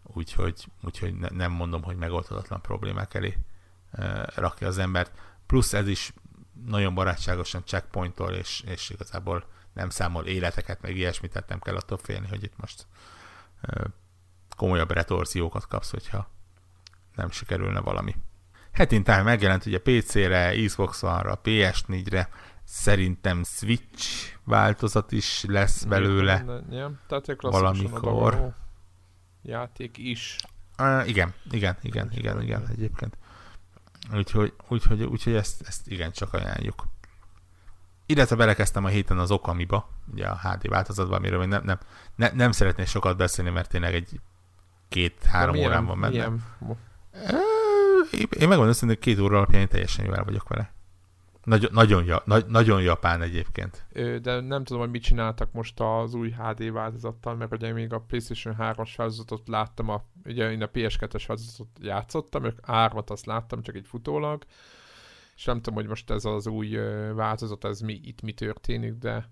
úgyhogy, 0.03 0.67
úgyhogy 0.83 1.15
nem 1.15 1.53
mondom, 1.53 1.83
hogy 1.83 1.97
megoldhatatlan 1.97 2.61
problémák 2.61 3.15
elé 3.15 3.39
rakja 4.35 4.67
az 4.67 4.79
embert. 4.79 5.19
Plusz 5.47 5.73
ez 5.73 5.89
is 5.89 6.13
nagyon 6.65 6.95
barátságosan 6.95 7.63
checkpointol, 7.65 8.33
és, 8.33 8.61
és 8.67 8.91
igazából 8.91 9.45
nem 9.73 9.91
számol 9.91 10.27
életeket, 10.27 10.81
meg 10.81 10.97
ilyesmit, 10.97 11.33
tehát 11.33 11.49
nem 11.49 11.61
kell 11.61 11.77
attól 11.77 11.99
félni, 11.99 12.29
hogy 12.29 12.43
itt 12.43 12.57
most 12.57 12.87
komolyabb 14.57 14.91
retorziókat 14.91 15.67
kapsz, 15.67 15.91
hogyha 15.91 16.31
nem 17.15 17.31
sikerülne 17.31 17.81
valami. 17.81 18.15
Hetén 18.77 19.05
Time 19.05 19.23
megjelent 19.23 19.67
ugye 19.67 19.79
PC-re, 19.79 20.55
Xbox 20.65 21.03
One-ra, 21.03 21.41
PS4-re, 21.45 22.29
szerintem 22.65 23.43
Switch 23.45 24.35
változat 24.45 25.13
is 25.13 25.45
lesz 25.49 25.85
belőle 25.85 26.45
ja, 26.71 26.93
tehát 27.09 27.27
valamikor. 27.41 28.55
játék 29.43 29.99
is. 29.99 30.37
Uh, 30.79 31.09
igen, 31.09 31.35
igen, 31.51 31.77
igen, 31.83 32.11
igen, 32.13 32.43
igen, 32.43 32.67
egyébként. 32.71 33.19
Úgyhogy, 34.15 34.53
úgyhogy, 34.69 35.03
úgyhogy 35.03 35.35
ezt, 35.35 35.63
ezt 35.67 35.89
igen, 35.89 36.13
csak 36.13 36.33
ajánljuk. 36.33 36.87
Illetve 38.07 38.37
belekezdtem 38.37 38.85
a 38.85 38.89
héten 38.89 39.19
az 39.19 39.31
Okamiba, 39.31 39.89
ugye 40.13 40.27
a 40.27 40.39
HD 40.39 40.69
változatban, 40.69 41.19
amiről 41.19 41.39
még 41.39 41.49
nem, 41.49 41.65
nem, 41.65 41.79
ne, 42.15 42.31
nem 42.33 42.53
szeretnék 42.53 42.87
sokat 42.87 43.17
beszélni, 43.17 43.51
mert 43.51 43.71
tényleg 43.71 43.95
egy 43.95 44.21
két-három 44.89 45.57
órán 45.57 45.87
van 45.87 45.99
menne. 45.99 46.33
Én 48.13 48.49
megmondom 48.49 48.75
hogy 48.81 48.99
két 48.99 49.19
óra 49.19 49.37
alapján 49.37 49.61
én 49.61 49.69
teljesen 49.69 50.05
jól 50.05 50.25
vagyok 50.25 50.49
vele. 50.49 50.75
Nagyon, 51.45 51.71
nagyon, 51.73 52.05
ja, 52.05 52.23
nagy, 52.25 52.47
nagyon 52.47 52.83
japán 52.83 53.23
egyébként. 53.23 53.87
De 54.23 54.41
nem 54.41 54.65
tudom, 54.65 54.83
hogy 54.83 54.91
mit 54.91 55.03
csináltak 55.03 55.53
most 55.53 55.81
az 55.81 56.15
új 56.15 56.31
HD 56.31 56.73
változattal, 56.73 57.35
mert 57.35 57.53
ugye 57.53 57.73
még 57.73 57.93
a 57.93 58.01
PlayStation 58.01 58.57
3-as 58.59 58.93
változatot 58.97 59.49
láttam, 59.49 59.89
a, 59.89 60.05
ugye 60.25 60.51
én 60.51 60.63
a 60.63 60.71
PS2-es 60.71 61.25
változatot 61.27 61.69
játszottam, 61.81 62.43
mert 62.43 62.59
ármat 62.63 63.11
azt 63.11 63.27
láttam, 63.27 63.63
csak 63.63 63.75
egy 63.75 63.87
futólag, 63.87 64.45
és 65.37 65.45
nem 65.45 65.57
tudom, 65.57 65.75
hogy 65.75 65.87
most 65.87 66.11
ez 66.11 66.25
az 66.25 66.47
új 66.47 66.79
változat, 67.15 67.65
ez 67.65 67.81
mi, 67.81 68.01
itt 68.03 68.23
mi 68.23 68.33
történik, 68.33 68.93
de 68.93 69.31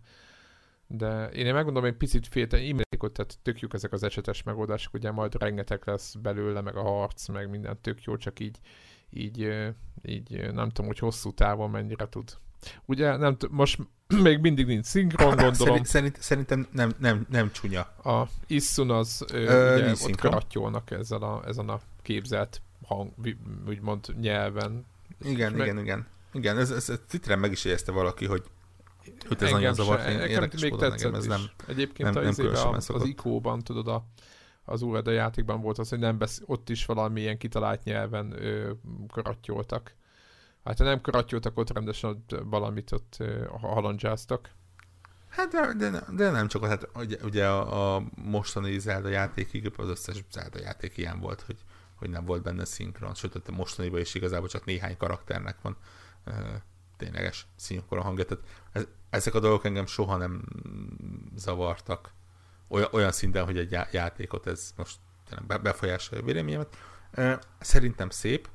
de 0.86 1.28
én 1.28 1.54
megmondom, 1.54 1.82
hogy 1.82 1.92
egy 1.92 1.98
picit 1.98 2.26
féltem, 2.26 2.60
imádjuk, 2.60 3.12
tehát 3.12 3.38
tök 3.42 3.60
jók 3.60 3.74
ezek 3.74 3.92
az 3.92 4.02
esetes 4.02 4.42
megoldások, 4.42 4.94
ugye 4.94 5.10
majd 5.10 5.34
rengeteg 5.34 5.82
lesz 5.84 6.14
belőle, 6.14 6.60
meg 6.60 6.76
a 6.76 6.82
harc, 6.82 7.28
meg 7.28 7.50
minden 7.50 7.78
tök 7.80 8.02
jó, 8.02 8.16
csak 8.16 8.40
így, 8.40 8.58
így, 9.10 9.38
így 10.02 10.52
nem 10.52 10.68
tudom, 10.68 10.86
hogy 10.86 10.98
hosszú 10.98 11.32
távon 11.32 11.70
mennyire 11.70 12.08
tud. 12.08 12.36
Ugye 12.84 13.16
nem 13.16 13.36
t- 13.36 13.50
most 13.50 13.78
még 14.22 14.38
mindig 14.38 14.66
nincs 14.66 14.84
szinkron, 14.84 15.28
gondolom. 15.28 15.52
Szerint, 15.52 15.86
szerint, 15.86 16.20
szerintem 16.20 16.66
nem, 16.70 16.92
nem, 16.98 17.26
nem 17.30 17.52
csúnya. 17.52 17.80
A 17.80 18.28
Issun 18.46 18.90
az 18.90 19.24
Ö, 19.32 19.74
ugye, 19.74 19.92
ott 20.02 20.16
karattyolnak 20.16 20.90
ezzel 20.90 21.22
a, 21.22 21.42
ezen 21.46 21.68
a 21.68 21.80
képzelt 22.02 22.62
hang, 22.86 23.10
úgymond 23.66 24.14
nyelven. 24.20 24.84
Igen, 25.20 25.54
igen, 25.54 25.74
meg... 25.74 25.84
igen. 25.84 26.06
Igen, 26.32 26.58
ez, 26.58 26.70
ez, 26.70 26.88
ez 26.88 27.00
titrem 27.08 27.40
meg 27.40 27.52
is 27.52 27.64
érezte 27.64 27.92
valaki, 27.92 28.26
hogy 28.26 28.42
hogy 29.28 29.42
ez 29.42 29.50
nagyon 29.50 29.74
zavart, 29.74 30.08
én 30.08 30.18
érdekes 30.18 30.60
még 30.60 30.70
módon 30.70 30.92
engem 30.92 31.14
ez 31.14 31.26
nem 31.26 31.40
Egyébként 31.66 32.14
nem, 32.14 32.22
nem 32.22 32.54
a, 32.54 32.72
az, 32.72 32.90
az 32.90 33.04
ICO-ban, 33.04 33.62
tudod, 33.62 33.88
a, 33.88 34.06
az 34.64 34.82
Ureda 34.82 35.10
játékban 35.10 35.60
volt 35.60 35.78
az, 35.78 35.88
hogy 35.88 35.98
nem 35.98 36.18
besz, 36.18 36.42
ott 36.46 36.68
is 36.68 36.86
valamilyen 36.86 37.38
kitalált 37.38 37.84
nyelven 37.84 38.32
ö, 38.32 38.70
karattyoltak. 39.08 39.94
Hát 40.64 40.78
ha 40.78 40.84
nem 40.84 41.00
karattyoltak, 41.00 41.58
ott 41.58 41.72
rendesen 41.72 42.10
ott 42.10 42.40
valamit 42.44 42.92
ott 42.92 43.16
ö, 43.18 43.44
halandzsáztak. 43.60 44.50
Hát 45.28 45.48
de, 45.48 45.90
de, 45.90 46.04
de 46.16 46.30
nem 46.30 46.48
csak, 46.48 46.66
hát 46.66 46.88
ugye, 46.94 47.16
ugye 47.24 47.46
a, 47.46 47.94
a 47.96 48.02
mostani 48.14 48.78
Zelda 48.78 49.08
játékig 49.08 49.72
az 49.76 49.88
összes 49.88 50.24
Zelda 50.30 50.60
játék 50.60 50.96
ilyen 50.96 51.20
volt, 51.20 51.40
hogy, 51.40 51.58
hogy 51.94 52.10
nem 52.10 52.24
volt 52.24 52.42
benne 52.42 52.64
szinkron, 52.64 53.14
sőt, 53.14 53.48
a 53.48 53.52
mostaniban 53.52 54.00
is 54.00 54.14
igazából 54.14 54.48
csak 54.48 54.64
néhány 54.64 54.96
karakternek 54.96 55.56
van 55.62 55.76
tényleges 56.96 57.46
színkora 57.56 58.02
hangja. 58.02 58.24
Tehát 58.24 58.44
ez, 58.72 58.86
ezek 59.10 59.34
a 59.34 59.40
dolgok 59.40 59.64
engem 59.64 59.86
soha 59.86 60.16
nem 60.16 60.44
zavartak 61.36 62.12
olyan, 62.68 62.88
olyan 62.92 63.12
szinten, 63.12 63.44
hogy 63.44 63.58
egy 63.58 63.78
játékot 63.90 64.46
ez 64.46 64.72
most 64.76 64.98
befolyásolja 65.62 66.22
a 66.22 66.26
véleményemet. 66.26 66.76
Szerintem 67.60 68.10
szép. 68.10 68.48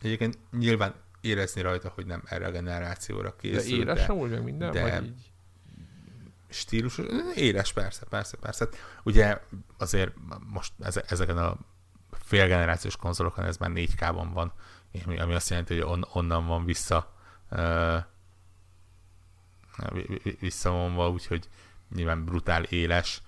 Egyébként 0.00 0.38
nyilván 0.50 0.94
érezni 1.20 1.60
rajta, 1.60 1.92
hogy 1.94 2.06
nem 2.06 2.22
erre 2.26 2.46
a 2.46 2.50
generációra 2.50 3.36
készül. 3.36 3.84
De 3.84 3.92
éres 3.92 4.06
de, 4.06 4.14
meg 4.14 4.42
minden, 4.42 4.72
de 4.72 4.82
vagy 4.82 5.04
így? 5.04 5.30
Stílus, 6.48 7.00
éres, 7.34 7.72
persze, 7.72 8.06
persze, 8.06 8.36
persze. 8.36 8.68
Ugye 9.02 9.40
azért 9.78 10.12
most 10.46 10.72
ezeken 11.06 11.38
a 11.38 11.56
félgenerációs 12.10 12.96
konzolokon 12.96 13.44
ez 13.44 13.56
már 13.56 13.70
4K-ban 13.74 14.28
van, 14.32 14.52
ami 15.18 15.34
azt 15.34 15.50
jelenti, 15.50 15.74
hogy 15.74 15.82
on, 15.82 16.06
onnan 16.12 16.46
van 16.46 16.64
vissza 16.64 17.14
visszavonva, 20.40 21.10
úgyhogy 21.10 21.48
nyilván 21.94 22.24
brutál 22.24 22.62
éles, 22.62 23.22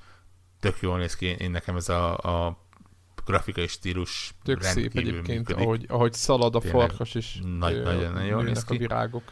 tök 0.61 0.81
jól 0.81 0.99
néz 0.99 1.17
ki, 1.17 1.27
én 1.27 1.51
nekem 1.51 1.77
ez 1.77 1.89
a, 1.89 2.19
a 2.19 2.59
grafikai 3.25 3.67
stílus 3.67 4.35
Tök 4.43 4.63
szép 4.63 4.97
egyébként, 4.97 5.53
ahogy, 5.53 5.85
ahogy 5.89 6.13
szalad 6.13 6.55
a 6.55 6.59
Tényleg 6.59 6.81
farkas, 6.81 7.15
és 7.15 7.39
nagy, 7.43 7.83
nagyon, 7.83 8.13
nagyon 8.13 8.29
jól 8.29 8.43
néz 8.43 8.65
ki. 8.65 8.75
a 8.75 8.79
virágok. 8.79 9.23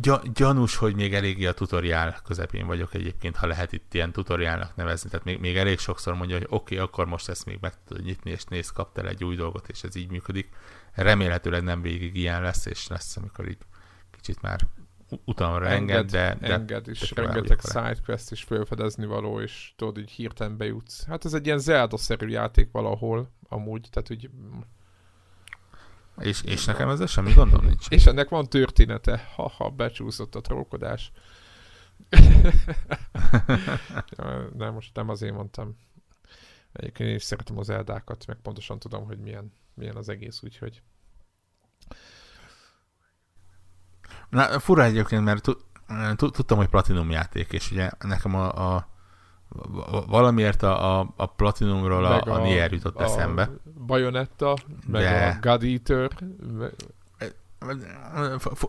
Gy- 0.00 0.32
gyanús, 0.32 0.76
hogy 0.76 0.94
még 0.94 1.14
eléggé 1.14 1.46
a 1.46 1.52
tutoriál 1.52 2.20
közepén 2.24 2.66
vagyok 2.66 2.94
egyébként, 2.94 3.36
ha 3.36 3.46
lehet 3.46 3.72
itt 3.72 3.94
ilyen 3.94 4.12
tutoriálnak 4.12 4.76
nevezni. 4.76 5.10
Tehát 5.10 5.24
még, 5.24 5.38
még 5.38 5.56
elég 5.56 5.78
sokszor 5.78 6.14
mondja, 6.14 6.36
hogy 6.36 6.46
oké, 6.48 6.74
okay, 6.74 6.86
akkor 6.86 7.06
most 7.06 7.28
ezt 7.28 7.44
még 7.44 7.58
meg 7.60 7.72
tudod 7.86 8.04
nyitni, 8.04 8.30
és 8.30 8.44
néz, 8.44 8.70
kaptál 8.70 9.08
egy 9.08 9.24
új 9.24 9.36
dolgot, 9.36 9.68
és 9.68 9.82
ez 9.82 9.94
így 9.94 10.10
működik. 10.10 10.48
Remélhetőleg 10.92 11.62
nem 11.62 11.82
végig 11.82 12.16
ilyen 12.16 12.42
lesz, 12.42 12.66
és 12.66 12.86
lesz, 12.86 13.16
amikor 13.16 13.48
így 13.48 13.58
kicsit 14.10 14.42
már 14.42 14.60
utána 15.24 15.66
enged, 15.66 16.10
de, 16.10 16.36
de 16.40 16.52
enged, 16.52 16.88
és 16.88 17.10
rengeteg 17.10 17.60
sidequest 17.60 18.30
is 18.30 18.42
felfedezni 18.42 19.06
való, 19.06 19.40
és 19.40 19.72
tudod, 19.76 19.98
így 19.98 20.10
hirtelen 20.10 20.56
bejutsz. 20.56 21.04
Hát 21.06 21.24
ez 21.24 21.34
egy 21.34 21.46
ilyen 21.46 21.58
Zelda-szerű 21.58 22.28
játék 22.28 22.70
valahol, 22.70 23.30
amúgy, 23.48 23.88
tehát 23.90 24.10
úgy... 24.10 24.30
És, 26.18 26.42
és 26.42 26.64
nekem 26.64 26.88
ez 26.88 27.10
semmi 27.10 27.32
gondom 27.32 27.64
nincs. 27.64 27.88
És 27.88 28.06
ennek 28.06 28.28
van 28.28 28.48
története. 28.48 29.28
Ha-ha, 29.34 29.70
becsúszott 29.70 30.34
a 30.34 30.40
trókodás. 30.40 31.12
nem, 34.52 34.72
most 34.72 34.94
nem 34.94 35.08
azért 35.08 35.34
mondtam. 35.34 35.76
Egyébként 36.72 37.08
én 37.08 37.14
is 37.14 37.22
szeretem 37.22 37.58
az 37.58 37.70
eldákat, 37.70 38.26
meg 38.26 38.36
pontosan 38.36 38.78
tudom, 38.78 39.04
hogy 39.04 39.18
milyen, 39.18 39.52
milyen 39.74 39.96
az 39.96 40.08
egész, 40.08 40.42
úgyhogy... 40.42 40.82
Na, 44.28 44.58
fura 44.60 44.84
egyébként, 44.84 45.24
mert 45.24 45.48
tudtam, 46.16 46.58
hogy 46.58 46.68
Platinum 46.68 47.10
játék, 47.10 47.52
és 47.52 47.70
ugye 47.70 47.90
nekem 47.98 48.34
a, 48.34 48.74
a 48.74 48.88
valamiért 50.06 50.62
a, 50.62 50.98
a, 50.98 51.12
a 51.16 51.26
Platinumról 51.26 52.04
a, 52.04 52.22
a, 52.22 52.32
a 52.32 52.42
Nier 52.42 52.72
jutott 52.72 52.96
a 52.96 53.02
eszembe. 53.02 53.50
Bayonetta, 53.86 54.56
meg 54.86 55.02
De... 55.02 55.26
a 55.26 55.38
God 55.40 55.62
Eater. 55.62 56.10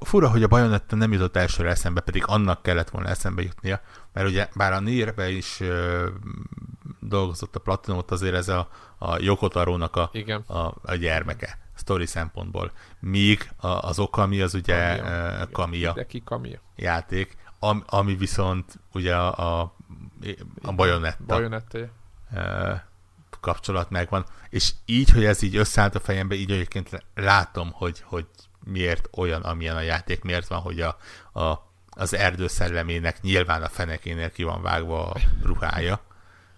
Fura, 0.02 0.30
hogy 0.30 0.44
a 0.44 0.48
Bayonetta 0.48 0.96
nem 0.96 1.12
jutott 1.12 1.36
elsőre 1.36 1.70
eszembe, 1.70 2.02
pedig 2.02 2.24
annak 2.26 2.62
kellett 2.62 2.90
volna 2.90 3.08
eszembe 3.08 3.42
jutnia, 3.42 3.82
mert 4.14 4.28
ugye 4.28 4.48
bár 4.56 4.74
a 4.74 4.80
Nierbe 4.80 5.30
is 5.30 5.60
ö, 5.60 6.08
dolgozott 7.00 7.56
a 7.56 7.60
Platinumot, 7.60 8.12
azért 8.12 8.36
ez 8.36 8.50
a, 8.50 8.70
a 8.98 9.22
Jokotarónak 9.22 9.96
a, 9.96 10.10
Igen. 10.14 10.42
a, 10.48 10.74
a 10.84 10.96
gyermeke 10.96 11.58
story 11.76 12.06
szempontból. 12.06 12.72
Míg 13.00 13.52
a, 13.58 13.68
az 13.68 14.00
Okami 14.00 14.42
az 14.42 14.54
ugye 14.54 14.98
Kamia, 14.98 15.48
Kamia, 15.52 15.96
Kamia 16.24 16.60
játék, 16.76 17.38
am, 17.60 17.84
ami 17.88 18.16
viszont 18.16 18.80
ugye 18.94 19.16
a, 19.16 19.60
a, 19.60 19.76
a 20.62 20.72
Bayonetta. 20.72 21.36
Uh, 22.32 22.80
kapcsolat 23.40 23.90
megvan, 23.90 24.26
és 24.50 24.74
így, 24.86 25.10
hogy 25.10 25.26
ez 25.26 25.42
így 25.42 25.56
összeállt 25.56 25.96
a 25.96 26.00
fejembe, 26.00 26.36
így 26.36 26.52
egyébként 26.52 27.06
látom, 27.16 27.72
hogy, 27.72 28.02
hogy 28.06 28.26
miért 28.64 29.10
olyan, 29.18 29.42
amilyen 29.42 29.76
a 29.76 29.82
játék, 29.82 30.24
miért 30.24 30.48
van, 30.48 30.60
hogy 30.60 30.82
a, 30.82 30.98
a, 31.40 31.68
az 31.90 32.14
erdő 32.14 32.48
szellemének 32.48 33.22
nyilván 33.22 33.64
a 33.64 33.70
fenekénél 33.70 34.32
ki 34.32 34.44
van 34.44 34.62
vágva 34.62 35.10
a 35.10 35.20
ruhája, 35.44 36.02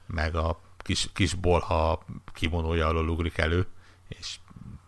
meg 0.05 0.35
a 0.35 0.59
kis, 0.77 1.09
kis 1.13 1.33
bolha 1.33 2.05
kimonója 2.33 2.87
alól 2.87 3.09
ugrik 3.09 3.37
elő, 3.37 3.67
és 4.07 4.39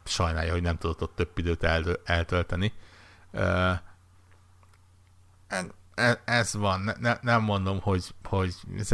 sajnálja, 0.04 0.52
hogy 0.52 0.62
nem 0.62 0.78
tudott 0.78 1.02
ott 1.02 1.16
több 1.16 1.38
időt 1.38 1.64
eltölteni. 2.04 2.74
E, 3.32 3.44
e, 5.48 5.66
ez 6.26 6.54
van, 6.54 6.80
ne, 6.80 6.94
ne, 7.00 7.18
nem 7.22 7.42
mondom, 7.42 7.80
hogy, 7.80 8.04
hogy 8.24 8.54
ez 8.78 8.92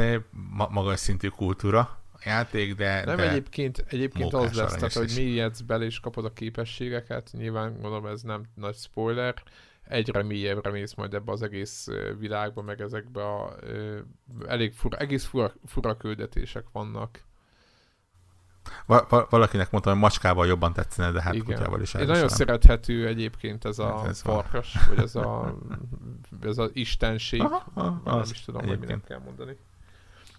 magas 0.70 1.00
szintű 1.00 1.28
kultúra 1.28 2.00
játék, 2.26 2.76
de... 2.76 3.06
Nem, 3.06 3.16
de 3.16 3.30
egyébként, 3.30 3.86
egyébként 3.88 4.34
az 4.34 4.54
lesz, 4.54 4.74
tehát, 4.74 4.94
hogy 4.94 5.14
mélyedsz 5.16 5.62
bele 5.62 5.86
és 5.86 6.00
kapod 6.00 6.26
a 6.26 6.34
képességeket, 6.34 7.30
nyilván 7.32 7.74
gondolom 7.74 8.06
ez 8.06 8.22
nem 8.22 8.44
nagy 8.56 8.76
spoiler, 8.76 9.44
egyre 9.90 10.24
mélyebbre 10.24 10.72
mész 10.72 10.94
majd 10.94 11.14
ebbe 11.14 11.32
az 11.32 11.42
egész 11.42 11.88
világba, 12.20 12.62
meg 12.62 12.82
ezekbe 12.82 13.26
a 13.26 13.56
elég 14.48 14.74
fura, 14.74 14.98
egész 14.98 15.26
fura, 15.26 15.54
fura 15.66 15.98
küldetések 15.98 16.66
vannak. 16.72 17.28
Va- 18.86 19.30
valakinek 19.30 19.72
mondtam, 19.72 19.94
hogy 19.94 20.02
macskával 20.02 20.48
jobban 20.48 20.74
tetszene, 20.74 21.12
de 21.12 21.22
hát 21.22 21.34
Igen. 21.34 21.46
kutyával 21.46 21.82
is 21.82 21.94
Én 21.94 22.06
nagyon 22.06 22.30
szerethető 22.30 23.08
egyébként 23.08 23.66
ez 23.66 23.80
a 23.80 23.98
hát 23.98 24.08
ez 24.08 24.22
farkas, 24.22 24.74
van. 24.74 24.84
vagy 24.90 25.04
ez 25.04 25.16
a 25.16 25.58
ez 26.42 26.58
az 26.58 26.70
istenség. 26.74 27.42
Aha, 27.42 27.66
aha, 27.74 28.02
nem 28.04 28.22
is 28.32 28.42
tudom, 28.42 28.68
hogy 28.68 28.80
minek 28.80 29.04
kell 29.04 29.20
mondani. 29.26 29.58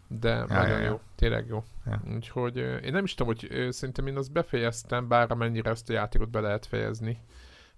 De 0.07 0.29
ja, 0.29 0.47
nagyon 0.49 0.81
ja, 0.81 0.89
jó, 0.89 1.01
tényleg 1.15 1.47
jó. 1.47 1.65
Ja. 1.87 2.03
Úgyhogy 2.15 2.57
én 2.57 2.93
nem 2.93 3.05
is 3.05 3.15
tudom, 3.15 3.35
hogy 3.35 3.69
szerintem 3.73 4.07
én 4.07 4.17
azt 4.17 4.33
befejeztem, 4.33 5.09
bár 5.09 5.31
amennyire 5.31 5.71
ezt 5.71 5.91
a 5.91 5.93
játékot 5.93 6.31
be 6.31 6.41
lehet 6.41 6.67
fejezni, 6.67 7.19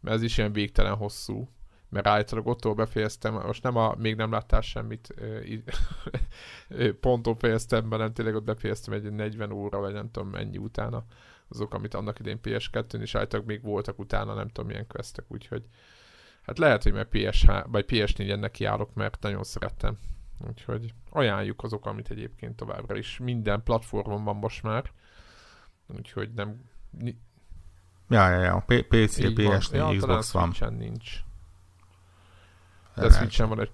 mert 0.00 0.16
ez 0.16 0.22
is 0.22 0.38
ilyen 0.38 0.52
végtelen 0.52 0.94
hosszú 0.94 1.48
mert 1.92 2.06
általában 2.06 2.52
ottól 2.52 2.74
befejeztem, 2.74 3.34
most 3.34 3.62
nem 3.62 3.76
a, 3.76 3.94
még 3.98 4.16
nem 4.16 4.30
láttál 4.30 4.60
semmit, 4.60 5.14
ponton 7.00 7.36
fejeztem 7.36 7.88
be, 7.88 7.96
nem 7.96 8.12
tényleg 8.12 8.34
ott 8.34 8.44
befejeztem 8.44 8.94
egy 8.94 9.12
40 9.12 9.52
óra, 9.52 9.78
vagy 9.78 9.92
nem 9.92 10.10
tudom 10.10 10.28
mennyi 10.28 10.58
utána, 10.58 11.04
azok, 11.48 11.74
amit 11.74 11.94
annak 11.94 12.18
idén 12.18 12.38
PS2-n, 12.42 13.00
és 13.00 13.14
általában 13.14 13.54
még 13.54 13.62
voltak 13.62 13.98
utána, 13.98 14.34
nem 14.34 14.48
tudom 14.48 14.66
milyen 14.66 14.86
questek, 14.86 15.24
úgyhogy 15.28 15.64
hát 16.42 16.58
lehet, 16.58 16.82
hogy 16.82 16.92
meg 16.92 17.08
PSH, 17.08 17.50
vagy 17.66 17.84
PS4-en 17.88 18.40
nekiállok, 18.40 18.94
mert 18.94 19.22
nagyon 19.22 19.44
szerettem. 19.44 19.98
Úgyhogy 20.48 20.94
ajánljuk 21.10 21.62
azok, 21.62 21.86
amit 21.86 22.10
egyébként 22.10 22.56
továbbra 22.56 22.96
is 22.96 23.18
minden 23.18 23.62
platformon 23.62 24.24
van 24.24 24.36
most 24.36 24.62
már. 24.62 24.90
Úgyhogy 25.96 26.32
nem... 26.32 26.70
Ja, 28.08 28.28
ja, 28.28 28.40
ja. 28.42 28.64
PC, 28.66 29.16
PS4, 29.18 29.72
ja, 29.72 29.96
Xbox 29.96 30.32
van. 30.32 30.74
nincs. 30.74 31.20
De 32.94 33.10
Switch-en 33.10 33.48
van 33.48 33.60
egy... 33.60 33.70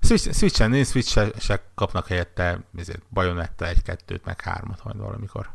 Switch, 0.00 0.32
Switch-en 0.32 0.70
nincs, 0.70 0.86
switch 0.86 1.38
se 1.38 1.62
kapnak 1.74 2.06
helyette 2.06 2.60
ezért 2.76 3.02
Bayonetta 3.10 3.66
1-2-t, 3.68 4.22
meg 4.24 4.40
3-at 4.44 4.82
majd 4.82 4.96
valamikor. 4.96 5.50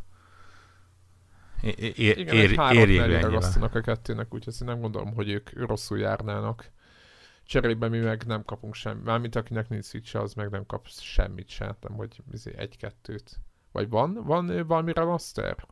É, 1.62 1.76
é, 1.78 1.94
Igen, 1.96 2.36
ér, 2.36 2.50
egy 2.50 2.58
hármat 2.58 3.22
ragasztanak 3.22 3.76
a 3.76 3.82
kettőnek, 3.82 4.34
úgyhogy 4.34 4.54
nem 4.60 4.80
gondolom, 4.80 5.14
hogy 5.14 5.30
ők 5.30 5.68
rosszul 5.68 6.00
járnának. 6.00 6.70
Cserébe 7.46 7.88
mi 7.88 8.00
meg 8.00 8.24
nem 8.26 8.46
kapunk 8.46 8.74
semmit. 8.74 9.04
Mármint 9.04 9.36
akinek 9.36 9.70
nincs 9.70 9.86
switch 9.86 10.16
az 10.16 10.34
meg 10.34 10.50
nem 10.50 10.66
kap 10.66 10.88
semmit 10.88 11.50
sem, 11.50 11.76
nem, 11.82 11.98
hogy 11.98 12.24
izé 12.32 12.54
egy-kettőt. 12.58 13.40
Vagy 13.72 13.90
van, 13.90 14.20
van 14.24 14.68
valami 14.68 14.94
remaster? 14.94 15.66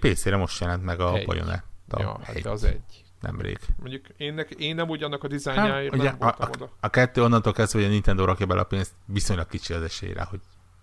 PC-re 0.00 0.36
most 0.36 0.60
jelent 0.60 0.84
meg 0.84 1.00
a 1.00 1.24
Bayonetta. 1.24 2.00
Ja, 2.00 2.20
hát 2.22 2.46
az 2.46 2.64
egy 2.64 3.04
nemrég. 3.20 3.58
Mondjuk 3.78 4.08
én, 4.16 4.34
nek, 4.34 4.50
én 4.50 4.74
nem 4.74 4.88
ugyanak 4.88 5.24
a 5.24 5.28
dizájnjáért 5.28 5.94
hát, 5.94 6.02
nem 6.02 6.16
ugye, 6.16 6.26
a, 6.26 6.48
oda. 6.54 6.70
A 6.80 6.88
kettő 6.88 7.22
onnantól 7.22 7.52
kezdve, 7.52 7.78
hogy 7.78 7.88
a 7.88 7.90
Nintendo 7.90 8.24
rakja 8.24 8.46
bele 8.46 8.60
a 8.60 8.64
pénzt, 8.64 8.92
viszonylag 9.04 9.46
kicsi 9.46 9.72
az 9.72 9.82
esélyre, 9.82 10.22
hogy 10.22 10.40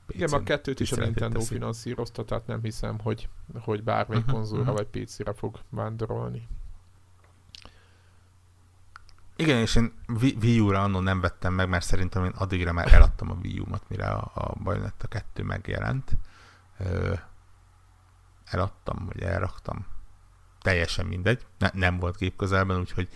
igen, 0.08 0.30
a 0.30 0.44
kettőt 0.44 0.80
is 0.80 0.92
a 0.92 0.96
Nintendo 0.96 1.40
teszi. 1.40 1.54
finanszírozta, 1.54 2.26
tehát 2.26 2.48
nem 2.48 2.62
hiszem, 2.62 3.00
hogy, 3.00 3.30
hogy 3.60 3.84
bármelyik 3.84 4.24
uh-huh, 4.24 4.40
konzolra 4.40 4.72
uh-huh. 4.72 4.88
vagy 4.92 5.04
PC-re 5.04 5.34
fog 5.34 5.60
vándorolni. 5.70 6.48
Igen, 9.36 9.58
és 9.58 9.76
én 9.76 9.94
Wii 10.42 10.60
U-ra 10.60 10.84
annól 10.84 11.02
nem 11.02 11.22
vettem 11.22 11.54
meg, 11.54 11.70
mert 11.70 11.86
szerintem 11.86 12.24
én 12.24 12.32
addigra 12.36 12.72
már 12.72 12.94
eladtam 12.94 13.32
a 13.32 13.38
Wii 13.44 13.60
U-mat, 13.60 13.84
mire 13.88 14.06
a, 14.06 14.32
a 14.34 14.54
Bayonetta 14.64 15.08
2 15.08 15.44
megjelent. 15.44 16.12
Ö, 16.80 17.14
eladtam, 18.46 19.06
vagy 19.06 19.22
elraktam 19.22 19.86
teljesen 20.68 21.06
mindegy, 21.06 21.46
ne, 21.58 21.70
nem 21.74 22.00
volt 22.00 22.18
gép 22.18 22.36
közelben, 22.36 22.80
úgyhogy 22.80 23.08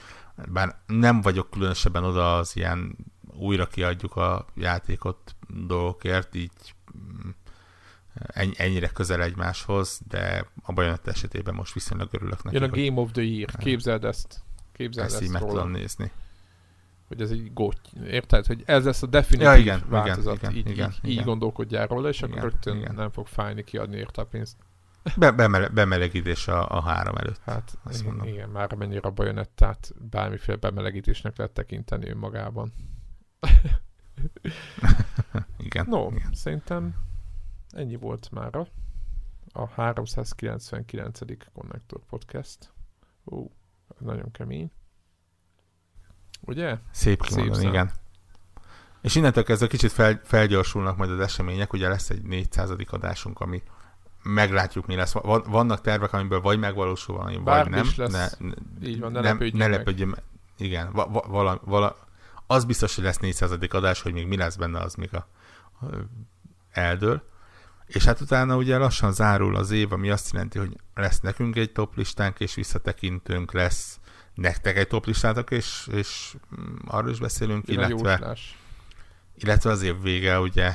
bár 0.51 0.75
nem 0.87 1.21
vagyok 1.21 1.49
különösebben 1.49 2.03
oda 2.03 2.37
az 2.37 2.55
ilyen 2.55 2.95
újra 3.33 3.65
kiadjuk 3.67 4.15
a 4.15 4.45
játékot 4.55 5.35
dolgokért, 5.47 6.35
így 6.35 6.51
mm, 6.97 7.29
ennyire 8.53 8.87
közel 8.87 9.21
egymáshoz, 9.21 10.01
de 10.07 10.45
a 10.63 10.73
Bajonetta 10.73 11.11
esetében 11.11 11.55
most 11.55 11.73
viszonylag 11.73 12.07
örülök 12.11 12.43
neki. 12.43 12.55
Jön 12.55 12.69
a 12.69 12.75
Game 12.75 13.01
of 13.01 13.11
the 13.11 13.21
Year, 13.21 13.55
képzeld 13.57 14.05
ezt. 14.05 14.41
Képzeld 14.71 15.05
ezt, 15.05 15.15
ezt 15.15 15.23
így 15.23 15.31
meg 15.31 15.41
tudom 15.41 15.71
nézni. 15.71 16.11
Hogy 17.07 17.21
ez 17.21 17.31
egy 17.31 17.53
gót, 17.53 17.79
érted? 18.05 18.45
Hogy 18.45 18.63
ez 18.65 18.85
lesz 18.85 19.01
a 19.01 19.07
definitív 19.07 19.51
ja, 19.51 19.55
igen, 19.55 19.83
változat, 19.89 20.35
igen, 20.35 20.51
így, 20.51 20.69
igen, 20.69 20.89
így, 20.89 20.97
igen. 21.01 21.11
így 21.11 21.23
gondolkodjál 21.23 21.87
róla, 21.87 22.09
és 22.09 22.17
igen, 22.17 22.31
akkor 22.31 22.43
rögtön 22.43 22.77
igen. 22.77 22.95
nem 22.95 23.09
fog 23.09 23.27
fájni 23.27 23.63
kiadni 23.63 23.97
érte 23.97 24.21
a 24.21 24.25
pénzt. 24.25 24.55
Be, 25.17 25.31
bemele, 25.31 25.67
bemelegítés 25.67 26.47
a, 26.47 26.69
a 26.69 26.81
három 26.81 27.15
előtt. 27.15 27.41
Hát 27.45 27.77
azt 27.83 28.01
igen, 28.01 28.27
igen, 28.27 28.49
már 28.49 28.73
mennyire 28.73 29.07
a 29.07 29.11
bajonettát 29.11 29.91
bármiféle 30.09 30.57
bemelegítésnek 30.57 31.37
lehet 31.37 31.53
tekinteni 31.53 32.09
önmagában. 32.09 32.73
igen. 35.57 35.85
No, 35.89 36.07
igen. 36.11 36.33
szerintem 36.33 36.95
ennyi 37.69 37.95
volt 37.95 38.31
már 38.31 38.67
a 39.53 39.67
399. 39.67 41.19
Connector 41.53 42.01
Podcast. 42.09 42.73
Ó, 43.25 43.45
nagyon 43.97 44.31
kemény. 44.31 44.71
Ugye? 46.41 46.77
Szép 46.91 47.21
kimondani, 47.21 47.55
Szép 47.55 47.69
igen. 47.69 47.91
És 49.01 49.15
innentől 49.15 49.43
kezdve 49.43 49.67
kicsit 49.67 49.91
fel, 49.91 50.21
felgyorsulnak 50.23 50.97
majd 50.97 51.09
az 51.09 51.19
események, 51.19 51.73
ugye 51.73 51.89
lesz 51.89 52.09
egy 52.09 52.23
400. 52.23 52.69
adásunk, 52.89 53.39
ami 53.39 53.63
meglátjuk, 54.23 54.85
mi 54.85 54.95
lesz. 54.95 55.14
Vannak 55.45 55.81
tervek, 55.81 56.14
amiből 56.14 56.41
vagy 56.41 56.60
megvalósul 56.60 57.15
valami, 57.15 57.38
vagy 57.43 57.69
nem. 57.69 57.89
Lesz. 57.95 58.38
Ne, 58.38 58.48
Így 58.88 58.99
van, 58.99 59.11
ne 59.11 59.19
nem, 59.19 59.39
ne 59.53 59.68
lepődjön 59.68 60.07
meg. 60.07 60.23
Igen, 60.57 60.91
va, 60.91 61.07
va, 61.07 61.23
vala, 61.27 61.61
vala, 61.65 61.98
az 62.48 62.65
biztos, 62.65 62.95
hogy 62.95 63.03
lesz 63.03 63.18
400. 63.18 63.52
adás, 63.69 64.02
hogy 64.02 64.14
még 64.14 64.27
mi 64.27 64.38
lesz 64.38 64.56
benne, 64.56 64.80
az 64.80 64.95
még 64.95 65.10
a, 65.14 65.27
a 65.81 65.85
eldől. 66.72 67.30
És 67.85 68.03
hát 68.03 68.22
utána 68.22 68.56
ugye 68.56 68.77
lassan 68.77 69.14
zárul 69.14 69.56
az 69.56 69.72
év, 69.72 69.91
ami 69.93 70.10
azt 70.10 70.31
jelenti, 70.34 70.60
hogy 70.60 70.77
lesz 70.95 71.19
nekünk 71.19 71.56
egy 71.56 71.72
top 71.72 71.95
listánk, 71.95 72.39
és 72.39 72.56
visszatekintünk, 72.56 73.52
lesz 73.52 73.99
nektek 74.34 74.77
egy 74.77 74.88
top 74.88 75.06
listátok, 75.06 75.52
és, 75.52 75.88
és 75.91 76.35
mm, 76.60 76.76
arról 76.88 77.10
is 77.10 77.19
beszélünk, 77.19 77.68
Én 77.68 77.76
illetve, 77.77 78.38
illetve 79.35 79.69
az 79.69 79.81
év 79.81 80.02
vége 80.02 80.39
ugye 80.39 80.73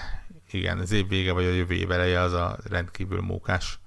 igen, 0.50 0.78
az 0.78 0.90
év 0.90 1.08
vége 1.08 1.32
vagy 1.32 1.44
a 1.44 1.50
jövő 1.50 1.74
év 1.74 1.90
eleje 1.90 2.20
az 2.20 2.32
a 2.32 2.58
rendkívül 2.64 3.20
mókás 3.20 3.78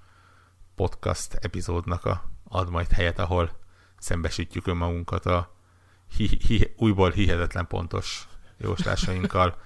podcast 0.75 1.33
epizódnak 1.33 2.05
a, 2.05 2.31
ad 2.43 2.69
majd 2.69 2.91
helyet, 2.91 3.19
ahol 3.19 3.59
szembesítjük 3.97 4.67
önmagunkat 4.67 5.25
a 5.25 5.55
hi, 6.15 6.39
hi, 6.47 6.73
újból 6.77 7.11
hihetetlen 7.11 7.67
pontos 7.67 8.27
jóslásainkkal. 8.57 9.57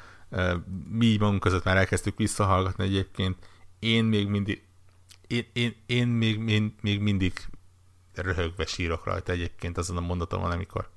Mi 0.89 1.17
magunk 1.17 1.39
között 1.39 1.63
már 1.63 1.77
elkezdtük 1.77 2.17
visszahallgatni 2.17 2.83
egyébként. 2.83 3.47
Én 3.79 4.03
még 4.03 4.27
mindig 4.27 4.63
én, 5.27 5.49
én, 5.53 5.75
én 5.85 6.07
még, 6.07 6.39
még, 6.39 6.73
még 6.81 6.99
mindig 6.99 7.33
röhögve 8.13 8.65
sírok 8.65 9.05
rajta 9.05 9.31
egyébként 9.31 9.77
azon 9.77 9.97
a 9.97 10.01
mondatomon, 10.01 10.51
amikor 10.51 10.89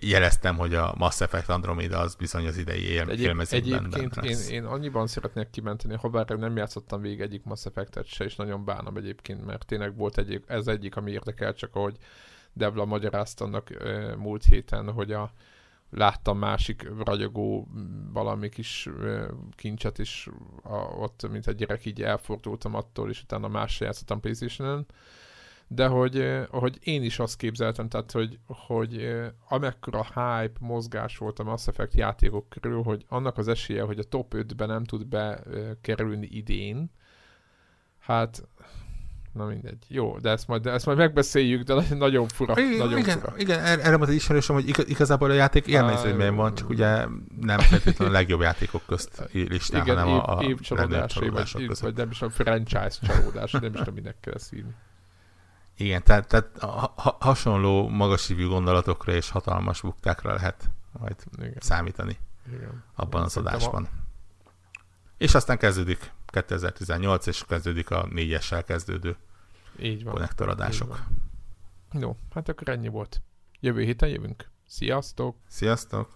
jeleztem, 0.00 0.56
hogy 0.56 0.74
a 0.74 0.94
Mass 0.96 1.20
Effect 1.20 1.48
Andromeda 1.48 1.98
az 1.98 2.14
bizony 2.14 2.46
az 2.46 2.56
idei 2.56 2.82
él, 2.82 3.08
Egyéb, 3.08 3.40
Egyébként 3.50 4.16
én, 4.16 4.38
én 4.50 4.64
annyiban 4.64 5.06
szeretnék 5.06 5.50
kimenteni, 5.50 5.94
ha 5.94 6.08
bár 6.08 6.28
nem 6.28 6.56
játszottam 6.56 7.00
végig 7.00 7.20
egyik 7.20 7.44
Mass 7.44 7.64
Effect-et 7.64 8.06
se, 8.06 8.24
és 8.24 8.36
nagyon 8.36 8.64
bánom 8.64 8.96
egyébként, 8.96 9.44
mert 9.44 9.66
tényleg 9.66 9.96
volt 9.96 10.18
egyik, 10.18 10.44
ez 10.46 10.66
egyik, 10.66 10.96
ami 10.96 11.10
érdekel, 11.10 11.54
csak 11.54 11.74
ahogy 11.74 11.96
Devla 12.52 12.84
magyarázta 12.84 13.44
annak 13.44 13.70
e, 13.70 14.16
múlt 14.16 14.44
héten, 14.44 14.92
hogy 14.92 15.12
a, 15.12 15.32
láttam 15.90 16.38
másik 16.38 16.90
ragyogó 17.04 17.68
valami 18.12 18.48
kis 18.48 18.88
kincset 19.50 19.98
is 19.98 20.28
a, 20.62 20.76
ott, 20.76 21.28
mint 21.30 21.46
egy 21.46 21.54
gyerek 21.54 21.84
így 21.84 22.02
elfordultam 22.02 22.74
attól, 22.74 23.10
és 23.10 23.22
utána 23.22 23.48
másra 23.48 23.84
játszottam 23.84 24.20
Playstation-en, 24.20 24.86
de 25.68 25.86
hogy, 25.86 26.46
hogy 26.50 26.78
én 26.82 27.02
is 27.02 27.18
azt 27.18 27.36
képzeltem, 27.36 27.88
tehát 27.88 28.12
hogy, 28.12 28.38
hogy 28.46 29.18
amekkora 29.48 30.04
hype, 30.04 30.56
mozgás 30.60 31.18
volt 31.18 31.38
a 31.38 31.42
Mass 31.42 31.66
Effect 31.66 31.94
játékok 31.94 32.48
körül, 32.48 32.82
hogy 32.82 33.04
annak 33.08 33.38
az 33.38 33.48
esélye, 33.48 33.82
hogy 33.82 33.98
a 33.98 34.02
top 34.02 34.34
5-ben 34.36 34.68
nem 34.68 34.84
tud 34.84 35.06
bekerülni 35.06 36.26
idén, 36.30 36.90
hát 37.98 38.48
Na 39.32 39.44
mindegy. 39.44 39.84
Jó, 39.88 40.18
de 40.18 40.30
ezt 40.30 40.46
majd, 40.46 40.62
de 40.62 40.70
ezt 40.70 40.86
majd 40.86 40.98
megbeszéljük, 40.98 41.62
de 41.62 41.74
nagyon 41.94 42.28
fura. 42.28 42.60
Igen, 42.60 42.76
nagyon 42.76 42.98
igen, 42.98 43.18
fura. 43.18 43.32
igen 43.36 43.60
erre 43.64 43.96
mondta 43.96 44.14
ismerősöm, 44.14 44.54
hogy 44.54 44.84
igazából 44.88 45.30
a 45.30 45.34
játék 45.34 45.66
élmezőnyben 45.66 46.36
van, 46.36 46.54
csak 46.54 46.68
ugye 46.68 47.06
nem 47.40 47.58
feltétlenül 47.58 48.14
a 48.14 48.18
legjobb 48.18 48.40
játékok 48.40 48.82
közt 48.86 49.28
listán, 49.32 49.82
igen, 49.82 49.96
hanem 49.96 50.14
év, 50.14 50.20
a, 50.20 50.38
a 50.38 50.42
év 50.42 50.60
csalódásai, 50.60 51.28
vagy, 51.28 51.52
között. 51.52 51.78
vagy 51.78 51.96
nem 51.96 52.10
is 52.10 52.22
a 52.22 52.30
franchise 52.30 52.98
csalódás, 53.02 53.52
nem 53.52 53.72
is 53.72 53.78
tudom, 53.78 53.94
minek 53.94 54.16
kell 54.20 54.34
ezt 54.34 54.54
írni. 54.54 54.74
Igen, 55.78 56.02
tehát, 56.02 56.28
tehát 56.28 56.58
ha, 56.58 57.16
hasonló 57.20 57.88
magasívű 57.88 58.46
gondolatokra 58.46 59.12
és 59.12 59.30
hatalmas 59.30 59.80
buktákra 59.80 60.34
lehet 60.34 60.70
majd 60.92 61.16
Igen. 61.36 61.56
számítani 61.58 62.16
Igen. 62.46 62.84
abban 62.94 63.22
az 63.22 63.36
adásban. 63.36 63.84
A... 63.84 63.88
És 65.16 65.34
aztán 65.34 65.58
kezdődik 65.58 66.12
2018, 66.26 67.26
és 67.26 67.44
kezdődik 67.48 67.90
a 67.90 68.06
négyessel 68.10 68.64
kezdődő 68.64 69.16
Így 69.78 70.04
van. 70.04 70.12
konnektoradások. 70.12 70.88
Így 70.88 71.02
van. 71.90 72.02
Jó, 72.02 72.16
hát 72.34 72.48
akkor 72.48 72.68
ennyi 72.68 72.88
volt. 72.88 73.22
Jövő 73.60 73.82
héten 73.82 74.08
jövünk. 74.08 74.48
Sziasztok! 74.66 75.36
Sziasztok! 75.48 76.06